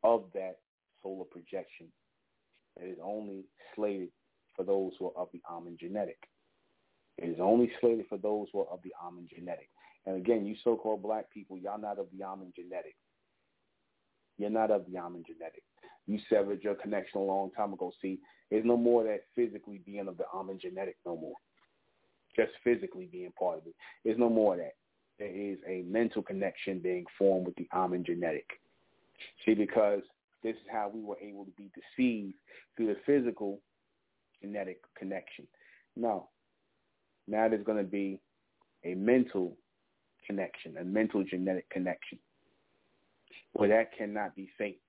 of 0.03 0.25
that 0.35 0.57
solar 1.03 1.25
projection 1.25 1.87
it 2.79 2.87
is 2.87 2.99
only 3.03 3.45
slated 3.75 4.11
for 4.57 4.65
those 4.65 4.93
who 4.99 5.07
are 5.07 5.17
of 5.17 5.29
the 5.33 5.41
Amun 5.51 5.77
genetic. 5.79 6.19
It 7.19 7.29
is 7.29 7.41
only 7.41 7.71
slated 7.81 8.07
for 8.09 8.19
those 8.19 8.49
who 8.53 8.61
are 8.61 8.69
of 8.71 8.81
the 8.83 8.93
Amun 9.05 9.29
genetic. 9.35 9.69
And 10.07 10.17
again, 10.17 10.47
you 10.47 10.57
so-called 10.65 11.03
black 11.03 11.31
people, 11.31 11.59
y'all 11.59 11.81
not 11.81 11.99
of 11.99 12.07
the 12.17 12.25
Amun 12.25 12.53
genetic. 12.55 12.97
You're 14.39 14.51
not 14.51 14.71
of 14.71 14.87
the 14.91 14.99
Amun 14.99 15.25
genetic. 15.27 15.63
You 16.07 16.19
severed 16.31 16.63
your 16.63 16.75
connection 16.75 17.21
a 17.21 17.25
long 17.25 17.51
time 17.51 17.73
ago. 17.73 17.93
See, 18.01 18.19
there's 18.51 18.65
no 18.65 18.77
more 18.77 19.05
that 19.05 19.25
physically 19.35 19.81
being 19.85 20.09
of 20.09 20.17
the 20.17 20.25
Amun 20.35 20.59
genetic 20.59 20.97
no 21.05 21.17
more. 21.17 21.37
Just 22.35 22.53
physically 22.65 23.09
being 23.13 23.33
part 23.39 23.59
of 23.59 23.67
it. 23.67 23.75
There's 24.05 24.19
no 24.19 24.31
more 24.31 24.55
of 24.55 24.61
that. 24.61 24.75
There 25.19 25.29
is 25.29 25.59
a 25.69 25.83
mental 25.87 26.23
connection 26.23 26.79
being 26.79 27.05
formed 27.19 27.47
with 27.47 27.57
the 27.57 27.69
Amun 27.73 28.05
genetic. 28.05 28.47
See, 29.45 29.55
because 29.55 30.01
this 30.43 30.55
is 30.57 30.63
how 30.71 30.91
we 30.93 31.03
were 31.03 31.19
able 31.19 31.45
to 31.45 31.51
be 31.53 31.71
deceived 31.75 32.35
through 32.77 32.89
the 32.89 32.97
physical 33.07 33.61
genetic 34.43 34.81
connection. 34.99 35.47
No. 35.97 36.29
Now 37.29 37.49
there's 37.49 37.65
going 37.65 37.79
to 37.79 37.91
be 37.91 38.21
a 38.85 38.95
mental 38.95 39.57
connection, 40.27 40.77
a 40.79 40.85
mental 40.85 41.23
genetic 41.25 41.69
connection, 41.71 42.19
where 43.53 43.69
that 43.69 43.97
cannot 43.97 44.35
be 44.35 44.49
faked. 44.57 44.81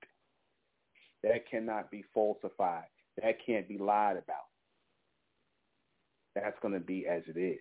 That 1.23 1.49
cannot 1.49 1.91
be 1.91 2.03
falsified. 2.13 2.85
That 3.21 3.35
can't 3.45 3.67
be 3.67 3.77
lied 3.77 4.17
about. 4.17 4.47
That's 6.33 6.57
going 6.61 6.73
to 6.73 6.79
be 6.79 7.05
as 7.07 7.23
it 7.27 7.37
is. 7.37 7.59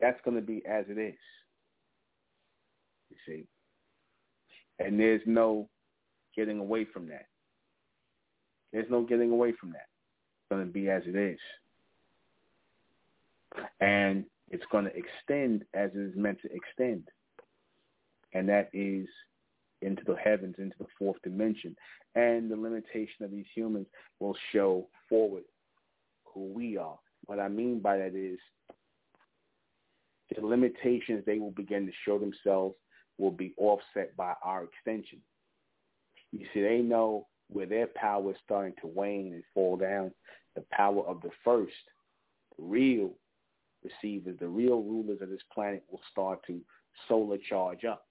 That's 0.00 0.20
going 0.24 0.36
to 0.36 0.42
be 0.42 0.62
as 0.66 0.84
it 0.88 0.98
is. 0.98 1.14
You 3.10 3.16
see? 3.26 3.44
And 4.80 4.98
there's 4.98 5.22
no 5.24 5.68
getting 6.36 6.58
away 6.58 6.84
from 6.84 7.08
that. 7.08 7.26
There's 8.72 8.90
no 8.90 9.02
getting 9.02 9.30
away 9.30 9.52
from 9.52 9.70
that. 9.70 9.86
It's 9.86 10.48
going 10.50 10.66
to 10.66 10.72
be 10.72 10.90
as 10.90 11.02
it 11.06 11.16
is. 11.16 11.38
And 13.80 14.24
it's 14.50 14.64
going 14.72 14.84
to 14.84 14.96
extend 14.96 15.64
as 15.74 15.90
it 15.94 16.00
is 16.00 16.16
meant 16.16 16.38
to 16.42 16.48
extend. 16.52 17.04
And 18.32 18.48
that 18.48 18.68
is 18.72 19.06
into 19.80 20.02
the 20.04 20.16
heavens, 20.16 20.56
into 20.58 20.74
the 20.78 20.86
fourth 20.98 21.16
dimension. 21.22 21.76
And 22.16 22.50
the 22.50 22.56
limitation 22.56 23.24
of 23.24 23.30
these 23.30 23.46
humans 23.54 23.86
will 24.18 24.36
show 24.52 24.88
forward 25.08 25.44
who 26.24 26.52
we 26.52 26.76
are. 26.76 26.98
What 27.26 27.38
I 27.38 27.48
mean 27.48 27.80
by 27.80 27.98
that 27.98 28.14
is 28.14 28.38
the 30.34 30.44
limitations 30.44 31.22
they 31.24 31.38
will 31.38 31.52
begin 31.52 31.86
to 31.86 31.92
show 32.04 32.18
themselves 32.18 32.74
will 33.18 33.30
be 33.30 33.54
offset 33.56 34.16
by 34.16 34.34
our 34.42 34.64
extension. 34.64 35.20
You 36.38 36.46
see, 36.52 36.62
they 36.62 36.78
know 36.78 37.28
where 37.48 37.66
their 37.66 37.86
power 37.94 38.32
is 38.32 38.36
starting 38.44 38.74
to 38.80 38.88
wane 38.88 39.32
and 39.34 39.44
fall 39.54 39.76
down. 39.76 40.10
The 40.56 40.64
power 40.72 41.06
of 41.06 41.20
the 41.22 41.30
first, 41.44 41.72
the 42.56 42.64
real 42.64 43.12
receivers, 43.84 44.36
the 44.40 44.48
real 44.48 44.82
rulers 44.82 45.20
of 45.20 45.30
this 45.30 45.42
planet 45.52 45.84
will 45.90 46.00
start 46.10 46.40
to 46.48 46.60
solar 47.06 47.38
charge 47.38 47.84
up. 47.84 48.06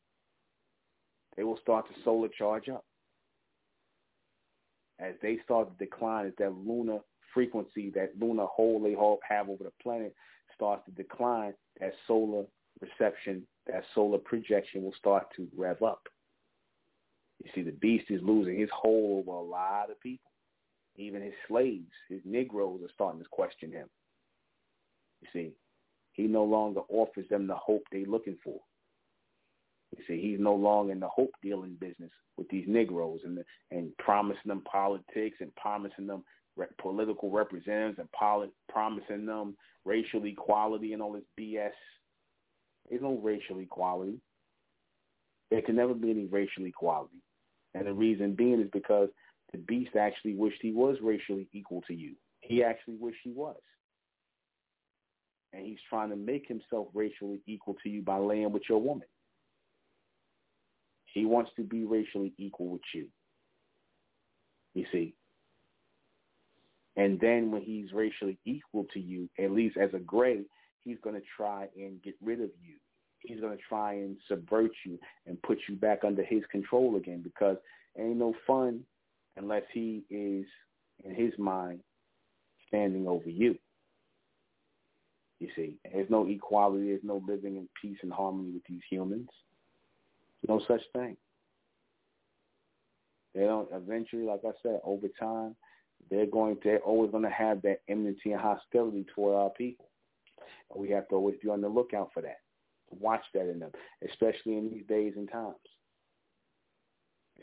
They 1.35 1.43
will 1.43 1.59
start 1.61 1.85
to 1.87 2.01
solar 2.03 2.29
charge 2.29 2.69
up. 2.69 2.85
As 4.99 5.15
they 5.21 5.39
start 5.43 5.77
to 5.77 5.85
decline, 5.85 6.27
as 6.27 6.33
that 6.37 6.53
lunar 6.53 6.99
frequency, 7.33 7.89
that 7.95 8.13
lunar 8.19 8.45
hole 8.45 8.79
they 8.81 8.95
have 9.27 9.49
over 9.49 9.65
the 9.65 9.71
planet 9.81 10.15
starts 10.55 10.85
to 10.85 10.91
decline, 10.91 11.53
that 11.81 11.93
solar 12.07 12.45
reception, 12.79 13.45
that 13.67 13.83
solar 13.93 14.19
projection 14.19 14.83
will 14.83 14.93
start 14.93 15.25
to 15.35 15.47
rev 15.57 15.81
up. 15.81 16.07
You 17.43 17.51
see, 17.53 17.61
the 17.61 17.71
beast 17.71 18.05
is 18.09 18.21
losing 18.23 18.57
his 18.59 18.69
hold 18.73 19.27
over 19.27 19.37
a 19.37 19.41
lot 19.41 19.91
of 19.91 19.99
people. 19.99 20.31
Even 20.95 21.21
his 21.21 21.33
slaves, 21.47 21.91
his 22.09 22.21
Negroes 22.23 22.81
are 22.83 22.93
starting 22.93 23.21
to 23.21 23.27
question 23.31 23.71
him. 23.71 23.87
You 25.21 25.27
see, 25.33 25.51
he 26.13 26.23
no 26.23 26.43
longer 26.43 26.81
offers 26.89 27.27
them 27.29 27.47
the 27.47 27.55
hope 27.55 27.83
they're 27.91 28.05
looking 28.05 28.37
for. 28.43 28.59
You 29.97 30.03
see, 30.07 30.21
he's 30.21 30.39
no 30.39 30.55
longer 30.55 30.91
in 30.91 30.99
the 30.99 31.07
hope 31.07 31.31
dealing 31.41 31.77
business 31.79 32.11
with 32.37 32.47
these 32.49 32.65
Negroes 32.67 33.21
and 33.25 33.37
the, 33.37 33.43
and 33.71 33.95
promising 33.97 34.41
them 34.47 34.63
politics 34.69 35.37
and 35.39 35.53
promising 35.55 36.07
them 36.07 36.23
re- 36.55 36.67
political 36.79 37.29
representatives 37.29 37.99
and 37.99 38.11
poli- 38.11 38.51
promising 38.69 39.25
them 39.25 39.55
racial 39.85 40.25
equality 40.25 40.93
and 40.93 41.01
all 41.01 41.13
this 41.13 41.23
BS. 41.39 41.71
There's 42.89 43.01
no 43.01 43.19
racial 43.21 43.59
equality. 43.59 44.19
There 45.51 45.61
can 45.61 45.75
never 45.75 45.93
be 45.93 46.09
any 46.09 46.25
racial 46.25 46.65
equality. 46.65 47.21
And 47.73 47.87
the 47.87 47.93
reason 47.93 48.33
being 48.33 48.61
is 48.61 48.69
because 48.71 49.09
the 49.51 49.57
beast 49.57 49.95
actually 49.95 50.35
wished 50.35 50.59
he 50.61 50.71
was 50.71 50.97
racially 51.01 51.47
equal 51.53 51.81
to 51.87 51.93
you. 51.93 52.13
He 52.41 52.63
actually 52.63 52.95
wished 52.99 53.19
he 53.23 53.31
was. 53.31 53.55
And 55.53 55.65
he's 55.65 55.79
trying 55.89 56.09
to 56.09 56.15
make 56.15 56.47
himself 56.47 56.87
racially 56.93 57.41
equal 57.45 57.75
to 57.83 57.89
you 57.89 58.01
by 58.01 58.17
laying 58.17 58.51
with 58.51 58.63
your 58.67 58.81
woman. 58.81 59.07
He 61.05 61.25
wants 61.25 61.51
to 61.57 61.63
be 61.63 61.85
racially 61.85 62.33
equal 62.37 62.69
with 62.69 62.81
you. 62.93 63.07
You 64.73 64.85
see. 64.91 65.13
And 66.95 67.19
then 67.19 67.51
when 67.51 67.61
he's 67.61 67.91
racially 67.93 68.39
equal 68.45 68.85
to 68.93 68.99
you, 68.99 69.29
at 69.39 69.51
least 69.51 69.77
as 69.77 69.93
a 69.93 69.99
gray, 69.99 70.41
he's 70.83 70.97
going 71.03 71.15
to 71.15 71.21
try 71.37 71.67
and 71.75 72.01
get 72.01 72.15
rid 72.21 72.39
of 72.39 72.49
you 72.61 72.75
he's 73.23 73.39
going 73.39 73.55
to 73.57 73.63
try 73.67 73.93
and 73.93 74.17
subvert 74.27 74.71
you 74.85 74.99
and 75.25 75.41
put 75.41 75.57
you 75.67 75.75
back 75.75 75.99
under 76.05 76.23
his 76.23 76.43
control 76.51 76.97
again 76.97 77.21
because 77.23 77.57
ain't 77.97 78.17
no 78.17 78.33
fun 78.45 78.81
unless 79.37 79.63
he 79.73 80.03
is, 80.09 80.45
in 81.03 81.15
his 81.15 81.33
mind, 81.37 81.79
standing 82.67 83.07
over 83.07 83.29
you. 83.29 83.57
You 85.39 85.49
see, 85.55 85.73
there's 85.91 86.09
no 86.09 86.27
equality. 86.27 86.87
There's 86.87 87.03
no 87.03 87.21
living 87.27 87.57
in 87.57 87.67
peace 87.81 87.97
and 88.03 88.13
harmony 88.13 88.51
with 88.51 88.63
these 88.69 88.81
humans. 88.89 89.29
No 90.47 90.61
such 90.67 90.81
thing. 90.93 91.17
They 93.33 93.41
don't. 93.41 93.67
Eventually, 93.73 94.23
like 94.23 94.41
I 94.45 94.51
said, 94.61 94.79
over 94.83 95.07
time, 95.19 95.55
they're 96.09 96.27
going. 96.27 96.57
They're 96.63 96.79
always 96.79 97.11
going 97.11 97.23
to 97.23 97.29
have 97.29 97.61
that 97.63 97.81
enmity 97.89 98.31
and 98.31 98.39
hostility 98.39 99.05
toward 99.13 99.35
our 99.35 99.49
people, 99.49 99.89
and 100.71 100.81
we 100.81 100.89
have 100.91 101.07
to 101.09 101.15
always 101.15 101.35
be 101.41 101.49
on 101.49 101.61
the 101.61 101.69
lookout 101.69 102.11
for 102.13 102.21
that 102.21 102.42
watch 102.99 103.23
that 103.33 103.49
in 103.49 103.59
them, 103.59 103.71
especially 104.09 104.57
in 104.57 104.69
these 104.69 104.85
days 104.87 105.13
and 105.15 105.29
times. 105.31 105.55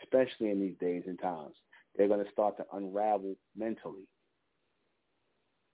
Especially 0.03 0.51
in 0.51 0.61
these 0.61 0.77
days 0.81 1.05
and 1.07 1.21
times. 1.21 1.55
They're 1.97 2.09
going 2.09 2.25
to 2.25 2.33
start 2.33 2.57
to 2.59 2.65
unravel 2.73 3.37
mentally. 3.57 4.07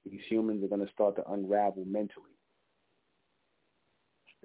These 0.04 0.20
humans 0.28 0.64
are 0.64 0.68
going 0.68 0.86
to 0.86 0.92
start 0.92 1.16
to 1.16 1.30
unravel 1.30 1.84
mentally. 1.86 2.30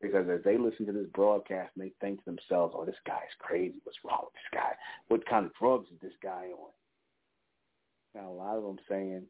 Because 0.02 0.28
as 0.30 0.44
they 0.44 0.58
listen 0.58 0.88
to 0.88 0.92
this 0.92 1.08
broadcast 1.14 1.72
they 1.78 1.94
think 2.02 2.20
to 2.20 2.26
themselves, 2.26 2.74
oh, 2.76 2.86
this 2.86 2.96
guy's 3.06 3.20
crazy. 3.40 3.76
What's 3.84 4.00
wrong 4.04 4.22
with 4.24 4.34
this 4.34 4.60
guy? 4.60 4.72
What 5.08 5.26
kind 5.28 5.46
of 5.46 5.54
drugs 5.54 5.90
is 5.94 6.00
this 6.02 6.18
guy 6.24 6.48
on? 6.48 6.72
Now, 8.16 8.30
a 8.30 8.34
lot 8.34 8.58
of 8.58 8.64
them 8.64 8.78
saying, 8.90 9.24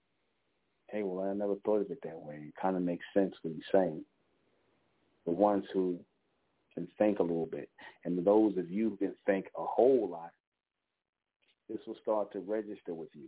hey, 0.89 1.03
well, 1.03 1.29
I 1.29 1.33
never 1.33 1.55
thought 1.65 1.81
of 1.81 1.91
it 1.91 1.99
that 2.03 2.17
way. 2.17 2.35
It 2.47 2.53
kind 2.59 2.77
of 2.77 2.81
makes 2.81 3.05
sense 3.13 3.35
what 3.41 3.53
he's 3.53 3.63
saying 3.71 4.03
the 5.25 5.31
ones 5.31 5.65
who 5.73 5.99
can 6.73 6.87
think 6.97 7.19
a 7.19 7.23
little 7.23 7.47
bit. 7.47 7.69
And 8.05 8.23
those 8.25 8.57
of 8.57 8.69
you 8.69 8.91
who 8.91 8.97
can 8.97 9.15
think 9.25 9.47
a 9.57 9.63
whole 9.63 10.09
lot, 10.09 10.31
this 11.69 11.79
will 11.87 11.97
start 12.01 12.31
to 12.33 12.39
register 12.39 12.93
with 12.93 13.09
you. 13.13 13.27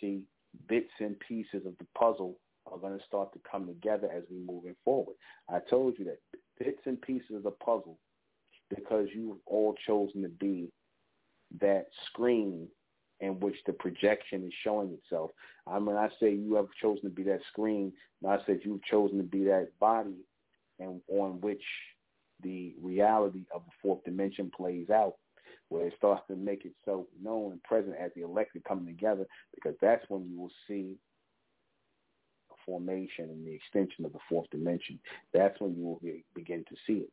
See 0.00 0.22
bits 0.68 0.92
and 1.00 1.18
pieces 1.20 1.66
of 1.66 1.76
the 1.78 1.86
puzzle 1.98 2.38
are 2.70 2.78
going 2.78 2.98
to 2.98 3.04
start 3.04 3.32
to 3.32 3.40
come 3.50 3.66
together 3.66 4.08
as 4.14 4.22
we 4.30 4.38
moving 4.38 4.76
forward. 4.84 5.16
I 5.48 5.58
told 5.70 5.98
you 5.98 6.04
that 6.06 6.18
bits 6.58 6.80
and 6.86 7.00
pieces 7.00 7.36
of 7.36 7.42
the 7.42 7.50
puzzle 7.50 7.98
because 8.74 9.08
you've 9.14 9.38
all 9.46 9.74
chosen 9.86 10.22
to 10.22 10.28
be 10.28 10.68
that 11.60 11.86
screen 12.06 12.68
in 13.20 13.40
which 13.40 13.56
the 13.66 13.72
projection 13.72 14.44
is 14.44 14.52
showing 14.62 14.90
itself. 14.92 15.30
I 15.66 15.78
mean, 15.78 15.96
I 15.96 16.08
say 16.20 16.34
you 16.34 16.54
have 16.56 16.66
chosen 16.80 17.04
to 17.04 17.10
be 17.10 17.22
that 17.24 17.40
screen, 17.50 17.92
I 18.26 18.38
said 18.44 18.60
you've 18.64 18.82
chosen 18.84 19.18
to 19.18 19.24
be 19.24 19.44
that 19.44 19.68
body 19.78 20.16
and 20.78 21.00
on 21.08 21.40
which 21.40 21.62
the 22.42 22.74
reality 22.80 23.44
of 23.54 23.62
the 23.64 23.72
fourth 23.82 24.04
dimension 24.04 24.50
plays 24.54 24.90
out, 24.90 25.14
where 25.68 25.86
it 25.86 25.94
starts 25.96 26.22
to 26.28 26.36
make 26.36 26.64
itself 26.64 27.06
known 27.22 27.52
and 27.52 27.62
present 27.62 27.94
as 28.00 28.10
the 28.14 28.22
elected 28.22 28.62
coming 28.64 28.86
together, 28.86 29.26
because 29.54 29.74
that's 29.80 30.04
when 30.08 30.28
you 30.28 30.38
will 30.38 30.52
see 30.68 30.96
a 32.50 32.54
formation 32.64 33.30
and 33.30 33.46
the 33.46 33.54
extension 33.54 34.04
of 34.04 34.12
the 34.12 34.18
fourth 34.28 34.48
dimension. 34.50 34.98
That's 35.32 35.58
when 35.60 35.74
you 35.74 35.84
will 35.84 36.00
be, 36.02 36.24
begin 36.34 36.64
to 36.68 36.76
see 36.86 36.98
it. 36.98 37.12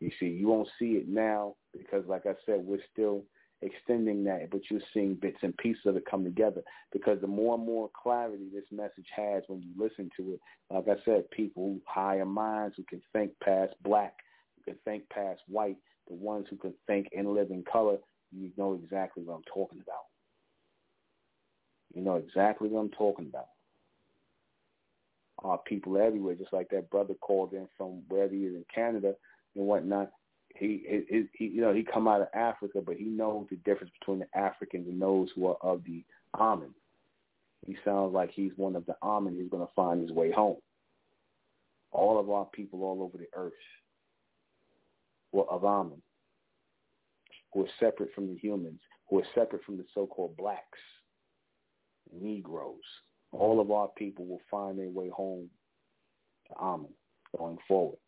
You 0.00 0.10
see, 0.20 0.26
you 0.26 0.48
won't 0.48 0.68
see 0.78 0.92
it 0.92 1.08
now 1.08 1.54
because, 1.72 2.04
like 2.06 2.26
I 2.26 2.34
said, 2.44 2.60
we're 2.64 2.78
still 2.92 3.24
extending 3.62 4.24
that, 4.24 4.50
but 4.50 4.60
you're 4.70 4.80
seeing 4.92 5.14
bits 5.14 5.38
and 5.42 5.56
pieces 5.56 5.86
of 5.86 5.96
it 5.96 6.04
come 6.08 6.24
together 6.24 6.62
because 6.92 7.20
the 7.20 7.26
more 7.26 7.54
and 7.54 7.64
more 7.64 7.90
clarity 8.02 8.48
this 8.52 8.64
message 8.70 9.06
has 9.14 9.42
when 9.48 9.62
you 9.62 9.70
listen 9.76 10.10
to 10.16 10.34
it, 10.34 10.40
like 10.70 10.88
I 10.88 11.02
said, 11.04 11.30
people 11.30 11.78
higher 11.86 12.26
minds 12.26 12.74
who 12.76 12.84
can 12.84 13.02
think 13.12 13.32
past 13.42 13.74
black, 13.82 14.14
who 14.56 14.72
can 14.72 14.80
think 14.84 15.08
past 15.08 15.40
white, 15.48 15.76
the 16.08 16.14
ones 16.14 16.46
who 16.50 16.56
can 16.56 16.74
think 16.86 17.08
and 17.16 17.32
live 17.32 17.50
in 17.50 17.64
color, 17.70 17.96
you 18.32 18.50
know 18.56 18.74
exactly 18.74 19.22
what 19.22 19.36
I'm 19.36 19.44
talking 19.52 19.80
about. 19.82 20.04
You 21.94 22.02
know 22.02 22.16
exactly 22.16 22.68
what 22.68 22.80
I'm 22.80 22.90
talking 22.90 23.26
about. 23.26 23.48
Uh, 25.44 25.56
people 25.58 25.96
everywhere, 25.96 26.34
just 26.34 26.52
like 26.52 26.68
that 26.70 26.90
brother 26.90 27.14
called 27.14 27.52
in 27.52 27.68
from 27.76 28.02
wherever 28.08 28.34
he 28.34 28.40
is 28.40 28.54
in 28.54 28.64
Canada 28.74 29.14
and 29.54 29.66
whatnot 29.66 30.10
he, 30.58 31.26
he, 31.34 31.44
you 31.44 31.60
know, 31.60 31.72
he 31.72 31.82
come 31.82 32.08
out 32.08 32.20
of 32.20 32.28
Africa, 32.34 32.80
but 32.84 32.96
he 32.96 33.04
knows 33.04 33.46
the 33.50 33.56
difference 33.56 33.92
between 33.98 34.20
the 34.20 34.38
Africans 34.38 34.86
and 34.88 35.00
those 35.00 35.28
who 35.34 35.46
are 35.46 35.56
of 35.62 35.82
the 35.84 36.04
Amun. 36.38 36.74
He 37.66 37.76
sounds 37.84 38.14
like 38.14 38.30
he's 38.30 38.52
one 38.56 38.76
of 38.76 38.86
the 38.86 38.96
Amun. 39.02 39.36
He's 39.36 39.50
going 39.50 39.66
to 39.66 39.72
find 39.74 40.00
his 40.00 40.12
way 40.12 40.30
home. 40.30 40.58
All 41.92 42.18
of 42.18 42.30
our 42.30 42.46
people 42.46 42.84
all 42.84 43.02
over 43.02 43.18
the 43.18 43.28
earth 43.34 43.52
were 45.32 45.48
of 45.50 45.64
Amun, 45.64 46.00
who 47.52 47.64
are 47.64 47.70
separate 47.80 48.12
from 48.14 48.28
the 48.28 48.38
humans, 48.38 48.80
who 49.08 49.18
are 49.18 49.26
separate 49.34 49.64
from 49.64 49.76
the 49.76 49.84
so-called 49.94 50.36
blacks, 50.36 50.78
Negroes. 52.12 52.76
All 53.32 53.60
of 53.60 53.70
our 53.70 53.88
people 53.96 54.26
will 54.26 54.40
find 54.50 54.78
their 54.78 54.90
way 54.90 55.08
home 55.08 55.50
to 56.48 56.56
Amun 56.64 56.92
going 57.36 57.58
forward 57.66 57.98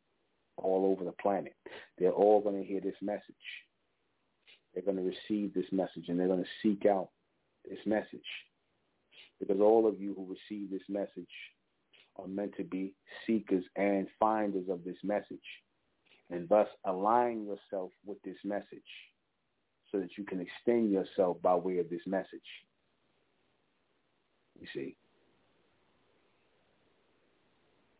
all 0.58 0.86
over 0.86 1.04
the 1.04 1.12
planet. 1.12 1.54
They're 1.98 2.10
all 2.10 2.40
going 2.40 2.60
to 2.60 2.66
hear 2.66 2.80
this 2.80 2.96
message. 3.00 3.22
They're 4.74 4.84
going 4.84 4.96
to 4.96 5.02
receive 5.02 5.54
this 5.54 5.70
message 5.72 6.04
and 6.08 6.18
they're 6.18 6.28
going 6.28 6.44
to 6.44 6.48
seek 6.62 6.86
out 6.86 7.08
this 7.68 7.78
message. 7.86 8.20
Because 9.40 9.60
all 9.60 9.86
of 9.86 10.00
you 10.00 10.14
who 10.14 10.34
receive 10.34 10.70
this 10.70 10.88
message 10.88 11.30
are 12.16 12.26
meant 12.26 12.56
to 12.56 12.64
be 12.64 12.94
seekers 13.26 13.64
and 13.76 14.08
finders 14.18 14.68
of 14.68 14.84
this 14.84 14.96
message. 15.02 15.38
And 16.30 16.48
thus 16.48 16.68
align 16.84 17.46
yourself 17.46 17.90
with 18.04 18.18
this 18.22 18.36
message 18.44 18.66
so 19.90 19.98
that 19.98 20.10
you 20.18 20.24
can 20.24 20.40
extend 20.40 20.90
yourself 20.90 21.40
by 21.40 21.54
way 21.54 21.78
of 21.78 21.88
this 21.88 22.02
message. 22.06 22.40
You 24.60 24.66
see. 24.74 24.96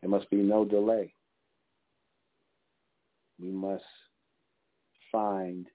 There 0.01 0.11
must 0.11 0.29
be 0.31 0.37
no 0.37 0.65
delay 0.65 1.15
we 3.41 3.51
must 3.51 3.85
find 5.13 5.67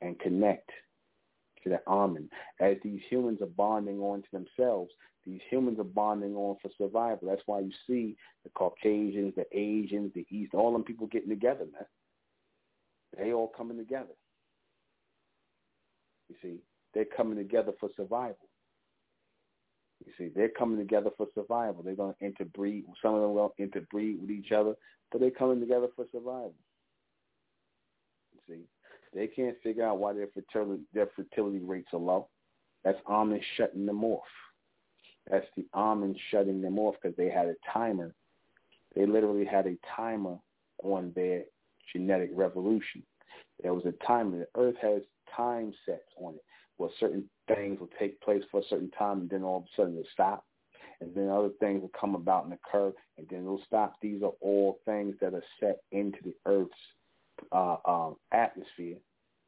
and 0.00 0.18
connect 0.20 0.70
to 1.62 1.70
the 1.70 1.80
Amun. 1.90 2.28
As 2.60 2.76
these 2.82 3.00
humans 3.08 3.40
are 3.42 3.46
bonding 3.46 3.98
on 3.98 4.22
to 4.22 4.28
themselves, 4.32 4.92
these 5.24 5.40
humans 5.50 5.80
are 5.80 5.84
bonding 5.84 6.34
on 6.36 6.56
for 6.62 6.70
survival. 6.78 7.28
That's 7.28 7.42
why 7.46 7.60
you 7.60 7.72
see 7.86 8.16
the 8.44 8.50
Caucasians, 8.50 9.34
the 9.34 9.46
Asians, 9.52 10.12
the 10.14 10.26
East, 10.30 10.54
all 10.54 10.72
them 10.72 10.84
people 10.84 11.08
getting 11.08 11.30
together, 11.30 11.64
man. 11.72 11.86
They 13.18 13.32
all 13.32 13.48
coming 13.48 13.78
together. 13.78 14.14
You 16.28 16.36
see, 16.42 16.58
they're 16.94 17.04
coming 17.04 17.36
together 17.36 17.72
for 17.80 17.88
survival. 17.96 18.48
You 20.04 20.12
see, 20.18 20.30
they're 20.34 20.50
coming 20.50 20.78
together 20.78 21.10
for 21.16 21.26
survival. 21.34 21.82
They're 21.82 21.94
going 21.94 22.14
to 22.18 22.24
interbreed. 22.24 22.84
Some 23.02 23.14
of 23.14 23.22
them 23.22 23.34
will 23.34 23.54
interbreed 23.58 24.20
with 24.20 24.30
each 24.30 24.52
other, 24.52 24.74
but 25.10 25.20
they're 25.20 25.30
coming 25.30 25.60
together 25.60 25.88
for 25.96 26.04
survival. 26.12 26.54
See, 28.48 28.62
they 29.14 29.26
can't 29.26 29.56
figure 29.62 29.84
out 29.84 29.98
why 29.98 30.12
their 30.12 30.28
fertility 30.28 30.82
their 30.92 31.08
fertility 31.16 31.58
rates 31.58 31.88
are 31.92 31.98
low. 31.98 32.28
That's 32.84 32.98
Amun 33.08 33.40
shutting 33.56 33.86
them 33.86 34.04
off. 34.04 34.22
That's 35.30 35.46
the 35.56 35.66
Amun 35.74 36.14
shutting 36.30 36.60
them 36.60 36.78
off 36.78 36.94
because 37.00 37.16
they 37.16 37.30
had 37.30 37.48
a 37.48 37.54
timer. 37.72 38.14
They 38.94 39.06
literally 39.06 39.44
had 39.44 39.66
a 39.66 39.76
timer 39.94 40.38
on 40.82 41.12
their 41.14 41.42
genetic 41.92 42.30
revolution. 42.32 43.02
There 43.62 43.74
was 43.74 43.84
a 43.86 43.92
timer. 44.06 44.38
The 44.38 44.60
Earth 44.60 44.76
has 44.80 45.02
time 45.34 45.72
sets 45.84 46.08
on 46.18 46.34
it 46.34 46.44
where 46.76 46.90
certain 47.00 47.28
things 47.48 47.80
will 47.80 47.90
take 47.98 48.20
place 48.20 48.42
for 48.50 48.60
a 48.60 48.68
certain 48.68 48.90
time 48.90 49.20
and 49.20 49.30
then 49.30 49.42
all 49.42 49.58
of 49.58 49.64
a 49.64 49.66
sudden 49.76 49.94
it'll 49.94 50.10
stop. 50.12 50.44
And 51.00 51.14
then 51.14 51.28
other 51.28 51.50
things 51.60 51.82
will 51.82 51.90
come 51.98 52.14
about 52.14 52.44
and 52.44 52.54
occur 52.54 52.92
and 53.18 53.26
then 53.28 53.40
it'll 53.40 53.62
stop. 53.66 53.94
These 54.00 54.22
are 54.22 54.32
all 54.40 54.78
things 54.84 55.14
that 55.20 55.34
are 55.34 55.44
set 55.60 55.80
into 55.92 56.18
the 56.24 56.34
Earth's 56.46 56.72
uh, 57.52 57.76
um, 57.84 58.16
atmosphere 58.32 58.96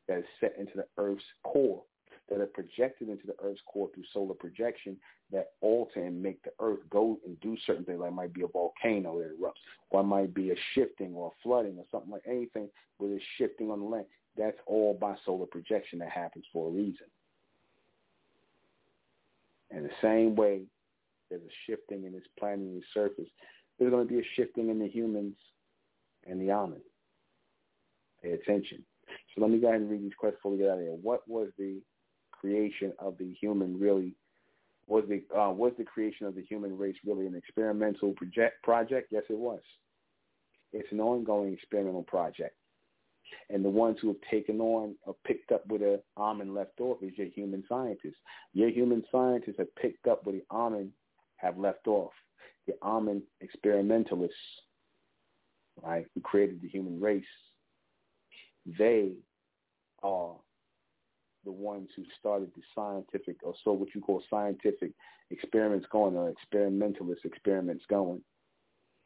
that 0.08 0.18
is 0.18 0.24
set 0.40 0.54
into 0.58 0.72
the 0.76 0.86
Earth's 0.96 1.22
core, 1.44 1.82
that 2.28 2.40
are 2.40 2.46
projected 2.46 3.08
into 3.08 3.26
the 3.26 3.34
Earth's 3.42 3.60
core 3.66 3.88
through 3.94 4.04
solar 4.12 4.34
projection 4.34 4.96
that 5.30 5.52
alter 5.60 6.02
and 6.02 6.22
make 6.22 6.42
the 6.42 6.52
Earth 6.60 6.80
go 6.90 7.18
and 7.26 7.38
do 7.40 7.56
certain 7.66 7.84
things. 7.84 8.00
Like 8.00 8.12
might 8.12 8.34
be 8.34 8.42
a 8.42 8.48
volcano 8.48 9.18
that 9.18 9.38
erupts, 9.40 9.62
or 9.90 10.00
it 10.00 10.04
might 10.04 10.34
be 10.34 10.50
a 10.50 10.54
shifting 10.74 11.14
or 11.14 11.28
a 11.28 11.42
flooding 11.42 11.78
or 11.78 11.84
something 11.90 12.10
like 12.10 12.22
anything 12.26 12.68
where 12.98 13.10
there's 13.10 13.22
shifting 13.36 13.70
on 13.70 13.80
the 13.80 13.86
land. 13.86 14.06
That's 14.36 14.56
all 14.66 14.94
by 14.94 15.16
solar 15.24 15.46
projection 15.46 15.98
that 16.00 16.10
happens 16.10 16.44
for 16.52 16.68
a 16.68 16.70
reason. 16.70 17.06
And 19.70 19.84
the 19.84 19.90
same 20.00 20.34
way 20.34 20.62
there's 21.28 21.42
a 21.42 21.54
shifting 21.66 22.04
in 22.04 22.12
this 22.12 22.22
planetary 22.38 22.82
surface, 22.94 23.28
there's 23.78 23.90
going 23.90 24.06
to 24.06 24.12
be 24.12 24.20
a 24.20 24.24
shifting 24.34 24.70
in 24.70 24.78
the 24.78 24.88
humans 24.88 25.36
and 26.26 26.40
the 26.40 26.50
Amun. 26.50 26.80
Pay 28.22 28.32
attention. 28.32 28.84
So 29.34 29.40
let 29.40 29.50
me 29.50 29.58
go 29.58 29.68
ahead 29.68 29.80
and 29.80 29.90
read 29.90 30.02
these 30.02 30.12
questions 30.18 30.38
before 30.38 30.52
we 30.52 30.58
get 30.58 30.70
out 30.70 30.78
of 30.78 30.80
here. 30.80 30.96
What 31.00 31.26
was 31.28 31.48
the 31.58 31.80
creation 32.32 32.92
of 32.98 33.16
the 33.18 33.32
human 33.40 33.78
really? 33.78 34.14
Was 34.86 35.04
the 35.08 35.22
uh, 35.38 35.50
was 35.50 35.72
the 35.78 35.84
creation 35.84 36.26
of 36.26 36.34
the 36.34 36.42
human 36.42 36.76
race 36.76 36.96
really 37.04 37.26
an 37.26 37.34
experimental 37.34 38.12
project? 38.14 38.62
Project? 38.62 39.08
Yes, 39.10 39.24
it 39.28 39.38
was. 39.38 39.60
It's 40.72 40.90
an 40.92 41.00
ongoing 41.00 41.52
experimental 41.52 42.02
project. 42.02 42.54
And 43.50 43.62
the 43.64 43.70
ones 43.70 43.98
who 44.00 44.08
have 44.08 44.20
taken 44.30 44.60
on 44.60 44.94
or 45.04 45.14
picked 45.26 45.52
up 45.52 45.66
with 45.66 45.82
the 45.82 46.02
Amun 46.16 46.54
left 46.54 46.80
off 46.80 47.02
is 47.02 47.12
your 47.16 47.26
human 47.28 47.62
scientists. 47.68 48.16
Your 48.54 48.70
human 48.70 49.04
scientists 49.12 49.56
have 49.58 49.74
picked 49.76 50.06
up 50.06 50.24
where 50.24 50.36
the 50.36 50.44
Amun 50.50 50.92
have 51.36 51.58
left 51.58 51.86
off. 51.86 52.12
The 52.66 52.74
Amun 52.82 53.22
experimentalists, 53.42 54.36
right, 55.82 56.06
who 56.14 56.20
created 56.22 56.62
the 56.62 56.68
human 56.68 57.00
race 57.00 57.24
they 58.76 59.12
are 60.02 60.34
the 61.44 61.52
ones 61.52 61.88
who 61.96 62.04
started 62.18 62.50
the 62.54 62.62
scientific, 62.74 63.36
or 63.42 63.54
so 63.64 63.72
what 63.72 63.94
you 63.94 64.00
call 64.00 64.22
scientific 64.28 64.92
experiments 65.30 65.86
going, 65.90 66.16
or 66.16 66.28
experimentalist 66.28 67.24
experiments 67.24 67.84
going, 67.88 68.22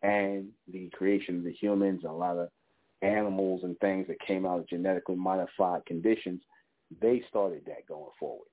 and 0.03 0.49
the 0.73 0.91
creation 0.93 1.39
of 1.39 1.45
the 1.45 1.53
humans, 1.53 2.01
and 2.03 2.13
a 2.13 2.17
lot 2.17 2.39
of 2.39 2.49
animals 3.03 3.63
and 3.65 3.79
things 3.79 4.07
that 4.07 4.21
came 4.21 4.47
out 4.47 4.61
of 4.61 4.69
genetically 4.69 5.17
modified 5.17 5.85
conditions, 5.87 6.41
they 7.01 7.23
started 7.29 7.63
that 7.67 7.87
going 7.87 8.11
forward. 8.19 8.49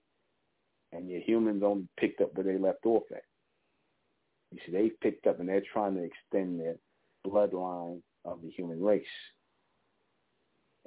And 0.91 1.09
your 1.09 1.21
humans 1.21 1.63
only 1.63 1.87
picked 1.99 2.21
up 2.21 2.33
where 2.33 2.43
they 2.43 2.57
left 2.57 2.85
off 2.85 3.03
at. 3.11 3.23
You 4.51 4.59
see, 4.65 4.71
they 4.71 4.91
picked 5.01 5.27
up 5.27 5.39
and 5.39 5.47
they're 5.47 5.61
trying 5.71 5.95
to 5.95 6.03
extend 6.03 6.59
their 6.59 6.75
bloodline 7.25 8.01
of 8.25 8.41
the 8.41 8.49
human 8.49 8.81
race 8.81 9.05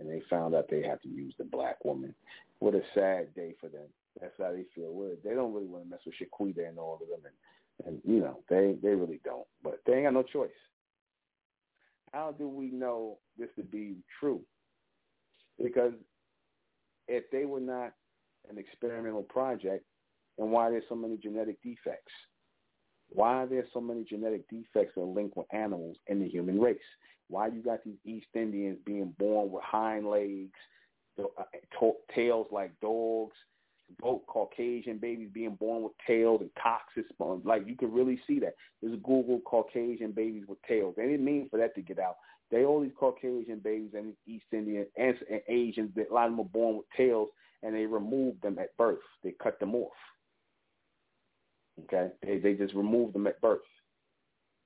and 0.02 0.10
they 0.10 0.22
found 0.28 0.54
out 0.54 0.66
they 0.68 0.82
had 0.82 1.00
to 1.02 1.08
use 1.08 1.34
the 1.38 1.44
black 1.44 1.84
woman. 1.84 2.14
What 2.58 2.74
a 2.74 2.82
sad 2.94 3.34
day 3.34 3.54
for 3.60 3.68
them. 3.68 3.86
That's 4.20 4.34
how 4.38 4.52
they 4.52 4.64
feel. 4.74 4.92
Well, 4.92 5.12
they 5.24 5.34
don't 5.34 5.54
really 5.54 5.66
want 5.66 5.84
to 5.84 5.90
mess 5.90 6.00
with 6.04 6.14
Shaquita 6.14 6.68
and 6.68 6.78
all 6.78 6.98
of 7.00 7.08
them, 7.08 7.20
and, 7.24 7.86
and 7.86 8.02
you 8.04 8.20
know 8.20 8.40
they 8.48 8.76
they 8.82 8.94
really 8.94 9.20
don't. 9.24 9.46
But 9.62 9.80
they 9.86 9.94
ain't 9.94 10.04
got 10.04 10.14
no 10.14 10.22
choice. 10.22 10.50
How 12.12 12.32
do 12.32 12.46
we 12.46 12.66
know 12.66 13.18
this 13.38 13.48
to 13.56 13.62
be 13.62 13.96
true? 14.20 14.40
Because 15.62 15.92
if 17.08 17.24
they 17.30 17.46
were 17.46 17.60
not 17.60 17.92
an 18.50 18.58
experimental 18.58 19.22
project, 19.22 19.84
then 20.36 20.50
why 20.50 20.70
there's 20.70 20.84
so 20.88 20.94
many 20.94 21.16
genetic 21.16 21.62
defects? 21.62 22.12
Why 23.14 23.42
are 23.42 23.46
there 23.46 23.66
so 23.72 23.80
many 23.80 24.04
genetic 24.04 24.48
defects 24.48 24.94
that 24.94 25.02
are 25.02 25.04
linked 25.04 25.36
with 25.36 25.46
animals 25.52 25.96
in 26.06 26.20
the 26.20 26.28
human 26.28 26.60
race? 26.60 26.78
Why 27.28 27.48
you 27.48 27.62
got 27.62 27.84
these 27.84 27.98
East 28.04 28.26
Indians 28.34 28.78
being 28.84 29.14
born 29.18 29.50
with 29.50 29.62
hind 29.62 30.08
legs, 30.08 30.52
uh, 31.18 31.44
tails 32.14 32.46
like 32.50 32.78
dogs, 32.80 33.36
both 34.00 34.26
Caucasian 34.26 34.98
babies 34.98 35.30
being 35.32 35.54
born 35.54 35.82
with 35.82 35.92
tails 36.06 36.40
and 36.40 36.50
coccyx 36.60 37.08
bones. 37.18 37.44
Like 37.44 37.66
you 37.66 37.76
can 37.76 37.92
really 37.92 38.20
see 38.26 38.38
that. 38.40 38.54
There's 38.80 38.98
Google 39.02 39.40
Caucasian 39.44 40.12
babies 40.12 40.44
with 40.48 40.62
tails. 40.62 40.94
They 40.96 41.06
didn't 41.06 41.24
mean 41.24 41.48
for 41.50 41.58
that 41.58 41.74
to 41.74 41.82
get 41.82 41.98
out. 41.98 42.16
They 42.50 42.64
all 42.64 42.80
these 42.82 42.92
Caucasian 42.98 43.60
babies 43.60 43.92
and 43.94 44.14
East 44.26 44.44
Indian 44.52 44.86
and, 44.96 45.16
and 45.30 45.40
Asians. 45.48 45.90
A 45.96 46.12
lot 46.12 46.26
of 46.26 46.32
them 46.32 46.40
are 46.40 46.44
born 46.44 46.76
with 46.76 46.86
tails, 46.96 47.28
and 47.62 47.74
they 47.74 47.86
removed 47.86 48.42
them 48.42 48.58
at 48.58 48.76
birth. 48.76 48.98
They 49.24 49.34
cut 49.42 49.58
them 49.58 49.74
off. 49.74 49.92
Okay, 51.80 52.10
they 52.22 52.38
they 52.38 52.54
just 52.54 52.74
removed 52.74 53.14
them 53.14 53.26
at 53.26 53.40
birth. 53.40 53.60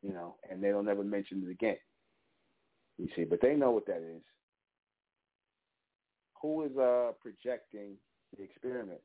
You 0.03 0.13
know, 0.13 0.37
and 0.51 0.63
they 0.63 0.69
don't 0.69 0.89
ever 0.89 1.05
mention 1.05 1.43
it 1.47 1.51
again. 1.51 1.77
You 2.99 3.09
see, 3.15 3.25
but 3.25 3.41
they 3.41 3.55
know 3.55 3.71
what 3.71 3.87
that 3.87 3.99
is. 4.03 4.23
Who 6.43 6.65
is 6.65 6.77
uh 6.77 7.13
projecting 7.21 7.97
the 8.37 8.45
experiment? 8.45 9.01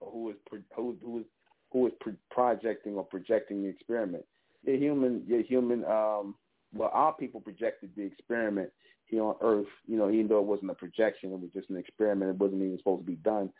Or 0.00 0.10
who 0.10 0.30
is 0.30 0.36
who 0.74 0.96
who 1.02 1.18
is 1.20 1.24
who 1.72 1.86
is 1.86 1.92
pro- 2.00 2.14
projecting 2.30 2.94
or 2.94 3.04
projecting 3.04 3.62
the 3.62 3.68
experiment? 3.68 4.24
The 4.64 4.76
human, 4.76 5.22
your 5.26 5.42
human. 5.42 5.84
Um, 5.84 6.34
well, 6.74 6.90
our 6.92 7.12
people 7.12 7.40
projected 7.40 7.90
the 7.96 8.02
experiment 8.02 8.70
here 9.06 9.22
on 9.22 9.36
Earth. 9.40 9.66
You 9.86 9.96
know, 9.96 10.10
even 10.10 10.28
though 10.28 10.40
it 10.40 10.46
wasn't 10.46 10.70
a 10.70 10.74
projection, 10.74 11.32
it 11.32 11.40
was 11.40 11.50
just 11.54 11.70
an 11.70 11.76
experiment. 11.76 12.30
It 12.30 12.38
wasn't 12.38 12.62
even 12.62 12.78
supposed 12.78 13.02
to 13.02 13.06
be 13.06 13.16
done 13.16 13.50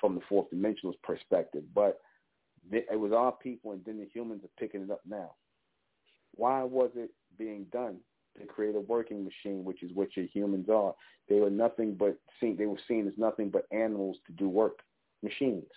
from 0.00 0.14
the 0.14 0.22
fourth 0.28 0.50
dimensional 0.50 0.94
perspective. 1.02 1.62
But 1.74 2.00
it 2.70 2.98
was 2.98 3.12
our 3.12 3.32
people, 3.32 3.72
and 3.72 3.84
then 3.84 3.98
the 3.98 4.08
humans 4.12 4.42
are 4.44 4.60
picking 4.60 4.82
it 4.82 4.90
up 4.90 5.00
now. 5.06 5.32
Why 6.34 6.62
was 6.62 6.90
it 6.96 7.10
being 7.38 7.66
done 7.72 7.98
to 8.38 8.46
create 8.46 8.74
a 8.74 8.80
working 8.80 9.24
machine, 9.24 9.64
which 9.64 9.82
is 9.82 9.90
what 9.94 10.16
your 10.16 10.26
humans 10.26 10.68
are? 10.68 10.94
They 11.28 11.40
were 11.40 11.50
nothing 11.50 11.94
but 11.94 12.18
seen. 12.40 12.56
They 12.56 12.66
were 12.66 12.78
seen 12.88 13.06
as 13.06 13.14
nothing 13.16 13.50
but 13.50 13.66
animals 13.70 14.16
to 14.26 14.32
do 14.32 14.48
work, 14.48 14.80
machines. 15.22 15.70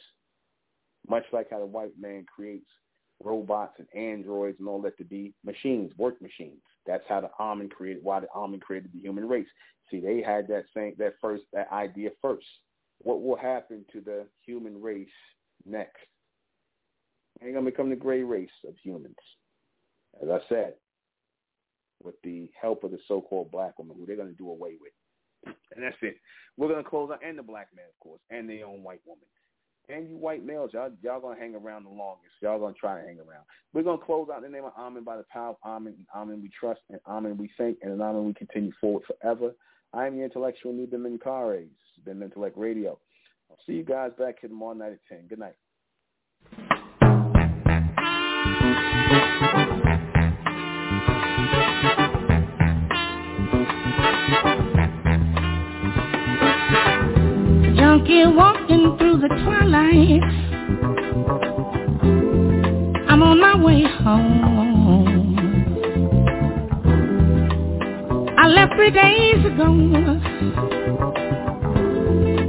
Much 1.08 1.24
like 1.32 1.50
how 1.52 1.60
the 1.60 1.66
white 1.66 1.98
man 2.00 2.26
creates 2.34 2.68
robots 3.24 3.80
and 3.80 3.88
androids 3.96 4.60
and 4.60 4.68
all 4.68 4.82
that 4.82 4.98
to 4.98 5.04
be 5.04 5.34
machines, 5.44 5.92
work 5.98 6.22
machines. 6.22 6.62
That's 6.86 7.04
how 7.08 7.22
the 7.22 7.30
Amun 7.40 7.70
created. 7.70 8.04
Why 8.04 8.20
the 8.20 8.28
Amun 8.36 8.60
created 8.60 8.92
the 8.94 9.00
human 9.00 9.28
race. 9.28 9.48
See, 9.90 10.00
they 10.00 10.22
had 10.22 10.48
that 10.50 10.66
same 10.76 10.94
that 10.98 11.14
first 11.22 11.44
that 11.54 11.72
idea 11.72 12.10
first. 12.22 12.46
What 13.00 13.22
will 13.22 13.38
happen 13.38 13.86
to 13.94 14.02
the 14.02 14.28
human 14.46 14.82
race 14.82 15.08
next? 15.66 16.08
They're 17.40 17.52
going 17.52 17.66
to 17.66 17.72
become 17.72 17.90
the 17.90 17.96
gray 17.96 18.24
race 18.24 18.50
of 18.68 18.76
humans. 18.84 19.16
As 20.22 20.30
I 20.30 20.40
said, 20.50 20.74
with 22.04 22.16
the 22.24 22.50
help 22.60 22.84
of 22.84 22.92
the 22.92 23.00
so-called 23.08 23.52
black 23.52 23.78
woman, 23.78 23.96
who 23.98 24.06
they're 24.06 24.16
going 24.16 24.30
to 24.30 24.36
do 24.36 24.50
away 24.50 24.74
with. 24.80 25.56
And 25.76 25.84
that's 25.84 25.98
it. 26.02 26.18
We're 26.58 26.68
going 26.68 26.84
to 26.84 26.90
close 26.90 27.12
out, 27.12 27.24
and 27.24 27.38
the 27.38 27.44
black 27.44 27.68
man, 27.76 27.86
of 27.88 28.00
course, 28.00 28.22
and 28.30 28.50
the 28.50 28.64
own 28.64 28.84
white 28.84 29.02
woman. 29.06 29.26
And 29.90 30.10
you 30.10 30.18
white 30.18 30.44
males, 30.44 30.72
y'all, 30.74 30.92
y'all 31.02 31.22
going 31.22 31.38
to 31.38 31.42
hang 31.42 31.56
around 31.56 31.86
the 31.86 31.90
longest. 31.90 32.34
Y'all 32.42 32.60
going 32.60 32.74
to 32.74 32.80
try 32.80 33.00
to 33.00 33.08
hang 33.08 33.20
around. 33.20 33.46
We're 33.74 33.84
going 33.84 34.00
to 34.00 34.06
close 34.06 34.28
out 34.32 34.44
in 34.44 34.52
the 34.52 34.58
name 34.58 34.66
of 34.66 34.74
Amun 34.78 35.04
by 35.04 35.18
the 35.18 35.26
power 35.32 35.52
of 35.52 35.56
Amun. 35.64 35.94
And 35.94 36.06
Amun 36.14 36.42
we 36.42 36.50
trust, 36.60 36.82
and 36.90 37.00
Amun 37.08 37.38
we 37.38 37.50
think, 37.58 37.78
and 37.82 37.94
in 37.94 38.02
Amun 38.02 38.26
we 38.26 38.34
continue 38.34 38.72
forward 38.82 39.04
forever. 39.08 39.54
I 39.94 40.08
am 40.08 40.16
your 40.16 40.26
intellectual 40.26 40.74
Nuben 40.74 41.00
Menkarayzz. 41.00 41.70
This 41.70 41.96
has 41.96 42.04
been 42.04 42.22
Intellect 42.22 42.58
Radio. 42.58 43.00
I'll 43.50 43.58
see 43.66 43.74
you 43.74 43.84
guys 43.84 44.12
back 44.20 44.40
here 44.42 44.50
tomorrow 44.50 44.74
night 44.74 44.92
at 44.92 45.00
10. 45.08 45.28
Good 45.28 45.40
night. 45.40 45.56
Days 68.92 69.46
ago, 69.46 69.74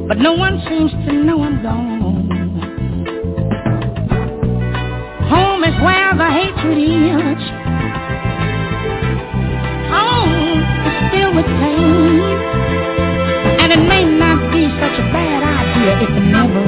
but 0.06 0.18
no 0.18 0.32
one 0.34 0.62
seems 0.68 0.92
to 1.06 1.12
know 1.12 1.42
I'm 1.42 1.62
gone. 1.62 1.97
Home 5.58 5.74
is 5.74 5.82
where 5.82 6.14
the 6.14 6.30
hatred 6.30 6.78
is. 6.78 7.42
Oh, 9.90 10.22
home 10.22 10.62
is 10.86 10.96
filled 11.10 11.34
with 11.34 11.46
pain. 11.46 12.22
And 13.58 13.72
it 13.72 13.82
may 13.88 14.04
not 14.04 14.52
be 14.52 14.70
such 14.78 14.96
a 15.00 15.06
bad 15.10 15.42
idea 15.42 15.98
if 15.98 16.10
I 16.10 16.20
never, 16.30 16.62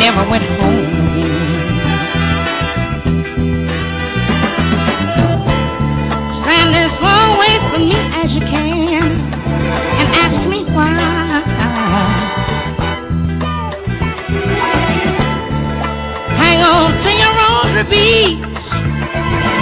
never 0.00 0.28
went 0.28 0.44
home 0.60 0.84
again. 1.16 1.69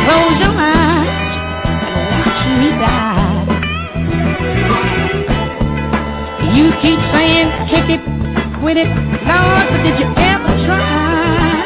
Close 0.05 0.37
your 0.41 0.53
eyes, 0.53 1.09
and 1.89 2.21
watch 2.21 2.43
me 2.61 2.69
die. 2.77 3.47
You 6.55 6.67
keep 6.83 7.01
saying 7.13 7.49
kick 7.71 7.89
it, 7.89 8.03
quit 8.61 8.77
it, 8.77 8.89
Lord, 9.27 9.67
but 9.71 9.81
did 9.83 9.99
you 9.99 10.09
ever 10.17 10.53
try 10.67 11.65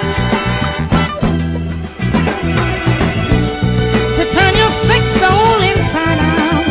to 4.16 4.24
turn 4.34 4.54
your 4.56 4.72
sick 4.86 5.04
soul 5.20 5.62
inside 5.62 6.20
out? 6.20 6.66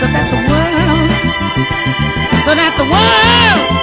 The 0.00 0.08
world, 0.48 1.10
the 2.78 2.84
world 2.90 3.79